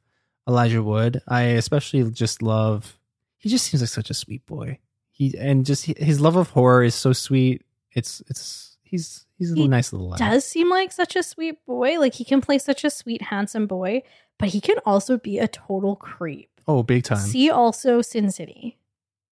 Elijah 0.48 0.82
Wood. 0.82 1.22
I 1.26 1.42
especially 1.42 2.10
just 2.10 2.42
love 2.42 2.98
he 3.38 3.48
just 3.48 3.66
seems 3.66 3.80
like 3.80 3.90
such 3.90 4.10
a 4.10 4.14
sweet 4.14 4.44
boy. 4.46 4.78
He 5.10 5.34
and 5.38 5.64
just 5.64 5.84
his 5.84 6.20
love 6.20 6.36
of 6.36 6.50
horror 6.50 6.82
is 6.82 6.94
so 6.94 7.12
sweet. 7.12 7.62
It's 7.92 8.22
it's 8.28 8.76
he's 8.82 9.24
he's 9.38 9.52
a 9.52 9.54
He 9.54 9.68
nice 9.68 9.92
little 9.92 10.08
lad. 10.08 10.18
Does 10.18 10.44
seem 10.44 10.68
like 10.68 10.92
such 10.92 11.16
a 11.16 11.22
sweet 11.22 11.64
boy. 11.64 11.98
Like 11.98 12.14
he 12.14 12.24
can 12.24 12.40
play 12.40 12.58
such 12.58 12.84
a 12.84 12.90
sweet, 12.90 13.22
handsome 13.22 13.66
boy, 13.66 14.02
but 14.38 14.48
he 14.48 14.60
can 14.60 14.76
also 14.84 15.16
be 15.16 15.38
a 15.38 15.48
total 15.48 15.96
creep. 15.96 16.50
Oh, 16.68 16.82
big 16.82 17.04
time. 17.04 17.18
See 17.18 17.50
also 17.50 18.02
Sin 18.02 18.30
City, 18.32 18.78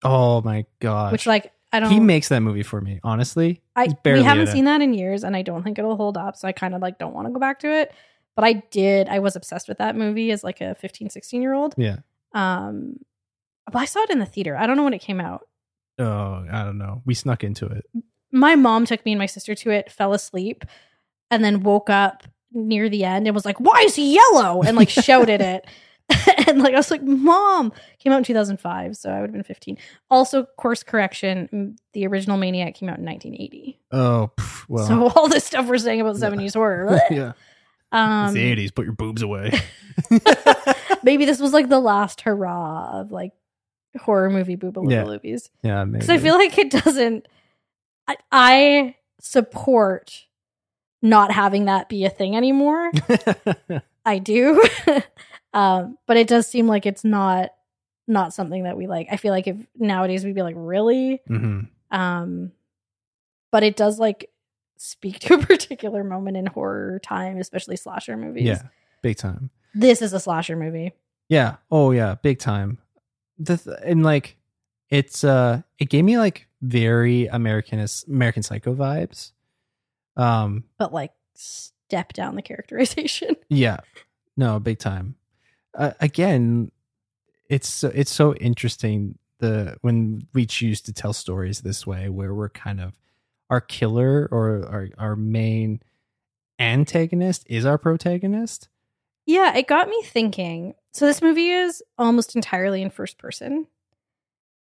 oh 0.05 0.41
my 0.43 0.65
god. 0.79 1.11
which 1.11 1.27
like 1.27 1.53
I 1.73 1.81
don't. 1.81 1.91
he 1.91 1.99
makes 1.99 2.29
that 2.29 2.41
movie 2.41 2.63
for 2.63 2.81
me, 2.81 3.01
honestly. 3.03 3.61
I 3.75 3.89
we 4.05 4.23
haven't 4.23 4.47
seen 4.47 4.67
that 4.67 4.81
in 4.81 4.95
years, 4.95 5.25
and 5.25 5.35
I 5.35 5.43
don't 5.43 5.65
think 5.65 5.79
it'll 5.79 5.97
hold 5.97 6.17
up. 6.17 6.37
So 6.37 6.47
I 6.47 6.53
kind 6.53 6.75
of 6.75 6.81
like 6.83 6.99
don't 6.99 7.13
want 7.13 7.27
to 7.27 7.33
go 7.33 7.41
back 7.41 7.59
to 7.61 7.69
it. 7.69 7.93
But 8.37 8.45
I 8.45 8.55
did. 8.71 9.09
I 9.09 9.21
was 9.21 9.37
obsessed 9.37 9.69
with 9.69 9.79
that 9.79 9.97
movie 9.97 10.31
as 10.31 10.43
like 10.43 10.61
a 10.61 10.75
15, 10.75 11.11
16 11.11 11.41
year 11.43 11.53
old. 11.55 11.75
Yeah. 11.77 11.99
Um, 12.33 12.97
but 13.71 13.79
I 13.79 13.85
saw 13.85 14.01
it 14.01 14.11
in 14.11 14.19
the 14.19 14.27
theater. 14.27 14.57
I 14.57 14.67
don't 14.67 14.77
know 14.77 14.85
when 14.85 14.93
it 14.95 15.01
came 15.01 15.21
out. 15.21 15.47
Oh, 15.99 16.45
I 16.51 16.65
don't 16.65 16.79
know. 16.79 17.03
We 17.05 17.15
snuck 17.15 17.45
into 17.45 17.67
it. 17.67 17.85
My 18.33 18.57
mom 18.57 18.85
took 18.85 19.05
me 19.05 19.13
and 19.13 19.19
my 19.19 19.27
sister 19.27 19.55
to 19.55 19.71
it, 19.71 19.93
fell 19.93 20.13
asleep, 20.13 20.65
and 21.31 21.45
then 21.45 21.63
woke 21.63 21.89
up 21.89 22.25
near 22.53 22.89
the 22.89 23.05
end 23.05 23.27
and 23.27 23.35
was 23.35 23.45
like, 23.45 23.61
"Why 23.61 23.83
is 23.87 23.95
he 23.95 24.15
yellow?" 24.15 24.63
and 24.63 24.77
like 24.77 24.89
shouted 24.91 25.41
it. 25.41 25.67
and 26.49 26.61
like 26.61 26.75
I 26.75 26.77
was 26.79 26.91
like, 26.91 27.03
"Mom!" 27.03 27.73
Came 28.01 28.13
out 28.13 28.19
in 28.19 28.25
2005, 28.25 28.97
so 28.97 29.11
I 29.11 29.21
would 29.21 29.29
have 29.29 29.33
been 29.33 29.43
15. 29.45 29.79
Also, 30.11 30.45
course 30.59 30.83
correction: 30.83 31.77
the 31.93 32.07
original 32.07 32.37
Maniac 32.37 32.75
came 32.75 32.89
out 32.89 32.99
in 32.99 33.05
1980. 33.05 33.79
Oh, 33.93 34.31
well. 34.69 34.87
so 34.87 35.09
all 35.11 35.29
this 35.29 35.45
stuff 35.45 35.67
we're 35.67 35.79
saying 35.79 36.01
about 36.01 36.17
Yeah. 36.19 36.31
70s 36.31 36.55
horror. 36.55 36.87
Right? 36.87 37.11
Yeah. 37.11 37.33
Um, 37.95 38.25
it's 38.25 38.35
the 38.35 38.57
80s. 38.57 38.75
Put 38.75 38.85
your 38.85 38.95
boobs 38.95 39.23
away. 39.23 39.53
maybe 41.03 41.25
this 41.25 41.39
was 41.41 41.53
like 41.53 41.69
the 41.69 41.81
last 41.81 42.21
hurrah 42.23 43.01
of 43.01 43.11
like 43.13 43.33
horror 44.01 44.31
movie 44.31 44.57
boobaloo 44.57 44.91
Yeah. 44.91 45.05
movies. 45.05 45.51
yeah, 45.63 45.85
maybe. 45.85 45.99
Because 45.99 46.11
I 46.11 46.19
feel 46.19 46.35
like 46.35 46.57
it 46.59 46.71
doesn't. 46.71 47.29
I, 48.09 48.17
I 48.33 48.97
support 49.21 50.27
not 51.03 51.31
having 51.33 51.67
that 51.67 51.89
be 51.89 52.05
a 52.05 52.11
thing 52.11 52.37
anymore. 52.37 52.91
I 54.07 54.19
do, 54.19 54.63
um, 55.55 55.97
but 56.07 56.17
it 56.17 56.27
does 56.27 56.47
seem 56.47 56.67
like 56.67 56.85
it's 56.87 57.05
not 57.05 57.51
not 58.07 58.35
something 58.35 58.65
that 58.65 58.77
we 58.77 58.87
like. 58.87 59.09
I 59.11 59.17
feel 59.17 59.33
like 59.33 59.47
if 59.47 59.57
nowadays 59.77 60.25
we'd 60.25 60.35
be 60.35 60.43
like, 60.43 60.57
really, 60.59 61.23
hmm 61.27 61.61
um, 61.91 62.51
but 63.53 63.63
it 63.63 63.77
does 63.77 63.99
like 64.01 64.29
speak 64.85 65.19
to 65.21 65.35
a 65.35 65.39
particular 65.47 66.05
moment 66.05 66.37
in 66.37 66.47
horror 66.47 67.01
time, 67.01 67.39
especially 67.39 67.77
slasher 67.77 68.17
movies. 68.17 68.45
Yeah, 68.45 68.63
big 69.03 69.17
time. 69.17 69.51
this 69.75 70.03
is 70.03 70.13
a 70.13 70.21
slasher 70.21 70.57
movie. 70.57 70.93
Yeah. 71.29 71.57
Oh 71.71 71.91
yeah, 71.91 72.17
big 72.23 72.39
time. 72.39 72.79
The 73.39 73.57
th- 73.57 73.77
and 73.83 74.03
like 74.05 74.37
it's 74.91 75.25
uh 75.25 75.63
it 75.79 75.89
gave 75.89 76.05
me 76.05 76.19
like 76.19 76.47
very 76.61 77.27
American 77.27 77.85
American 78.09 78.43
Psycho 78.43 78.75
vibes. 78.75 79.33
Um 80.17 80.65
but 80.79 80.93
like 80.93 81.13
step 81.35 82.13
down 82.13 82.37
the 82.37 82.43
characterization. 82.43 83.37
yeah. 83.49 83.79
No, 84.37 84.61
big 84.61 84.79
time. 84.79 85.15
Uh, 85.75 85.93
again, 86.01 86.71
it's 87.49 87.69
so, 87.69 87.91
it's 87.95 88.13
so 88.13 88.35
interesting 88.35 89.19
the 89.39 89.77
when 89.81 90.27
we 90.33 90.47
choose 90.47 90.81
to 90.83 90.93
tell 90.93 91.13
stories 91.13 91.61
this 91.63 91.87
way 91.87 92.09
where 92.09 92.35
we're 92.35 92.49
kind 92.49 92.81
of 92.81 92.95
our 93.55 93.61
killer 93.61 94.29
or 94.33 94.67
our 94.67 94.89
our 94.99 95.17
main 95.17 95.81
antagonist 96.59 97.47
is 97.49 97.65
our 97.65 97.79
protagonist. 97.79 98.69
yeah, 99.27 99.57
it 99.57 99.69
got 99.69 99.89
me 99.89 100.03
thinking. 100.03 100.75
So 100.93 101.07
this 101.07 101.23
movie 101.23 101.51
is 101.51 101.83
almost 101.97 102.35
entirely 102.35 102.83
in 102.83 102.91
first 102.91 103.17
person, 103.17 103.67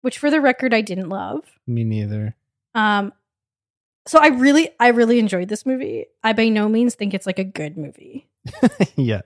which 0.01 0.19
for 0.19 0.31
the 0.31 0.40
record 0.40 0.73
I 0.73 0.81
didn't 0.81 1.10
love. 1.10 1.44
Me 1.66 1.85
neither. 1.85 2.35
Um 2.74 3.12
so 4.06 4.19
I 4.19 4.28
really 4.28 4.70
I 4.81 4.89
really 4.89 5.19
enjoyed 5.19 5.48
this 5.48 5.66
movie. 5.66 6.06
I 6.24 6.32
by 6.32 6.48
no 6.48 6.66
means 6.66 6.94
think 6.94 7.12
it's 7.12 7.27
like 7.27 7.39
a 7.39 7.44
good 7.44 7.77
movie. 7.77 8.27
yeah. 8.97 9.20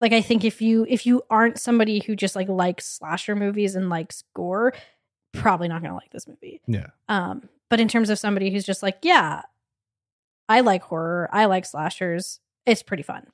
Like 0.00 0.14
I 0.14 0.22
think 0.22 0.46
if 0.46 0.62
you 0.62 0.86
if 0.88 1.04
you 1.04 1.22
aren't 1.28 1.58
somebody 1.58 2.02
who 2.06 2.16
just 2.16 2.34
like 2.34 2.48
likes 2.48 2.86
slasher 2.86 3.36
movies 3.36 3.74
and 3.74 3.90
likes 3.90 4.24
gore, 4.32 4.72
probably 5.34 5.68
not 5.68 5.82
going 5.82 5.90
to 5.90 5.96
like 5.96 6.10
this 6.10 6.26
movie. 6.26 6.62
Yeah. 6.66 6.86
Um, 7.08 7.50
but 7.70 7.80
in 7.80 7.88
terms 7.88 8.10
of 8.10 8.18
somebody 8.18 8.50
who's 8.50 8.66
just 8.66 8.82
like, 8.82 8.98
yeah, 9.02 9.42
I 10.48 10.60
like 10.60 10.82
horror, 10.82 11.30
I 11.32 11.46
like 11.46 11.64
slashers, 11.64 12.40
it's 12.66 12.82
pretty 12.82 13.04
fun. 13.04 13.28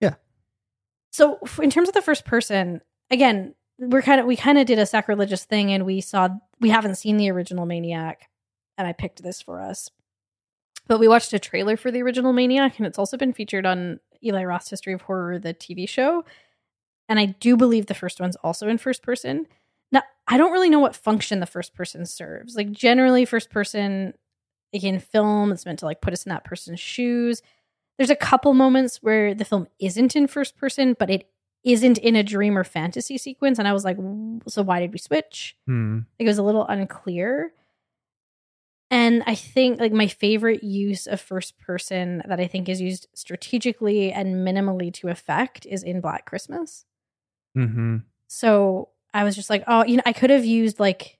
Yeah. 0.00 0.14
So 1.10 1.38
in 1.60 1.70
terms 1.70 1.88
of 1.88 1.94
the 1.94 2.00
first 2.00 2.24
person, 2.24 2.80
again, 3.10 3.54
we're 3.78 4.02
kind 4.02 4.20
of 4.20 4.26
we 4.26 4.36
kind 4.36 4.58
of 4.58 4.66
did 4.66 4.78
a 4.78 4.86
sacrilegious 4.86 5.44
thing, 5.44 5.72
and 5.72 5.84
we 5.84 6.00
saw 6.00 6.28
we 6.60 6.70
haven't 6.70 6.96
seen 6.96 7.16
the 7.16 7.30
original 7.30 7.66
Maniac, 7.66 8.28
and 8.78 8.86
I 8.86 8.92
picked 8.92 9.22
this 9.22 9.42
for 9.42 9.60
us. 9.60 9.90
But 10.86 11.00
we 11.00 11.08
watched 11.08 11.32
a 11.32 11.38
trailer 11.38 11.76
for 11.76 11.90
the 11.90 12.02
original 12.02 12.32
Maniac, 12.32 12.78
and 12.78 12.86
it's 12.86 12.98
also 12.98 13.16
been 13.16 13.32
featured 13.32 13.66
on 13.66 14.00
Eli 14.22 14.44
Roth's 14.44 14.70
History 14.70 14.92
of 14.92 15.02
Horror, 15.02 15.38
the 15.38 15.54
TV 15.54 15.88
show. 15.88 16.24
And 17.08 17.18
I 17.18 17.26
do 17.26 17.56
believe 17.56 17.86
the 17.86 17.94
first 17.94 18.20
one's 18.20 18.36
also 18.36 18.68
in 18.68 18.78
first 18.78 19.02
person. 19.02 19.46
Now, 19.92 20.02
I 20.26 20.36
don't 20.36 20.52
really 20.52 20.70
know 20.70 20.78
what 20.78 20.96
function 20.96 21.40
the 21.40 21.46
first 21.46 21.74
person 21.74 22.06
serves. 22.06 22.54
Like 22.54 22.70
generally 22.70 23.24
first 23.24 23.50
person 23.50 24.14
like 24.72 24.84
in 24.84 25.00
film 25.00 25.50
it's 25.50 25.66
meant 25.66 25.80
to 25.80 25.84
like 25.84 26.00
put 26.00 26.12
us 26.12 26.24
in 26.24 26.30
that 26.30 26.44
person's 26.44 26.80
shoes. 26.80 27.42
There's 27.98 28.10
a 28.10 28.16
couple 28.16 28.54
moments 28.54 28.98
where 29.02 29.34
the 29.34 29.44
film 29.44 29.66
isn't 29.78 30.16
in 30.16 30.26
first 30.26 30.56
person, 30.56 30.96
but 30.98 31.10
it 31.10 31.28
isn't 31.64 31.98
in 31.98 32.16
a 32.16 32.22
dream 32.22 32.56
or 32.56 32.64
fantasy 32.64 33.18
sequence 33.18 33.58
and 33.58 33.68
I 33.68 33.72
was 33.72 33.84
like 33.84 33.98
so 34.46 34.62
why 34.62 34.80
did 34.80 34.92
we 34.92 34.98
switch? 34.98 35.56
Hmm. 35.66 35.98
Like, 36.18 36.26
it 36.26 36.28
was 36.28 36.38
a 36.38 36.42
little 36.42 36.66
unclear. 36.66 37.52
And 38.92 39.22
I 39.26 39.36
think 39.36 39.78
like 39.78 39.92
my 39.92 40.08
favorite 40.08 40.64
use 40.64 41.06
of 41.06 41.20
first 41.20 41.58
person 41.58 42.22
that 42.26 42.40
I 42.40 42.48
think 42.48 42.68
is 42.68 42.80
used 42.80 43.06
strategically 43.14 44.12
and 44.12 44.46
minimally 44.46 44.92
to 44.94 45.08
effect 45.08 45.64
is 45.66 45.84
in 45.84 46.00
Black 46.00 46.26
Christmas. 46.26 46.86
Mm-hmm. 47.56 47.98
So 48.26 48.88
I 49.12 49.24
was 49.24 49.34
just 49.34 49.50
like, 49.50 49.64
oh, 49.66 49.84
you 49.84 49.96
know, 49.96 50.02
I 50.06 50.12
could 50.12 50.30
have 50.30 50.44
used 50.44 50.78
like 50.80 51.18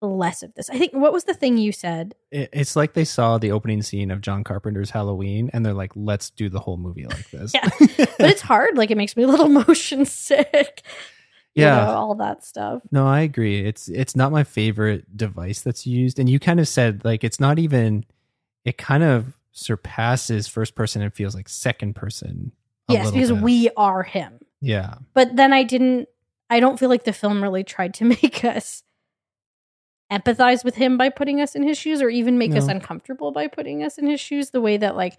less 0.00 0.42
of 0.42 0.52
this. 0.54 0.68
I 0.68 0.78
think 0.78 0.92
what 0.92 1.12
was 1.12 1.24
the 1.24 1.34
thing 1.34 1.56
you 1.58 1.72
said? 1.72 2.14
It, 2.30 2.50
it's 2.52 2.74
like 2.76 2.94
they 2.94 3.04
saw 3.04 3.38
the 3.38 3.52
opening 3.52 3.82
scene 3.82 4.10
of 4.10 4.20
John 4.20 4.42
Carpenter's 4.44 4.90
Halloween, 4.90 5.50
and 5.52 5.64
they're 5.64 5.74
like, 5.74 5.92
"Let's 5.94 6.30
do 6.30 6.48
the 6.48 6.60
whole 6.60 6.76
movie 6.76 7.04
like 7.06 7.30
this." 7.32 7.54
Yeah. 7.54 7.68
But 8.18 8.30
it's 8.30 8.40
hard. 8.42 8.76
Like 8.76 8.90
it 8.90 8.96
makes 8.96 9.16
me 9.16 9.22
a 9.24 9.28
little 9.28 9.48
motion 9.66 10.04
sick. 10.04 10.82
You 11.54 11.64
Yeah. 11.64 11.84
know, 11.84 11.90
all 11.92 12.14
that 12.16 12.44
stuff. 12.44 12.82
No, 12.90 13.06
I 13.06 13.20
agree. 13.20 13.60
It's 13.64 13.88
it's 13.88 14.16
not 14.16 14.32
my 14.32 14.44
favorite 14.44 15.16
device 15.16 15.60
that's 15.62 15.86
used, 15.86 16.18
and 16.18 16.28
you 16.28 16.38
kind 16.40 16.60
of 16.60 16.68
said 16.68 17.04
like 17.04 17.24
it's 17.24 17.40
not 17.40 17.58
even. 17.58 18.04
It 18.64 18.78
kind 18.78 19.02
of 19.02 19.34
surpasses 19.50 20.46
first 20.46 20.76
person 20.76 21.02
and 21.02 21.12
feels 21.12 21.34
like 21.34 21.48
second 21.48 21.94
person. 21.94 22.52
a 22.88 22.92
Yes, 22.92 23.10
because 23.10 23.32
bit. 23.32 23.42
we 23.42 23.70
are 23.76 24.04
him. 24.04 24.38
Yeah. 24.60 24.94
But 25.14 25.34
then 25.36 25.52
I 25.52 25.64
didn't. 25.64 26.08
I 26.52 26.60
don't 26.60 26.78
feel 26.78 26.88
like 26.88 27.04
the 27.04 27.12
film 27.12 27.42
really 27.42 27.64
tried 27.64 27.94
to 27.94 28.04
make 28.16 28.44
us 28.44 28.82
empathize 30.10 30.64
with 30.64 30.74
him 30.74 30.98
by 30.98 31.08
putting 31.08 31.40
us 31.40 31.54
in 31.54 31.62
his 31.62 31.78
shoes, 31.78 32.02
or 32.02 32.10
even 32.10 32.36
make 32.38 32.54
us 32.54 32.68
uncomfortable 32.68 33.32
by 33.32 33.46
putting 33.48 33.82
us 33.82 33.96
in 33.98 34.06
his 34.06 34.20
shoes. 34.20 34.50
The 34.50 34.60
way 34.60 34.76
that 34.76 34.94
like 34.96 35.18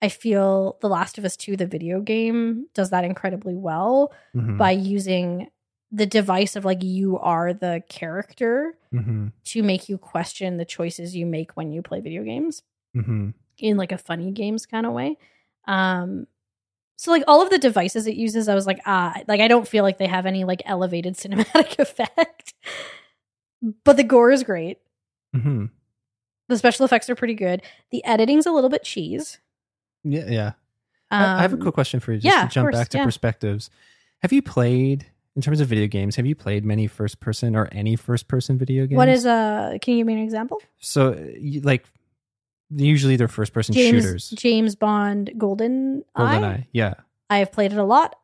I 0.00 0.08
feel 0.08 0.78
The 0.80 0.88
Last 0.88 1.18
of 1.18 1.24
Us 1.24 1.36
Two, 1.36 1.56
the 1.56 1.66
video 1.66 2.00
game, 2.00 2.66
does 2.74 2.90
that 2.90 3.04
incredibly 3.04 3.54
well. 3.54 4.12
Mhm. 4.34 4.58
by 4.58 4.70
using 4.72 5.48
the 5.90 6.06
device 6.06 6.56
of 6.56 6.64
like 6.64 6.82
you 6.82 7.18
are 7.18 7.52
the 7.52 7.82
character 7.88 8.74
Mhm. 8.94 9.32
to 9.44 9.62
make 9.62 9.88
you 9.90 9.98
question 9.98 10.56
the 10.56 10.64
choices 10.64 11.14
you 11.14 11.26
make 11.26 11.52
when 11.56 11.70
you 11.72 11.82
play 11.82 12.00
video 12.00 12.22
games 12.24 12.62
Mhm. 12.96 13.34
in 13.58 13.76
like 13.76 13.92
a 13.92 13.98
funny 13.98 14.30
games 14.30 14.64
kind 14.66 14.86
of 14.86 14.92
way. 14.92 15.18
Um 15.66 16.26
so 17.02 17.10
like 17.10 17.24
all 17.26 17.42
of 17.42 17.50
the 17.50 17.58
devices 17.58 18.06
it 18.06 18.14
uses 18.14 18.48
I 18.48 18.54
was 18.54 18.64
like 18.66 18.78
ah 18.86 19.12
like 19.26 19.40
I 19.40 19.48
don't 19.48 19.66
feel 19.66 19.82
like 19.82 19.98
they 19.98 20.06
have 20.06 20.24
any 20.24 20.44
like 20.44 20.62
elevated 20.64 21.14
cinematic 21.22 21.78
effect. 21.80 22.54
But 23.84 23.96
the 23.96 24.04
gore 24.04 24.30
is 24.30 24.42
great. 24.44 24.78
Mhm. 25.34 25.70
The 26.48 26.58
special 26.58 26.84
effects 26.84 27.08
are 27.10 27.14
pretty 27.14 27.34
good. 27.34 27.62
The 27.90 28.04
editing's 28.04 28.46
a 28.46 28.52
little 28.52 28.70
bit 28.70 28.82
cheese. 28.84 29.38
Yeah, 30.04 30.26
yeah. 30.28 30.52
I- 31.10 31.38
I 31.38 31.42
have 31.42 31.52
a 31.52 31.56
Um, 31.56 31.62
quick 31.62 31.74
question 31.74 32.00
for 32.00 32.12
you, 32.12 32.18
just 32.18 32.26
yeah, 32.36 32.46
to 32.46 32.52
jump 32.54 32.66
course, 32.66 32.74
back 32.76 32.88
to 32.90 32.98
yeah. 32.98 33.04
perspectives. 33.04 33.70
Have 34.22 34.32
you 34.32 34.42
played, 34.42 35.06
in 35.36 35.42
terms 35.42 35.60
of 35.60 35.68
video 35.68 35.86
games, 35.86 36.16
have 36.16 36.26
you 36.26 36.34
played 36.34 36.64
many 36.64 36.86
first 36.86 37.20
person 37.20 37.54
or 37.56 37.68
any 37.72 37.96
first 37.96 38.28
person 38.28 38.58
video 38.58 38.86
games? 38.86 38.96
What 38.96 39.08
is 39.08 39.26
uh 39.26 39.78
can 39.82 39.92
you 39.94 39.98
give 40.00 40.06
me 40.06 40.14
an 40.14 40.20
example? 40.20 40.60
so 40.78 41.02
like 41.62 41.84
usually 42.76 43.16
they're 43.16 43.28
first 43.28 43.52
person 43.52 43.74
James 43.74 44.02
shooters. 44.04 44.30
James 44.30 44.74
Bond 44.76 45.32
Golden 45.38 46.04
GoldenEye, 46.16 46.66
yeah. 46.72 46.94
I 47.30 47.38
have 47.38 47.52
played 47.52 47.72
it 47.72 47.78
a 47.78 47.84
lot. 47.84 48.16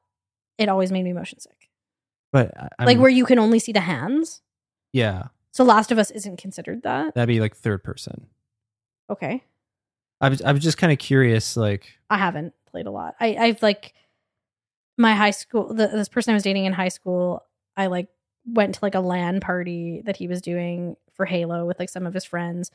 It 0.58 0.68
always 0.68 0.90
made 0.92 1.04
me 1.04 1.12
motion 1.12 1.40
sick. 1.40 1.68
But 2.32 2.52
I'm, 2.78 2.86
like 2.86 2.98
where 2.98 3.08
you 3.10 3.24
can 3.24 3.38
only 3.38 3.58
see 3.58 3.72
the 3.72 3.80
hands. 3.80 4.42
yeah, 4.92 5.28
So 5.52 5.64
Last 5.64 5.90
of 5.90 5.98
Us 5.98 6.10
isn't 6.10 6.36
considered 6.38 6.82
that. 6.82 7.14
that'd 7.14 7.28
be 7.28 7.40
like 7.40 7.56
third 7.56 7.82
person. 7.82 8.26
Okay. 9.10 9.42
I 10.20 10.28
was 10.28 10.42
I 10.42 10.52
was 10.52 10.62
just 10.62 10.78
kind 10.78 10.92
of 10.92 10.98
curious, 10.98 11.56
like 11.56 11.98
I 12.10 12.18
haven't 12.18 12.52
played 12.70 12.86
a 12.86 12.90
lot. 12.90 13.14
I, 13.20 13.36
I've 13.36 13.62
like 13.62 13.94
my 14.96 15.14
high 15.14 15.30
school 15.30 15.72
the, 15.72 15.86
this 15.86 16.08
person 16.08 16.32
I 16.32 16.34
was 16.34 16.42
dating 16.42 16.64
in 16.64 16.72
high 16.72 16.88
school, 16.88 17.44
I 17.76 17.86
like 17.86 18.08
went 18.44 18.74
to 18.74 18.80
like 18.82 18.94
a 18.94 19.00
LAN 19.00 19.40
party 19.40 20.02
that 20.04 20.16
he 20.16 20.26
was 20.26 20.40
doing 20.42 20.96
for 21.14 21.24
Halo 21.24 21.66
with 21.66 21.78
like 21.78 21.88
some 21.88 22.06
of 22.06 22.14
his 22.14 22.24
friends. 22.24 22.70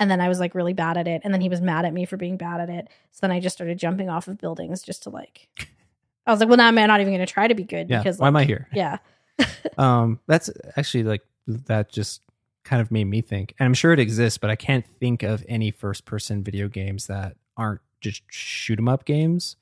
And 0.00 0.10
then 0.10 0.20
I 0.20 0.28
was 0.28 0.40
like 0.40 0.54
really 0.54 0.72
bad 0.72 0.96
at 0.96 1.06
it. 1.06 1.22
And 1.24 1.32
then 1.32 1.40
he 1.40 1.48
was 1.48 1.60
mad 1.60 1.84
at 1.84 1.92
me 1.92 2.04
for 2.04 2.16
being 2.16 2.36
bad 2.36 2.60
at 2.60 2.68
it. 2.68 2.88
So 3.12 3.18
then 3.22 3.30
I 3.30 3.40
just 3.40 3.54
started 3.56 3.78
jumping 3.78 4.08
off 4.08 4.26
of 4.28 4.38
buildings 4.38 4.82
just 4.82 5.04
to 5.04 5.10
like 5.10 5.48
I 6.26 6.30
was 6.30 6.40
like, 6.40 6.48
well, 6.48 6.56
now 6.58 6.68
I'm 6.68 6.74
not 6.74 7.00
even 7.00 7.12
gonna 7.12 7.26
try 7.26 7.46
to 7.48 7.54
be 7.54 7.64
good 7.64 7.88
yeah, 7.90 7.98
because 7.98 8.18
why 8.18 8.28
am 8.28 8.36
I 8.36 8.44
here? 8.44 8.68
Yeah. 8.72 8.98
Um, 9.78 10.20
that's 10.28 10.48
actually 10.76 11.02
like 11.02 11.22
that 11.48 11.90
just 11.90 12.22
kind 12.62 12.80
of 12.80 12.92
made 12.92 13.04
me 13.04 13.20
think, 13.20 13.54
and 13.58 13.66
I'm 13.66 13.74
sure 13.74 13.92
it 13.92 13.98
exists, 13.98 14.38
but 14.38 14.48
I 14.48 14.54
can't 14.56 14.86
think 15.00 15.22
of 15.24 15.44
any 15.48 15.72
first 15.72 16.04
person 16.04 16.44
video 16.44 16.68
games 16.68 17.08
that 17.08 17.36
aren't 17.56 17.80
just 18.00 18.22
shoot 18.28 18.78
'em 18.78 18.86
up 18.88 19.04
games, 19.04 19.56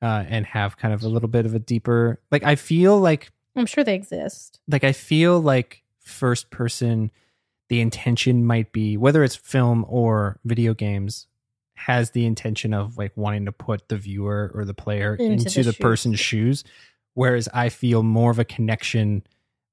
uh, 0.00 0.24
and 0.26 0.46
have 0.46 0.78
kind 0.78 0.94
of 0.94 1.02
a 1.02 1.08
little 1.08 1.28
bit 1.28 1.44
of 1.44 1.54
a 1.54 1.58
deeper. 1.58 2.20
Like 2.30 2.42
I 2.44 2.54
feel 2.56 2.98
like 2.98 3.30
I'm 3.54 3.66
sure 3.66 3.84
they 3.84 3.94
exist. 3.94 4.60
like 4.66 4.84
I 4.84 4.92
feel 4.92 5.38
like 5.40 5.82
first 6.00 6.50
person, 6.50 7.10
the 7.72 7.80
intention 7.80 8.44
might 8.44 8.70
be 8.70 8.98
whether 8.98 9.24
it's 9.24 9.34
film 9.34 9.86
or 9.88 10.38
video 10.44 10.74
games 10.74 11.26
has 11.72 12.10
the 12.10 12.26
intention 12.26 12.74
of 12.74 12.98
like 12.98 13.16
wanting 13.16 13.46
to 13.46 13.50
put 13.50 13.88
the 13.88 13.96
viewer 13.96 14.52
or 14.54 14.66
the 14.66 14.74
player 14.74 15.14
Into 15.14 15.46
into, 15.46 15.62
the 15.62 15.72
the, 15.72 15.78
person's 15.78 16.20
shoes 16.20 16.64
whereas 17.14 17.48
I 17.54 17.70
feel 17.70 18.02
more 18.02 18.30
of 18.30 18.38
a 18.38 18.44
connection 18.44 19.22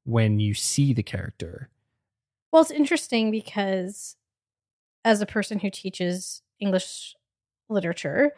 when 0.06 0.40
you 0.40 0.54
see 0.54 0.94
the 0.94 1.04
character. 1.04 1.70
Well, 2.54 2.62
it's 2.62 2.72
interesting 2.72 3.32
because 3.32 4.16
as 5.04 5.20
a 5.22 5.26
person 5.26 5.60
who 5.60 5.70
teaches 5.70 6.42
English 6.58 7.18
literature 7.68 8.32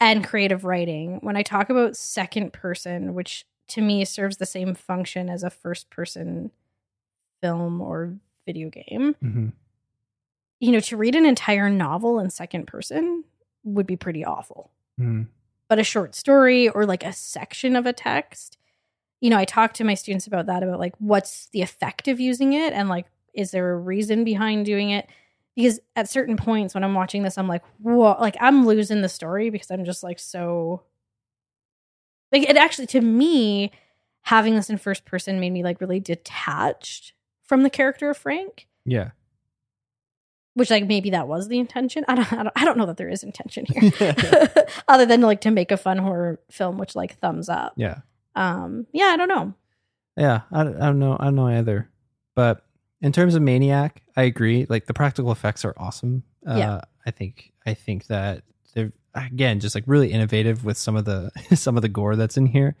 and 0.00 0.26
creative 0.26 0.64
writing, 0.64 1.18
when 1.20 1.36
I 1.36 1.42
talk 1.42 1.68
about 1.68 1.98
second 1.98 2.54
person, 2.54 3.12
which 3.12 3.44
to 3.68 3.82
me 3.82 4.06
serves 4.06 4.38
the 4.38 4.46
same 4.46 4.74
function 4.74 5.28
as 5.28 5.42
a 5.42 5.50
first 5.50 5.90
person 5.90 6.50
film 7.42 7.82
or 7.82 8.16
video 8.50 8.70
game, 8.70 9.14
Mm-hmm. 9.22 9.48
you 10.60 10.72
know, 10.72 10.80
to 10.80 10.96
read 10.96 11.14
an 11.14 11.26
entire 11.26 11.70
novel 11.70 12.18
in 12.18 12.30
second 12.30 12.66
person 12.66 13.24
would 13.64 13.86
be 13.86 13.96
pretty 13.96 14.24
awful. 14.24 14.70
Mm-hmm. 15.00 15.22
But 15.68 15.78
a 15.78 15.84
short 15.84 16.14
story 16.14 16.68
or 16.68 16.84
like 16.84 17.04
a 17.04 17.12
section 17.12 17.76
of 17.76 17.86
a 17.86 17.92
text, 17.92 18.58
you 19.20 19.30
know, 19.30 19.38
I 19.38 19.44
talk 19.44 19.72
to 19.74 19.84
my 19.84 19.94
students 19.94 20.26
about 20.26 20.46
that, 20.46 20.62
about 20.62 20.80
like 20.80 20.94
what's 20.98 21.46
the 21.52 21.62
effect 21.62 22.08
of 22.08 22.18
using 22.18 22.52
it 22.54 22.72
and 22.72 22.88
like, 22.88 23.06
is 23.34 23.52
there 23.52 23.70
a 23.70 23.76
reason 23.78 24.24
behind 24.24 24.66
doing 24.66 24.90
it? 24.90 25.06
Because 25.54 25.78
at 25.94 26.08
certain 26.08 26.36
points 26.36 26.74
when 26.74 26.82
I'm 26.84 26.94
watching 26.94 27.22
this, 27.22 27.38
I'm 27.38 27.48
like, 27.48 27.62
whoa, 27.78 28.16
like 28.18 28.36
I'm 28.40 28.66
losing 28.66 29.02
the 29.02 29.08
story 29.08 29.50
because 29.50 29.70
I'm 29.70 29.84
just 29.84 30.02
like 30.02 30.18
so. 30.18 30.82
Like 32.32 32.48
it 32.48 32.56
actually, 32.56 32.86
to 32.88 33.00
me, 33.00 33.72
having 34.22 34.54
this 34.54 34.70
in 34.70 34.78
first 34.78 35.04
person 35.04 35.40
made 35.40 35.52
me 35.52 35.62
like 35.62 35.80
really 35.80 36.00
detached 36.00 37.12
from 37.50 37.64
the 37.64 37.70
character 37.70 38.08
of 38.10 38.16
Frank 38.16 38.68
Yeah. 38.84 39.10
which 40.54 40.70
like 40.70 40.86
maybe 40.86 41.10
that 41.10 41.26
was 41.28 41.48
the 41.48 41.58
intention. 41.58 42.04
I 42.08 42.14
don't, 42.14 42.32
I 42.32 42.42
don't, 42.44 42.52
I 42.56 42.64
don't 42.64 42.78
know 42.78 42.86
that 42.86 42.96
there 42.96 43.08
is 43.08 43.22
intention 43.24 43.66
here, 43.66 43.90
other 44.88 45.04
than 45.06 45.20
like 45.20 45.40
to 45.42 45.50
make 45.50 45.70
a 45.72 45.76
fun 45.76 45.98
horror 45.98 46.38
film, 46.50 46.78
which 46.78 46.94
like 46.94 47.18
thumbs 47.18 47.48
up. 47.48 47.72
Yeah. 47.76 47.98
Um, 48.36 48.86
yeah, 48.92 49.06
I 49.06 49.16
don't 49.16 49.28
know. 49.28 49.54
Yeah, 50.16 50.42
I, 50.52 50.64
don't- 50.64 50.76
I 50.80 50.86
don't 50.86 50.98
know. 50.98 51.16
I 51.18 51.24
don't 51.24 51.34
know 51.34 51.48
either. 51.48 51.88
But 52.36 52.64
in 53.00 53.10
terms 53.12 53.34
of 53.34 53.42
Maniac, 53.42 54.02
I 54.16 54.22
agree. 54.22 54.66
Like 54.68 54.86
the 54.86 54.94
practical 54.94 55.32
effects 55.32 55.64
are 55.64 55.74
awesome. 55.76 56.22
Uh, 56.46 56.56
Yeah. 56.56 56.80
I 57.06 57.10
think 57.10 57.52
I 57.66 57.74
think 57.74 58.06
that 58.08 58.42
they're 58.74 58.92
again 59.14 59.58
just 59.60 59.74
like 59.74 59.84
really 59.86 60.12
innovative 60.12 60.64
with 60.64 60.76
some 60.78 60.94
of 60.96 61.04
the 61.04 61.30
some 61.56 61.76
of 61.76 61.82
the 61.82 61.88
gore 61.88 62.14
that's 62.16 62.36
in 62.36 62.46
here, 62.46 62.76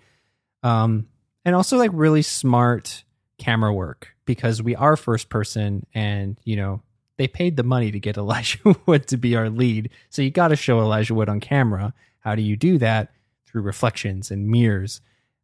um, 0.62 1.08
and 1.44 1.54
also 1.56 1.78
like 1.78 1.90
really 1.94 2.22
smart 2.22 3.04
camera 3.40 3.72
work 3.74 4.14
because 4.24 4.62
we 4.62 4.76
are 4.76 4.96
first 4.96 5.28
person, 5.28 5.84
and 5.94 6.38
you 6.44 6.54
know 6.54 6.82
they 7.16 7.26
paid 7.26 7.56
the 7.56 7.64
money 7.64 7.90
to 7.90 7.98
get 7.98 8.16
Elijah 8.24 8.58
Wood 8.86 9.08
to 9.08 9.16
be 9.16 9.34
our 9.34 9.50
lead, 9.50 9.90
so 10.10 10.22
you 10.22 10.30
got 10.30 10.48
to 10.48 10.56
show 10.56 10.80
Elijah 10.80 11.14
Wood 11.14 11.28
on 11.28 11.40
camera. 11.40 11.92
How 12.20 12.34
do 12.36 12.42
you 12.42 12.56
do 12.56 12.78
that? 12.78 13.10
Through 13.46 13.62
reflections 13.62 14.30
and 14.30 14.46
mirrors. 14.48 15.00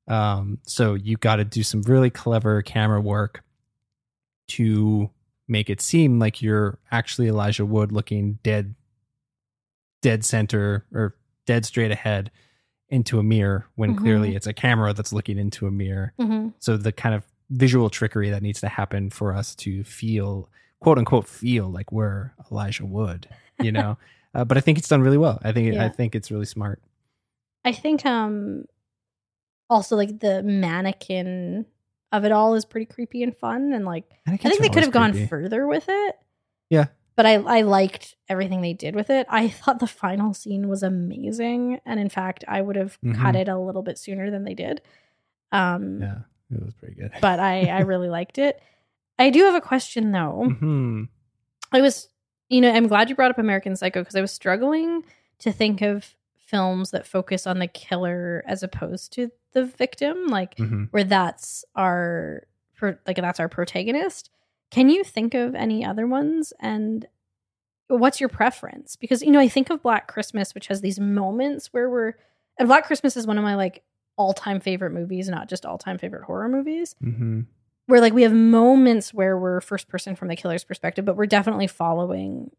Um, 0.07 0.59
so 0.63 0.95
you 0.95 1.17
got 1.17 1.37
to 1.37 1.45
do 1.45 1.65
some 1.65 1.83
really 1.83 2.11
clever 2.11 2.63
camera 2.63 3.01
work 3.01 3.43
to 4.49 5.11
make 5.49 5.69
it 5.69 5.81
seem 5.81 6.19
like 6.21 6.41
you're 6.41 6.79
actually 6.93 7.27
Elijah 7.27 7.65
Wood 7.67 7.91
looking 7.91 8.39
dead, 8.45 8.77
dead 10.03 10.25
center 10.25 10.85
or 10.93 11.17
dead 11.47 11.65
straight 11.65 11.91
ahead 11.91 12.31
into 12.89 13.19
a 13.19 13.23
mirror 13.23 13.67
when 13.75 13.95
Mhm. 13.95 13.99
clearly 13.99 14.37
it's 14.37 14.47
a 14.47 14.53
camera 14.53 14.93
that's 14.93 15.13
looking 15.13 15.39
into 15.39 15.67
a 15.67 15.71
mirror. 15.73 16.13
Mm-hmm. 16.21 16.51
So 16.61 16.77
the 16.77 16.93
kind 16.93 17.15
of 17.15 17.25
visual 17.51 17.91
trickery 17.91 18.31
that 18.31 18.43
needs 18.43 18.61
to 18.61 18.69
happen 18.69 19.11
for 19.11 19.35
us 19.35 19.55
to 19.57 19.85
feel, 19.85 20.49
quote 20.81 20.99
unquote, 20.99 21.29
feel 21.29 21.69
like 21.71 21.93
we're 21.93 22.33
Elijah 22.51 22.85
Wood, 22.87 23.29
you 23.61 23.73
know. 23.73 23.97
uh, 24.35 24.45
but 24.45 24.57
I 24.57 24.61
think 24.61 24.79
it's 24.79 24.89
done 24.89 25.01
really 25.03 25.19
well. 25.19 25.39
I 25.43 25.53
think 25.53 25.75
Yeah. 25.75 25.85
I 25.85 25.89
think 25.89 26.15
it's 26.15 26.31
really 26.31 26.47
smart. 26.47 26.81
I 27.65 27.73
think 27.73 28.05
um, 28.07 28.65
also 29.71 29.97
like 29.97 30.21
the 30.21 30.43
mannequin 30.43 31.67
of 32.13 32.25
it 32.25 32.33
all 32.33 32.55
is 32.55 32.65
pretty 32.65 32.87
creepy 32.87 33.23
and 33.23 33.37
fun. 33.37 33.73
And 33.73 33.85
like, 33.85 34.05
it 34.27 34.33
I 34.33 34.37
think 34.37 34.61
they 34.63 34.69
could 34.69 34.83
have 34.85 34.93
gone 34.93 35.13
creepy. 35.13 35.27
further 35.27 35.67
with 35.67 35.85
it. 35.89 36.17
Yeah. 36.71 36.87
But 37.17 37.27
I, 37.27 37.35
I 37.35 37.61
liked 37.63 38.15
everything 38.29 38.61
they 38.61 38.73
did 38.75 38.95
with 38.95 39.11
it. 39.11 39.27
I 39.29 39.49
thought 39.49 39.79
the 39.81 39.87
final 39.87 40.35
scene 40.35 40.69
was 40.69 40.83
amazing. 40.83 41.81
And 41.87 41.99
in 41.99 42.09
fact, 42.09 42.45
I 42.47 42.61
would 42.61 42.77
have 42.77 42.99
cut 43.01 43.35
Mhm. 43.35 43.41
it 43.41 43.49
a 43.49 43.59
little 43.59 43.83
bit 43.83 43.99
sooner 43.99 44.31
than 44.31 44.45
they 44.45 44.55
did. 44.55 44.81
Um, 45.51 46.01
Yeah, 46.03 46.19
it 46.51 46.63
was 46.65 46.75
pretty 46.75 46.95
good. 46.95 47.13
But 47.21 47.41
I, 47.41 47.67
I 47.67 47.81
really 47.93 48.09
liked 48.09 48.39
it. 48.39 48.61
I 49.19 49.31
do 49.31 49.45
have 49.45 49.55
a 49.55 49.61
question 49.61 50.13
though. 50.13 50.49
hmm 50.61 51.05
I 51.73 51.81
was, 51.81 52.09
you 52.49 52.61
know, 52.61 52.71
I'm 52.73 52.87
glad 52.87 53.09
you 53.11 53.17
brought 53.17 53.31
up 53.33 53.39
American 53.39 53.75
Psycho 53.77 54.01
because 54.01 54.15
I 54.15 54.21
was 54.21 54.31
struggling 54.31 55.03
to 55.41 55.51
think 55.53 55.83
of 55.83 56.15
films 56.37 56.93
that 56.93 57.07
focus 57.07 57.47
on 57.47 57.59
the 57.59 57.67
killer 57.67 58.45
as 58.47 58.63
opposed 58.63 59.13
to 59.15 59.31
the 59.53 59.65
victim, 59.65 60.27
like 60.29 60.57
hmm 60.59 60.85
where 60.91 61.05
that's 61.05 61.65
our, 61.75 62.47
like 63.07 63.17
that's 63.17 63.41
our 63.41 63.49
protagonist. 63.49 64.31
Can 64.71 64.89
you 64.91 65.03
think 65.03 65.35
of 65.35 65.55
any 65.55 65.85
other 65.85 66.07
ones? 66.07 66.53
And 66.61 67.07
what's 67.89 68.21
your 68.21 68.29
preference? 68.29 68.97
Because 68.97 69.23
you 69.23 69.31
know, 69.31 69.41
I 69.41 69.49
think 69.49 69.71
of 69.71 69.83
Black 69.83 70.07
Christmas, 70.09 70.55
which 70.55 70.67
has 70.69 70.81
these 70.83 71.01
moments 71.01 71.69
where 71.73 71.89
we're, 71.91 72.15
and 72.59 72.69
Black 72.69 72.87
Christmas 72.87 73.17
is 73.17 73.27
one 73.27 73.39
of 73.39 73.45
my 73.45 73.55
like 73.57 73.83
all 74.17 74.33
time 74.33 74.61
favorite 74.61 74.91
movies, 74.93 75.29
not 75.29 75.49
just 75.49 75.65
all 75.67 75.79
time 75.79 75.99
favorite 75.99 76.25
horror 76.25 76.49
movies 76.49 76.95
hmm 77.01 77.43
where 77.89 78.01
like 78.01 78.13
we 78.13 78.23
have 78.23 78.33
moments 78.33 79.15
where 79.15 79.39
we're 79.39 79.61
first 79.61 79.87
person 79.87 80.17
from 80.17 80.27
the 80.27 80.35
killer's 80.35 80.65
perspective, 80.65 81.05
but 81.05 81.15
we're 81.17 81.25
definitely 81.25 81.69
following 81.69 82.51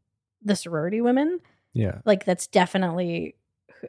the 0.42 0.56
sorority 0.56 1.02
women. 1.02 1.42
Yeah. 1.74 1.98
Like 2.06 2.24
that's 2.24 2.48
definitely, 2.48 3.36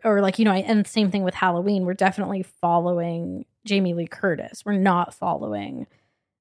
or 0.03 0.21
like 0.21 0.41
you 0.41 0.45
know, 0.45 0.51
I- 0.51 0.65
and 0.67 0.85
same 0.85 1.13
thing 1.13 1.23
with 1.23 1.35
Halloween. 1.35 1.85
We're 1.85 1.95
definitely 1.95 2.43
following 2.43 3.45
Jamie 3.65 3.95
Lee 3.95 4.09
Curtis. 4.09 4.65
We're 4.65 4.73
not 4.79 5.15
following 5.15 5.87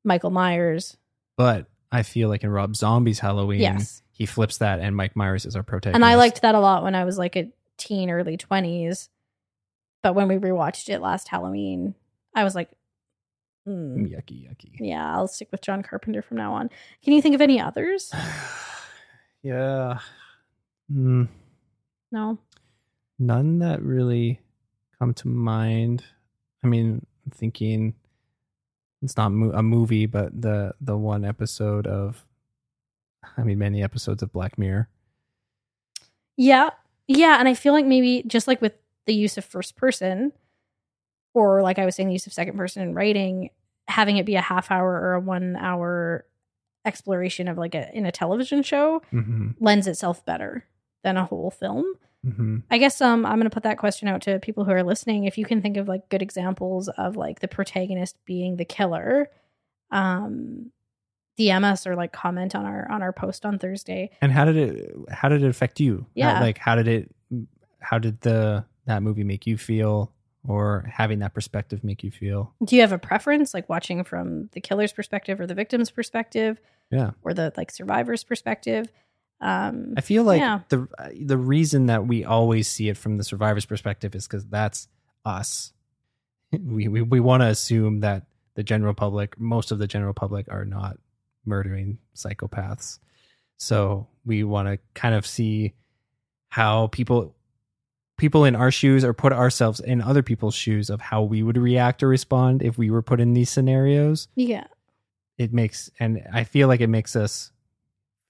Michael 0.04 0.32
Myers. 0.32 0.98
But 1.38 1.68
I 1.91 2.02
feel 2.02 2.28
like 2.28 2.44
in 2.44 2.49
Rob 2.49 2.76
Zombie's 2.76 3.20
Halloween, 3.20 3.60
Yes, 3.62 4.02
he 4.12 4.26
flips 4.26 4.58
that, 4.58 4.80
and 4.80 4.95
Mike 4.95 5.16
Myers 5.16 5.45
is 5.45 5.56
our 5.56 5.62
protagonist. 5.62 5.95
and 5.95 6.06
I 6.06 6.16
liked 6.16 6.41
that 6.41 6.56
a 6.56 6.60
lot 6.60 6.82
when 6.82 6.95
I 6.95 7.06
was 7.06 7.20
like 7.20 7.36
a 7.36 7.52
teen, 7.78 8.10
early 8.10 8.36
twenties. 8.36 9.10
But 10.03 10.14
when 10.15 10.28
we 10.28 10.36
rewatched 10.36 10.90
it 10.90 10.99
last 11.02 11.28
Halloween, 11.28 11.95
I 12.36 12.44
was 12.44 12.56
like, 12.56 12.69
hmm, 13.65 14.06
yucky, 14.06 14.48
yucky. 14.48 14.76
yeah, 14.80 15.14
I'll 15.15 15.28
stick 15.28 15.49
with 15.52 15.61
John 15.61 15.82
Carpenter 15.84 16.22
from 16.22 16.38
now 16.38 16.53
on. 16.53 16.69
Can 17.03 17.14
you 17.14 17.22
think 17.22 17.36
of 17.36 17.41
any 17.41 17.60
others? 17.60 18.11
yeah. 19.44 19.99
Mm, 20.91 21.28
No. 22.11 22.38
none 23.19 23.60
that 23.60 23.82
really 23.82 24.40
come 24.99 25.14
to 25.15 25.28
mind. 25.28 26.03
I 26.64 26.68
mean, 26.68 27.06
I'm 27.26 27.32
thinking 27.32 27.94
it's 29.02 29.18
not 29.18 29.30
mo- 29.32 29.52
a 29.52 29.61
movie, 29.61 30.06
but 30.06 30.40
the 30.41 30.74
the 30.80 30.95
one 30.98 31.26
episode 31.26 31.86
of, 31.88 32.26
I 33.38 33.44
mean, 33.44 33.60
many 33.60 33.84
episodes 33.84 34.24
of 34.24 34.32
Black 34.32 34.57
Mirror. 34.57 34.88
Yeah. 36.38 36.69
Yeah. 37.07 37.38
And 37.40 37.48
I 37.48 37.53
feel 37.53 37.74
like 37.74 37.86
maybe 37.86 38.24
just 38.28 38.48
like 38.48 38.61
with 38.61 38.74
the 39.07 39.13
use 39.15 39.38
of 39.38 39.43
first 39.45 39.75
person, 39.75 40.31
or 41.34 41.61
like 41.63 41.79
I 41.79 41.85
was 41.85 41.95
saying, 41.95 42.07
the 42.09 42.13
use 42.13 42.27
of 42.27 42.34
second 42.34 42.57
person 42.57 42.84
in 42.84 42.93
writing, 42.93 43.49
having 43.88 44.17
it 44.17 44.25
be 44.25 44.35
a 44.35 44.41
half 44.41 44.69
hour 44.71 44.91
or 44.91 45.13
a 45.15 45.19
one 45.19 45.55
hour 45.55 46.25
exploration 46.85 47.47
of 47.47 47.57
like 47.57 47.75
a 47.75 47.93
in 47.97 48.05
a 48.05 48.11
television 48.11 48.63
show 48.63 49.01
hmm 49.09 49.49
lends 49.59 49.88
itself 49.88 50.23
better 50.25 50.63
than 51.03 51.17
a 51.17 51.25
whole 51.25 51.51
film. 51.51 51.85
hmm 52.23 52.57
I 52.71 52.77
guess 52.77 53.01
um 53.01 53.25
I'm 53.25 53.38
gonna 53.39 53.49
put 53.49 53.63
that 53.63 53.77
question 53.77 54.07
out 54.07 54.21
to 54.23 54.39
people 54.39 54.63
who 54.63 54.71
are 54.71 54.84
listening. 54.84 55.25
If 55.25 55.38
you 55.38 55.45
can 55.45 55.61
think 55.61 55.75
of 55.77 55.88
like 55.88 56.07
good 56.09 56.21
examples 56.21 56.88
of 56.89 57.17
like 57.17 57.39
the 57.41 57.47
protagonist 57.47 58.15
being 58.25 58.55
the 58.57 58.65
killer, 58.65 59.29
um 59.91 60.71
DM 61.39 61.63
us 61.63 61.85
or 61.85 61.95
like 61.95 62.11
comment 62.13 62.55
on 62.55 62.65
our 62.65 62.89
on 62.89 63.01
our 63.01 63.13
post 63.13 63.45
on 63.45 63.59
Thursday. 63.59 64.09
And 64.21 64.31
how 64.31 64.45
did 64.45 64.57
it? 64.57 64.95
How 65.11 65.29
did 65.29 65.43
it 65.43 65.49
affect 65.49 65.79
you? 65.79 65.99
How- 66.07 66.11
Yeah. 66.15 66.39
like 66.39 66.57
how 66.57 66.75
did 66.75 66.88
it? 66.88 67.13
How 67.79 67.99
did 67.99 68.21
the 68.21 68.65
that 68.88 69.03
movie 69.03 69.23
make 69.23 69.45
you 69.47 69.57
feel, 69.57 70.11
or 70.47 70.89
having 70.91 71.19
that 71.19 71.34
perspective 71.34 71.84
make 71.84 72.03
you 72.03 72.11
feel? 72.11 72.53
Do 72.64 72.76
you 72.76 72.81
have 72.81 72.91
a 72.91 72.97
preference, 72.97 73.53
like 73.53 73.69
watching 73.69 74.03
from 74.03 74.49
the 74.53 74.61
killer's 74.61 74.91
perspective 74.93 75.39
or 75.39 75.45
the 75.47 75.53
victim's 75.53 75.91
perspective? 75.91 76.59
Yeah. 76.91 77.11
Or 77.23 77.34
the 77.34 77.53
like 77.57 77.69
survivor's 77.72 78.23
perspective? 78.23 78.91
Um 79.39 79.93
I 79.97 80.01
feel 80.01 80.23
like 80.23 80.39
Yeah. 80.39 80.61
the 80.69 80.88
the 81.22 81.38
reason 81.38 81.85
that 81.88 82.07
we 82.07 82.26
always 82.26 82.68
see 82.68 82.89
it 82.89 82.97
from 82.97 83.18
the 83.18 83.23
survivor's 83.23 83.65
perspective 83.65 84.15
is 84.15 84.26
because 84.27 84.45
that's 84.45 84.88
us. 85.26 85.73
We 86.59 86.88
we, 86.88 87.01
we 87.01 87.19
want 87.19 87.41
to 87.43 87.47
assume 87.47 87.99
that 87.99 88.26
the 88.55 88.64
general 88.64 88.93
public, 88.93 89.38
most 89.39 89.72
of 89.72 89.80
the 89.80 89.85
general 89.88 90.14
public, 90.14 90.47
are 90.49 90.65
not 90.65 90.97
murdering 91.45 91.99
psychopaths. 92.15 92.99
So 93.57 94.07
we 94.26 94.43
want 94.43 94.68
to 94.69 94.80
kind 94.93 95.14
of 95.14 95.27
see 95.27 95.73
how 96.49 96.88
people 96.88 97.35
people 98.18 98.45
in 98.45 98.56
our 98.56 98.72
shoes 98.72 99.03
or 99.03 99.14
put 99.14 99.31
ourselves 99.31 99.80
in 99.80 100.02
other 100.02 100.23
people's 100.23 100.56
shoes 100.56 100.89
of 100.89 100.99
how 100.99 101.22
we 101.23 101.44
would 101.44 101.57
react 101.57 102.03
or 102.03 102.07
respond 102.07 102.61
if 102.61 102.77
we 102.77 102.89
were 102.89 103.02
put 103.02 103.19
in 103.19 103.34
these 103.34 103.49
scenarios. 103.49 104.27
yeah. 104.35 104.65
It 105.38 105.53
makes 105.53 105.91
and 105.99 106.23
I 106.34 106.45
feel 106.45 106.68
like 106.68 106.81
it 106.81 106.88
makes 106.88 107.15
us 107.15 107.52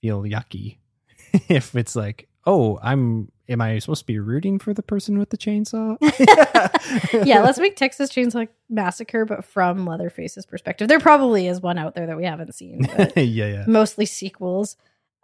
feel 0.02 0.24
yucky 0.24 0.78
if 1.48 1.74
it's 1.74 1.96
like, 1.96 2.28
oh, 2.46 2.80
I'm 2.84 3.32
am 3.50 3.62
I 3.62 3.80
supposed 3.80 4.02
to 4.02 4.06
be 4.06 4.20
rooting 4.20 4.60
for 4.60 4.74
the 4.74 4.84
person 4.84 5.18
with 5.18 5.30
the 5.30 5.38
chainsaw? 5.38 5.98
yeah, 7.26 7.42
let's 7.42 7.60
make 7.60 7.76
Texas 7.76 8.10
Chainsaw 8.10 8.48
Massacre, 8.70 9.26
but 9.26 9.46
from 9.46 9.86
Leatherface's 9.86 10.46
perspective. 10.46 10.88
There 10.88 11.00
probably 11.00 11.48
is 11.48 11.62
one 11.62 11.78
out 11.78 11.96
there 11.96 12.08
that 12.08 12.18
we 12.18 12.26
haven't 12.26 12.54
seen, 12.56 12.82
yeah, 13.16 13.48
yeah. 13.48 13.64
mostly 13.68 14.06
sequels. 14.06 14.76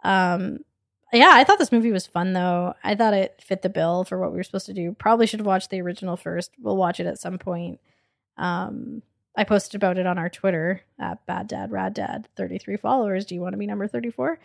Um, 0.02 0.60
yeah, 1.14 1.30
I 1.32 1.44
thought 1.44 1.58
this 1.58 1.72
movie 1.72 1.92
was 1.92 2.06
fun 2.06 2.32
though. 2.32 2.74
I 2.82 2.94
thought 2.94 3.14
it 3.14 3.42
fit 3.44 3.62
the 3.62 3.68
bill 3.68 4.04
for 4.04 4.18
what 4.18 4.32
we 4.32 4.36
were 4.36 4.42
supposed 4.42 4.66
to 4.66 4.74
do. 4.74 4.92
Probably 4.92 5.26
should 5.26 5.40
have 5.40 5.46
watched 5.46 5.70
the 5.70 5.80
original 5.80 6.16
first. 6.16 6.52
We'll 6.60 6.76
watch 6.76 7.00
it 7.00 7.06
at 7.06 7.18
some 7.18 7.38
point. 7.38 7.80
Um, 8.36 9.02
I 9.36 9.44
posted 9.44 9.76
about 9.76 9.98
it 9.98 10.06
on 10.06 10.18
our 10.18 10.28
Twitter 10.28 10.82
at 10.98 11.24
Bad 11.26 11.48
Dad 11.48 11.72
Rad 11.72 11.94
Dad. 11.94 12.28
Thirty 12.36 12.58
three 12.58 12.76
followers. 12.76 13.26
Do 13.26 13.34
you 13.34 13.40
want 13.40 13.52
to 13.52 13.58
be 13.58 13.66
number 13.66 13.86
thirty 13.86 14.10
four? 14.10 14.38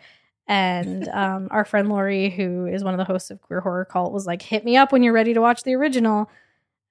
And 0.46 1.08
um, 1.12 1.48
our 1.50 1.64
friend 1.64 1.88
Lori, 1.88 2.30
who 2.30 2.66
is 2.66 2.84
one 2.84 2.94
of 2.94 2.98
the 2.98 3.04
hosts 3.04 3.30
of 3.30 3.40
Queer 3.40 3.60
Horror 3.60 3.84
Cult, 3.84 4.12
was 4.12 4.26
like, 4.26 4.42
"Hit 4.42 4.64
me 4.64 4.76
up 4.76 4.92
when 4.92 5.02
you're 5.02 5.12
ready 5.12 5.34
to 5.34 5.40
watch 5.40 5.62
the 5.62 5.74
original." 5.74 6.30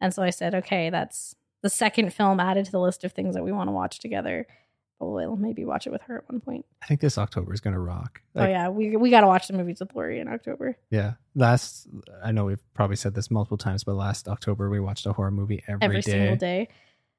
And 0.01 0.14
so 0.14 0.23
I 0.23 0.30
said, 0.30 0.56
"Okay, 0.56 0.89
that's 0.89 1.35
the 1.61 1.69
second 1.69 2.14
film 2.14 2.39
added 2.39 2.65
to 2.65 2.72
the 2.72 2.80
list 2.80 3.03
of 3.03 3.11
things 3.11 3.35
that 3.35 3.43
we 3.43 3.51
want 3.51 3.68
to 3.68 3.73
watch 3.73 3.99
together." 3.99 4.47
We'll 4.99 5.35
maybe 5.38 5.63
watch 5.65 5.88
it 5.88 5.91
with 5.91 6.01
her 6.03 6.17
at 6.17 6.30
one 6.30 6.41
point. 6.41 6.65
I 6.81 6.85
think 6.88 6.99
this 7.01 7.17
October 7.17 7.53
is 7.53 7.61
gonna 7.61 7.80
rock. 7.80 8.21
oh 8.35 8.45
yeah, 8.45 8.67
we 8.69 8.95
we 8.97 9.09
got 9.09 9.21
to 9.21 9.27
watch 9.27 9.47
the 9.47 9.53
movies 9.53 9.80
with 9.80 9.93
Lori 9.95 10.19
in 10.19 10.27
October. 10.27 10.77
Yeah. 10.89 11.13
Last, 11.35 11.88
I 12.23 12.31
know 12.31 12.45
we've 12.45 12.63
probably 12.73 12.95
said 12.97 13.13
this 13.15 13.31
multiple 13.31 13.57
times, 13.57 13.84
but 13.84 13.95
last 13.95 14.27
October 14.27 14.69
we 14.69 14.80
watched 14.80 15.05
a 15.05 15.13
horror 15.13 15.31
movie 15.31 15.63
every, 15.67 15.85
Every 15.85 16.01
day. 16.01 16.11
single 16.11 16.35
day, 16.35 16.67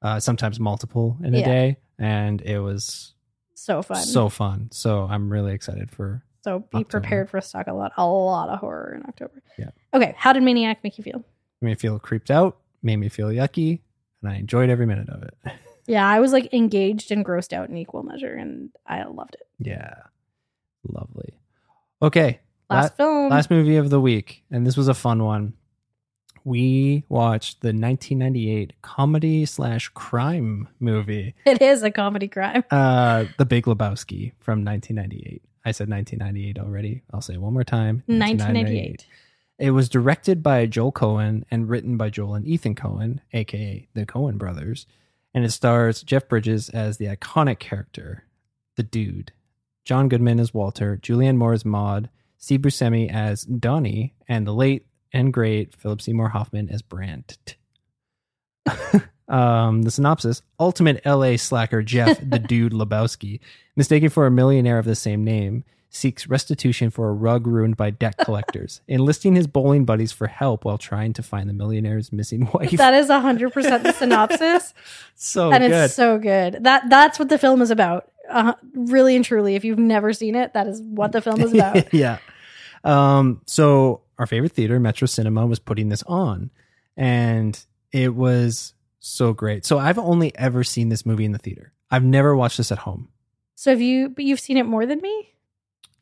Uh, 0.01 0.19
sometimes 0.19 0.59
multiple 0.59 1.17
in 1.23 1.33
a 1.33 1.39
Yeah. 1.39 1.45
day, 1.45 1.77
and 1.97 2.41
it 2.41 2.59
was 2.59 3.13
so 3.55 3.81
fun. 3.81 4.03
so 4.03 4.29
fun. 4.29 4.69
So 4.71 5.07
I'm 5.09 5.31
really 5.31 5.53
excited 5.53 5.89
for. 5.91 6.23
so 6.41 6.59
be 6.59 6.65
October. 6.79 6.85
prepared 7.01 7.29
for 7.29 7.37
us 7.37 7.47
to 7.47 7.53
talk 7.57 7.67
a 7.67 7.73
lot, 7.73 7.93
a 7.97 8.05
lot 8.05 8.49
of 8.49 8.59
horror 8.59 8.93
in 8.95 9.03
October. 9.07 9.41
Yeah. 9.57 9.69
Okay, 9.93 10.13
how 10.17 10.33
did 10.33 10.43
Maniac 10.43 10.83
make 10.83 10.97
you 10.97 11.03
feel? 11.03 11.23
Made 11.61 11.69
me 11.69 11.75
feel 11.75 11.97
creeped 11.99 12.29
out, 12.31 12.57
made 12.83 12.97
me 12.97 13.09
feel 13.09 13.27
yucky, 13.29 13.79
and 14.21 14.31
I 14.31 14.35
enjoyed 14.37 14.69
every 14.69 14.85
minute 14.85 15.09
of 15.09 15.23
it. 15.23 15.33
Yeah, 15.87 16.07
I 16.07 16.19
was 16.19 16.31
like 16.33 16.53
engaged 16.53 17.11
and 17.11 17.25
grossed 17.25 17.53
out 17.53 17.69
in 17.69 17.77
equal 17.77 18.03
measure, 18.03 18.33
and 18.33 18.69
I 18.87 19.03
loved 19.03 19.35
it. 19.35 19.47
yeah, 19.59 19.93
lovely. 20.87 21.33
Okay, 22.01 22.39
Last 22.69 22.95
film. 22.97 23.29
last 23.29 23.49
movie 23.51 23.77
of 23.77 23.89
the 23.89 24.01
week, 24.01 24.43
and 24.51 24.65
this 24.65 24.77
was 24.77 24.87
a 24.87 24.93
fun 24.93 25.23
one. 25.23 25.53
We 26.43 27.03
watched 27.07 27.61
the 27.61 27.67
1998 27.67 28.73
comedy 28.81 29.45
slash 29.45 29.89
crime 29.89 30.67
movie, 30.79 31.35
it 31.45 31.61
is 31.61 31.83
a 31.83 31.91
comedy 31.91 32.27
crime. 32.27 32.63
uh, 32.71 33.25
The 33.37 33.45
Big 33.45 33.65
Lebowski 33.65 34.31
from 34.39 34.65
1998. 34.65 35.43
I 35.63 35.71
said 35.71 35.87
1998 35.89 36.57
already. 36.57 37.03
I'll 37.13 37.21
say 37.21 37.35
it 37.35 37.41
one 37.41 37.53
more 37.53 37.63
time. 37.63 38.01
1998. 38.07 39.05
It 39.59 39.69
was 39.71 39.87
directed 39.89 40.41
by 40.41 40.65
Joel 40.65 40.91
Coen 40.91 41.43
and 41.51 41.69
written 41.69 41.95
by 41.97 42.09
Joel 42.09 42.33
and 42.33 42.47
Ethan 42.47 42.73
Coen, 42.73 43.19
aka 43.33 43.87
the 43.93 44.07
Coen 44.07 44.39
brothers, 44.39 44.87
and 45.33 45.45
it 45.45 45.51
stars 45.51 46.03
Jeff 46.03 46.27
Bridges 46.27 46.69
as 46.69 46.97
the 46.97 47.05
iconic 47.05 47.59
character, 47.59 48.25
the 48.75 48.83
Dude, 48.83 49.31
John 49.85 50.09
Goodman 50.09 50.39
as 50.39 50.53
Walter, 50.53 50.97
Julianne 51.01 51.37
Moore 51.37 51.53
as 51.53 51.65
Maud, 51.65 52.09
Steve 52.37 52.61
Buscemi 52.61 53.11
as 53.11 53.43
Donnie, 53.43 54.13
and 54.27 54.45
the 54.45 54.53
late 54.53 54.87
and 55.13 55.33
great 55.33 55.75
Philip 55.75 56.01
Seymour 56.01 56.29
Hoffman 56.29 56.69
as 56.69 56.81
Brandt. 56.81 57.55
um, 59.27 59.83
the 59.83 59.91
synopsis: 59.91 60.41
Ultimate 60.59 61.05
LA 61.05 61.37
slacker 61.37 61.81
Jeff, 61.81 62.19
the 62.27 62.39
Dude 62.39 62.73
Lebowski, 62.73 63.39
mistaken 63.75 64.09
for 64.09 64.25
a 64.25 64.31
millionaire 64.31 64.79
of 64.79 64.85
the 64.85 64.95
same 64.95 65.23
name, 65.23 65.63
seeks 65.93 66.27
restitution 66.27 66.89
for 66.89 67.09
a 67.09 67.13
rug 67.13 67.45
ruined 67.45 67.75
by 67.77 67.89
debt 67.89 68.17
collectors, 68.23 68.81
enlisting 68.87 69.35
his 69.35 69.45
bowling 69.45 69.85
buddies 69.85 70.11
for 70.11 70.27
help 70.27 70.65
while 70.65 70.77
trying 70.77 71.13
to 71.13 71.21
find 71.21 71.47
the 71.47 71.53
millionaire's 71.53 72.11
missing 72.11 72.49
wife. 72.53 72.71
That 72.71 72.93
is 72.95 73.07
hundred 73.09 73.53
percent 73.53 73.83
the 73.83 73.91
synopsis, 73.91 74.73
so 75.15 75.51
and 75.51 75.61
good. 75.61 75.71
it's 75.71 75.93
so 75.93 76.17
good. 76.17 76.63
That 76.63 76.89
that's 76.89 77.19
what 77.19 77.29
the 77.29 77.37
film 77.37 77.61
is 77.61 77.69
about. 77.69 78.09
Uh, 78.29 78.53
really 78.73 79.15
and 79.15 79.25
truly, 79.25 79.55
if 79.55 79.65
you've 79.65 79.77
never 79.77 80.13
seen 80.13 80.35
it, 80.35 80.53
that 80.53 80.65
is 80.65 80.81
what 80.81 81.11
the 81.11 81.21
film 81.21 81.41
is 81.41 81.53
about. 81.53 81.93
yeah. 81.93 82.19
Um, 82.85 83.41
so 83.45 84.01
our 84.17 84.25
favorite 84.25 84.53
theater, 84.53 84.79
Metro 84.79 85.05
Cinema, 85.05 85.45
was 85.45 85.59
putting 85.59 85.89
this 85.89 86.03
on, 86.03 86.49
and 86.95 87.61
it 87.91 88.15
was 88.15 88.73
so 88.99 89.33
great. 89.33 89.65
So 89.65 89.77
I've 89.77 89.99
only 89.99 90.33
ever 90.37 90.63
seen 90.63 90.87
this 90.87 91.05
movie 91.05 91.25
in 91.25 91.33
the 91.33 91.37
theater. 91.37 91.73
I've 91.89 92.05
never 92.05 92.35
watched 92.35 92.57
this 92.57 92.71
at 92.71 92.77
home. 92.79 93.09
so 93.55 93.71
have 93.71 93.81
you? 93.81 94.07
But 94.07 94.23
you've 94.23 94.39
seen 94.39 94.55
it 94.55 94.63
more 94.65 94.85
than 94.85 95.01
me. 95.01 95.27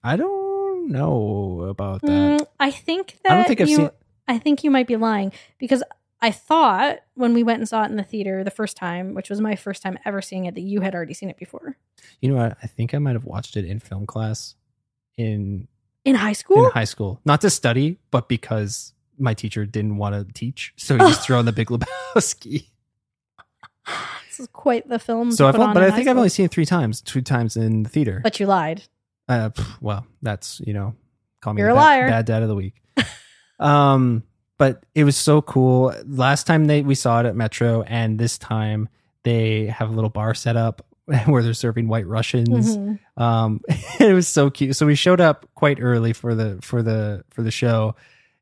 I 0.03 0.15
don't 0.15 0.89
know 0.89 1.65
about 1.69 2.01
that. 2.01 2.09
Mm, 2.09 2.47
I 2.59 2.71
think 2.71 3.17
that 3.23 3.31
I 3.31 3.35
don't 3.35 3.47
think 3.47 3.61
I've 3.61 3.69
you, 3.69 3.76
seen. 3.76 3.89
I 4.27 4.38
think 4.38 4.63
you 4.63 4.71
might 4.71 4.88
be 4.88 4.95
lying 4.95 5.31
because 5.57 5.84
I 6.21 6.31
thought 6.31 6.99
when 7.15 7.34
we 7.34 7.43
went 7.43 7.59
and 7.59 7.69
saw 7.69 7.84
it 7.84 7.89
in 7.89 7.95
the 7.95 8.03
theater 8.03 8.43
the 8.43 8.51
first 8.51 8.76
time, 8.76 9.13
which 9.13 9.30
was 9.30 9.39
my 9.39 9.55
first 9.55 9.81
time 9.81 9.97
ever 10.05 10.21
seeing 10.21 10.45
it, 10.45 10.55
that 10.55 10.61
you 10.61 10.81
had 10.81 10.93
already 10.93 11.13
seen 11.13 11.30
it 11.30 11.38
before 11.38 11.77
You 12.21 12.30
know 12.30 12.35
what? 12.35 12.57
I 12.61 12.67
think 12.67 12.93
I 12.93 12.97
might 12.99 13.13
have 13.13 13.26
watched 13.26 13.55
it 13.57 13.65
in 13.65 13.80
film 13.80 14.05
class 14.05 14.55
in 15.17 15.67
in 16.05 16.15
high 16.15 16.34
school. 16.34 16.65
in 16.65 16.71
high 16.71 16.85
school, 16.85 17.19
not 17.26 17.41
to 17.41 17.49
study, 17.49 17.97
but 18.11 18.30
because 18.30 18.93
my 19.17 19.34
teacher 19.34 19.65
didn't 19.65 19.97
want 19.97 20.15
to 20.15 20.34
teach, 20.34 20.73
so 20.77 20.95
he 20.95 20.99
just 21.01 21.21
threw 21.26 21.35
on 21.35 21.45
the 21.45 21.51
Big 21.51 21.67
Lebowski. 21.67 22.67
this 24.27 24.39
is 24.39 24.47
quite 24.47 24.88
the 24.88 24.99
film. 24.99 25.31
So 25.31 25.51
put 25.51 25.59
on 25.59 25.73
but 25.73 25.84
I 25.84 25.91
think 25.91 26.07
I've 26.07 26.17
only 26.17 26.30
seen 26.30 26.45
it 26.45 26.51
three 26.51 26.65
times, 26.65 27.01
two 27.01 27.21
times 27.21 27.57
in 27.57 27.84
the 27.84 27.89
theater. 27.89 28.21
But 28.23 28.39
you 28.39 28.45
lied. 28.45 28.84
Uh, 29.30 29.49
well, 29.80 30.06
that's 30.22 30.60
you 30.65 30.73
know, 30.73 30.95
call 31.41 31.53
me 31.53 31.61
You're 31.61 31.69
a 31.69 31.73
bad, 31.76 31.80
liar. 31.81 32.07
bad 32.10 32.26
dad 32.26 32.41
of 32.43 32.49
the 32.49 32.56
week. 32.56 32.81
um, 33.60 34.23
but 34.57 34.84
it 34.95 35.03
was 35.06 35.15
so 35.15 35.41
cool. 35.41 35.93
Last 36.06 36.45
time 36.47 36.65
they 36.65 36.81
we 36.81 36.95
saw 36.95 37.19
it 37.22 37.26
at 37.26 37.35
Metro, 37.35 37.84
and 37.84 38.19
this 38.19 38.38
time 38.38 38.89
they 39.23 39.68
have 39.68 39.89
a 39.89 39.93
little 39.93 40.10
bar 40.10 40.34
set 40.34 40.57
up 40.57 40.85
where 41.26 41.43
they're 41.43 41.53
serving 41.53 41.88
White 41.88 42.07
Russians. 42.07 42.77
Mhm. 42.77 42.99
Um, 43.18 43.61
it 43.99 44.14
was 44.14 44.27
so 44.27 44.49
cute. 44.49 44.76
So 44.76 44.85
we 44.85 44.95
showed 44.95 45.22
up 45.22 45.47
quite 45.56 45.80
early 45.81 46.14
for 46.14 46.35
the 46.35 46.60
for 46.61 46.81
the 46.81 47.23
for 47.30 47.41
the 47.43 47.51
show, 47.51 47.95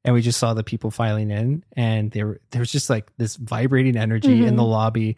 and 0.06 0.14
we 0.16 0.22
just 0.22 0.40
saw 0.40 0.54
the 0.54 0.64
people 0.64 0.90
filing 0.90 1.30
in, 1.32 1.64
and 1.76 2.12
there 2.12 2.40
there 2.52 2.62
was 2.62 2.72
just 2.72 2.90
like 2.90 3.12
this 3.18 3.36
vibrating 3.36 3.98
energy 3.98 4.46
in 4.46 4.54
Mhm. 4.54 4.58
the 4.58 4.64
lobby. 4.64 5.18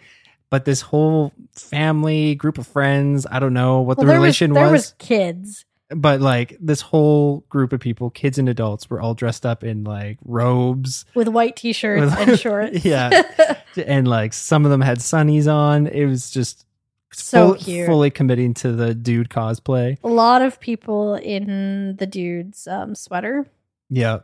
But 0.49 0.65
this 0.65 0.81
whole 0.81 1.31
family 1.53 2.35
group 2.35 2.57
of 2.57 2.65
friends, 2.67 3.27
I 3.30 3.39
don't 3.39 3.53
know 3.53 3.81
what 3.81 3.97
Well, 3.97 4.07
the 4.07 4.13
relation 4.13 4.51
was 4.51 4.55
there 4.55 4.63
was, 4.71 4.71
was 4.71 4.93
kids. 4.97 5.65
but 5.89 6.21
like 6.21 6.57
this 6.59 6.81
whole 6.81 7.41
group 7.49 7.71
of 7.73 7.80
people, 7.80 8.09
kids 8.09 8.38
and 8.39 8.49
adults, 8.49 8.89
were 8.89 8.99
all 8.99 9.13
dressed 9.13 9.45
up 9.45 9.63
in 9.63 9.84
like 9.84 10.17
robes. 10.26 11.05
with 11.13 11.27
white 11.27 11.55
t-shirts 11.55 12.01
With- 12.15 12.30
and 12.30 12.39
shorts. 12.39 12.84
Yeah. 12.85 13.21
and 13.85 14.07
like 14.07 14.34
some 14.34 14.65
of 14.65 14.71
them 14.71 14.81
had 14.81 14.97
sunnies 14.99 15.51
on. 15.51 15.85
It 15.88 16.05
was 16.05 16.31
just 16.31 16.65
So 17.11 17.49
full- 17.49 17.55
cute. 17.55 17.85
fully 17.88 18.09
committing 18.09 18.55
to 18.55 18.71
the 18.71 18.95
dude 18.95 19.30
cosplay. 19.30 19.97
a 20.03 20.07
lot 20.07 20.41
of 20.41 20.59
people 20.59 21.13
in 21.15 21.95
the 21.97 22.07
dude's 22.07 22.65
um, 22.67 22.95
sweater, 22.95 23.45
Yeah. 23.89 24.19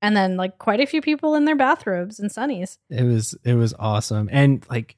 and 0.00 0.16
then 0.16 0.36
like 0.38 0.56
quite 0.58 0.80
a 0.80 0.86
few 0.86 1.02
people 1.02 1.34
in 1.34 1.44
their 1.44 1.56
bathrobes 1.56 2.18
and 2.18 2.30
sunnies. 2.30 2.78
It 2.88 3.04
was 3.04 3.34
it 3.44 3.54
was 3.54 3.74
awesome. 3.78 4.30
And 4.32 4.64
like 4.70 4.96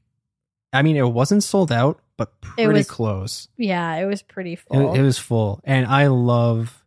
I 0.72 0.82
mean 0.82 0.96
it 0.96 1.06
wasn't 1.10 1.44
sold 1.44 1.70
out, 1.72 2.00
but 2.16 2.40
pretty 2.40 2.72
was 2.72 2.88
close. 2.90 3.48
Yeah, 3.56 3.94
it 3.96 4.06
was 4.06 4.22
pretty 4.22 4.54
It, 4.54 4.58
full. 4.60 4.94
it 4.94 5.02
was 5.02 5.18
full. 5.18 5.60
And 5.64 5.86
I 5.86 6.06
love 6.08 6.78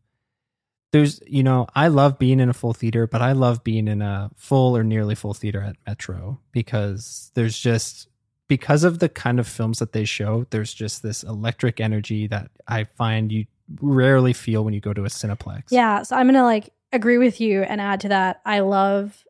there's 0.91 1.21
you 1.27 1.43
know, 1.43 1.67
I 1.75 1.89
love 1.89 2.17
being 2.17 2.39
in 2.39 2.49
a 2.49 2.53
full 2.53 2.73
theater, 2.73 3.05
but 3.07 3.21
I 3.21 3.33
love 3.33 3.63
being 3.63 3.87
in 3.87 4.01
a 4.01 4.31
full 4.35 4.77
or 4.77 4.83
nearly 4.83 5.15
full 5.15 5.33
theater 5.33 5.61
at 5.61 5.75
Metro 5.85 6.39
because 6.51 7.31
there's 7.35 7.59
just 7.59 8.07
because 8.47 8.83
of 8.83 8.99
the 8.99 9.09
kind 9.09 9.39
of 9.39 9.47
films 9.47 9.79
that 9.79 9.91
they 9.91 10.05
show, 10.05 10.45
there's 10.51 10.73
just 10.73 11.01
this 11.03 11.23
electric 11.23 11.79
energy 11.81 12.27
that 12.27 12.49
I 12.67 12.83
find 12.83 13.31
you 13.31 13.45
rarely 13.81 14.31
feel 14.33 14.63
when 14.63 14.73
you 14.75 14.79
go 14.79 14.93
to 14.93 15.03
a 15.03 15.07
Cineplex. 15.09 15.63
yeah, 15.71 16.03
so 16.03 16.15
I'm 16.15 16.27
gonna 16.27 16.43
like 16.43 16.69
agree 16.93 17.17
with 17.17 17.41
you 17.41 17.63
and 17.63 17.81
add 17.81 17.99
to 18.01 18.09
that. 18.09 18.41
I 18.45 18.59
love 18.59 19.25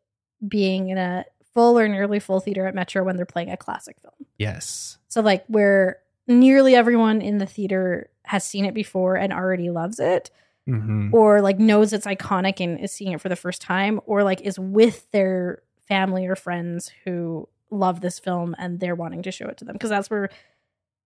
being 0.46 0.90
in 0.90 0.98
a 0.98 1.24
full 1.56 1.78
or 1.78 1.88
nearly 1.88 2.20
full 2.20 2.38
theater 2.38 2.66
at 2.66 2.74
Metro 2.74 3.02
when 3.02 3.16
they're 3.16 3.24
playing 3.24 3.50
a 3.50 3.56
classic 3.56 3.96
film. 4.02 4.28
Yes. 4.38 4.98
So 5.08 5.22
like 5.22 5.44
where 5.46 6.00
nearly 6.26 6.74
everyone 6.74 7.22
in 7.22 7.38
the 7.38 7.46
theater 7.46 8.10
has 8.24 8.44
seen 8.44 8.66
it 8.66 8.74
before 8.74 9.16
and 9.16 9.32
already 9.32 9.70
loves 9.70 9.98
it, 9.98 10.30
hmm 10.66 11.14
or 11.14 11.40
like 11.40 11.58
knows 11.58 11.92
it's 11.94 12.06
iconic 12.06 12.62
and 12.62 12.78
is 12.78 12.92
seeing 12.92 13.12
it 13.12 13.20
for 13.22 13.30
the 13.30 13.36
first 13.36 13.62
time, 13.62 14.00
or 14.04 14.22
like 14.22 14.42
is 14.42 14.58
with 14.58 15.10
their 15.12 15.62
family 15.88 16.26
or 16.26 16.36
friends 16.36 16.90
who 17.04 17.48
love 17.70 18.00
this 18.02 18.18
film 18.18 18.54
and 18.58 18.78
they're 18.78 18.94
wanting 18.94 19.22
to 19.22 19.30
show 19.32 19.46
it 19.46 19.56
to 19.56 19.64
them. 19.64 19.72
Because 19.72 19.90
that's 19.90 20.10
where 20.10 20.28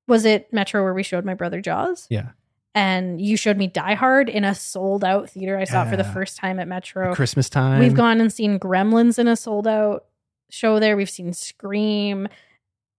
was 0.09 0.25
it 0.25 0.53
Metro 0.53 0.83
where 0.83 0.95
we 0.95 1.05
showed 1.05 1.25
my 1.25 1.35
brother 1.35 1.61
Jaws? 1.61 2.09
Yeah. 2.11 2.31
And 2.75 3.21
you 3.21 3.37
showed 3.37 3.57
me 3.57 3.67
Die 3.67 3.95
Hard 3.95 4.29
in 4.29 4.45
a 4.45 4.55
sold 4.55 5.05
out 5.05 5.31
theater. 5.31 5.59
I 5.59 5.65
saw 5.65 5.85
it 5.85 5.91
for 5.91 5.97
the 5.97 6.05
first 6.05 6.37
time 6.39 6.59
at 6.59 6.67
Metro. 6.69 7.15
Christmas 7.15 7.49
time. 7.49 7.81
We've 7.81 7.95
gone 7.95 8.21
and 8.21 8.33
seen 8.33 8.59
Gremlins 8.59 9.19
in 9.19 9.29
a 9.29 9.37
sold 9.37 9.67
out 9.67 10.07
show 10.53 10.79
there. 10.79 10.97
We've 10.97 11.11
seen 11.11 11.33
Scream. 11.33 12.29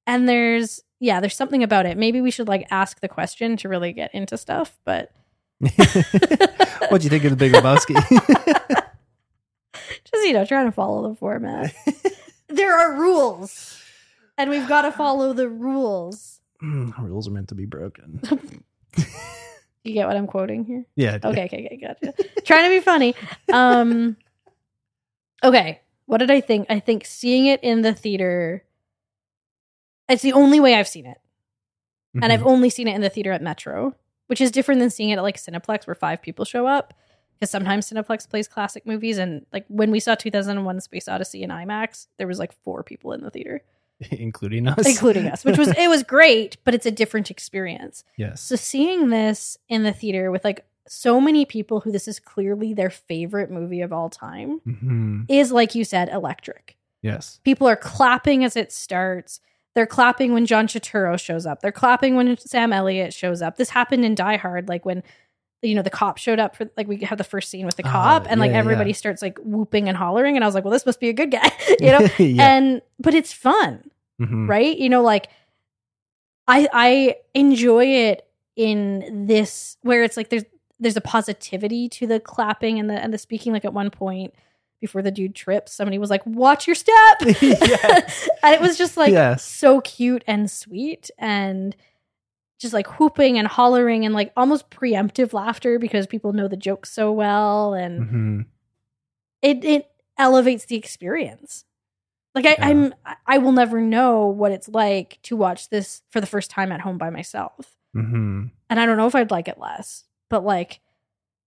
And 0.07 0.27
there's 0.27 0.81
yeah, 0.99 1.19
there's 1.19 1.35
something 1.35 1.63
about 1.63 1.85
it. 1.85 1.97
Maybe 1.97 2.21
we 2.21 2.31
should 2.31 2.47
like 2.47 2.67
ask 2.71 2.99
the 2.99 3.07
question 3.07 3.57
to 3.57 3.69
really 3.69 3.93
get 3.93 4.13
into 4.13 4.37
stuff, 4.37 4.77
but 4.85 5.11
what 5.59 7.01
do 7.01 7.05
you 7.05 7.09
think 7.09 7.23
of 7.23 7.31
the 7.31 7.35
Big 7.37 7.53
Lebowski? 7.53 7.95
just 9.73 10.27
you 10.27 10.33
know, 10.33 10.45
trying 10.45 10.65
to 10.65 10.71
follow 10.71 11.09
the 11.09 11.15
format. 11.15 11.73
there 12.49 12.77
are 12.77 12.99
rules. 12.99 13.77
And 14.37 14.49
we've 14.49 14.67
got 14.67 14.83
to 14.83 14.91
follow 14.91 15.33
the 15.33 15.49
rules. 15.49 16.39
Mm, 16.63 16.97
rules 16.97 17.27
are 17.27 17.31
meant 17.31 17.49
to 17.49 17.55
be 17.55 17.65
broken. 17.65 18.21
You 19.83 19.93
get 19.93 20.07
what 20.07 20.15
I'm 20.15 20.27
quoting 20.27 20.63
here? 20.63 20.85
Yeah. 20.95 21.17
Okay, 21.23 21.45
okay, 21.45 21.65
okay, 21.65 21.77
gotcha. 21.77 22.13
Trying 22.43 22.65
to 22.65 22.69
be 22.69 22.81
funny. 22.81 23.15
Um 23.51 24.15
Okay. 25.43 25.81
What 26.11 26.17
did 26.17 26.29
I 26.29 26.41
think? 26.41 26.65
I 26.69 26.81
think 26.81 27.05
seeing 27.05 27.45
it 27.45 27.63
in 27.63 27.83
the 27.83 27.93
theater 27.93 28.65
it's 30.09 30.21
the 30.23 30.33
only 30.33 30.59
way 30.59 30.75
I've 30.75 30.89
seen 30.89 31.05
it. 31.05 31.21
And 32.21 32.33
I've 32.33 32.41
Mhm. 32.41 32.47
only 32.47 32.69
seen 32.69 32.89
it 32.89 32.95
in 32.95 32.99
the 32.99 33.07
theater 33.09 33.31
at 33.31 33.41
Metro, 33.41 33.95
which 34.27 34.41
is 34.41 34.51
different 34.51 34.81
than 34.81 34.89
seeing 34.89 35.09
it 35.11 35.15
at 35.17 35.23
like 35.23 35.37
Cineplex 35.37 35.87
where 35.87 35.95
five 35.95 36.21
people 36.21 36.43
show 36.43 36.67
up. 36.67 36.93
Because 37.39 37.49
sometimes 37.49 37.89
Cineplex 37.89 38.29
plays 38.29 38.49
classic 38.49 38.85
movies, 38.85 39.17
and 39.17 39.45
like 39.53 39.63
when 39.69 39.89
we 39.89 40.01
saw 40.01 40.15
2001: 40.15 40.81
Space 40.81 41.07
Odyssey 41.07 41.43
in 41.43 41.49
IMAX, 41.49 42.07
there 42.17 42.27
was 42.27 42.39
like 42.39 42.51
four 42.51 42.83
people 42.83 43.13
in 43.13 43.21
the 43.21 43.29
theater, 43.31 43.61
including 44.11 44.67
us. 44.67 44.85
including 44.85 45.27
us, 45.27 45.45
which 45.45 45.57
was 45.57 45.69
it 45.77 45.87
was 45.89 46.03
great, 46.03 46.57
but 46.65 46.75
it's 46.75 46.85
a 46.85 46.91
different 46.91 47.31
experience. 47.31 48.03
yes. 48.17 48.41
So 48.41 48.57
seeing 48.57 49.11
this 49.11 49.57
in 49.69 49.83
the 49.83 49.93
theater 49.93 50.29
with 50.29 50.43
like 50.43 50.65
so 50.93 51.21
many 51.21 51.45
people 51.45 51.79
who 51.79 51.91
this 51.91 52.05
is 52.05 52.19
clearly 52.19 52.73
their 52.73 52.89
favorite 52.89 53.49
movie 53.49 53.79
of 53.79 53.93
all 53.93 54.09
time 54.09 54.59
Mhm. 54.67 55.25
is 55.29 55.49
like 55.51 55.73
you 55.73 55.85
said, 55.85 56.09
electric. 56.09 56.75
Yes. 57.01 57.39
People 57.45 57.65
are 57.67 57.77
clapping 57.77 58.43
as 58.43 58.57
it 58.57 58.73
starts. 58.73 59.39
They're 59.73 59.87
clapping 59.87 60.33
when 60.33 60.45
John 60.45 60.67
Turturro 60.67 61.17
shows 61.17 61.45
up. 61.45 61.61
They're 61.61 61.71
clapping 61.71 62.15
when 62.17 62.35
Sam 62.37 62.73
Elliott 62.73 63.13
shows 63.13 63.41
up. 63.41 63.55
This 63.55 63.69
happened 63.69 64.03
in 64.03 64.15
Die 64.15 64.35
Hard, 64.35 64.67
like 64.67 64.83
when 64.85 65.01
you 65.61 65.75
know 65.75 65.81
the 65.81 65.89
cop 65.89 66.17
showed 66.17 66.39
up 66.39 66.55
for 66.57 66.69
like 66.75 66.87
we 66.89 66.97
have 66.97 67.17
the 67.19 67.23
first 67.23 67.49
scene 67.49 67.65
with 67.65 67.77
the 67.77 67.85
Oh, 67.87 67.89
cop, 67.91 68.25
and 68.29 68.41
like 68.41 68.51
yeah, 68.51 68.57
everybody 68.57 68.89
yeah. 68.89 68.95
starts 68.95 69.21
like 69.21 69.37
whooping 69.43 69.87
and 69.87 69.95
hollering, 69.95 70.35
and 70.35 70.43
I 70.43 70.47
was 70.47 70.55
like, 70.55 70.65
well, 70.65 70.71
this 70.73 70.85
must 70.85 70.99
be 70.99 71.07
a 71.07 71.13
good 71.13 71.31
guy, 71.31 71.49
you 71.79 71.87
know. 71.91 71.99
yeah. 72.19 72.55
And 72.57 72.81
but 72.99 73.13
it's 73.13 73.31
fun, 73.31 73.89
Mhm. 74.19 74.49
right? 74.49 74.77
You 74.77 74.89
know, 74.89 75.01
like 75.03 75.29
I 76.47 76.67
I 76.73 77.15
enjoy 77.33 77.85
it 77.85 78.27
in 78.57 79.27
this 79.27 79.77
where 79.83 80.03
it's 80.03 80.17
like 80.17 80.29
there's 80.29 80.43
there's 80.81 80.97
a 80.97 81.01
positivity 81.01 81.87
to 81.89 82.05
the 82.07 82.19
clapping 82.19 82.77
and 82.79 82.89
the 82.89 82.95
and 82.95 83.13
the 83.13 83.17
speaking. 83.17 83.53
Like 83.53 83.63
at 83.65 83.73
one 83.73 83.89
point 83.89 84.33
before 84.81 85.01
the 85.01 85.11
dude 85.11 85.35
trips, 85.35 85.71
somebody 85.71 85.97
was 85.97 86.09
like, 86.09 86.25
"Watch 86.25 86.67
your 86.67 86.75
step," 86.75 86.95
Yes. 87.41 88.27
and 88.43 88.53
it 88.55 88.59
was 88.61 88.77
just 88.77 88.97
like 88.97 89.11
Yes. 89.13 89.43
so 89.45 89.79
cute 89.81 90.23
and 90.27 90.49
sweet 90.51 91.09
and 91.17 91.75
just 92.59 92.73
like 92.73 92.99
whooping 92.99 93.37
and 93.39 93.47
hollering 93.47 94.05
and 94.05 94.13
like 94.13 94.31
almost 94.35 94.69
preemptive 94.69 95.33
laughter 95.33 95.79
because 95.79 96.05
people 96.07 96.33
know 96.33 96.47
the 96.47 96.57
jokes 96.57 96.91
so 96.91 97.11
well 97.11 97.73
and 97.73 98.01
Mhm. 98.09 98.45
it 99.41 99.63
it 99.63 99.91
elevates 100.17 100.65
the 100.65 100.75
experience. 100.75 101.65
Like 102.35 102.45
I, 102.45 102.51
Yeah. 102.51 102.65
I'm 102.67 102.93
I 103.27 103.37
will 103.39 103.51
never 103.51 103.81
know 103.81 104.27
what 104.27 104.51
it's 104.51 104.69
like 104.69 105.19
to 105.23 105.35
watch 105.35 105.69
this 105.69 106.01
for 106.11 106.21
the 106.21 106.27
first 106.27 106.49
time 106.51 106.71
at 106.71 106.81
home 106.81 106.97
by 106.97 107.09
myself. 107.09 107.75
Mhm. 107.95 108.51
And 108.69 108.79
I 108.79 108.85
don't 108.85 108.97
know 108.97 109.07
if 109.07 109.15
I'd 109.15 109.31
like 109.31 109.47
it 109.47 109.57
less. 109.59 110.05
But 110.31 110.43
like 110.43 110.79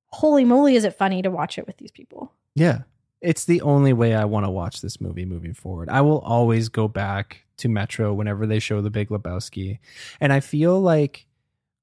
holy 0.08 0.44
moly 0.44 0.76
is 0.76 0.84
it 0.84 0.94
funny 0.96 1.22
to 1.22 1.30
watch 1.30 1.58
it 1.58 1.66
with 1.66 1.78
these 1.78 1.90
people. 1.90 2.32
Yeah. 2.54 2.82
It's 3.20 3.46
the 3.46 3.62
only 3.62 3.92
way 3.92 4.14
I 4.14 4.26
want 4.26 4.46
to 4.46 4.50
watch 4.50 4.80
this 4.80 5.00
movie 5.00 5.24
moving 5.24 5.54
forward. 5.54 5.88
I 5.88 6.02
will 6.02 6.20
always 6.20 6.68
go 6.68 6.86
back 6.86 7.42
to 7.56 7.68
Metro 7.68 8.12
whenever 8.14 8.46
they 8.46 8.58
show 8.60 8.80
The 8.80 8.90
Big 8.90 9.08
Lebowski. 9.08 9.78
And 10.20 10.32
I 10.32 10.38
feel 10.40 10.80
like 10.80 11.26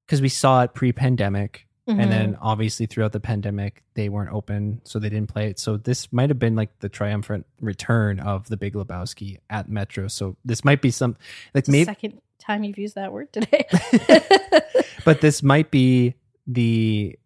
because 0.06 0.22
we 0.22 0.28
saw 0.30 0.62
it 0.62 0.72
pre 0.72 0.92
pandemic, 0.92 1.66
Mhm. 1.88 2.00
and 2.00 2.12
then 2.12 2.38
obviously 2.40 2.86
throughout 2.86 3.10
the 3.10 3.18
pandemic 3.20 3.82
they 3.94 4.08
weren't 4.08 4.32
open 4.32 4.80
so 4.84 5.00
they 5.00 5.08
didn't 5.08 5.28
play 5.28 5.50
it 5.50 5.58
so 5.58 5.76
this 5.76 6.12
might 6.12 6.30
have 6.30 6.38
been 6.38 6.54
like 6.54 6.78
the 6.78 6.88
triumphant 6.88 7.44
return 7.60 8.20
of 8.20 8.48
the 8.48 8.56
big 8.56 8.74
lebowski 8.74 9.38
at 9.50 9.68
metro 9.68 10.06
so 10.06 10.36
this 10.44 10.64
might 10.64 10.80
be 10.80 10.92
some 10.92 11.16
like 11.54 11.66
maybe 11.66 11.84
second 11.84 12.20
time 12.38 12.62
you've 12.62 12.78
used 12.78 12.94
that 12.94 13.12
word 13.12 13.32
today. 13.32 13.66
but 15.04 15.20
this 15.20 15.42
might 15.42 15.72
be 15.72 16.14
the 16.54 17.18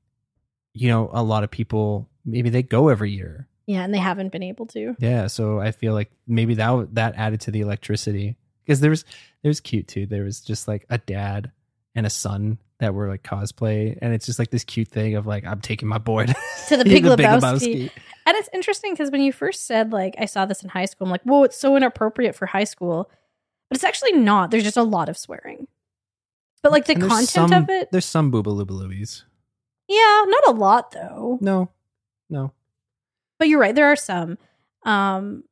you 0.73 0.89
know 0.89 1.11
a 1.13 1.23
lot 1.23 1.45
of 1.45 1.51
people 1.51 2.09
maybe 2.25 2.51
they 2.51 2.63
go 2.63 2.89
every 2.89 3.11
year 3.11 3.49
yeah, 3.69 3.83
and 3.83 3.93
they 3.93 3.99
haven't 3.99 4.31
been 4.31 4.45
able 4.45 4.67
to. 4.67 4.95
yeah 4.99 5.27
so 5.27 5.61
i 5.61 5.73
feel 5.73 5.93
like 5.93 6.11
maybe 6.27 6.55
that 6.55 6.95
that 6.95 7.15
added 7.17 7.41
to 7.43 7.51
the 7.51 7.61
electricity 7.61 8.37
because 8.65 8.81
there 8.81 8.91
was 8.91 9.05
there 9.43 9.51
was 9.51 9.61
cute 9.61 9.89
too 9.89 10.07
there 10.07 10.25
was 10.25 10.41
just 10.41 10.69
like 10.69 10.87
a 10.91 10.99
dad 10.99 11.51
and 11.95 12.07
a 12.07 12.11
son 12.11 12.59
that 12.79 12.95
were 12.95 13.09
like 13.09 13.23
cosplay 13.23 13.97
and 14.01 14.13
it's 14.13 14.27
just 14.27 14.39
like 14.39 14.51
this 14.51 14.65
cute 14.65 14.89
thing 14.89 15.15
of 15.15 15.27
like 15.27 15.45
i'm 15.45 15.61
taking 15.61 15.89
my 15.89 15.99
boy 15.99 16.27
To 16.69 16.77
the 16.77 16.85
Big 16.85 17.05
Lebowski. 17.05 17.91
And 18.27 18.37
it's 18.37 18.49
interesting 18.53 18.93
because 18.93 19.11
when 19.11 19.21
you 19.21 19.33
first 19.33 19.67
said 19.67 19.93
like 19.93 20.17
I 20.19 20.25
saw 20.25 20.47
this 20.47 20.63
in 20.63 20.69
high 20.69 20.87
school, 20.87 21.07
I'm 21.07 21.11
like, 21.11 21.23
whoa, 21.23 21.45
it's 21.45 21.57
so 21.57 21.77
inappropriate 21.77 22.35
for 22.35 22.47
high 22.47 22.65
school. 22.65 23.09
But 23.69 23.77
it's 23.77 23.85
actually 23.85 24.13
not. 24.13 24.51
There's 24.51 24.65
just 24.65 24.77
a 24.77 24.83
lot 24.83 25.09
of 25.09 25.17
swearing. 25.17 25.69
But 26.63 26.73
like 26.73 26.87
the 26.87 26.97
content 26.97 27.29
some- 27.29 27.53
of 27.53 27.71
it, 27.71 27.91
there's 27.93 28.05
some 28.07 28.31
boobaloobaloobies 28.33 29.23
yeah, 29.89 30.25
not 30.27 30.49
a 30.49 30.51
lot 30.51 30.91
though. 30.91 31.39
no 31.41 31.71
no 32.29 32.53
But 33.39 33.49
you're 33.49 33.61
right, 33.61 33.75
there 33.75 33.87
are 33.87 33.95
some. 33.97 34.37
Um, 34.85 35.45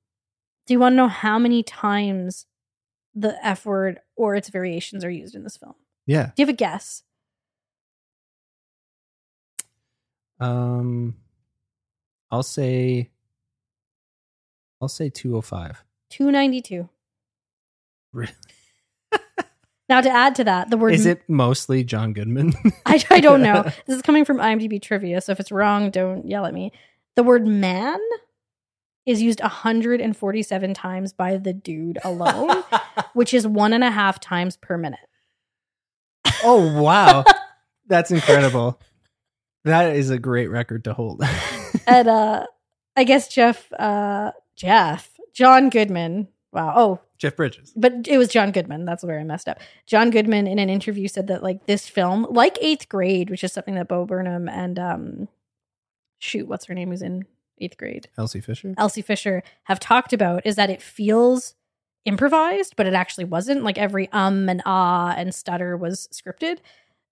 do 0.66 0.74
you 0.74 0.80
want 0.80 0.94
to 0.94 0.96
know 0.96 1.06
how 1.08 1.38
many 1.38 1.62
times 1.62 2.46
the 3.14 3.36
F 3.46 3.64
word 3.64 4.00
or 4.16 4.34
its 4.34 4.48
variations 4.48 5.04
are 5.04 5.10
used 5.10 5.34
in 5.36 5.44
this 5.44 5.56
film? 5.56 5.74
yeah 6.06 6.26
Do 6.34 6.42
you 6.42 6.46
have 6.46 6.54
a 6.54 6.56
guess? 6.56 7.02
um 10.40 11.14
i'll 12.32 12.42
say 12.42 13.08
i'll 14.82 14.88
say 14.88 15.08
205 15.08 15.84
Two 16.10 16.30
ninety 16.30 16.60
two. 16.60 16.88
Really? 18.12 18.32
Now 19.88 20.00
to 20.00 20.08
add 20.10 20.34
to 20.36 20.44
that, 20.44 20.70
the 20.70 20.76
word 20.78 20.94
is 20.94 21.04
it 21.06 21.22
mostly 21.28 21.84
john 21.84 22.12
goodman 22.14 22.54
I, 22.86 23.02
I 23.10 23.20
don't 23.20 23.42
know. 23.42 23.62
This 23.86 23.96
is 23.96 24.02
coming 24.02 24.24
from 24.24 24.38
IMDb 24.38 24.80
trivia, 24.80 25.20
so 25.20 25.32
if 25.32 25.40
it's 25.40 25.52
wrong, 25.52 25.90
don't 25.90 26.26
yell 26.28 26.46
at 26.46 26.54
me. 26.54 26.72
The 27.16 27.22
word 27.22 27.46
man 27.46 27.98
is 29.06 29.20
used 29.20 29.40
147 29.42 30.72
times 30.74 31.12
by 31.12 31.36
the 31.36 31.52
dude 31.52 31.98
alone, 32.02 32.64
which 33.12 33.34
is 33.34 33.46
one 33.46 33.72
and 33.74 33.84
a 33.84 33.90
half 33.90 34.18
times 34.20 34.56
per 34.56 34.78
minute. 34.78 35.00
oh 36.42 36.80
wow 36.82 37.24
that's 37.86 38.10
incredible 38.10 38.80
that 39.64 39.94
is 39.94 40.08
a 40.10 40.18
great 40.18 40.48
record 40.48 40.84
to 40.84 40.92
hold 40.94 41.22
And 41.86 42.08
uh 42.08 42.46
I 42.96 43.04
guess 43.04 43.28
Jeff 43.28 43.70
uh 43.74 44.32
Jeff 44.56 45.10
John 45.34 45.68
Goodman. 45.68 46.28
Wow. 46.52 46.72
Oh, 46.76 47.00
jeff 47.18 47.36
bridges 47.36 47.72
but 47.76 48.06
it 48.08 48.18
was 48.18 48.28
John 48.28 48.50
Goodman. 48.52 48.84
That's 48.84 49.04
where 49.04 49.18
I 49.20 49.24
messed 49.24 49.48
up. 49.48 49.60
John 49.86 50.10
Goodman 50.10 50.46
in 50.46 50.58
an 50.58 50.68
interview 50.68 51.08
said 51.08 51.26
that 51.28 51.42
like 51.42 51.66
this 51.66 51.88
film, 51.88 52.26
like 52.30 52.58
Eighth 52.60 52.88
Grade, 52.88 53.30
which 53.30 53.44
is 53.44 53.52
something 53.52 53.74
that 53.76 53.88
Bo 53.88 54.04
Burnham 54.04 54.48
and 54.48 54.78
um 54.78 55.28
shoot, 56.18 56.48
what's 56.48 56.66
her 56.66 56.74
name 56.74 56.90
who's 56.90 57.02
in 57.02 57.24
Eighth 57.60 57.76
Grade? 57.76 58.08
elsie 58.18 58.40
fisher 58.40 58.74
Elsie 58.78 59.02
Fisher 59.02 59.42
have 59.64 59.78
talked 59.80 60.12
about 60.12 60.44
is 60.44 60.56
that 60.56 60.70
it 60.70 60.82
feels 60.82 61.54
improvised, 62.04 62.74
but 62.76 62.86
it 62.86 62.94
actually 62.94 63.24
wasn't. 63.24 63.62
Like 63.62 63.78
every 63.78 64.10
um 64.12 64.48
and 64.48 64.62
ah 64.66 65.14
and 65.16 65.34
stutter 65.34 65.76
was 65.76 66.08
scripted. 66.12 66.58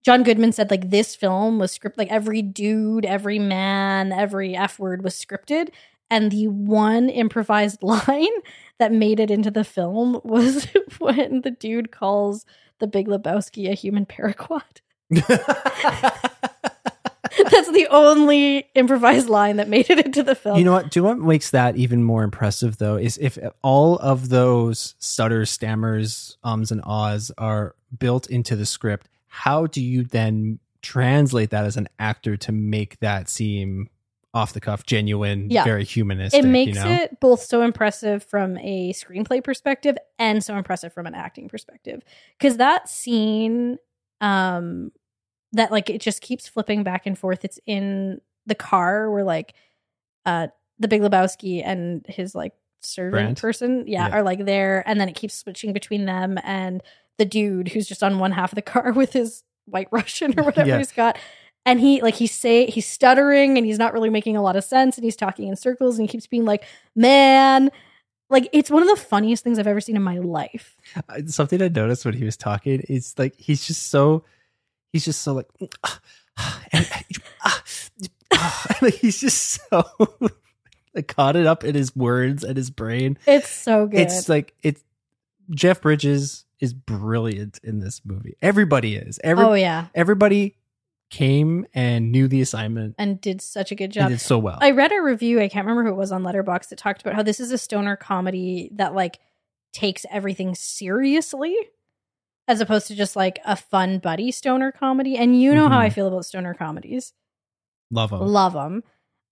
John 0.03 0.25
Goodman 0.25 0.53
said 0.53 0.71
like 0.71 0.91
this 0.91 1.15
film 1.15 1.59
was 1.59 1.71
script 1.73 1.97
like 1.97 2.11
every 2.11 2.43
dude, 2.43 3.05
every 3.05 3.39
man, 3.39 4.13
every 4.13 4.57
F 4.57 4.79
word 4.79 5.05
was 5.05 5.15
scripted. 5.15 5.69
And 6.13 6.31
the 6.31 6.47
one 6.49 7.09
improvised 7.09 7.83
line 7.83 8.29
that 8.79 8.93
made 8.93 9.19
it 9.19 9.31
into 9.31 9.51
the 9.51 9.65
film 9.65 10.21
was 10.23 10.69
when 10.99 11.41
the 11.41 11.51
dude 11.51 11.91
calls 11.91 12.45
the 12.81 12.87
Big 12.87 13.09
Lebowski 13.09 13.71
a 13.71 13.75
human 13.75 14.05
paraquat. 14.05 14.83
That's 17.51 17.73
the 17.73 17.87
only 17.91 18.67
improvised 18.75 19.31
line 19.31 19.57
that 19.57 19.71
made 19.71 19.89
it 19.89 20.05
into 20.05 20.23
the 20.23 20.35
film. 20.35 20.59
You 20.59 20.65
know 20.65 20.73
what? 20.73 20.91
Do 20.91 21.01
you 21.01 21.05
know 21.05 21.11
what 21.11 21.19
makes 21.19 21.51
that 21.51 21.77
even 21.77 22.05
more 22.05 22.25
impressive 22.25 22.77
though? 22.77 22.97
Is 22.97 23.17
if 23.17 23.39
all 23.63 23.97
of 23.97 24.29
those 24.29 24.95
stutters, 24.99 25.49
stammers, 25.49 26.37
ums, 26.45 26.71
and 26.71 26.83
ahs 26.85 27.31
are 27.39 27.75
built 27.99 28.27
into 28.27 28.55
the 28.55 28.67
script, 28.67 29.09
how 29.29 29.67
do 29.67 29.83
you 29.83 30.03
then 30.03 30.59
translate 30.83 31.51
that 31.51 31.65
as 31.65 31.79
an 31.79 31.89
actor 31.99 32.37
to 32.37 32.53
make 32.53 32.99
that 33.01 33.31
seem 33.31 33.89
off 34.35 34.53
the 34.55 34.61
cuff, 34.61 34.87
genuine, 34.87 35.49
Yeah. 35.51 35.65
very 35.65 35.85
humanistic? 35.85 36.43
it 36.43 36.47
makes 36.49 36.79
you 36.79 36.85
know? 36.85 36.91
it 37.03 37.21
both 37.21 37.43
so 37.43 37.63
impressive 37.63 38.25
from 38.25 38.57
a 38.59 38.93
screenplay 38.95 39.45
perspective 39.45 39.97
and 40.19 40.43
so 40.43 40.57
impressive 40.57 40.93
from 40.93 41.07
an 41.07 41.15
acting 41.15 41.49
perspective 41.49 42.03
because 42.39 42.57
that 42.57 42.89
scene 42.89 43.79
um 44.23 44.91
that 45.53 45.71
like 45.71 45.91
it 45.91 46.01
just 46.01 46.23
keeps 46.23 46.49
flipping 46.49 46.83
back 46.83 47.07
and 47.07 47.19
forth 47.19 47.45
it's 47.45 47.59
in 47.67 48.21
the 48.47 48.55
car 48.55 49.11
where 49.11 49.25
like 49.25 49.55
uh 50.25 50.47
the 50.79 50.89
big 50.89 51.03
lebowski 51.03 51.63
and 51.65 52.07
his 52.09 52.35
like 52.35 52.55
servant 52.81 53.13
Brandt? 53.13 53.41
person 53.41 53.85
yeah, 53.87 54.09
Yeah. 54.09 54.15
are 54.17 54.23
like 54.23 54.45
there 54.47 54.83
and 54.89 54.99
then 54.99 55.09
it 55.11 55.15
keeps 55.15 55.35
switching 55.35 55.73
between 55.75 56.07
them 56.07 56.39
and 56.43 56.83
the 57.19 57.25
dude 57.27 57.69
who's 57.69 57.87
just 57.87 58.03
on 58.03 58.19
one 58.19 58.33
half 58.33 58.53
of 58.53 58.57
the 58.57 58.63
car 58.63 58.93
with 58.97 59.13
his 59.13 59.43
white 59.67 59.89
russian 59.91 60.33
or 60.39 60.43
whatever 60.47 60.69
Yeah. 60.69 60.79
he's 60.79 60.91
got 60.93 61.19
and 61.65 61.81
he 61.81 62.01
like 62.03 62.15
he's 62.15 62.33
say 62.33 62.67
he's 62.67 62.87
stuttering 62.87 63.57
and 63.57 63.67
he's 63.67 63.79
not 63.79 63.93
really 63.93 64.11
making 64.11 64.37
a 64.37 64.43
lot 64.43 64.57
of 64.57 64.65
sense 64.65 64.97
and 64.97 65.05
he's 65.05 65.17
talking 65.17 65.49
in 65.49 65.57
circles 65.57 65.99
and 65.99 66.09
he 66.09 66.13
keeps 66.13 66.27
being 66.27 66.45
like 66.45 66.65
man 66.95 67.71
like 68.31 68.49
it's 68.53 68.71
one 68.71 68.83
of 68.83 68.89
the 68.89 68.97
funniest 68.97 69.45
things 69.45 69.59
i've 69.59 69.67
ever 69.67 69.81
seen 69.81 69.97
in 69.97 70.03
my 70.03 70.19
life 70.19 70.77
Uh, 71.09 71.23
Something 71.27 71.63
I 71.63 71.69
noticed 71.69 72.05
when 72.05 72.15
he 72.15 72.25
was 72.25 72.37
talking 72.37 72.81
is 72.89 73.15
like 73.19 73.35
he's 73.37 73.67
just 73.67 73.89
so 73.91 74.25
he's 74.93 75.05
just 75.05 75.23
so 75.23 75.35
like 75.35 75.47
and, 76.73 76.89
ah, 77.45 77.63
like 78.83 78.95
he's 78.95 79.21
just 79.21 79.61
so 79.71 79.85
like 80.95 81.09
caught 81.09 81.37
it 81.37 81.47
up 81.47 81.65
in 81.65 81.75
his 81.75 81.95
words 81.95 82.43
and 82.45 82.57
his 82.57 82.71
brain. 82.71 83.19
it's 83.27 83.51
so 83.51 83.87
good 83.87 84.01
It's 84.01 84.29
like 84.29 84.55
it's 84.63 84.83
Jeff 85.51 85.81
Bridges 85.83 86.45
is 86.61 86.73
brilliant 86.73 87.59
in 87.65 87.81
this 87.81 88.01
movie. 88.05 88.37
Everybody 88.41 88.95
is. 88.95 89.19
Every 89.25 89.45
oh 89.45 89.53
yeah 89.55 89.87
everybody 89.95 90.57
came 91.13 91.65
and 91.75 92.11
knew 92.11 92.27
the 92.27 92.41
assignment 92.41 92.95
and 92.99 93.21
did 93.21 93.41
such 93.41 93.71
a 93.71 93.75
good 93.77 93.93
job 93.93 94.09
did 94.09 94.21
so 94.21 94.39
well. 94.39 94.59
I 94.61 94.71
read 94.73 94.91
a 94.93 95.01
review, 95.01 95.41
I 95.41 95.49
can't 95.49 95.65
remember 95.67 95.85
who 95.89 95.95
it 95.95 95.99
was 95.99 96.11
on 96.11 96.23
Letterboxd 96.25 96.71
that 96.71 96.79
talked 96.79 97.03
about 97.03 97.15
how 97.15 97.23
this 97.23 97.39
is 97.39 97.53
a 97.53 97.59
stoner 97.59 97.95
comedy 97.97 98.71
that 98.75 98.95
like 98.95 99.21
takes 99.73 100.05
everything 100.11 100.55
seriously 100.55 101.55
as 102.49 102.61
opposed 102.61 102.89
to 102.89 102.95
just 102.97 103.15
like 103.15 103.39
a 103.45 103.55
fun 103.57 103.99
buddy 103.99 104.31
stoner 104.33 104.73
comedy. 104.73 105.17
And 105.17 105.41
you 105.41 105.55
know 105.55 105.69
how 105.69 105.79
Mhm. 105.79 105.83
I 105.85 105.91
feel 105.91 106.09
about 106.09 106.25
stoner 106.25 106.55
comedies. 106.55 107.13
Love 107.91 108.11
them. 108.11 108.21
Love 108.21 108.55
them. 108.55 108.83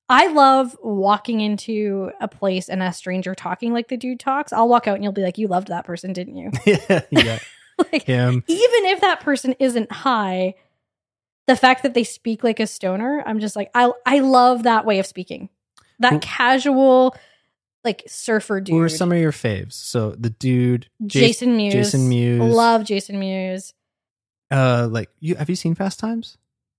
I 0.09 0.27
love 0.29 0.77
walking 0.83 1.41
into 1.41 2.11
a 2.21 2.29
place 2.29 2.69
and 2.69 2.83
a 2.83 2.93
stranger 2.93 3.35
talking 3.35 3.73
like 3.73 3.89
the 3.89 3.97
dude 3.97 4.21
talks. 4.21 4.53
I'll 4.53 4.69
walk 4.69 4.87
out 4.87 4.97
and 4.97 5.05
you'll 5.05 5.13
be 5.13 5.23
like, 5.23 5.39
"You 5.39 5.47
loved 5.49 5.69
that 5.69 5.85
person, 5.85 6.13
didn't 6.13 6.37
you?" 6.37 6.51
yeah, 6.67 7.01
yeah. 7.11 7.39
like 7.93 8.03
Him. 8.03 8.45
even 8.47 8.85
if 8.87 9.01
that 9.01 9.21
person 9.21 9.55
isn't 9.59 9.91
high, 9.93 10.55
the 11.47 11.57
fact 11.57 11.83
that 11.83 11.95
they 11.95 12.05
speak 12.05 12.45
like 12.45 12.61
a 12.61 12.67
stoner, 12.67 13.23
I'm 13.27 13.41
just 13.41 13.57
like, 13.57 13.71
I 13.75 13.91
I 14.07 14.21
love 14.21 14.65
that 14.65 14.85
way 14.85 14.99
of 14.99 15.07
speaking. 15.07 15.49
That 15.99 16.13
Who- 16.15 16.19
casual, 16.21 17.15
like 17.85 18.03
surfer 18.07 18.61
dude. 18.61 18.75
Who 18.75 18.81
are 18.81 18.89
some 18.89 19.13
of 19.13 19.19
your 19.19 19.33
faves? 19.33 19.73
So 19.75 20.11
the 20.13 20.31
dude 20.31 20.89
Jas- 21.07 21.23
Jason 21.23 21.57
Mewes. 21.57 21.73
Jason 21.73 22.09
Mewes. 22.09 22.55
Love 22.55 22.85
Jason 22.85 23.19
Mewes. 23.19 23.75
Uh, 24.51 24.89
like 24.91 25.09
you 25.21 25.35
have 25.37 25.49
you 25.51 25.57
seen 25.57 25.75
Fast 25.75 25.99
Times? 26.01 26.37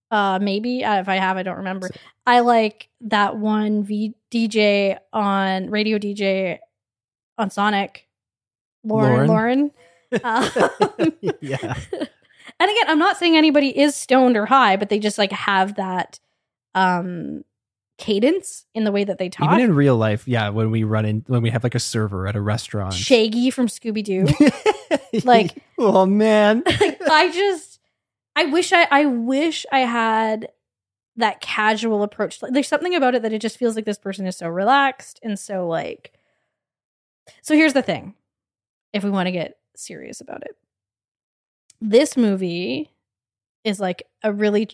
Uh, 0.09 0.39
maybe 0.41 0.83
uh, 0.83 0.99
if 0.99 1.07
I 1.07 1.15
have, 1.15 1.37
I 1.37 1.43
don't 1.43 1.57
remember. 1.57 1.89
I 2.25 2.41
like 2.41 2.89
that 3.01 3.37
one 3.37 3.83
V 3.83 4.13
DJ 4.29 4.97
on 5.13 5.69
radio 5.69 5.97
DJ 5.97 6.59
on 7.37 7.49
Sonic. 7.49 8.07
Lauren, 8.83 9.27
Lauren. 9.27 9.71
Um, 10.25 10.43
yeah. 11.39 11.75
and 12.61 12.71
again, 12.71 12.85
I'm 12.89 12.99
not 12.99 13.17
saying 13.17 13.35
anybody 13.35 13.77
is 13.77 13.95
stoned 13.95 14.37
or 14.37 14.45
high, 14.45 14.75
but 14.75 14.89
they 14.89 14.99
just 14.99 15.17
like 15.17 15.31
have 15.31 15.75
that 15.75 16.19
um 16.75 17.43
cadence 17.97 18.65
in 18.73 18.83
the 18.83 18.91
way 18.91 19.03
that 19.03 19.17
they 19.19 19.29
talk. 19.29 19.51
Even 19.51 19.59
in 19.63 19.75
real 19.75 19.95
life, 19.95 20.27
yeah, 20.27 20.49
when 20.49 20.71
we 20.71 20.83
run 20.83 21.05
in 21.05 21.23
when 21.27 21.41
we 21.41 21.49
have 21.49 21.63
like 21.63 21.75
a 21.75 21.79
server 21.79 22.27
at 22.27 22.35
a 22.35 22.41
restaurant. 22.41 22.93
Shaggy 22.93 23.51
from 23.51 23.67
Scooby 23.67 24.03
Doo. 24.03 24.27
Like- 25.25 25.57
oh 25.77 26.05
man. 26.05 26.63
I 26.67 27.31
just 27.33 27.79
I 28.35 28.45
wish 28.45 28.71
I 28.71 28.87
I 28.89 29.05
wish 29.05 29.65
I 29.71 29.79
had 29.79 30.49
that 31.17 31.41
casual 31.41 32.03
approach. 32.03 32.41
Like, 32.41 32.53
There's 32.53 32.67
something 32.69 32.95
about 32.95 33.15
it 33.15 33.21
that 33.23 33.33
it 33.33 33.39
just 33.41 33.57
feels 33.57 33.75
like 33.75 33.85
this 33.85 33.97
person 33.97 34.25
is 34.25 34.37
so 34.37 34.47
relaxed 34.47 35.19
and 35.21 35.37
so 35.37 35.67
like 35.67 36.13
So 37.41 37.55
here's 37.55 37.73
the 37.73 37.81
thing. 37.81 38.15
If 38.93 39.03
we 39.03 39.09
want 39.09 39.27
to 39.27 39.31
get 39.31 39.57
serious 39.75 40.21
about 40.21 40.43
it. 40.43 40.55
This 41.81 42.15
movie 42.15 42.91
is 43.63 43.79
like 43.79 44.03
a 44.23 44.31
really 44.31 44.69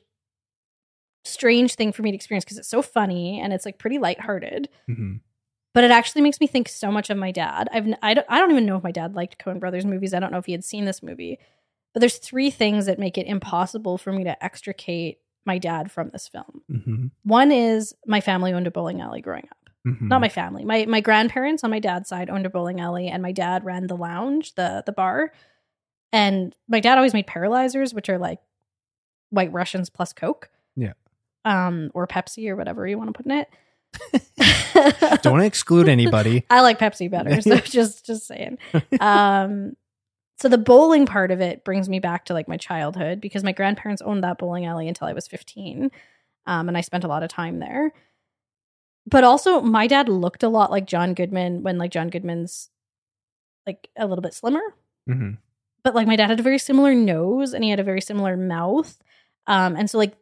strange 1.26 1.76
thing 1.76 1.92
for 1.92 2.02
me 2.04 2.12
to 2.12 2.16
experience 2.16 2.46
because 2.46 2.58
it's 2.58 2.70
so 2.70 2.82
funny 2.82 3.40
and 3.42 3.52
it's 3.54 3.66
like 3.66 3.80
pretty 3.80 3.98
lighthearted. 3.98 4.70
Mhm. 4.90 5.22
But 5.74 5.84
it 5.84 5.92
actually 5.92 6.22
makes 6.22 6.40
me 6.40 6.48
think 6.48 6.70
so 6.70 6.92
much 6.92 7.10
of 7.10 7.18
my 7.18 7.32
dad. 7.32 7.68
I've 7.72 7.88
I 8.02 8.14
don't, 8.14 8.26
I 8.30 8.40
don't 8.40 8.52
even 8.52 8.66
know 8.66 8.78
if 8.78 8.84
my 8.84 8.92
dad 8.92 9.14
liked 9.16 9.38
Coen 9.44 9.60
Brothers 9.60 9.86
movies. 9.86 10.14
I 10.14 10.20
don't 10.20 10.32
know 10.32 10.38
if 10.38 10.46
he 10.46 10.52
had 10.54 10.64
seen 10.64 10.86
this 10.86 11.04
movie. 11.04 11.38
But 11.94 12.00
there's 12.02 12.18
three 12.18 12.50
things 12.50 12.86
that 12.86 13.00
make 13.00 13.18
it 13.18 13.28
impossible 13.28 13.98
for 13.98 14.12
me 14.12 14.24
to 14.24 14.44
extricate 14.44 15.20
my 15.46 15.58
dad 15.58 15.92
from 15.92 16.10
this 16.10 16.28
film. 16.28 16.62
Mhm. 16.72 17.12
One 17.24 17.52
is 17.52 17.96
my 18.06 18.22
family 18.22 18.54
owned 18.54 18.68
a 18.68 18.72
bowling 18.72 19.02
alley 19.02 19.22
growing 19.22 19.48
up. 19.52 19.70
Mhm. 19.88 20.02
Not 20.10 20.22
my 20.22 20.30
family. 20.30 20.66
My 20.66 20.86
my 20.86 21.00
grandparents 21.02 21.64
on 21.64 21.70
my 21.72 21.80
dad's 21.80 22.10
side 22.10 22.30
owned 22.30 22.46
a 22.46 22.50
bowling 22.50 22.80
alley, 22.80 23.08
and 23.08 23.22
my 23.22 23.32
dad 23.32 23.64
ran 23.64 23.88
the 23.88 23.96
lounge, 23.98 24.56
the 24.56 24.84
the 24.86 24.92
bar. 24.92 25.32
And 26.12 26.56
my 26.68 26.80
dad 26.80 26.98
always 26.98 27.14
made 27.14 27.28
paralyzers, 27.28 27.94
which 27.94 28.10
are 28.10 28.18
like 28.18 28.40
white 29.30 29.52
Russians 29.52 29.90
plus 29.90 30.14
Coke. 30.14 30.50
Yeah. 30.76 30.94
Um, 31.46 31.92
or 31.94 32.08
Pepsi 32.08 32.50
or 32.50 32.56
whatever 32.56 32.88
you 32.88 32.98
want 32.98 33.10
to 33.10 33.14
put 33.14 33.26
in 33.26 33.32
it. 33.32 35.22
Don't 35.22 35.42
exclude 35.42 35.90
anybody. 35.90 36.46
I 36.50 36.62
like 36.62 36.80
Pepsi 36.80 37.10
better, 37.10 37.42
so 37.42 37.56
just 37.58 38.06
just 38.06 38.28
saying. 38.28 38.58
Um, 39.00 39.76
so 40.38 40.50
the 40.50 40.58
bowling 40.58 41.06
part 41.06 41.32
of 41.32 41.42
it 41.42 41.64
brings 41.64 41.90
me 41.90 42.00
back 42.00 42.26
to 42.26 42.34
like 42.34 42.48
my 42.48 42.58
childhood 42.58 43.20
because 43.20 43.44
my 43.44 43.52
grandparents 43.52 44.02
owned 44.04 44.24
that 44.24 44.38
bowling 44.38 44.66
alley 44.66 44.88
until 44.88 45.08
I 45.08 45.14
was 45.14 45.28
15. 45.28 45.90
Um, 46.46 46.68
and 46.68 46.78
I 46.78 46.82
spent 46.82 47.04
a 47.04 47.08
lot 47.08 47.24
of 47.24 47.30
time 47.30 47.60
there. 47.60 47.92
But 49.10 49.24
also 49.24 49.62
my 49.62 49.88
dad 49.88 50.10
looked 50.10 50.44
a 50.44 50.50
lot 50.50 50.70
like 50.70 50.86
John 50.86 51.14
Goodman 51.14 51.64
when 51.64 51.78
like 51.78 51.92
John 51.92 52.10
Goodman's 52.10 52.70
like 53.66 53.90
a 53.98 54.06
little 54.06 54.22
bit 54.22 54.34
slimmer. 54.34 54.62
Mhm. 55.10 55.38
But 55.84 55.96
like 55.96 56.08
my 56.08 56.16
dad 56.16 56.30
had 56.30 56.40
a 56.40 56.44
very 56.44 56.60
similar 56.60 56.94
nose 56.94 57.54
and 57.54 57.64
he 57.64 57.70
had 57.70 57.80
a 57.80 57.84
very 57.84 58.02
similar 58.02 58.36
mouth. 58.36 58.98
Um, 59.46 59.76
and 59.76 59.90
so 59.90 59.98
like 59.98 60.14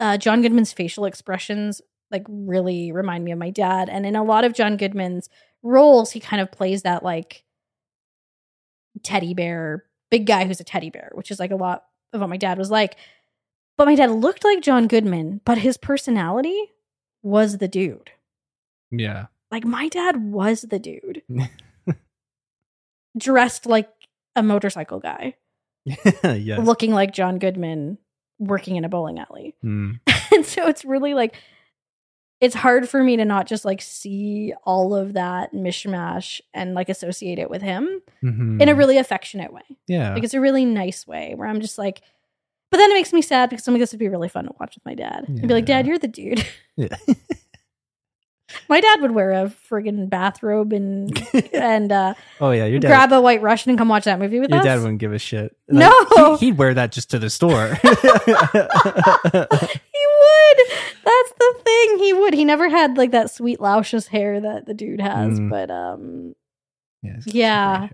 uh, 0.00 0.18
John 0.18 0.42
Goodman's 0.42 0.72
facial 0.72 1.04
expressions 1.04 1.80
like 2.10 2.24
really 2.28 2.92
remind 2.92 3.24
me 3.24 3.32
of 3.32 3.38
my 3.38 3.50
dad. 3.50 3.88
And 3.88 4.06
in 4.06 4.16
a 4.16 4.24
lot 4.24 4.44
of 4.44 4.54
John 4.54 4.76
Goodman's 4.76 5.28
roles, 5.62 6.12
he 6.12 6.20
kind 6.20 6.40
of 6.40 6.52
plays 6.52 6.82
that 6.82 7.02
like 7.02 7.44
teddy 9.02 9.34
bear, 9.34 9.84
big 10.10 10.26
guy 10.26 10.44
who's 10.44 10.60
a 10.60 10.64
teddy 10.64 10.90
bear, 10.90 11.10
which 11.14 11.30
is 11.30 11.40
like 11.40 11.50
a 11.50 11.56
lot 11.56 11.84
of 12.12 12.20
what 12.20 12.30
my 12.30 12.36
dad 12.36 12.58
was 12.58 12.70
like. 12.70 12.96
But 13.76 13.86
my 13.86 13.96
dad 13.96 14.10
looked 14.10 14.44
like 14.44 14.60
John 14.60 14.86
Goodman, 14.86 15.40
but 15.44 15.58
his 15.58 15.76
personality 15.76 16.72
was 17.22 17.58
the 17.58 17.68
dude. 17.68 18.10
Yeah. 18.90 19.26
Like 19.50 19.64
my 19.64 19.88
dad 19.88 20.16
was 20.32 20.62
the 20.62 20.78
dude, 20.78 21.22
dressed 23.18 23.66
like 23.66 23.93
a 24.36 24.42
motorcycle 24.42 25.00
guy, 25.00 25.34
yes. 25.86 26.60
looking 26.66 26.92
like 26.92 27.12
John 27.12 27.38
Goodman, 27.38 27.98
working 28.38 28.76
in 28.76 28.84
a 28.84 28.88
bowling 28.88 29.18
alley. 29.18 29.54
Mm. 29.64 30.00
and 30.34 30.44
so 30.46 30.66
it's 30.66 30.84
really 30.84 31.14
like 31.14 31.36
it's 32.40 32.54
hard 32.54 32.88
for 32.88 33.02
me 33.02 33.16
to 33.16 33.24
not 33.24 33.46
just 33.46 33.64
like 33.64 33.80
see 33.80 34.52
all 34.64 34.94
of 34.94 35.12
that 35.14 35.52
mishmash 35.54 36.40
and 36.52 36.74
like 36.74 36.88
associate 36.88 37.38
it 37.38 37.48
with 37.48 37.62
him 37.62 38.02
Mhm. 38.22 38.60
in 38.60 38.68
a 38.68 38.74
really 38.74 38.98
affectionate 38.98 39.52
way. 39.52 39.62
yeah. 39.86 40.12
Like 40.14 40.24
it's 40.24 40.34
a 40.34 40.40
really 40.40 40.64
nice 40.64 41.06
way 41.06 41.34
where 41.36 41.48
I'm 41.48 41.60
just 41.60 41.78
like, 41.78 42.02
but 42.70 42.78
then 42.78 42.90
it 42.90 42.94
makes 42.94 43.12
me 43.12 43.22
sad 43.22 43.48
because 43.50 43.64
something 43.64 43.80
this 43.80 43.92
would 43.92 44.00
be 44.00 44.08
really 44.08 44.28
fun 44.28 44.44
to 44.46 44.52
watch 44.58 44.74
with 44.74 44.84
my 44.84 44.94
dad. 44.94 45.24
And 45.28 45.42
be 45.46 45.54
like, 45.54 45.64
Dad, 45.64 45.86
you're 45.86 45.98
the 45.98 46.08
dude. 46.08 46.44
yeah. 46.76 46.88
my 48.68 48.80
dad 48.80 49.00
would 49.00 49.12
wear 49.12 49.32
a 49.32 49.52
friggin' 49.70 50.08
bathrobe 50.08 50.72
and 50.72 51.26
and 51.54 51.92
uh, 51.92 52.14
oh 52.40 52.50
yeah, 52.50 52.66
your 52.66 52.80
dad. 52.80 52.88
grab 52.88 53.12
a 53.12 53.20
white 53.20 53.42
Russian 53.42 53.70
and 53.70 53.78
come 53.78 53.88
watch 53.88 54.04
that 54.04 54.18
movie 54.18 54.40
with 54.40 54.50
your 54.50 54.58
us. 54.60 54.64
dad 54.64 54.80
wouldn't 54.80 54.98
give 54.98 55.12
a 55.12 55.18
shit. 55.18 55.56
No. 55.68 56.36
he, 56.38 56.52
would 56.52 56.58
wear 56.58 56.74
that 56.74 56.92
just 56.92 57.10
to 57.10 57.18
the 57.18 57.30
store. 57.30 57.74
he 57.82 57.88
would. 57.88 57.98
That's 61.04 61.32
the 61.38 61.54
thing. 61.64 61.98
He 61.98 62.12
would. 62.12 62.34
He 62.34 62.44
never 62.44 62.68
had 62.68 62.96
like 62.96 63.10
that 63.12 63.30
sweet 63.30 63.60
luscious 63.60 64.08
hair 64.08 64.40
that 64.40 64.66
the 64.66 64.74
dude 64.74 65.00
has, 65.00 65.38
Mm. 65.40 65.50
but 65.50 65.70
um 65.70 66.34
Yes, 67.02 67.24
Yeah. 67.26 67.88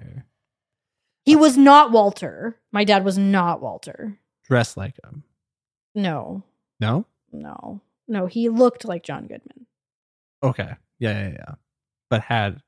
he 1.24 1.35
was 1.37 1.57
not 1.57 1.91
Walter. 1.91 2.57
My 2.73 2.85
dad 2.85 3.05
was 3.05 3.19
not 3.19 3.61
Walter. 3.61 4.19
Dressed 4.49 4.77
like 4.77 4.95
him. 5.05 5.24
No. 5.95 6.43
No. 6.78 7.07
No. 7.32 7.81
No, 8.07 8.27
he 8.27 8.49
looked 8.49 8.85
like 8.85 9.03
John 9.03 9.23
Goodman. 9.27 9.66
Okay. 10.43 10.75
Yeah, 10.99 11.21
yeah, 11.23 11.33
yeah. 11.33 11.55
But 12.09 12.23
had 12.23 12.61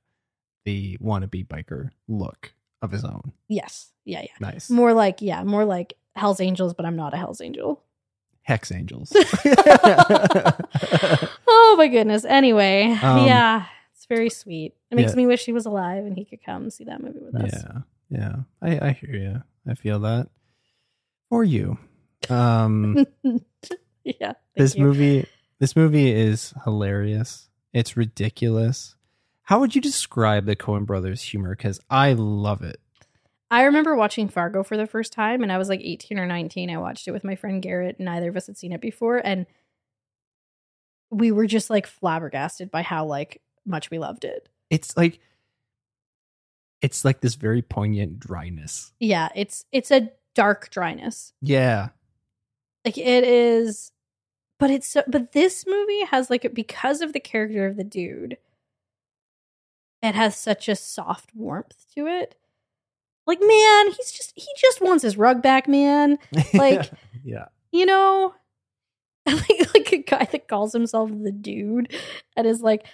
the 0.64 0.96
wannabe 0.98 1.46
biker 1.46 1.90
look 2.08 2.52
of 2.80 2.90
his 2.90 3.04
own. 3.04 3.32
Yes. 3.48 3.90
Yeah, 4.04 4.22
yeah. 4.22 4.28
Nice. 4.40 4.70
More 4.70 4.92
like 4.92 5.22
yeah, 5.22 5.42
more 5.44 5.64
like 5.64 5.94
Hell's 6.14 6.40
Angels, 6.40 6.74
but 6.74 6.84
I'm 6.86 6.96
not 6.96 7.14
a 7.14 7.16
Hell's 7.16 7.40
Angel. 7.40 7.82
Hex 8.42 8.72
angels. 8.72 9.12
oh 11.46 11.74
my 11.78 11.86
goodness. 11.88 12.24
Anyway, 12.24 12.90
Um, 13.00 13.24
yeah, 13.24 13.66
it's 13.94 14.06
very 14.06 14.30
sweet. 14.30 14.74
It 14.90 14.96
makes 14.96 15.12
yeah. 15.12 15.16
me 15.16 15.26
wish 15.26 15.44
he 15.44 15.52
was 15.52 15.64
alive 15.64 16.04
and 16.04 16.16
he 16.16 16.24
could 16.24 16.42
come 16.44 16.68
see 16.70 16.82
that 16.84 17.00
movie 17.00 17.20
with 17.20 17.36
us. 17.36 17.52
yeah. 17.54 17.78
Yeah. 18.10 18.36
I, 18.60 18.88
I 18.88 18.92
hear 18.92 19.14
you. 19.14 19.42
I 19.68 19.74
feel 19.74 20.00
that. 20.00 20.28
For 21.28 21.44
you. 21.44 21.78
Um 22.28 23.06
yeah. 24.04 24.32
this 24.56 24.74
you. 24.74 24.82
movie 24.84 25.26
this 25.60 25.76
movie 25.76 26.10
is 26.10 26.52
hilarious. 26.64 27.48
It's 27.72 27.96
ridiculous. 27.96 28.94
How 29.44 29.60
would 29.60 29.74
you 29.74 29.80
describe 29.80 30.46
the 30.46 30.56
Coen 30.56 30.86
brothers 30.86 31.22
humor 31.22 31.54
cuz 31.56 31.80
I 31.90 32.12
love 32.12 32.62
it. 32.62 32.80
I 33.50 33.64
remember 33.64 33.94
watching 33.94 34.28
Fargo 34.28 34.62
for 34.62 34.78
the 34.78 34.86
first 34.86 35.12
time, 35.12 35.42
and 35.42 35.52
I 35.52 35.58
was 35.58 35.68
like 35.68 35.82
18 35.82 36.18
or 36.18 36.24
19. 36.24 36.70
I 36.70 36.78
watched 36.78 37.06
it 37.06 37.10
with 37.10 37.22
my 37.22 37.36
friend 37.36 37.60
Garrett. 37.60 38.00
Neither 38.00 38.30
of 38.30 38.36
us 38.36 38.46
had 38.46 38.56
seen 38.56 38.72
it 38.72 38.80
before, 38.80 39.18
and 39.18 39.46
we 41.10 41.30
were 41.30 41.46
just 41.46 41.68
like 41.68 41.86
flabbergasted 41.86 42.70
by 42.70 42.80
how 42.80 43.04
like 43.04 43.42
much 43.66 43.90
we 43.90 43.98
loved 43.98 44.24
it. 44.24 44.48
It's 44.70 44.96
like 44.96 45.20
it's 46.80 47.04
like 47.04 47.20
this 47.20 47.34
very 47.34 47.62
poignant 47.62 48.18
dryness. 48.18 48.92
Yeah, 48.98 49.28
it's 49.34 49.66
it's 49.70 49.90
a 49.90 50.10
dark 50.34 50.70
dryness. 50.70 51.32
Yeah. 51.40 51.90
Like 52.84 52.98
it 52.98 53.24
is, 53.24 53.91
but 54.58 54.70
it's 54.70 54.88
so. 54.88 55.02
But 55.08 55.32
this 55.32 55.64
movie 55.66 56.04
has 56.04 56.30
like 56.30 56.52
because 56.54 57.00
of 57.00 57.12
the 57.12 57.20
character 57.20 57.66
of 57.66 57.76
the 57.76 57.84
dude, 57.84 58.36
it 60.02 60.14
has 60.14 60.36
such 60.36 60.68
a 60.68 60.76
soft 60.76 61.30
warmth 61.34 61.84
to 61.94 62.06
it. 62.06 62.34
Like 63.26 63.40
man, 63.40 63.86
he's 63.92 64.10
just 64.12 64.32
he 64.34 64.48
just 64.58 64.80
wants 64.80 65.02
his 65.02 65.16
rug 65.16 65.42
back, 65.42 65.68
man. 65.68 66.18
Like- 66.54 66.90
yeah. 67.24 67.46
you 67.70 67.86
know 67.86 68.34
like, 69.26 69.74
like 69.74 69.92
a 69.92 69.98
guy 69.98 70.24
that 70.32 70.48
calls 70.48 70.72
himself 70.72 71.08
the 71.22 71.30
dude 71.30 71.92
and 72.36 72.44
is 72.48 72.60
like 72.60 72.84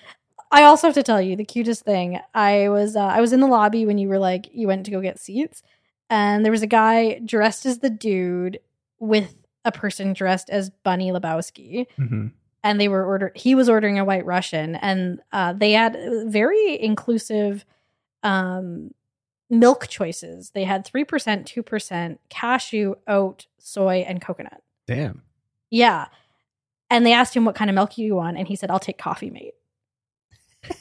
i 0.53 0.63
also 0.65 0.87
have 0.87 0.95
to 0.95 1.03
tell 1.03 1.23
you 1.23 1.35
the 1.35 1.45
cutest 1.47 1.83
thing 1.83 2.21
i 2.35 2.69
was 2.69 2.95
uh, 2.95 3.01
i 3.01 3.23
was 3.23 3.33
in 3.33 3.41
the 3.41 3.47
lobby 3.47 3.87
when 3.87 3.97
you 3.97 4.07
were 4.09 4.19
like 4.19 4.47
you 4.53 4.67
went 4.67 4.85
to 4.85 4.91
go 4.91 5.01
get 5.01 5.19
seats 5.19 5.63
and 6.11 6.45
there 6.45 6.53
was 6.53 6.61
a 6.61 6.67
guy 6.67 7.19
dressed 7.25 7.65
as 7.65 7.79
the 7.79 7.89
dude 7.89 8.61
with 9.01 9.35
a 9.65 9.73
person 9.73 10.13
dressed 10.13 10.51
as 10.51 10.71
bunny 10.71 11.11
lebowski 11.11 11.87
Mhm. 11.99 12.33
and 12.65 12.81
they 12.81 12.89
were 12.89 13.05
order 13.05 13.33
he 13.35 13.55
was 13.55 13.69
ordering 13.69 13.99
a 13.99 14.05
white 14.05 14.25
russian 14.27 14.77
and 14.77 15.21
uh, 15.33 15.53
they 15.53 15.73
had 15.73 15.97
very 16.27 16.81
inclusive 16.81 17.65
um 18.23 18.93
milk 19.51 19.89
choices 19.89 20.51
they 20.51 20.65
had 20.65 20.85
3% 20.87 21.45
2% 21.47 22.19
cashew 22.29 22.95
oat 23.07 23.47
soy 23.59 24.05
and 24.07 24.21
coconut 24.21 24.63
Damn. 24.87 25.23
yeah. 25.71 26.07
And 26.91 27.05
they 27.05 27.13
asked 27.13 27.35
him 27.37 27.45
what 27.45 27.55
kind 27.55 27.69
of 27.69 27.75
milk 27.75 27.99
you 27.99 28.15
want, 28.15 28.39
and 28.39 28.49
he 28.49 28.57
said, 28.57 28.71
I'll 28.71 28.79
take 28.79 28.97
coffee 28.97 29.29
mate. 29.29 29.53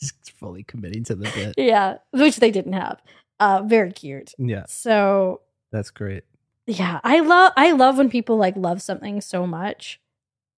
Just 0.00 0.32
fully 0.32 0.62
committing 0.62 1.02
to 1.04 1.14
the 1.14 1.24
bit. 1.34 1.54
Yeah, 1.56 1.96
which 2.12 2.36
they 2.36 2.50
didn't 2.52 2.74
have. 2.74 3.00
Uh, 3.40 3.62
very 3.64 3.90
cute. 3.92 4.32
Yeah, 4.38 4.64
So 4.68 5.40
that's 5.72 5.90
great. 5.90 6.22
Yeah, 6.66 7.00
I 7.04 7.20
love 7.20 7.52
I 7.56 7.72
love 7.72 7.98
when 7.98 8.08
people 8.08 8.36
like 8.36 8.56
love 8.56 8.80
something 8.80 9.20
so 9.20 9.46
much. 9.46 10.00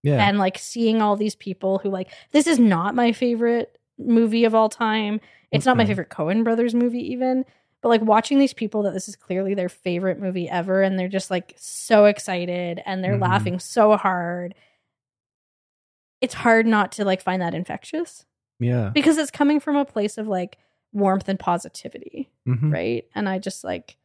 Yeah. 0.02 0.24
And 0.26 0.38
like 0.38 0.56
seeing 0.58 1.02
all 1.02 1.16
these 1.16 1.34
people 1.34 1.78
who 1.78 1.88
like 1.90 2.10
this 2.32 2.46
is 2.46 2.58
not 2.60 2.94
my 2.94 3.12
favorite 3.12 3.78
movie 3.98 4.44
of 4.44 4.54
all 4.54 4.68
time. 4.68 5.20
It's 5.50 5.66
not 5.66 5.76
my 5.76 5.84
favorite 5.86 6.10
Coen 6.10 6.44
brothers 6.44 6.74
movie 6.74 7.12
even. 7.12 7.44
But 7.82 7.88
like 7.88 8.02
watching 8.02 8.38
these 8.38 8.52
people 8.54 8.82
that 8.82 8.92
this 8.94 9.08
is 9.08 9.16
clearly 9.16 9.54
their 9.54 9.68
favorite 9.68 10.20
movie 10.20 10.48
ever 10.48 10.82
and 10.82 10.98
they're 10.98 11.08
just 11.08 11.30
like 11.30 11.54
so 11.56 12.04
excited 12.06 12.80
and 12.86 13.02
they're 13.02 13.16
Mhm. 13.18 13.22
laughing 13.22 13.58
so 13.58 13.96
hard. 13.96 14.54
It's 16.20 16.34
hard 16.34 16.66
not 16.66 16.92
to 16.92 17.04
like 17.04 17.20
find 17.22 17.42
that 17.42 17.54
infectious. 17.54 18.24
yeah. 18.58 18.88
because 18.94 19.18
it's 19.18 19.30
coming 19.30 19.60
from 19.60 19.76
a 19.76 19.84
place 19.84 20.16
of 20.16 20.26
like 20.28 20.56
warmth 20.92 21.28
and 21.28 21.38
positivity, 21.38 22.30
Mhm. 22.48 22.72
right? 22.72 23.04
And 23.14 23.28
I 23.28 23.38
just 23.38 23.62
like, 23.64 23.98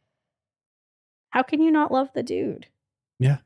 how 1.32 1.42
can 1.42 1.60
you 1.60 1.70
not 1.70 1.90
love 1.90 2.10
the 2.14 2.22
dude? 2.22 2.66
Yeah. 3.18 3.38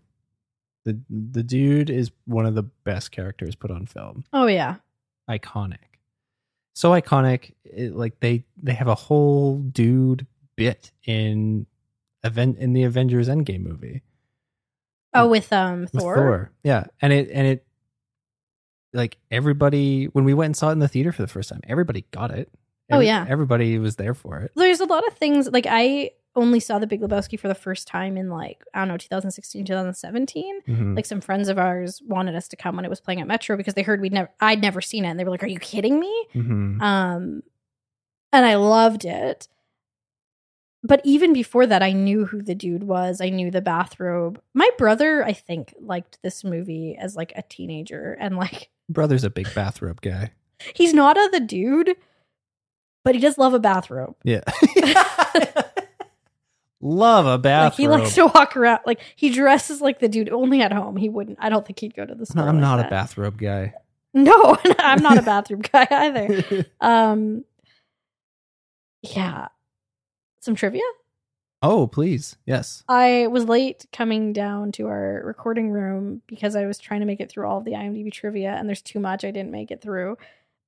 The 0.85 0.99
the 1.11 1.43
dude 1.43 1.91
is 1.91 2.13
one 2.27 2.47
of 2.47 2.55
the 2.55 2.63
best 2.63 3.11
characters 3.11 3.57
put 3.57 3.71
on 3.73 3.87
film. 3.87 4.25
Oh 4.33 4.47
yeah, 4.47 4.77
Iconic. 5.29 5.79
So 6.75 6.91
iconic. 6.91 7.55
It, 7.65 7.97
like 7.97 8.21
they 8.21 8.45
they 8.63 8.75
have 8.75 8.87
a 8.87 8.95
whole 8.95 9.59
dude 9.59 10.27
bit 10.55 10.93
in 11.05 11.67
event 12.23 12.59
in 12.59 12.73
the 12.73 12.85
Avengers 12.85 13.29
Endgame 13.29 13.63
movie. 13.63 14.03
Oh, 15.13 15.27
with 15.27 15.53
um 15.53 15.83
with 15.83 15.93
Thor. 15.93 16.15
Thor. 16.15 16.51
Yeah, 16.63 16.85
and 17.01 17.13
it 17.13 17.31
and 17.33 17.47
it 17.47 17.67
like 18.93 19.17
everybody 19.31 20.05
when 20.07 20.25
we 20.25 20.35
went 20.35 20.47
and 20.47 20.57
saw 20.57 20.69
it 20.69 20.73
in 20.73 20.79
the 20.79 20.89
theater 20.89 21.11
for 21.11 21.23
the 21.23 21.29
first 21.29 21.49
time, 21.49 21.63
everybody 21.65 22.05
got 22.13 22.31
it. 22.31 22.51
Oh, 22.89 23.01
yeah. 23.01 23.27
everybody 23.29 23.79
was 23.81 23.97
there 23.97 24.15
for 24.15 24.39
it. 24.39 24.53
There's 24.55 24.79
a 24.79 24.85
lot 24.85 25.05
of 25.09 25.15
things 25.15 25.49
like 25.51 25.67
I 25.69 26.11
only 26.37 26.61
saw 26.61 26.79
The 26.79 26.87
Big 26.87 27.01
Lebowski 27.01 27.39
for 27.41 27.49
the 27.49 27.55
first 27.55 27.89
time 27.89 28.17
in 28.17 28.29
like 28.31 28.63
I 28.75 28.81
don't 28.81 28.89
know 28.89 28.97
2016 28.97 29.65
2017. 29.65 30.61
Mhm. 30.69 30.95
Like 30.97 31.07
some 31.07 31.21
friends 31.21 31.49
of 31.49 31.59
ours 31.59 32.01
wanted 32.07 32.35
us 32.37 32.47
to 32.49 32.57
come 32.57 32.77
when 32.77 32.85
it 32.85 32.89
was 32.91 33.01
playing 33.01 33.21
at 33.21 33.27
Metro 33.27 33.57
because 33.57 33.75
they 33.75 33.83
heard 33.83 34.01
we'd 34.01 34.13
never 34.13 34.31
I'd 34.41 34.61
never 34.63 34.81
seen 34.81 35.05
it 35.05 35.09
and 35.09 35.19
they 35.19 35.25
were 35.25 35.31
like, 35.31 35.43
"Are 35.43 35.49
you 35.49 35.59
kidding 35.59 35.99
me?" 35.99 36.27
Mhm. 36.35 36.81
Um, 36.81 37.43
and 38.33 38.47
I 38.47 38.55
loved 38.57 39.05
it. 39.05 39.49
But 40.83 41.01
even 41.05 41.33
before 41.33 41.67
that, 41.67 41.83
I 41.83 41.91
knew 41.93 42.27
who 42.27 42.43
the 42.43 42.55
dude 42.55 42.85
was. 42.85 43.21
I 43.21 43.29
knew 43.31 43.51
the 43.51 43.61
bathrobe. 43.63 44.41
My 44.55 44.71
brother, 44.79 45.25
I 45.25 45.33
think, 45.33 45.75
liked 45.81 46.19
this 46.23 46.45
movie 46.45 46.97
as 46.97 47.17
like 47.17 47.33
a 47.35 47.43
teenager, 47.43 48.17
and 48.21 48.37
like 48.37 48.71
Brother's 48.89 49.25
a 49.25 49.31
big 49.31 49.53
bathrobe 49.55 50.01
guy. 50.01 50.31
he's 50.75 50.95
not 50.95 51.17
a 51.17 51.29
the 51.33 51.41
dude, 51.41 51.97
but 53.05 53.15
he 53.17 53.21
does 53.21 53.37
love 53.39 53.53
a 53.55 53.59
bathrobe. 53.59 54.15
Yeah. 54.23 54.43
Love 56.87 57.27
a 57.27 57.37
bathrobe. 57.37 57.73
Like 57.73 57.77
he 57.77 57.89
likes 57.89 58.15
to 58.15 58.27
walk 58.27 58.57
around. 58.57 58.79
Like 58.87 59.01
he 59.17 59.31
dresses 59.31 59.81
like 59.81 59.99
the 59.99 60.09
dude. 60.09 60.31
Only 60.31 60.63
at 60.63 60.73
home, 60.73 60.97
he 60.97 61.09
wouldn't. 61.09 61.37
I 61.41 61.49
don't 61.49 61.67
think 61.67 61.81
he'd 61.81 61.97
go 61.97 62.07
to 62.07 62.15
the 62.15 62.33
No. 62.37 62.43
I'm 62.43 62.55
like 62.57 62.61
not 62.61 62.77
that. 62.77 62.87
a 62.87 62.91
bathrobe 62.91 63.39
guy. 63.39 63.75
No, 64.15 64.57
I'm 64.79 65.03
not 65.03 65.19
a 65.19 65.23
bathroom 65.23 65.61
guy 65.61 65.87
either. 65.91 66.65
Um, 66.81 67.45
yeah. 69.03 69.49
Some 70.41 70.55
trivia. 70.55 70.81
oh, 71.61 71.87
please. 71.87 72.37
Yes. 72.47 72.83
I 72.89 73.27
was 73.27 73.45
late 73.45 73.85
coming 73.93 74.33
down 74.33 74.73
to 74.73 74.87
our 74.87 75.21
recording 75.23 75.71
room 75.71 76.23
because 76.29 76.57
I 76.57 76.65
was 76.65 76.79
trying 76.79 77.01
to 77.01 77.07
make 77.07 77.21
it 77.21 77.31
through 77.31 77.47
all 77.47 77.59
of 77.59 77.65
the 77.67 77.73
IMDb 77.73 78.11
trivia, 78.11 78.53
and 78.55 78.67
there's 78.69 78.81
too 78.81 79.01
much 79.01 79.23
I 79.23 79.31
didn't 79.33 79.51
make 79.51 79.71
it 79.71 79.83
through. 79.83 80.17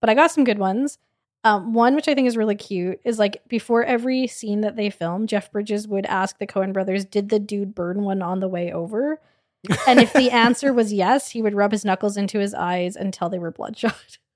But 0.03 0.11
I 0.11 0.15
got 0.15 0.31
some 0.31 0.45
good 0.45 0.59
ones. 0.59 0.99
Um, 1.44 1.73
one 1.73 1.94
which 1.94 2.09
I 2.09 2.15
think 2.15 2.27
is 2.27 2.36
really 2.36 2.56
cute 2.56 3.01
is 3.05 3.19
like 3.19 3.43
before 3.48 3.85
every 3.85 4.27
scene 4.27 4.60
that 4.62 4.77
they 4.77 4.90
filmed, 4.90 5.28
Jeff 5.28 5.52
Bridges 5.52 5.86
would 5.86 6.05
ask 6.06 6.39
the 6.39 6.47
Coen 6.47 6.73
brothers, 6.73 7.05
"Did 7.05 7.28
the 7.28 7.39
dude 7.39 7.74
burn 7.74 8.02
one 8.02 8.23
on 8.23 8.40
the 8.40 8.48
way 8.48 8.73
over?" 8.73 9.20
And 9.86 10.01
if 10.01 10.12
the 10.12 10.31
answer 10.31 10.73
was 10.73 10.93
yes, 10.93 11.31
he 11.31 11.43
would 11.43 11.55
rub 11.55 11.73
his 11.73 11.85
knuckles 11.85 12.16
into 12.16 12.39
his 12.39 12.55
eyes 12.55 12.97
until 12.97 13.28
they 13.28 13.39
were 13.39 13.51
bloodshot. 13.51 14.19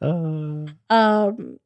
Uh, 0.00 0.66
Um, 0.90 1.58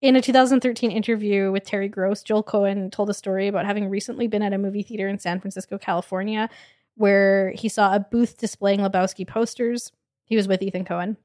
in 0.00 0.16
a 0.16 0.22
2013 0.22 0.90
interview 0.90 1.50
with 1.52 1.64
Terry 1.64 1.88
Gross, 1.88 2.22
Joel 2.22 2.44
Coen 2.44 2.90
told 2.90 3.10
a 3.10 3.14
story 3.14 3.48
about 3.48 3.66
having 3.66 3.88
recently 3.88 4.28
been 4.28 4.42
at 4.42 4.52
a 4.52 4.58
movie 4.58 4.82
theater 4.82 5.08
in 5.08 5.18
San 5.18 5.40
Francisco, 5.40 5.76
California, 5.76 6.48
where 6.94 7.50
he 7.52 7.68
saw 7.68 7.94
a 7.94 8.00
booth 8.00 8.38
displaying 8.38 8.80
Lebowski 8.80 9.26
posters. 9.26 9.92
He 10.28 10.36
was 10.36 10.48
with 10.48 10.62
Ethan 10.62 10.84
Coen. 10.84 11.16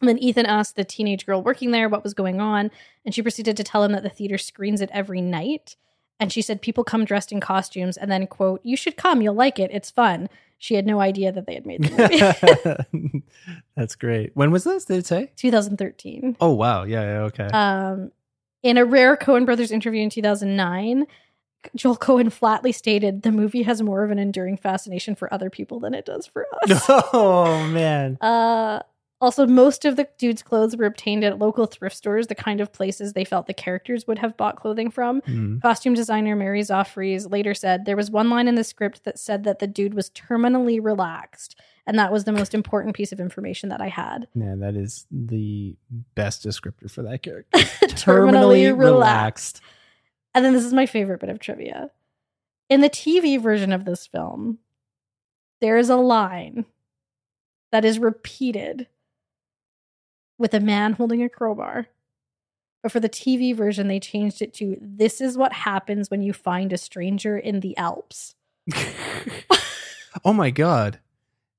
And 0.00 0.08
then 0.08 0.18
Ethan 0.18 0.46
asked 0.46 0.76
the 0.76 0.84
teenage 0.84 1.26
girl 1.26 1.42
working 1.42 1.72
there 1.72 1.88
what 1.88 2.04
was 2.04 2.14
going 2.14 2.40
on, 2.40 2.70
and 3.04 3.14
she 3.14 3.22
proceeded 3.22 3.56
to 3.56 3.64
tell 3.64 3.82
him 3.82 3.92
that 3.92 4.02
the 4.02 4.08
theater 4.08 4.38
screens 4.38 4.80
it 4.80 4.90
every 4.92 5.20
night. 5.20 5.76
And 6.20 6.32
she 6.32 6.42
said 6.42 6.62
people 6.62 6.84
come 6.84 7.04
dressed 7.04 7.32
in 7.32 7.40
costumes, 7.40 7.96
and 7.96 8.10
then 8.10 8.26
quote, 8.26 8.60
"You 8.62 8.76
should 8.76 8.96
come, 8.96 9.20
you'll 9.20 9.34
like 9.34 9.58
it, 9.58 9.70
it's 9.72 9.90
fun." 9.90 10.28
She 10.58 10.74
had 10.74 10.86
no 10.86 11.00
idea 11.00 11.32
that 11.32 11.46
they 11.46 11.54
had 11.54 11.66
made 11.66 11.82
the 11.82 12.84
movie. 12.92 13.24
That's 13.76 13.94
great. 13.96 14.32
When 14.34 14.50
was 14.50 14.64
this? 14.64 14.84
Did 14.84 14.98
it 14.98 15.06
say? 15.06 15.32
2013. 15.36 16.36
Oh 16.40 16.52
wow. 16.52 16.84
Yeah. 16.84 17.02
yeah 17.02 17.20
okay. 17.22 17.46
Um, 17.46 18.12
in 18.62 18.76
a 18.76 18.84
rare 18.84 19.16
Coen 19.16 19.46
Brothers 19.46 19.72
interview 19.72 20.02
in 20.02 20.10
2009, 20.10 21.06
Joel 21.74 21.96
Coen 21.96 22.32
flatly 22.32 22.72
stated 22.72 23.22
the 23.22 23.32
movie 23.32 23.62
has 23.62 23.82
more 23.82 24.04
of 24.04 24.10
an 24.10 24.18
enduring 24.18 24.56
fascination 24.56 25.14
for 25.14 25.32
other 25.32 25.50
people 25.50 25.80
than 25.80 25.94
it 25.94 26.04
does 26.04 26.26
for 26.26 26.46
us. 26.62 26.84
oh 27.12 27.66
man. 27.68 28.16
uh, 28.20 28.80
also, 29.20 29.46
most 29.46 29.84
of 29.84 29.96
the 29.96 30.08
dude's 30.16 30.42
clothes 30.42 30.74
were 30.76 30.86
obtained 30.86 31.24
at 31.24 31.38
local 31.38 31.66
thrift 31.66 31.94
stores, 31.94 32.28
the 32.28 32.34
kind 32.34 32.58
of 32.58 32.72
places 32.72 33.12
they 33.12 33.24
felt 33.24 33.46
the 33.46 33.52
characters 33.52 34.06
would 34.06 34.18
have 34.18 34.34
bought 34.36 34.56
clothing 34.56 34.90
from. 34.90 35.20
Mm. 35.22 35.60
Costume 35.60 35.92
designer 35.92 36.34
Mary 36.34 36.62
Zophres 36.62 37.30
later 37.30 37.52
said 37.52 37.84
there 37.84 37.96
was 37.96 38.10
one 38.10 38.30
line 38.30 38.48
in 38.48 38.54
the 38.54 38.64
script 38.64 39.04
that 39.04 39.18
said 39.18 39.44
that 39.44 39.58
the 39.58 39.66
dude 39.66 39.92
was 39.92 40.08
terminally 40.10 40.82
relaxed, 40.82 41.60
and 41.86 41.98
that 41.98 42.10
was 42.10 42.24
the 42.24 42.32
most 42.32 42.54
important 42.54 42.96
piece 42.96 43.12
of 43.12 43.20
information 43.20 43.68
that 43.68 43.82
I 43.82 43.88
had. 43.88 44.26
Man, 44.34 44.60
that 44.60 44.74
is 44.74 45.06
the 45.10 45.76
best 46.14 46.46
descriptor 46.46 46.90
for 46.90 47.02
that 47.02 47.22
character. 47.22 47.58
terminally 47.88 48.76
relaxed. 48.76 49.60
And 50.34 50.44
then 50.44 50.52
this 50.52 50.64
is 50.64 50.72
my 50.72 50.86
favorite 50.86 51.20
bit 51.20 51.30
of 51.30 51.38
trivia. 51.38 51.90
In 52.68 52.80
the 52.80 52.90
TV 52.90 53.40
version 53.40 53.72
of 53.72 53.84
this 53.84 54.06
film, 54.06 54.58
there 55.60 55.76
is 55.76 55.90
a 55.90 55.96
line 55.96 56.64
that 57.72 57.84
is 57.84 57.98
repeated 57.98 58.86
with 60.38 60.54
a 60.54 60.60
man 60.60 60.94
holding 60.94 61.22
a 61.22 61.28
crowbar. 61.28 61.86
But 62.82 62.92
for 62.92 63.00
the 63.00 63.08
TV 63.08 63.54
version, 63.54 63.88
they 63.88 64.00
changed 64.00 64.40
it 64.40 64.54
to 64.54 64.76
This 64.80 65.20
is 65.20 65.36
what 65.36 65.52
happens 65.52 66.10
when 66.10 66.22
you 66.22 66.32
find 66.32 66.72
a 66.72 66.78
stranger 66.78 67.36
in 67.36 67.60
the 67.60 67.76
Alps. 67.76 68.34
oh 70.24 70.32
my 70.32 70.50
god. 70.50 70.98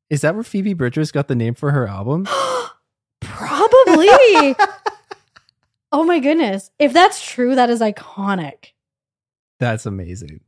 Is 0.10 0.22
that 0.22 0.34
where 0.34 0.44
Phoebe 0.44 0.74
Bridgers 0.74 1.12
got 1.12 1.28
the 1.28 1.36
name 1.36 1.54
for 1.54 1.72
her 1.72 1.88
album? 1.88 2.28
Probably. 3.22 4.56
oh 5.92 6.04
my 6.04 6.20
goodness. 6.20 6.72
If 6.80 6.94
that's 6.94 7.24
true, 7.24 7.56
that 7.56 7.70
is 7.70 7.82
iconic. 7.82 8.72
That's 9.60 9.86
amazing. 9.86 10.42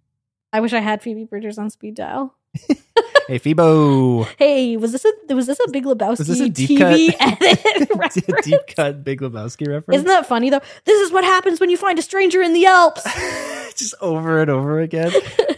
I 0.51 0.59
wish 0.59 0.73
I 0.73 0.79
had 0.79 1.01
Phoebe 1.01 1.25
Bridgers 1.25 1.57
on 1.57 1.69
speed 1.69 1.95
dial. 1.95 2.35
Hey 3.27 3.37
Phoebo. 3.37 4.23
Hey, 4.37 4.75
was 4.75 4.91
this 4.91 5.05
a 5.05 5.33
was 5.33 5.47
this 5.47 5.59
a 5.65 5.69
Big 5.71 5.85
Lebowski 5.85 6.19
Was 6.19 6.27
this 6.27 6.39
a 6.41 6.49
deep 6.49 6.77
TV 6.77 7.17
cut? 7.17 7.31
edit 7.75 7.89
reference? 7.95 8.45
deep 8.45 8.59
cut 8.75 9.03
Big 9.03 9.21
Lebowski 9.21 9.67
reference? 9.67 9.95
Isn't 9.97 10.07
that 10.07 10.25
funny 10.25 10.49
though? 10.49 10.61
This 10.83 10.99
is 10.99 11.11
what 11.11 11.23
happens 11.23 11.61
when 11.61 11.69
you 11.69 11.77
find 11.77 11.97
a 11.97 12.01
stranger 12.01 12.41
in 12.41 12.51
the 12.51 12.65
Alps. 12.65 13.03
just 13.75 13.95
over 14.01 14.41
and 14.41 14.49
over 14.49 14.81
again? 14.81 15.11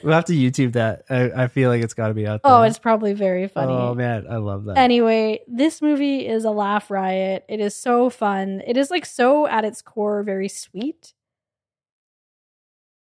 We'll 0.03 0.13
have 0.13 0.25
to 0.25 0.33
YouTube 0.33 0.73
that. 0.73 1.05
I, 1.09 1.43
I 1.43 1.47
feel 1.47 1.71
like 1.71 1.83
it's 1.83 1.95
got 1.95 2.09
to 2.09 2.13
be 2.13 2.27
out 2.27 2.41
oh, 2.43 2.49
there. 2.49 2.59
oh, 2.59 2.61
it's 2.63 2.77
probably 2.77 3.13
very 3.13 3.47
funny. 3.47 3.73
Oh 3.73 3.95
man, 3.95 4.27
I 4.29 4.37
love 4.37 4.65
that. 4.65 4.77
Anyway, 4.77 5.39
this 5.47 5.81
movie 5.81 6.27
is 6.27 6.45
a 6.45 6.51
laugh 6.51 6.91
riot. 6.91 7.45
It 7.49 7.59
is 7.59 7.75
so 7.75 8.11
fun. 8.11 8.61
It 8.67 8.77
is 8.77 8.91
like 8.91 9.07
so 9.07 9.47
at 9.47 9.65
its 9.65 9.81
core 9.81 10.21
very 10.21 10.49
sweet. 10.49 11.13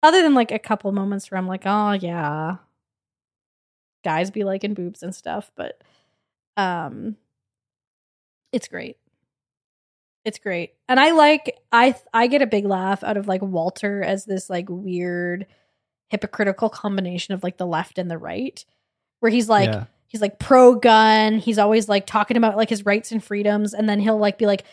Other 0.01 0.23
than 0.23 0.34
like 0.34 0.51
a 0.51 0.59
couple 0.59 0.91
moments 0.91 1.29
where 1.29 1.38
I'm 1.38 1.47
like, 1.47 1.63
oh 1.65 1.91
yeah, 1.91 2.57
guys 4.03 4.31
be 4.31 4.43
liking 4.43 4.73
boobs 4.73 5.03
and 5.03 5.13
stuff, 5.15 5.51
but 5.55 5.81
um, 6.55 7.15
it's 8.51 8.67
great. 8.67 8.97
It's 10.25 10.39
great, 10.39 10.73
and 10.89 10.99
I 10.99 11.11
like 11.11 11.57
I 11.71 11.95
I 12.13 12.27
get 12.27 12.41
a 12.41 12.47
big 12.47 12.65
laugh 12.65 13.01
out 13.01 13.15
of 13.15 13.29
like 13.29 13.41
Walter 13.41 14.03
as 14.03 14.25
this 14.25 14.49
like 14.49 14.65
weird 14.69 15.45
hypocritical 16.09 16.69
combination 16.69 17.33
of 17.33 17.43
like 17.43 17.57
the 17.57 17.65
left 17.65 17.97
and 17.97 18.11
the 18.11 18.17
right, 18.17 18.65
where 19.21 19.31
he's 19.31 19.47
like 19.47 19.69
Yeah. 19.69 19.85
he's 20.07 20.19
like 20.19 20.37
pro 20.37 20.75
gun. 20.75 21.35
He's 21.39 21.57
always 21.57 21.87
like 21.87 22.05
talking 22.05 22.35
about 22.35 22.57
like 22.57 22.69
his 22.69 22.85
rights 22.85 23.13
and 23.13 23.23
freedoms, 23.23 23.73
and 23.73 23.87
then 23.87 24.01
he'll 24.01 24.17
like 24.17 24.37
be 24.37 24.45
like, 24.47 24.65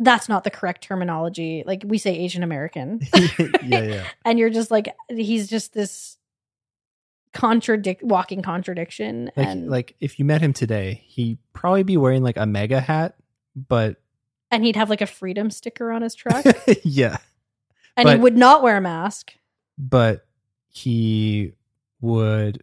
"That's 0.00 0.28
not 0.28 0.42
the 0.42 0.50
correct 0.50 0.82
terminology." 0.82 1.62
Like 1.64 1.84
we 1.86 1.98
say 1.98 2.16
Asian 2.18 2.42
American, 2.42 2.98
yeah, 3.38 3.82
yeah. 3.82 4.04
and 4.24 4.36
you're 4.36 4.50
just 4.50 4.72
like 4.72 4.96
he's 5.08 5.46
just 5.48 5.74
this 5.74 6.17
contradict 7.38 8.02
walking 8.02 8.42
contradiction 8.42 9.30
Like, 9.36 9.46
and 9.46 9.70
like 9.70 9.94
if 10.00 10.18
you 10.18 10.24
met 10.24 10.40
him 10.40 10.52
today, 10.52 11.02
he'd 11.06 11.38
probably 11.52 11.84
be 11.84 11.96
wearing 11.96 12.22
like 12.22 12.36
a 12.36 12.46
MAGA 12.46 12.80
hat, 12.80 13.14
but 13.54 13.96
and 14.50 14.64
he'd 14.64 14.76
have 14.76 14.90
like 14.90 15.00
a 15.00 15.06
freedom 15.06 15.50
sticker 15.50 15.92
on 15.92 16.02
his 16.02 16.14
truck 16.14 16.44
yeah, 16.82 17.18
and 17.96 18.08
he 18.08 18.16
would 18.16 18.36
not 18.36 18.62
wear 18.62 18.76
a 18.76 18.80
mask 18.80 19.34
but 19.78 20.26
he 20.68 21.52
would 22.00 22.62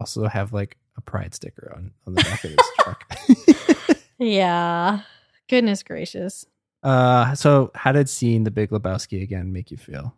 also 0.00 0.26
have 0.26 0.52
like 0.52 0.76
a 0.96 1.00
pride 1.00 1.34
sticker 1.34 1.72
on 1.74 1.92
on 2.06 2.14
the 2.14 2.22
back 2.22 2.44
of 2.44 2.50
his 2.50 2.58
truck. 2.80 3.98
yeah 4.18 5.00
goodness 5.48 5.82
gracious 5.82 6.44
uh, 6.82 7.34
so 7.34 7.70
how 7.74 7.90
did 7.92 8.08
seeing 8.08 8.44
the 8.44 8.50
Big 8.50 8.70
Lebowski 8.70 9.22
again 9.22 9.52
make 9.52 9.70
you 9.70 9.76
feel? 9.76 10.14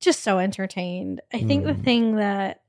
just 0.00 0.20
so 0.24 0.38
entertained 0.40 1.20
i 1.32 1.38
think 1.40 1.64
the 1.64 1.72
Mm. 1.74 1.84
thing 1.84 2.16
that 2.16 2.62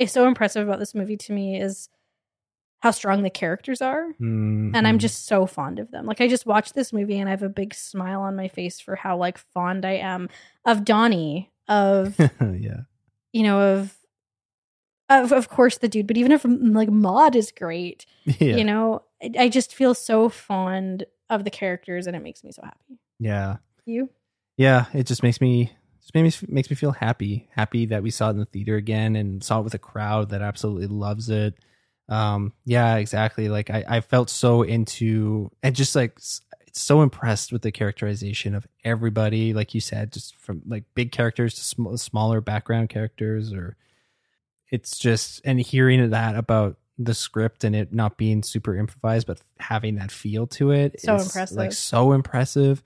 is 0.00 0.10
so 0.10 0.26
impressive 0.26 0.66
about 0.66 0.80
this 0.80 0.94
movie 0.94 1.16
to 1.18 1.32
me 1.32 1.60
is 1.60 1.88
how 2.80 2.90
strong 2.90 3.22
the 3.22 3.30
characters 3.30 3.80
are 3.82 4.06
and 4.20 4.74
I'm 4.86 4.96
Mhm. 4.96 5.00
just 5.00 5.26
so 5.26 5.46
fond 5.46 5.78
of 5.78 5.90
them. 5.90 6.06
Like 6.06 6.20
I 6.20 6.28
just 6.28 6.46
watched 6.46 6.74
this 6.74 6.92
movie 6.92 7.18
and 7.18 7.28
I 7.28 7.32
have 7.32 7.42
a 7.42 7.48
big 7.48 7.74
smile 7.74 8.22
on 8.22 8.36
my 8.36 8.48
face 8.48 8.80
for 8.80 8.96
how 8.96 9.16
like 9.16 9.36
fond 9.38 9.84
I 9.84 9.92
am 9.96 10.28
of 10.64 10.84
Donnie, 10.84 11.50
of 11.68 12.16
yeah, 12.40 12.80
you 13.32 13.42
know, 13.42 13.60
of 13.60 13.96
of 15.08 15.32
of 15.32 15.48
course 15.48 15.78
the 15.78 15.88
dude, 15.88 16.06
but 16.06 16.16
even 16.16 16.32
if 16.32 16.44
like 16.44 16.88
Maud 16.88 17.34
is 17.36 17.52
great, 17.52 18.06
yeah, 18.24 18.56
you 18.56 18.64
know, 18.64 19.02
I, 19.22 19.30
I 19.38 19.48
just 19.48 19.74
feel 19.74 19.94
so 19.94 20.28
fond 20.28 21.04
of 21.28 21.44
the 21.44 21.50
characters 21.50 22.06
and 22.06 22.16
it 22.16 22.22
makes 22.22 22.42
me 22.44 22.52
so 22.52 22.62
happy. 22.64 22.98
yeah, 23.18 23.56
You? 23.86 24.08
yeah. 24.56 24.86
It 24.94 25.06
just 25.06 25.22
makes 25.22 25.40
me 25.40 25.72
just 26.00 26.14
makes 26.14 26.42
me, 26.42 26.48
makes 26.50 26.70
me 26.70 26.76
feel 26.76 26.92
happy. 26.92 27.48
Happy 27.54 27.86
that 27.86 28.02
we 28.02 28.10
saw 28.10 28.28
it 28.28 28.32
in 28.32 28.38
the 28.38 28.44
theater 28.44 28.76
again 28.76 29.16
and 29.16 29.42
saw 29.42 29.60
it 29.60 29.64
with 29.64 29.74
a 29.74 29.78
crowd 29.78 30.30
that 30.30 30.42
absolutely 30.42 30.86
loves 30.86 31.30
it. 31.30 31.54
Um, 32.08 32.52
yeah, 32.64 32.96
exactly. 32.96 33.48
Like 33.48 33.70
I, 33.70 33.84
I 33.88 34.00
felt 34.00 34.30
so 34.30 34.62
into 34.62 35.50
and 35.62 35.76
just 35.76 35.94
like 35.94 36.18
so 36.72 37.02
impressed 37.02 37.52
with 37.52 37.62
the 37.62 37.72
characterization 37.72 38.54
of 38.54 38.66
everybody. 38.84 39.54
Like 39.54 39.74
you 39.74 39.80
said, 39.80 40.12
just 40.12 40.36
from 40.36 40.62
like 40.66 40.84
big 40.94 41.12
characters 41.12 41.54
to 41.54 41.60
sm- 41.60 41.94
smaller 41.96 42.40
background 42.40 42.88
characters, 42.88 43.52
or 43.52 43.76
it's 44.70 44.98
just 44.98 45.40
and 45.44 45.60
hearing 45.60 46.10
that 46.10 46.36
about 46.36 46.78
the 46.98 47.14
script 47.14 47.64
and 47.64 47.74
it 47.74 47.92
not 47.94 48.18
being 48.18 48.42
super 48.42 48.76
improvised, 48.76 49.26
but 49.26 49.40
having 49.58 49.96
that 49.96 50.10
feel 50.10 50.46
to 50.46 50.70
it. 50.70 51.00
So 51.00 51.14
is, 51.14 51.26
impressive. 51.26 51.56
Like 51.56 51.72
so 51.72 52.12
impressive. 52.12 52.82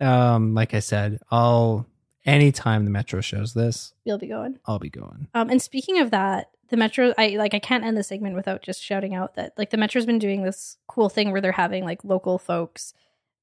Um, 0.00 0.54
like 0.54 0.74
I 0.74 0.80
said, 0.80 1.20
I'll 1.30 1.86
anytime 2.26 2.84
the 2.84 2.90
Metro 2.90 3.20
shows 3.20 3.54
this, 3.54 3.94
You'll 4.04 4.18
be 4.18 4.26
going. 4.28 4.58
I'll 4.66 4.78
be 4.78 4.90
going. 4.90 5.28
Um, 5.34 5.48
and 5.50 5.60
speaking 5.62 5.98
of 6.00 6.10
that, 6.10 6.50
the 6.68 6.76
Metro, 6.76 7.14
I 7.16 7.28
like, 7.38 7.54
I 7.54 7.58
can't 7.60 7.84
end 7.84 7.96
the 7.96 8.02
segment 8.02 8.34
without 8.34 8.62
just 8.62 8.82
shouting 8.82 9.14
out 9.14 9.36
that 9.36 9.52
like 9.56 9.70
the 9.70 9.76
Metro's 9.76 10.06
been 10.06 10.18
doing 10.18 10.42
this 10.42 10.76
cool 10.88 11.08
thing 11.08 11.30
where 11.30 11.40
they're 11.40 11.52
having 11.52 11.84
like 11.84 12.02
local 12.04 12.38
folks 12.38 12.92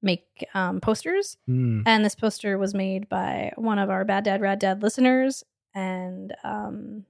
make 0.01 0.45
um, 0.53 0.81
posters, 0.81 1.37
Hmm. 1.45 1.81
and 1.85 2.03
this 2.03 2.15
poster 2.15 2.57
was 2.57 2.73
made 2.73 3.07
by 3.07 3.53
one 3.55 3.79
of 3.79 3.89
our 3.89 4.03
Bad 4.03 4.25
Dad 4.25 4.41
Rad 4.41 4.59
Dad 4.59 4.81
listeners 4.83 5.45
and 5.73 6.35
um, 6.43 7.05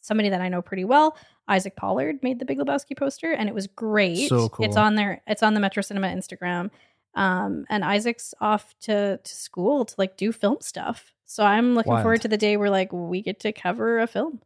somebody 0.00 0.28
that 0.28 0.40
I 0.40 0.48
know 0.48 0.62
pretty 0.62 0.84
well. 0.84 1.16
Isaac 1.48 1.74
Pollard 1.74 2.22
made 2.22 2.38
the 2.38 2.44
Big 2.44 2.58
Lebowski 2.58 2.96
poster, 2.96 3.32
and 3.32 3.48
it 3.48 3.54
was 3.54 3.66
great. 3.66 4.28
So 4.28 4.48
cool. 4.48 4.64
It's 4.66 4.76
on 4.76 4.94
there. 4.94 5.22
It's 5.26 5.42
on 5.42 5.54
the 5.54 5.60
Metro 5.60 5.82
Cinema 5.82 6.06
Instagram. 6.08 6.70
Um, 7.16 7.64
and 7.68 7.84
Isaac's 7.84 8.34
off 8.40 8.74
to 8.82 9.16
to 9.18 9.34
school 9.34 9.84
to 9.84 9.94
like 9.98 10.16
do 10.16 10.30
film 10.32 10.58
stuff. 10.60 11.12
So 11.26 11.44
I'm 11.44 11.74
looking 11.74 11.92
Wild. 11.92 12.04
forward 12.04 12.22
to 12.22 12.28
the 12.28 12.36
day 12.36 12.56
where 12.56 12.70
like 12.70 12.92
we 12.92 13.20
get 13.20 13.40
to 13.40 13.52
cover 13.52 13.98
a 14.00 14.06
film 14.06 14.40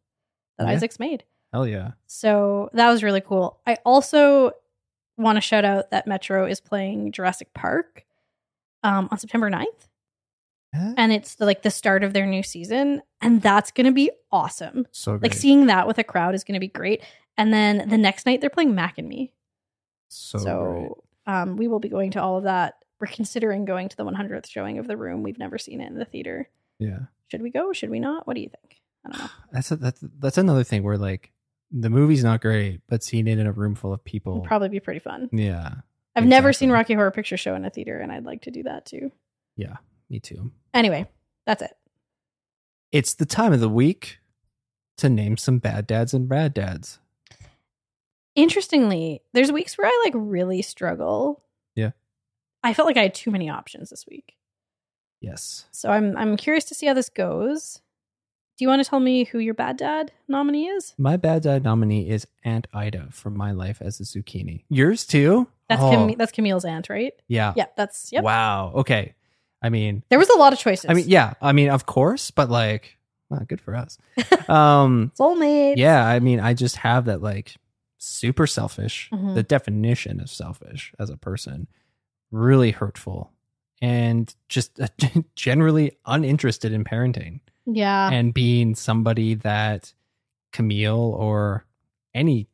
that 0.59 0.67
Yeah. 0.67 0.73
Isaac's 0.75 0.99
made. 0.99 1.25
Hell 1.53 1.67
yeah. 1.67 1.93
So 2.07 2.71
that 2.73 2.89
was 2.91 3.03
really 3.03 3.21
cool. 3.21 3.61
I 3.67 3.77
also 3.85 4.53
want 5.17 5.37
to 5.37 5.41
shout 5.41 5.65
out 5.65 5.91
that 5.91 6.07
Metro 6.07 6.47
is 6.47 6.61
playing 6.61 7.13
Jurassic 7.13 7.53
Park 7.55 8.05
um, 8.83 9.09
on 9.11 9.19
September 9.19 9.51
9th. 9.51 9.67
And 10.73 11.11
it's 11.13 11.35
the, 11.35 11.47
like 11.47 11.63
the 11.63 11.71
start 11.71 12.05
of 12.05 12.13
their 12.13 12.27
new 12.27 12.45
season. 12.45 13.03
And 13.21 13.43
that's 13.43 13.73
going 13.73 13.87
to 13.87 13.93
be 13.93 14.11
awesome. 14.31 14.87
so 14.93 15.13
great. 15.19 15.23
Like 15.25 15.35
seeing 15.35 15.67
that 15.67 15.87
with 15.89 15.99
a 15.99 16.05
crowd 16.05 16.35
is 16.37 16.45
going 16.45 16.55
to 16.55 16.61
be 16.61 16.69
great. 16.69 17.03
And 17.37 17.53
then 17.53 17.89
the 17.89 17.99
next 17.99 18.25
night 18.25 18.41
they're 18.41 18.49
playing 18.51 18.75
Mac 18.75 18.97
and 18.97 19.09
Me. 19.09 19.33
so, 20.09 20.39
So, 20.39 21.03
great. 21.27 21.35
um, 21.37 21.57
we 21.57 21.67
will 21.67 21.81
be 21.81 21.89
going 21.89 22.13
to 22.13 22.23
all 22.23 22.39
of 22.39 22.45
that. 22.45 22.75
We're 23.01 23.09
considering 23.09 23.65
going 23.65 23.89
to 23.89 23.97
the 23.97 24.05
100th 24.05 24.47
showing 24.47 24.79
of 24.79 24.87
The 24.87 24.97
Room. 24.97 25.23
We've 25.25 25.39
never 25.39 25.59
seen 25.59 25.81
it 25.81 25.89
in 25.91 25.99
the 25.99 26.05
theater. 26.05 26.49
Yeah. 26.81 26.99
Should 27.29 27.43
we 27.43 27.51
go? 27.51 27.73
Should 27.73 27.91
we 27.91 28.01
not? 28.01 28.27
What 28.27 28.35
do 28.35 28.41
you 28.41 28.49
think? 28.49 28.81
I 29.07 29.11
don't 29.11 29.19
know. 29.21 29.31
That's 29.53 29.71
a, 29.71 29.77
that's 29.77 30.05
that's 30.19 30.39
another 30.39 30.65
thing 30.65 30.83
where 30.83 30.99
like 30.99 31.31
the 31.71 31.89
movie's 31.91 32.25
not 32.25 32.41
great, 32.41 32.81
but 32.89 33.05
seeing 33.05 33.29
it 33.29 33.39
in 33.39 33.47
a 33.47 33.53
room 33.53 33.75
full 33.77 33.93
of 33.93 34.03
people, 34.05 34.33
It'll 34.35 34.45
probably 34.47 34.69
be 34.69 34.81
pretty 34.81 34.99
fun. 35.01 35.29
yeah, 35.33 35.75
I've 36.17 36.27
never 36.27 36.53
seen 36.53 36.71
Rocky 36.71 36.95
Horror 36.95 37.13
Picture 37.13 37.37
Show 37.37 37.55
in 37.55 37.65
a 37.65 37.71
theater, 37.71 37.99
and 38.01 38.11
I'd 38.11 38.25
like 38.25 38.43
to 38.43 38.51
do 38.51 38.65
that 38.65 38.85
too. 38.87 39.13
yeah, 39.57 39.77
me 40.09 40.19
too. 40.19 40.51
Anyway, 40.75 41.07
that's 41.47 41.63
it. 41.63 41.71
It's 42.91 43.15
the 43.15 43.27
time 43.27 43.53
of 43.53 43.61
the 43.61 43.69
week 43.69 44.19
to 44.97 45.09
name 45.09 45.37
some 45.37 45.59
bad 45.59 45.87
dads 45.87 46.13
and 46.13 46.29
bad 46.29 46.53
dads. 46.55 46.99
Interestingly, 48.35 49.23
there's 49.33 49.53
weeks 49.53 49.77
where 49.77 49.87
I 49.87 50.03
like 50.05 50.15
really 50.17 50.63
struggle. 50.63 51.43
Yeah. 51.75 51.91
I 52.63 52.75
felt 52.75 52.87
like 52.87 52.97
I 52.97 53.03
had 53.03 53.15
too 53.15 53.31
many 53.31 53.49
options 53.51 53.91
this 53.91 54.05
week. 54.09 54.35
Yes, 55.21 55.67
So 55.71 55.91
I'm 55.91 56.17
I'm 56.17 56.37
curious 56.37 56.65
to 56.67 56.75
see 56.75 56.87
how 56.87 56.95
this 56.95 57.09
goes. 57.11 57.81
Do 58.57 58.65
you 58.65 58.69
want 58.69 58.83
to 58.83 58.89
tell 58.89 59.01
me 59.01 59.25
who 59.25 59.39
your 59.39 59.55
bad 59.55 59.77
dad 59.77 60.13
nominee 60.29 60.67
is? 60.69 60.95
my 60.99 61.17
bad 61.17 61.43
dad 61.43 61.63
nominee 61.65 62.09
is 62.09 62.27
Aunt 62.45 62.67
Ida 62.75 63.09
from 63.11 63.37
My 63.37 63.53
Life 63.53 63.81
as 63.83 64.01
a 64.01 64.05
Zucchini. 64.05 64.65
Yours 64.69 65.07
too? 65.07 65.47
That's 65.69 65.83
Oh, 65.83 65.91
Cam- 65.91 66.17
that's 66.19 66.33
Camille's 66.33 66.65
aunt, 66.65 66.89
right? 66.89 67.13
yeah. 67.29 67.53
Yeah, 67.57 67.67
that's 67.77 68.13
yep. 68.13 68.25
Wow. 68.25 68.73
Okay. 68.77 69.15
I 69.63 69.69
mean, 69.69 70.03
There 70.09 70.19
was 70.19 70.29
a 70.31 70.37
lot 70.39 70.53
of 70.55 70.59
choices. 70.59 70.87
I 70.91 70.95
mean, 70.95 71.05
yeah. 71.09 71.35
I 71.43 71.53
mean, 71.53 71.69
of 71.71 71.85
course, 71.87 72.31
but 72.31 72.49
like, 72.51 72.97
well, 73.29 73.45
good 73.47 73.61
for 73.61 73.75
us. 73.77 73.99
Um, 74.49 75.13
soulmate. 75.19 75.77
yeah 75.77 76.05
i 76.05 76.19
mean 76.19 76.41
i 76.41 76.55
just 76.55 76.75
have 76.77 77.05
that 77.05 77.23
like 77.23 77.55
super 77.99 78.47
selfish 78.49 79.09
Mhm. 79.13 79.35
the 79.37 79.45
definition 79.45 80.19
of 80.19 80.29
selfish 80.29 80.93
as 80.99 81.09
a 81.09 81.17
person 81.17 81.69
really 82.33 82.73
hurtful 82.73 83.31
and 83.81 84.35
just 84.49 84.79
uh, 84.81 84.87
generally 85.35 85.97
uninterested 86.07 86.73
in 86.73 86.85
parenting 86.85 87.41
yeah. 87.67 88.11
and 88.11 88.35
being 88.35 88.75
somebody 88.75 89.35
that 89.35 89.93
camille 90.53 91.15
or 91.19 91.65
any 92.15 92.47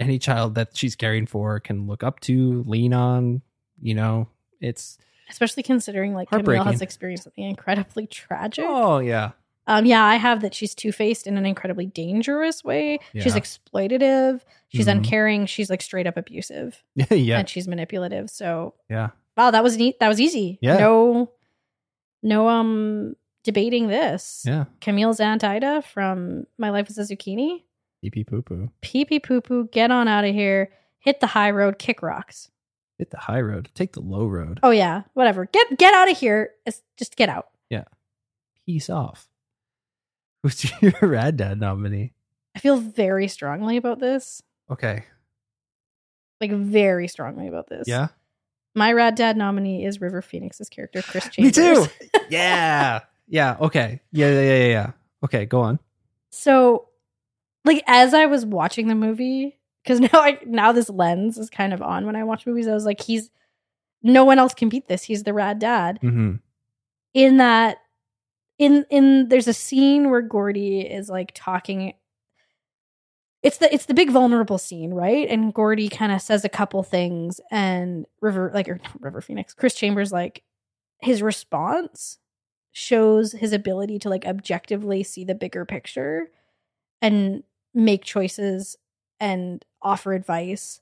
any 0.00 0.18
child 0.18 0.54
that 0.54 0.76
she's 0.76 0.94
caring 0.94 1.26
for 1.26 1.58
can 1.58 1.86
look 1.86 2.02
up 2.04 2.20
to 2.20 2.62
lean 2.66 2.92
on 2.94 3.42
you 3.80 3.94
know 3.94 4.28
it's 4.60 4.98
Especially 5.30 5.62
considering 5.62 6.14
like 6.14 6.30
Camille 6.30 6.64
has 6.64 6.80
experienced 6.80 7.24
something 7.24 7.44
incredibly 7.44 8.06
tragic. 8.06 8.64
oh 8.66 8.98
yeah 8.98 9.32
Um, 9.66 9.84
yeah, 9.84 10.02
I 10.02 10.16
have 10.16 10.40
that 10.40 10.54
she's 10.54 10.74
two 10.74 10.90
faced 10.92 11.26
in 11.26 11.36
an 11.36 11.44
incredibly 11.44 11.84
dangerous 11.84 12.64
way. 12.64 13.00
She's 13.12 13.34
exploitative. 13.34 14.40
She's 14.68 14.86
Mhm. 14.86 14.92
uncaring. 14.92 15.44
She's 15.46 15.68
like 15.68 15.82
straight 15.82 16.06
up 16.06 16.16
abusive, 16.16 16.82
yeah 17.10 17.38
and 17.40 17.46
she's 17.48 17.68
manipulative. 17.68 18.30
So 18.30 18.74
yeah 18.88 19.10
wow, 19.38 19.50
that 19.52 19.62
was 19.62 19.76
neat. 19.76 20.00
That 20.00 20.08
was 20.08 20.20
easy. 20.20 20.58
Yeah. 20.60 20.76
No, 20.78 21.30
no, 22.22 22.48
um, 22.48 23.14
debating 23.44 23.86
this. 23.88 24.42
yeah 24.44 24.64
Camille's 24.80 25.20
aunt 25.20 25.44
Ida 25.44 25.80
from 25.82 26.46
My 26.58 26.70
Life 26.70 26.90
as 26.90 26.98
a 26.98 27.02
Zucchini. 27.16 27.62
pee 28.02 28.10
pee 28.10 28.24
poo 28.24 28.42
poo 28.42 28.70
Pee 28.82 29.04
pee 29.04 29.20
poo 29.20 29.40
poo. 29.40 29.68
Get 29.72 29.90
on 29.90 30.08
out 30.08 30.24
of 30.24 30.34
here. 30.34 30.70
Hit 30.98 31.20
the 31.20 31.28
high 31.28 31.50
road. 31.52 31.78
Kick 31.78 32.02
rocks. 32.02 32.50
hit 32.98 33.10
the 33.10 33.16
high 33.18 33.40
road 33.40 33.70
take 33.74 33.92
the 33.92 34.00
low 34.00 34.26
road 34.26 34.58
Oh 34.62 34.70
yeah, 34.70 35.02
whatever. 35.14 35.46
Get 35.46 35.78
get 35.78 35.94
out 35.94 36.10
of 36.10 36.18
here. 36.18 36.50
It's, 36.66 36.82
just 36.98 37.16
get 37.16 37.28
out. 37.28 37.48
Yeah. 37.70 37.84
Peace 38.66 38.90
off. 38.90 39.28
Who's 40.42 40.70
your 40.82 40.92
rad 41.02 41.36
dad 41.36 41.58
nominee? 41.60 42.12
I 42.54 42.58
feel 42.58 42.76
very 42.76 43.28
strongly 43.28 43.76
about 43.76 44.00
this. 44.00 44.42
Okay. 44.70 45.04
Like 46.40 46.50
very 46.52 47.08
strongly 47.08 47.48
about 47.48 47.68
this. 47.68 47.86
Yeah. 47.88 48.08
My 48.78 48.92
rad 48.92 49.14
dad 49.16 49.36
nominee 49.36 49.84
is 49.84 50.00
River 50.00 50.22
Phoenix's 50.22 50.68
character 50.68 51.02
Chris 51.02 51.28
Chambers. 51.28 51.58
Me 51.58 51.74
too. 51.74 51.86
yeah. 52.30 53.00
Yeah. 53.26 53.56
Okay. 53.60 54.00
Yeah, 54.12 54.30
yeah. 54.30 54.40
Yeah. 54.40 54.56
Yeah. 54.56 54.66
Yeah. 54.66 54.90
Okay. 55.24 55.46
Go 55.46 55.60
on. 55.60 55.78
So, 56.30 56.88
like 57.64 57.82
as 57.86 58.14
I 58.14 58.26
was 58.26 58.46
watching 58.46 58.88
the 58.88 58.94
movie, 58.94 59.58
because 59.82 60.00
now 60.12 60.20
I 60.20 60.38
now 60.46 60.72
this 60.72 60.88
lens 60.88 61.38
is 61.38 61.50
kind 61.50 61.72
of 61.72 61.82
on 61.82 62.06
when 62.06 62.16
I 62.16 62.24
watch 62.24 62.46
movies. 62.46 62.68
I 62.68 62.74
was 62.74 62.84
like, 62.84 63.00
he's 63.00 63.30
no 64.02 64.24
one 64.24 64.38
else 64.38 64.54
can 64.54 64.68
beat 64.68 64.88
this. 64.88 65.02
He's 65.02 65.24
the 65.24 65.34
rad 65.34 65.58
dad. 65.58 65.98
Mm-hmm. 66.02 66.36
In 67.14 67.36
that, 67.38 67.78
in 68.58 68.86
in 68.90 69.28
there's 69.28 69.48
a 69.48 69.52
scene 69.52 70.10
where 70.10 70.22
Gordie 70.22 70.80
is 70.80 71.08
like 71.08 71.32
talking. 71.34 71.94
It's 73.42 73.58
the 73.58 73.72
it's 73.72 73.86
the 73.86 73.94
big 73.94 74.10
vulnerable 74.10 74.58
scene, 74.58 74.92
right? 74.92 75.28
And 75.28 75.54
Gordie 75.54 75.88
kind 75.88 76.12
of 76.12 76.20
says 76.20 76.44
a 76.44 76.48
couple 76.48 76.82
things, 76.82 77.40
and 77.50 78.06
River 78.20 78.50
like 78.52 78.68
or 78.68 78.80
River 79.00 79.20
Phoenix, 79.20 79.54
Chris 79.54 79.74
Chambers 79.74 80.12
like 80.12 80.42
his 81.00 81.22
response 81.22 82.18
shows 82.72 83.32
his 83.32 83.52
ability 83.52 83.98
to 84.00 84.08
like 84.08 84.26
objectively 84.26 85.02
see 85.02 85.24
the 85.24 85.34
bigger 85.34 85.64
picture 85.64 86.30
and 87.00 87.42
make 87.74 88.04
choices 88.04 88.76
and 89.20 89.64
offer 89.82 90.12
advice 90.12 90.80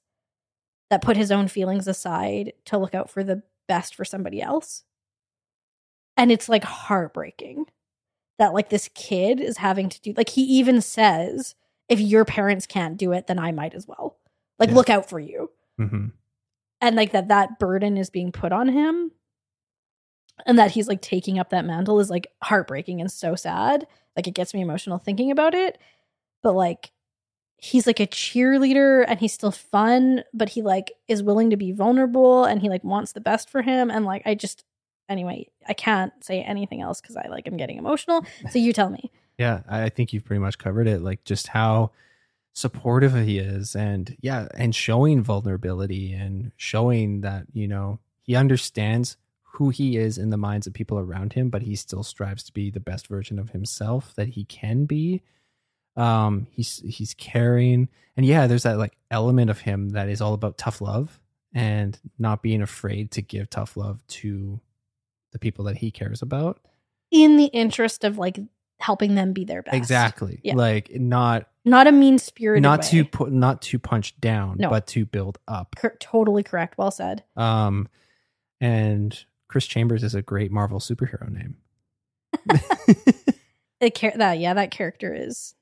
that 0.90 1.02
put 1.02 1.16
his 1.16 1.32
own 1.32 1.48
feelings 1.48 1.86
aside 1.86 2.52
to 2.64 2.78
look 2.78 2.94
out 2.94 3.10
for 3.10 3.24
the 3.24 3.42
best 3.68 3.94
for 3.94 4.04
somebody 4.04 4.40
else. 4.40 4.84
And 6.16 6.32
it's 6.32 6.48
like 6.48 6.64
heartbreaking 6.64 7.66
that 8.38 8.54
like 8.54 8.70
this 8.70 8.88
kid 8.94 9.40
is 9.40 9.58
having 9.58 9.88
to 9.88 10.00
do 10.00 10.14
like 10.16 10.30
he 10.30 10.42
even 10.42 10.80
says 10.80 11.54
if 11.88 12.00
your 12.00 12.24
parents 12.24 12.66
can't 12.66 12.96
do 12.96 13.12
it 13.12 13.26
then 13.26 13.38
I 13.38 13.52
might 13.52 13.74
as 13.74 13.86
well. 13.86 14.18
Like 14.58 14.70
Yeah. 14.70 14.74
look 14.76 14.90
out 14.90 15.08
for 15.08 15.20
you. 15.20 15.50
Mm-hmm. 15.80 16.06
and 16.80 16.96
like 16.96 17.12
that 17.12 17.28
that 17.28 17.58
burden 17.58 17.96
is 17.98 18.08
being 18.10 18.32
put 18.32 18.52
on 18.52 18.68
him. 18.68 19.12
And 20.44 20.58
that 20.58 20.70
he's 20.72 20.86
like 20.88 21.00
taking 21.00 21.38
up 21.38 21.50
that 21.50 21.64
mantle 21.64 21.98
is 22.00 22.10
like 22.10 22.28
heartbreaking 22.42 23.00
and 23.00 23.10
so 23.10 23.34
sad. 23.34 23.86
Like 24.16 24.26
it 24.26 24.34
gets 24.34 24.52
me 24.52 24.60
emotional 24.60 24.98
thinking 24.98 25.30
about 25.30 25.54
it. 25.54 25.78
But 26.42 26.54
like 26.54 26.92
he's 27.58 27.86
like 27.86 28.00
a 28.00 28.06
cheerleader 28.06 29.04
and 29.08 29.18
he's 29.18 29.32
still 29.32 29.50
fun 29.50 30.22
but 30.34 30.50
he 30.50 30.60
like 30.60 30.92
is 31.08 31.22
willing 31.22 31.48
to 31.48 31.56
be 31.56 31.72
vulnerable 31.72 32.44
and 32.44 32.60
he 32.60 32.68
like 32.68 32.84
wants 32.84 33.12
the 33.12 33.20
best 33.20 33.48
for 33.48 33.62
him. 33.62 33.90
And 33.90 34.04
like 34.04 34.22
i 34.26 34.34
just 34.34 34.62
anyway 35.08 35.46
i 35.68 35.72
can't 35.72 36.12
say 36.22 36.42
anything 36.42 36.82
else 36.82 37.00
because 37.00 37.16
i 37.16 37.28
like 37.28 37.46
am 37.46 37.56
getting 37.56 37.78
emotional. 37.78 38.24
So 38.50 38.58
you 38.58 38.72
tell 38.74 38.90
me 38.90 39.10
Yeah. 39.38 39.62
I 39.68 39.88
think 39.88 40.12
you've 40.12 40.24
pretty 40.24 40.40
much 40.40 40.58
covered 40.58 40.88
it. 40.88 41.02
Like 41.02 41.24
just 41.24 41.48
how 41.48 41.92
supportive 42.56 43.14
he 43.14 43.38
is, 43.38 43.76
and 43.76 44.16
yeah, 44.20 44.48
and 44.54 44.74
showing 44.74 45.22
vulnerability 45.22 46.12
and 46.12 46.52
showing 46.56 47.20
that 47.20 47.46
you 47.52 47.68
know 47.68 48.00
he 48.22 48.34
understands 48.34 49.18
who 49.42 49.68
he 49.68 49.96
is 49.96 50.18
in 50.18 50.30
the 50.30 50.36
minds 50.36 50.66
of 50.66 50.72
people 50.72 50.98
around 50.98 51.34
him, 51.34 51.50
but 51.50 51.62
he 51.62 51.76
still 51.76 52.02
strives 52.02 52.42
to 52.44 52.52
be 52.52 52.70
the 52.70 52.80
best 52.80 53.06
version 53.06 53.38
of 53.38 53.50
himself 53.50 54.14
that 54.16 54.28
he 54.28 54.44
can 54.44 54.86
be. 54.86 55.22
Um, 55.96 56.46
he's 56.50 56.82
he's 56.86 57.14
caring, 57.14 57.88
and 58.16 58.26
yeah, 58.26 58.46
there's 58.46 58.64
that 58.64 58.78
like 58.78 58.96
element 59.10 59.50
of 59.50 59.60
him 59.60 59.90
that 59.90 60.08
is 60.08 60.20
all 60.20 60.34
about 60.34 60.58
tough 60.58 60.80
love 60.80 61.20
and 61.54 61.98
not 62.18 62.42
being 62.42 62.62
afraid 62.62 63.10
to 63.12 63.22
give 63.22 63.48
tough 63.50 63.76
love 63.76 64.06
to 64.08 64.60
the 65.32 65.38
people 65.38 65.66
that 65.66 65.78
he 65.78 65.90
cares 65.90 66.22
about. 66.22 66.60
In 67.10 67.36
the 67.36 67.46
interest 67.46 68.02
of 68.02 68.18
like 68.18 68.38
helping 68.78 69.14
them 69.14 69.32
be 69.32 69.44
their 69.44 69.62
best. 69.62 69.76
Exactly, 69.76 70.40
Yeah. 70.44 70.54
like 70.54 70.90
not 70.94 71.48
Not 71.64 71.86
a 71.86 71.92
mean 71.92 72.18
spirited 72.18 72.62
not 72.62 72.80
way. 72.80 72.88
to 72.90 73.04
put 73.04 73.32
not 73.32 73.62
to 73.62 73.78
punch 73.78 74.18
down, 74.20 74.56
No. 74.58 74.70
but 74.70 74.86
to 74.88 75.04
build 75.06 75.38
up. 75.48 75.74
Cor- 75.78 75.96
totally 75.98 76.42
correct. 76.42 76.76
Well 76.78 76.90
said. 76.90 77.24
Um, 77.36 77.88
and 78.60 79.18
Chris 79.48 79.66
Chambers 79.66 80.02
is 80.04 80.14
a 80.14 80.22
great 80.22 80.50
Marvel 80.52 80.78
superhero 80.80 81.28
name. 81.30 81.56
The 83.78 83.90
char- 83.90 84.14
that 84.16 84.38
yeah, 84.38 84.54
that 84.54 84.70
character 84.70 85.14
is. 85.14 85.54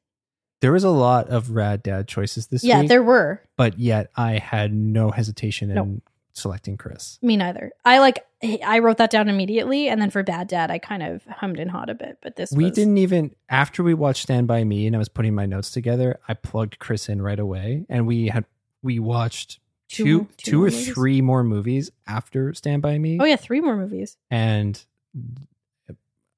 there 0.60 0.70
was 0.70 0.84
a 0.84 0.90
lot 0.90 1.28
of 1.30 1.50
rad 1.50 1.82
dad 1.82 2.06
choices 2.06 2.46
this 2.46 2.62
yeah, 2.62 2.80
week, 2.80 2.88
there 2.88 3.02
were. 3.02 3.42
but 3.56 3.76
yet 3.78 4.10
I 4.14 4.38
had 4.38 4.72
no 4.72 5.10
hesitation 5.10 5.68
in 5.70 5.74
No. 5.74 6.00
Selecting 6.34 6.76
Chris. 6.76 7.18
Me 7.22 7.36
neither. 7.36 7.72
I 7.84 7.98
like. 8.00 8.24
I 8.62 8.80
wrote 8.80 8.98
that 8.98 9.10
down 9.10 9.28
immediately, 9.30 9.88
and 9.88 10.00
then 10.02 10.10
for 10.10 10.22
Bad 10.22 10.48
Dad, 10.48 10.70
I 10.70 10.78
kind 10.78 11.02
of 11.02 11.24
hummed 11.24 11.58
and 11.58 11.70
hawed 11.70 11.88
a 11.88 11.94
bit. 11.94 12.18
But 12.22 12.36
this 12.36 12.52
We 12.52 12.64
was, 12.64 12.74
didn't 12.74 12.98
even 12.98 13.34
after 13.48 13.82
we 13.82 13.94
watched 13.94 14.24
Stand 14.24 14.46
by 14.46 14.64
Me 14.64 14.86
and 14.86 14.94
I 14.94 14.98
was 14.98 15.08
putting 15.08 15.34
my 15.34 15.46
notes 15.46 15.70
together. 15.70 16.18
I 16.28 16.34
plugged 16.34 16.78
Chris 16.78 17.08
in 17.08 17.22
right 17.22 17.38
away, 17.38 17.86
and 17.88 18.06
we 18.06 18.26
had 18.28 18.44
we 18.82 18.98
watched 18.98 19.60
Two 19.88 20.04
two 20.04 20.28
two, 20.36 20.50
two 20.50 20.62
or 20.62 20.66
movies? 20.66 20.92
three 20.92 21.20
more 21.20 21.44
movies 21.44 21.90
after 22.06 22.52
Stand 22.54 22.82
by 22.82 22.98
Me. 22.98 23.18
Oh 23.20 23.24
yeah, 23.24 23.36
three 23.36 23.60
more 23.60 23.76
movies 23.76 24.16
and 24.30 24.82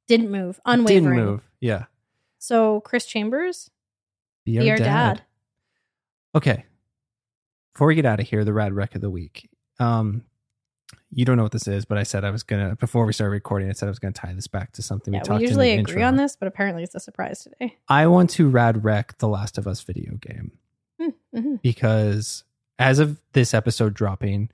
didn't 0.06 0.30
move. 0.30 0.60
Unwavering. 0.66 1.04
didn't 1.04 1.24
move. 1.24 1.42
Yeah, 1.60 1.84
So 2.38 2.80
Chris 2.82 3.06
Chambers, 3.06 3.70
be, 4.44 4.58
be 4.58 4.70
our 4.70 4.74
our 4.74 4.78
dad. 4.78 5.22
Okay. 6.34 6.64
Before 7.72 7.86
we 7.88 7.94
get 7.94 8.04
out 8.06 8.20
of 8.20 8.28
here, 8.28 8.44
the 8.44 8.52
rad 8.52 8.72
wreck 8.72 8.94
of 8.94 9.00
the 9.00 9.10
week. 9.10 9.48
Um, 9.78 10.24
you 11.10 11.24
don't 11.24 11.36
know 11.36 11.42
what 11.42 11.52
this 11.52 11.66
is, 11.68 11.84
but 11.84 11.98
I 11.98 12.02
said 12.02 12.24
I 12.24 12.30
was 12.30 12.42
gonna 12.42 12.76
before 12.76 13.06
we 13.06 13.12
started 13.12 13.30
recording. 13.32 13.68
I 13.68 13.72
said 13.72 13.86
I 13.86 13.90
was 13.90 13.98
gonna 13.98 14.12
tie 14.12 14.32
this 14.34 14.46
back 14.46 14.72
to 14.72 14.82
something 14.82 15.12
Yeah, 15.14 15.20
we 15.20 15.22
we, 15.22 15.26
talked. 15.28 15.42
usually 15.42 15.70
in 15.70 15.76
the 15.78 15.82
agree 15.82 15.94
intro. 16.02 16.08
on 16.08 16.16
this, 16.16 16.36
but 16.36 16.48
apparently 16.48 16.82
it's 16.82 16.94
a 16.94 17.00
surprise 17.00 17.42
today. 17.42 17.76
I 17.88 18.06
want 18.06 18.30
to 18.30 18.48
rad 18.48 18.84
wreck 18.84 19.18
the 19.18 19.28
Last 19.28 19.58
of 19.58 19.66
Us 19.66 19.80
video 19.82 20.16
game 20.16 20.52
Mm-hmm. 21.00 21.56
because 21.62 22.44
as 22.78 22.98
of 22.98 23.20
this 23.32 23.52
episode 23.54 23.92
dropping, 23.94 24.48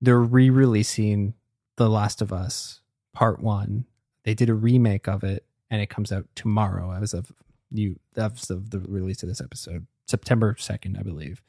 they're 0.00 0.20
re-releasing 0.20 1.34
The 1.76 1.88
Last 1.90 2.22
of 2.22 2.32
Us 2.32 2.80
Part 3.12 3.40
One. 3.40 3.84
They 4.24 4.34
did 4.34 4.48
a 4.48 4.54
remake 4.54 5.08
of 5.08 5.24
it, 5.24 5.44
and 5.70 5.82
it 5.82 5.90
comes 5.90 6.12
out 6.12 6.26
tomorrow 6.36 6.92
as 6.92 7.12
of 7.14 7.32
you 7.72 7.98
as 8.16 8.50
of 8.50 8.70
the 8.70 8.78
release 8.80 9.22
of 9.24 9.28
this 9.28 9.40
episode, 9.40 9.86
September 10.06 10.54
second, 10.58 10.96
I 10.98 11.02
believe. 11.02 11.42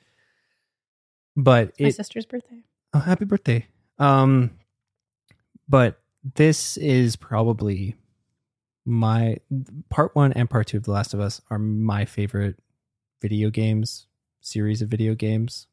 But 1.35 1.73
My 1.79 1.89
sister's 1.89 2.25
birthday. 2.25 2.63
Oh, 2.93 2.99
happy 2.99 3.25
birthday. 3.25 3.67
Um 3.99 4.51
but 5.67 5.99
this 6.35 6.77
is 6.77 7.15
probably 7.15 7.95
my 8.85 9.37
part 9.89 10.15
1 10.15 10.33
and 10.33 10.49
part 10.49 10.67
2 10.67 10.77
of 10.77 10.83
The 10.83 10.91
Last 10.91 11.13
of 11.13 11.19
Us 11.19 11.41
are 11.49 11.57
my 11.57 12.05
favorite 12.05 12.57
video 13.21 13.49
games, 13.49 14.07
series 14.41 14.81
of 14.81 14.89
video 14.89 15.15
games. 15.15 15.67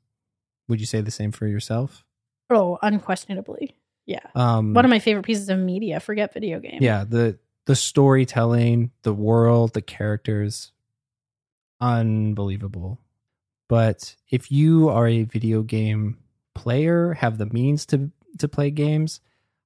Would 0.69 0.81
you 0.81 0.87
say 0.87 1.01
the 1.01 1.11
same 1.11 1.33
for 1.33 1.47
yourself? 1.47 2.05
Oh, 2.49 2.79
unquestionably. 2.83 3.77
Yeah. 4.07 4.27
Um 4.35 4.75
One 4.75 4.85
of 4.85 4.91
my 4.91 4.99
favorite 5.01 5.25
pieces 5.25 5.49
of 5.49 5.59
media. 5.59 6.01
Forget 6.01 6.33
video 6.33 6.61
game. 6.61 6.79
Yeah, 6.81 7.05
the 7.05 7.39
the 7.67 7.77
storytelling, 7.77 8.91
the 9.03 9.13
world, 9.15 9.75
the 9.75 9.83
characters 9.83 10.73
unbelievable. 11.81 12.99
But 13.69 14.17
if 14.31 14.51
you 14.51 14.89
are 14.89 15.07
a 15.07 15.23
video 15.23 15.63
game 15.63 16.19
player, 16.55 17.15
have 17.15 17.39
the 17.39 17.47
means 17.47 17.87
to 17.87 18.11
to 18.39 18.49
play 18.49 18.71
games, 18.71 19.21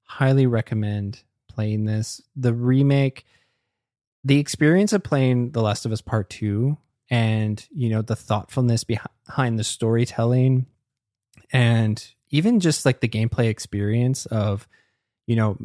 highly 0.05 0.47
recommend 0.47 1.23
playing 1.49 1.85
this. 1.85 2.21
The 2.37 2.55
remake 2.55 3.25
the 4.25 4.39
experience 4.39 4.93
of 4.93 5.03
playing 5.03 5.51
The 5.51 5.61
Last 5.61 5.85
of 5.85 5.93
Us 5.93 6.01
Part 6.01 6.31
2 6.31 6.77
and, 7.11 7.65
you 7.71 7.91
know, 7.91 8.01
the 8.01 8.17
thoughtfulness 8.17 8.83
behind 8.83 9.59
the 9.59 9.65
storytelling 9.65 10.67
and 11.53 12.05
even 12.31 12.59
just 12.59 12.87
like 12.87 13.01
the 13.01 13.09
gameplay 13.09 13.49
experience 13.49 14.25
of, 14.27 14.67
you 15.27 15.37
know, 15.37 15.59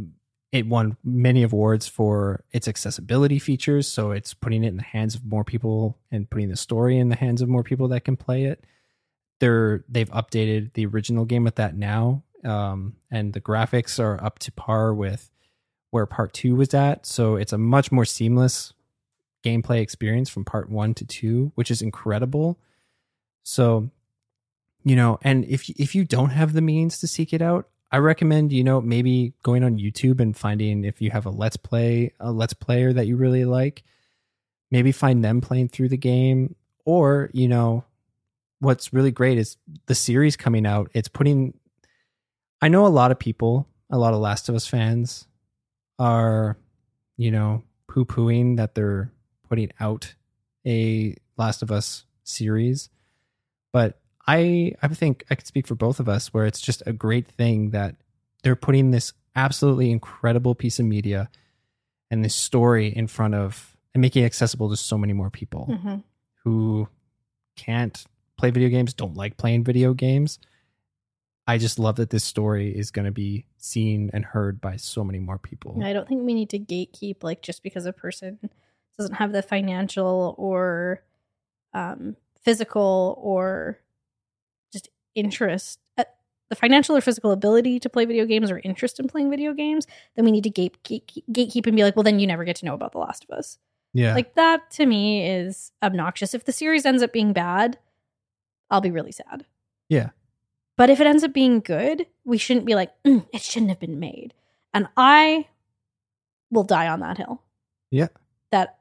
it 0.52 0.68
won 0.68 0.98
many 1.04 1.44
awards 1.44 1.88
for 1.88 2.44
its 2.52 2.68
accessibility 2.68 3.40
features. 3.40 3.88
So 3.88 4.12
it's 4.12 4.34
putting 4.34 4.64
it 4.64 4.70
in 4.70 4.78
the 4.78 4.84
hands 4.84 5.16
of 5.16 5.24
more 5.24 5.46
people 5.46 5.98
and 6.12 6.30
putting 6.30 6.50
the 6.50 6.58
story 6.58 6.98
in 6.98 7.10
the 7.10 7.16
hands 7.16 7.41
of 7.41 7.48
more 7.48 7.64
people 7.64 7.88
that 7.90 8.04
can 8.04 8.18
play 8.18 8.44
it. 8.44 8.66
They're 9.40 9.84
they've 9.90 10.10
updated 10.10 10.74
the 10.74 10.86
original 10.86 11.26
game 11.26 11.44
with 11.44 11.56
that 11.56 11.76
now, 11.76 12.24
um, 12.44 12.95
and 13.10 13.34
the 13.34 13.41
graphics 13.41 13.99
are 13.99 14.22
up 14.24 14.40
to 14.40 14.52
par 14.52 14.94
with 14.94 15.30
where 15.91 16.06
part 16.06 16.34
two 16.34 16.56
was 16.56 16.74
at. 16.74 17.06
So 17.06 17.36
it's 17.36 17.53
a 17.53 17.57
much 17.57 17.91
more 17.91 18.06
seamless 18.06 18.74
gameplay 19.44 19.82
experience 19.82 20.30
from 20.30 20.45
part 20.45 20.70
one 20.70 20.94
to 20.95 21.06
two, 21.06 21.52
which 21.56 21.72
is 21.72 21.82
incredible. 21.82 22.60
So, 23.44 23.90
you 24.84 24.95
know, 24.95 25.20
and 25.24 25.45
if 25.45 25.70
if 25.70 25.95
you 25.95 26.06
don't 26.06 26.32
have 26.32 26.53
the 26.53 26.61
means 26.61 26.99
to 26.99 27.07
seek 27.07 27.34
it 27.34 27.41
out, 27.41 27.70
I 27.91 27.98
recommend 27.98 28.52
you 28.52 28.64
know 28.64 28.82
maybe 28.82 29.34
going 29.44 29.64
on 29.64 29.78
YouTube 29.80 30.20
and 30.20 30.36
finding 30.36 30.84
if 30.84 31.02
you 31.02 31.11
have 31.11 31.26
a 31.26 31.32
let's 31.32 31.57
play 31.57 32.14
a 32.20 32.32
let's 32.32 32.53
player 32.53 32.94
that 32.94 33.07
you 33.07 33.16
really 33.16 33.45
like, 33.45 33.84
maybe 34.72 34.91
find 34.91 35.24
them 35.24 35.41
playing 35.41 35.70
through 35.70 35.90
the 35.90 35.98
game, 35.98 36.56
or 36.86 37.30
you 37.34 37.48
know, 37.48 37.84
what's 38.60 38.94
really 38.94 39.11
great 39.11 39.38
is 39.38 39.57
the 39.88 39.95
series 39.95 40.36
coming 40.38 40.65
out. 40.65 40.90
It's 40.94 41.07
putting. 41.07 41.53
I 42.61 42.68
know 42.68 42.86
a 42.86 42.88
lot 42.90 43.11
of 43.11 43.19
people, 43.19 43.68
a 43.90 43.98
lot 43.98 44.14
of 44.14 44.19
Last 44.19 44.49
of 44.49 44.56
Us 44.56 44.68
fans, 44.68 45.27
are, 45.98 46.57
you 47.18 47.31
know, 47.31 47.64
poo 47.88 48.06
pooing 48.06 48.57
that 48.57 48.76
they're 48.76 49.11
putting 49.48 49.72
out 49.80 50.14
a 50.68 51.15
Last 51.38 51.61
of 51.61 51.72
Us 51.72 52.06
series, 52.23 52.90
but 53.72 53.99
I 54.27 54.73
I 54.81 54.88
think 54.90 55.23
I 55.30 55.36
could 55.36 55.48
speak 55.48 55.65
for 55.68 55.76
both 55.76 55.99
of 55.99 56.07
us 56.10 56.34
where 56.34 56.45
it's 56.45 56.60
just 56.61 56.84
a 56.86 56.94
great 56.94 57.27
thing 57.27 57.72
that 57.72 57.95
they're 58.44 58.56
putting 58.57 58.91
this 58.91 59.14
absolutely 59.36 59.90
incredible 59.91 60.53
piece 60.53 60.80
of 60.80 60.86
media 60.86 61.30
and 62.11 62.23
this 62.26 62.36
story 62.36 62.88
in 62.88 63.07
front 63.07 63.36
of 63.36 63.76
and 63.94 64.02
making 64.02 64.23
it 64.23 64.26
accessible 64.26 64.69
to 64.69 64.76
so 64.77 64.98
many 64.98 65.14
more 65.14 65.30
people 65.30 65.68
Mhm. 65.69 66.03
who 66.44 66.88
can't 67.56 68.06
play 68.40 68.52
video 68.52 68.70
games, 68.70 68.94
don't 68.94 69.16
like 69.16 69.38
playing 69.38 69.64
video 69.64 69.94
games. 69.94 70.40
I 71.45 71.57
just 71.57 71.80
love 71.80 71.95
that 71.98 72.11
this 72.11 72.24
story 72.24 72.70
is 72.78 72.91
going 72.91 73.06
to 73.06 73.11
be 73.11 73.45
seen 73.57 74.11
and 74.14 74.24
heard 74.24 74.61
by 74.61 74.76
so 74.76 75.03
many 75.03 75.20
more 75.20 75.38
people. 75.40 75.82
I 75.84 75.94
don't 75.94 76.07
think 76.07 76.24
we 76.24 76.34
need 76.34 76.49
to 76.52 76.60
gatekeep 76.60 77.24
like 77.24 77.41
just 77.41 77.64
because 77.64 77.86
a 77.86 77.94
person 77.94 78.40
doesn't 78.98 79.16
have 79.16 79.32
the 79.32 79.41
financial 79.41 80.36
or 80.38 81.03
um, 81.74 82.16
physical 82.44 83.20
or 83.22 83.80
just 84.72 84.90
interest, 85.16 85.80
uh, 85.98 86.03
the 86.49 86.56
financial 86.56 86.95
or 86.95 87.02
physical 87.02 87.32
ability 87.32 87.80
to 87.80 87.90
play 87.90 88.06
video 88.06 88.26
games 88.26 88.52
or 88.52 88.61
interest 88.64 88.99
in 88.99 89.07
playing 89.07 89.30
video 89.30 89.53
games, 89.53 89.88
then 90.16 90.26
we 90.26 90.32
need 90.32 90.44
to 90.44 90.49
gate, 90.49 90.82
gate, 90.84 91.11
gatekeep 91.32 91.66
and 91.66 91.76
be 91.76 91.84
like, 91.84 91.95
well, 91.95 92.03
then 92.03 92.20
you 92.20 92.28
never 92.28 92.44
get 92.44 92.57
to 92.57 92.66
know 92.66 92.74
about 92.74 92.91
The 92.91 92.99
Last 92.99 93.26
of 93.26 93.38
Us. 93.38 93.57
Yeah. 93.94 94.14
Like 94.14 94.36
that 94.36 94.70
to 94.72 94.86
me 94.86 95.28
is 95.28 95.72
obnoxious. 95.82 96.36
If 96.36 96.45
the 96.45 96.52
series 96.52 96.86
ends 96.86 97.02
up 97.02 97.11
being 97.11 97.34
bad, 97.34 97.80
I'll 98.70 98.82
be 98.82 98.91
really 98.91 99.12
sad. 99.12 99.46
Yeah. 99.88 100.10
But 100.78 100.90
if 100.90 101.02
it 101.02 101.08
ends 101.08 101.24
up 101.24 101.34
being 101.34 101.60
good, 101.60 102.06
we 102.24 102.38
shouldn't 102.38 102.66
be 102.66 102.76
like, 102.76 102.91
"Mm, 103.04 103.26
it 103.34 103.41
shouldn't 103.41 103.70
have 103.70 103.80
been 103.80 104.00
made. 104.00 104.34
And 104.74 104.88
I 104.96 105.48
will 106.52 106.64
die 106.64 106.88
on 106.88 107.00
that 107.02 107.18
hill. 107.18 107.41
Yeah. 107.91 108.08
That 108.52 108.80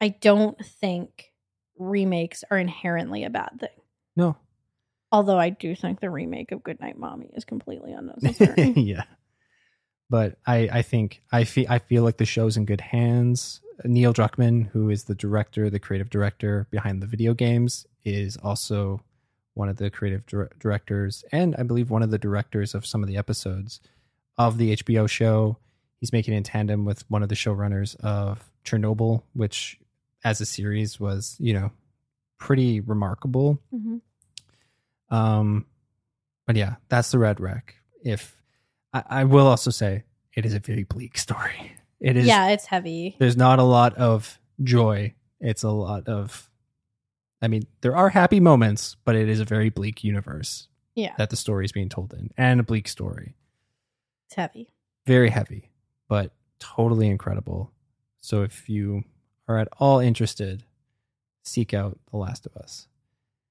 I 0.00 0.08
don't 0.08 0.58
think 0.64 1.32
remakes 1.78 2.44
are 2.50 2.58
inherently 2.58 3.24
a 3.24 3.30
bad 3.30 3.58
thing. 3.60 3.70
no. 4.16 4.36
Although 5.10 5.38
I 5.38 5.50
do 5.50 5.74
think 5.74 6.00
the 6.00 6.08
remake 6.08 6.52
of 6.52 6.62
Goodnight 6.62 6.98
Mommy 6.98 7.30
is 7.34 7.44
completely 7.44 7.92
unnecessary. 7.92 8.70
yeah. 8.76 9.04
But 10.08 10.38
I, 10.46 10.70
I 10.72 10.80
think 10.82 11.22
I 11.30 11.44
feel 11.44 11.66
I 11.68 11.80
feel 11.80 12.02
like 12.02 12.16
the 12.16 12.24
show's 12.24 12.56
in 12.56 12.64
good 12.64 12.80
hands. 12.80 13.60
Neil 13.84 14.14
Druckmann, 14.14 14.68
who 14.68 14.88
is 14.88 15.04
the 15.04 15.14
director, 15.14 15.68
the 15.68 15.78
creative 15.78 16.08
director 16.08 16.66
behind 16.70 17.02
the 17.02 17.06
video 17.06 17.34
games, 17.34 17.86
is 18.04 18.36
also 18.38 19.00
one 19.54 19.68
of 19.68 19.76
the 19.76 19.90
creative 19.90 20.24
dir- 20.26 20.50
directors, 20.58 21.24
and 21.32 21.54
I 21.56 21.62
believe 21.62 21.90
one 21.90 22.02
of 22.02 22.10
the 22.10 22.18
directors 22.18 22.74
of 22.74 22.86
some 22.86 23.02
of 23.02 23.08
the 23.08 23.16
episodes 23.16 23.80
of 24.38 24.58
the 24.58 24.76
HBO 24.76 25.08
show. 25.08 25.58
He's 26.00 26.12
making 26.12 26.34
it 26.34 26.38
in 26.38 26.42
tandem 26.42 26.84
with 26.84 27.08
one 27.10 27.22
of 27.22 27.28
the 27.28 27.34
showrunners 27.34 27.94
of 28.00 28.50
Chernobyl, 28.64 29.22
which, 29.34 29.78
as 30.24 30.40
a 30.40 30.46
series, 30.46 30.98
was 30.98 31.36
you 31.38 31.52
know 31.54 31.70
pretty 32.38 32.80
remarkable. 32.80 33.60
Mhm. 33.72 34.00
Um, 35.10 35.66
but 36.46 36.56
yeah, 36.56 36.76
that's 36.88 37.10
the 37.10 37.18
red 37.18 37.38
wreck. 37.40 37.76
If 38.04 38.36
I, 38.92 39.02
I 39.08 39.24
will 39.24 39.46
also 39.46 39.70
say 39.70 40.04
it 40.34 40.44
is 40.46 40.54
a 40.54 40.58
very 40.58 40.84
bleak 40.84 41.18
story. 41.18 41.72
It 42.00 42.16
is 42.16 42.26
yeah, 42.26 42.48
it's 42.48 42.66
heavy. 42.66 43.14
there's 43.20 43.36
not 43.36 43.58
a 43.60 43.62
lot 43.62 43.94
of 43.96 44.40
joy. 44.62 45.14
It's 45.40 45.62
a 45.62 45.70
lot 45.70 46.08
of 46.08 46.48
I 47.42 47.48
mean, 47.48 47.66
there 47.80 47.96
are 47.96 48.08
happy 48.08 48.40
moments, 48.40 48.96
but 49.04 49.16
it 49.16 49.28
is 49.28 49.40
a 49.40 49.44
very 49.44 49.68
bleak 49.68 50.04
universe 50.04 50.68
Yeah, 50.94 51.14
that 51.18 51.30
the 51.30 51.36
story 51.36 51.64
is 51.64 51.72
being 51.72 51.88
told 51.88 52.14
in. 52.14 52.30
And 52.36 52.60
a 52.60 52.62
bleak 52.62 52.86
story. 52.88 53.34
it's 54.26 54.36
heavy. 54.36 54.68
Very 55.06 55.30
heavy, 55.30 55.70
but 56.08 56.32
totally 56.60 57.08
incredible. 57.08 57.72
So 58.20 58.42
if 58.42 58.68
you 58.68 59.02
are 59.48 59.58
at 59.58 59.68
all 59.78 59.98
interested, 59.98 60.62
seek 61.42 61.74
out 61.74 61.98
The 62.12 62.16
Last 62.16 62.46
of 62.46 62.56
Us. 62.56 62.86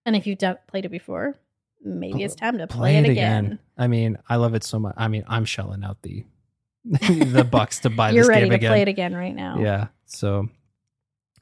And 0.06 0.16
if 0.16 0.26
you've 0.26 0.38
done, 0.38 0.58
played 0.68 0.86
it 0.86 0.90
before, 0.90 1.38
maybe 1.84 2.24
it's 2.24 2.36
time 2.36 2.58
to 2.58 2.68
play, 2.68 2.96
it 2.96 3.10
again. 3.10 3.60
I 3.78 3.88
mean, 3.88 4.18
I 4.30 4.38
love 4.38 4.56
it 4.56 4.64
so 4.64 4.80
much. 4.80 4.96
I 4.98 5.10
mean, 5.10 5.26
I'm 5.28 5.44
shelling 5.46 5.84
out 5.84 6.02
the 6.02 6.24
the 6.86 7.48
bucks 7.50 7.80
to 7.80 7.90
buy 7.90 8.12
You're 8.12 8.24
this 8.24 8.30
ready 8.30 8.42
game 8.44 8.50
to 8.52 8.56
again. 8.56 8.72
play 8.72 8.82
it 8.82 8.88
again 8.88 9.14
right 9.14 9.36
now. 9.36 9.58
Yeah. 9.60 9.88
So, 10.06 10.48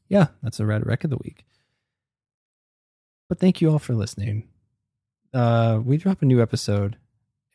yeah, 0.09 0.27
that's 0.41 0.59
a 0.59 0.65
red 0.65 0.85
wreck 0.85 1.03
of 1.03 1.11
the 1.11 1.17
week. 1.23 1.45
But 3.29 3.39
thank 3.39 3.61
you 3.61 3.71
all 3.71 3.79
for 3.79 3.93
listening. 3.93 4.49
Uh, 5.33 5.79
we 5.83 5.97
drop 5.97 6.21
a 6.21 6.25
new 6.25 6.41
episode 6.41 6.97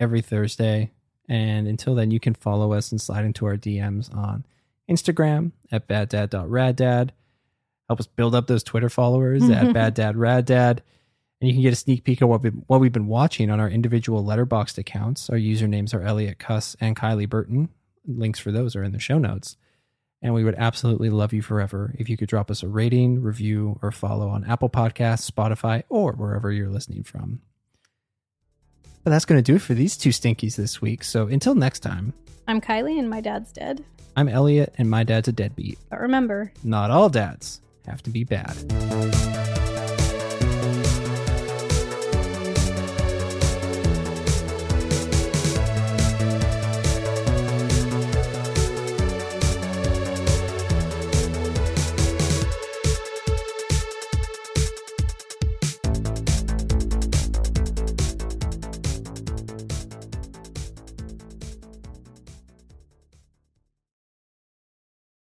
every 0.00 0.22
Thursday. 0.22 0.92
And 1.28 1.66
until 1.66 1.94
then, 1.94 2.10
you 2.10 2.20
can 2.20 2.34
follow 2.34 2.72
us 2.72 2.92
and 2.92 3.00
slide 3.00 3.24
into 3.24 3.46
our 3.46 3.56
DMs 3.56 4.14
on 4.14 4.46
Instagram 4.88 5.52
at 5.72 5.88
baddad.raddad. 5.88 7.10
Help 7.88 8.00
us 8.00 8.06
build 8.06 8.34
up 8.34 8.46
those 8.46 8.62
Twitter 8.62 8.88
followers 8.88 9.42
at 9.50 9.66
baddadraddad. 9.74 10.78
And 11.40 11.48
you 11.48 11.52
can 11.52 11.62
get 11.62 11.72
a 11.72 11.76
sneak 11.76 12.04
peek 12.04 12.22
of 12.22 12.28
what, 12.28 12.42
we, 12.42 12.50
what 12.50 12.80
we've 12.80 12.92
been 12.92 13.08
watching 13.08 13.50
on 13.50 13.60
our 13.60 13.68
individual 13.68 14.24
Letterboxd 14.24 14.78
accounts. 14.78 15.28
Our 15.28 15.36
usernames 15.36 15.92
are 15.92 16.02
Elliott 16.02 16.38
Kuss 16.38 16.76
and 16.80 16.96
Kylie 16.96 17.28
Burton. 17.28 17.68
Links 18.06 18.38
for 18.38 18.52
those 18.52 18.76
are 18.76 18.84
in 18.84 18.92
the 18.92 18.98
show 18.98 19.18
notes. 19.18 19.56
And 20.24 20.32
we 20.32 20.42
would 20.42 20.54
absolutely 20.56 21.10
love 21.10 21.34
you 21.34 21.42
forever 21.42 21.94
if 21.98 22.08
you 22.08 22.16
could 22.16 22.28
drop 22.30 22.50
us 22.50 22.62
a 22.62 22.66
rating, 22.66 23.20
review, 23.22 23.78
or 23.82 23.92
follow 23.92 24.28
on 24.30 24.42
Apple 24.44 24.70
Podcasts, 24.70 25.30
Spotify, 25.30 25.82
or 25.90 26.12
wherever 26.14 26.50
you're 26.50 26.70
listening 26.70 27.02
from. 27.04 27.42
But 29.04 29.10
that's 29.10 29.26
going 29.26 29.38
to 29.38 29.42
do 29.42 29.56
it 29.56 29.60
for 29.62 29.74
these 29.74 29.98
two 29.98 30.08
stinkies 30.08 30.56
this 30.56 30.80
week. 30.80 31.04
So 31.04 31.26
until 31.26 31.54
next 31.54 31.80
time, 31.80 32.14
I'm 32.48 32.62
Kylie 32.62 32.98
and 32.98 33.10
my 33.10 33.20
dad's 33.20 33.52
dead. 33.52 33.84
I'm 34.16 34.28
Elliott 34.28 34.72
and 34.78 34.88
my 34.88 35.04
dad's 35.04 35.28
a 35.28 35.32
deadbeat. 35.32 35.78
But 35.90 36.00
remember, 36.00 36.52
Not 36.62 36.90
all 36.90 37.10
dads 37.10 37.60
have 37.86 38.02
to 38.04 38.10
be 38.10 38.24
bad. 38.24 38.56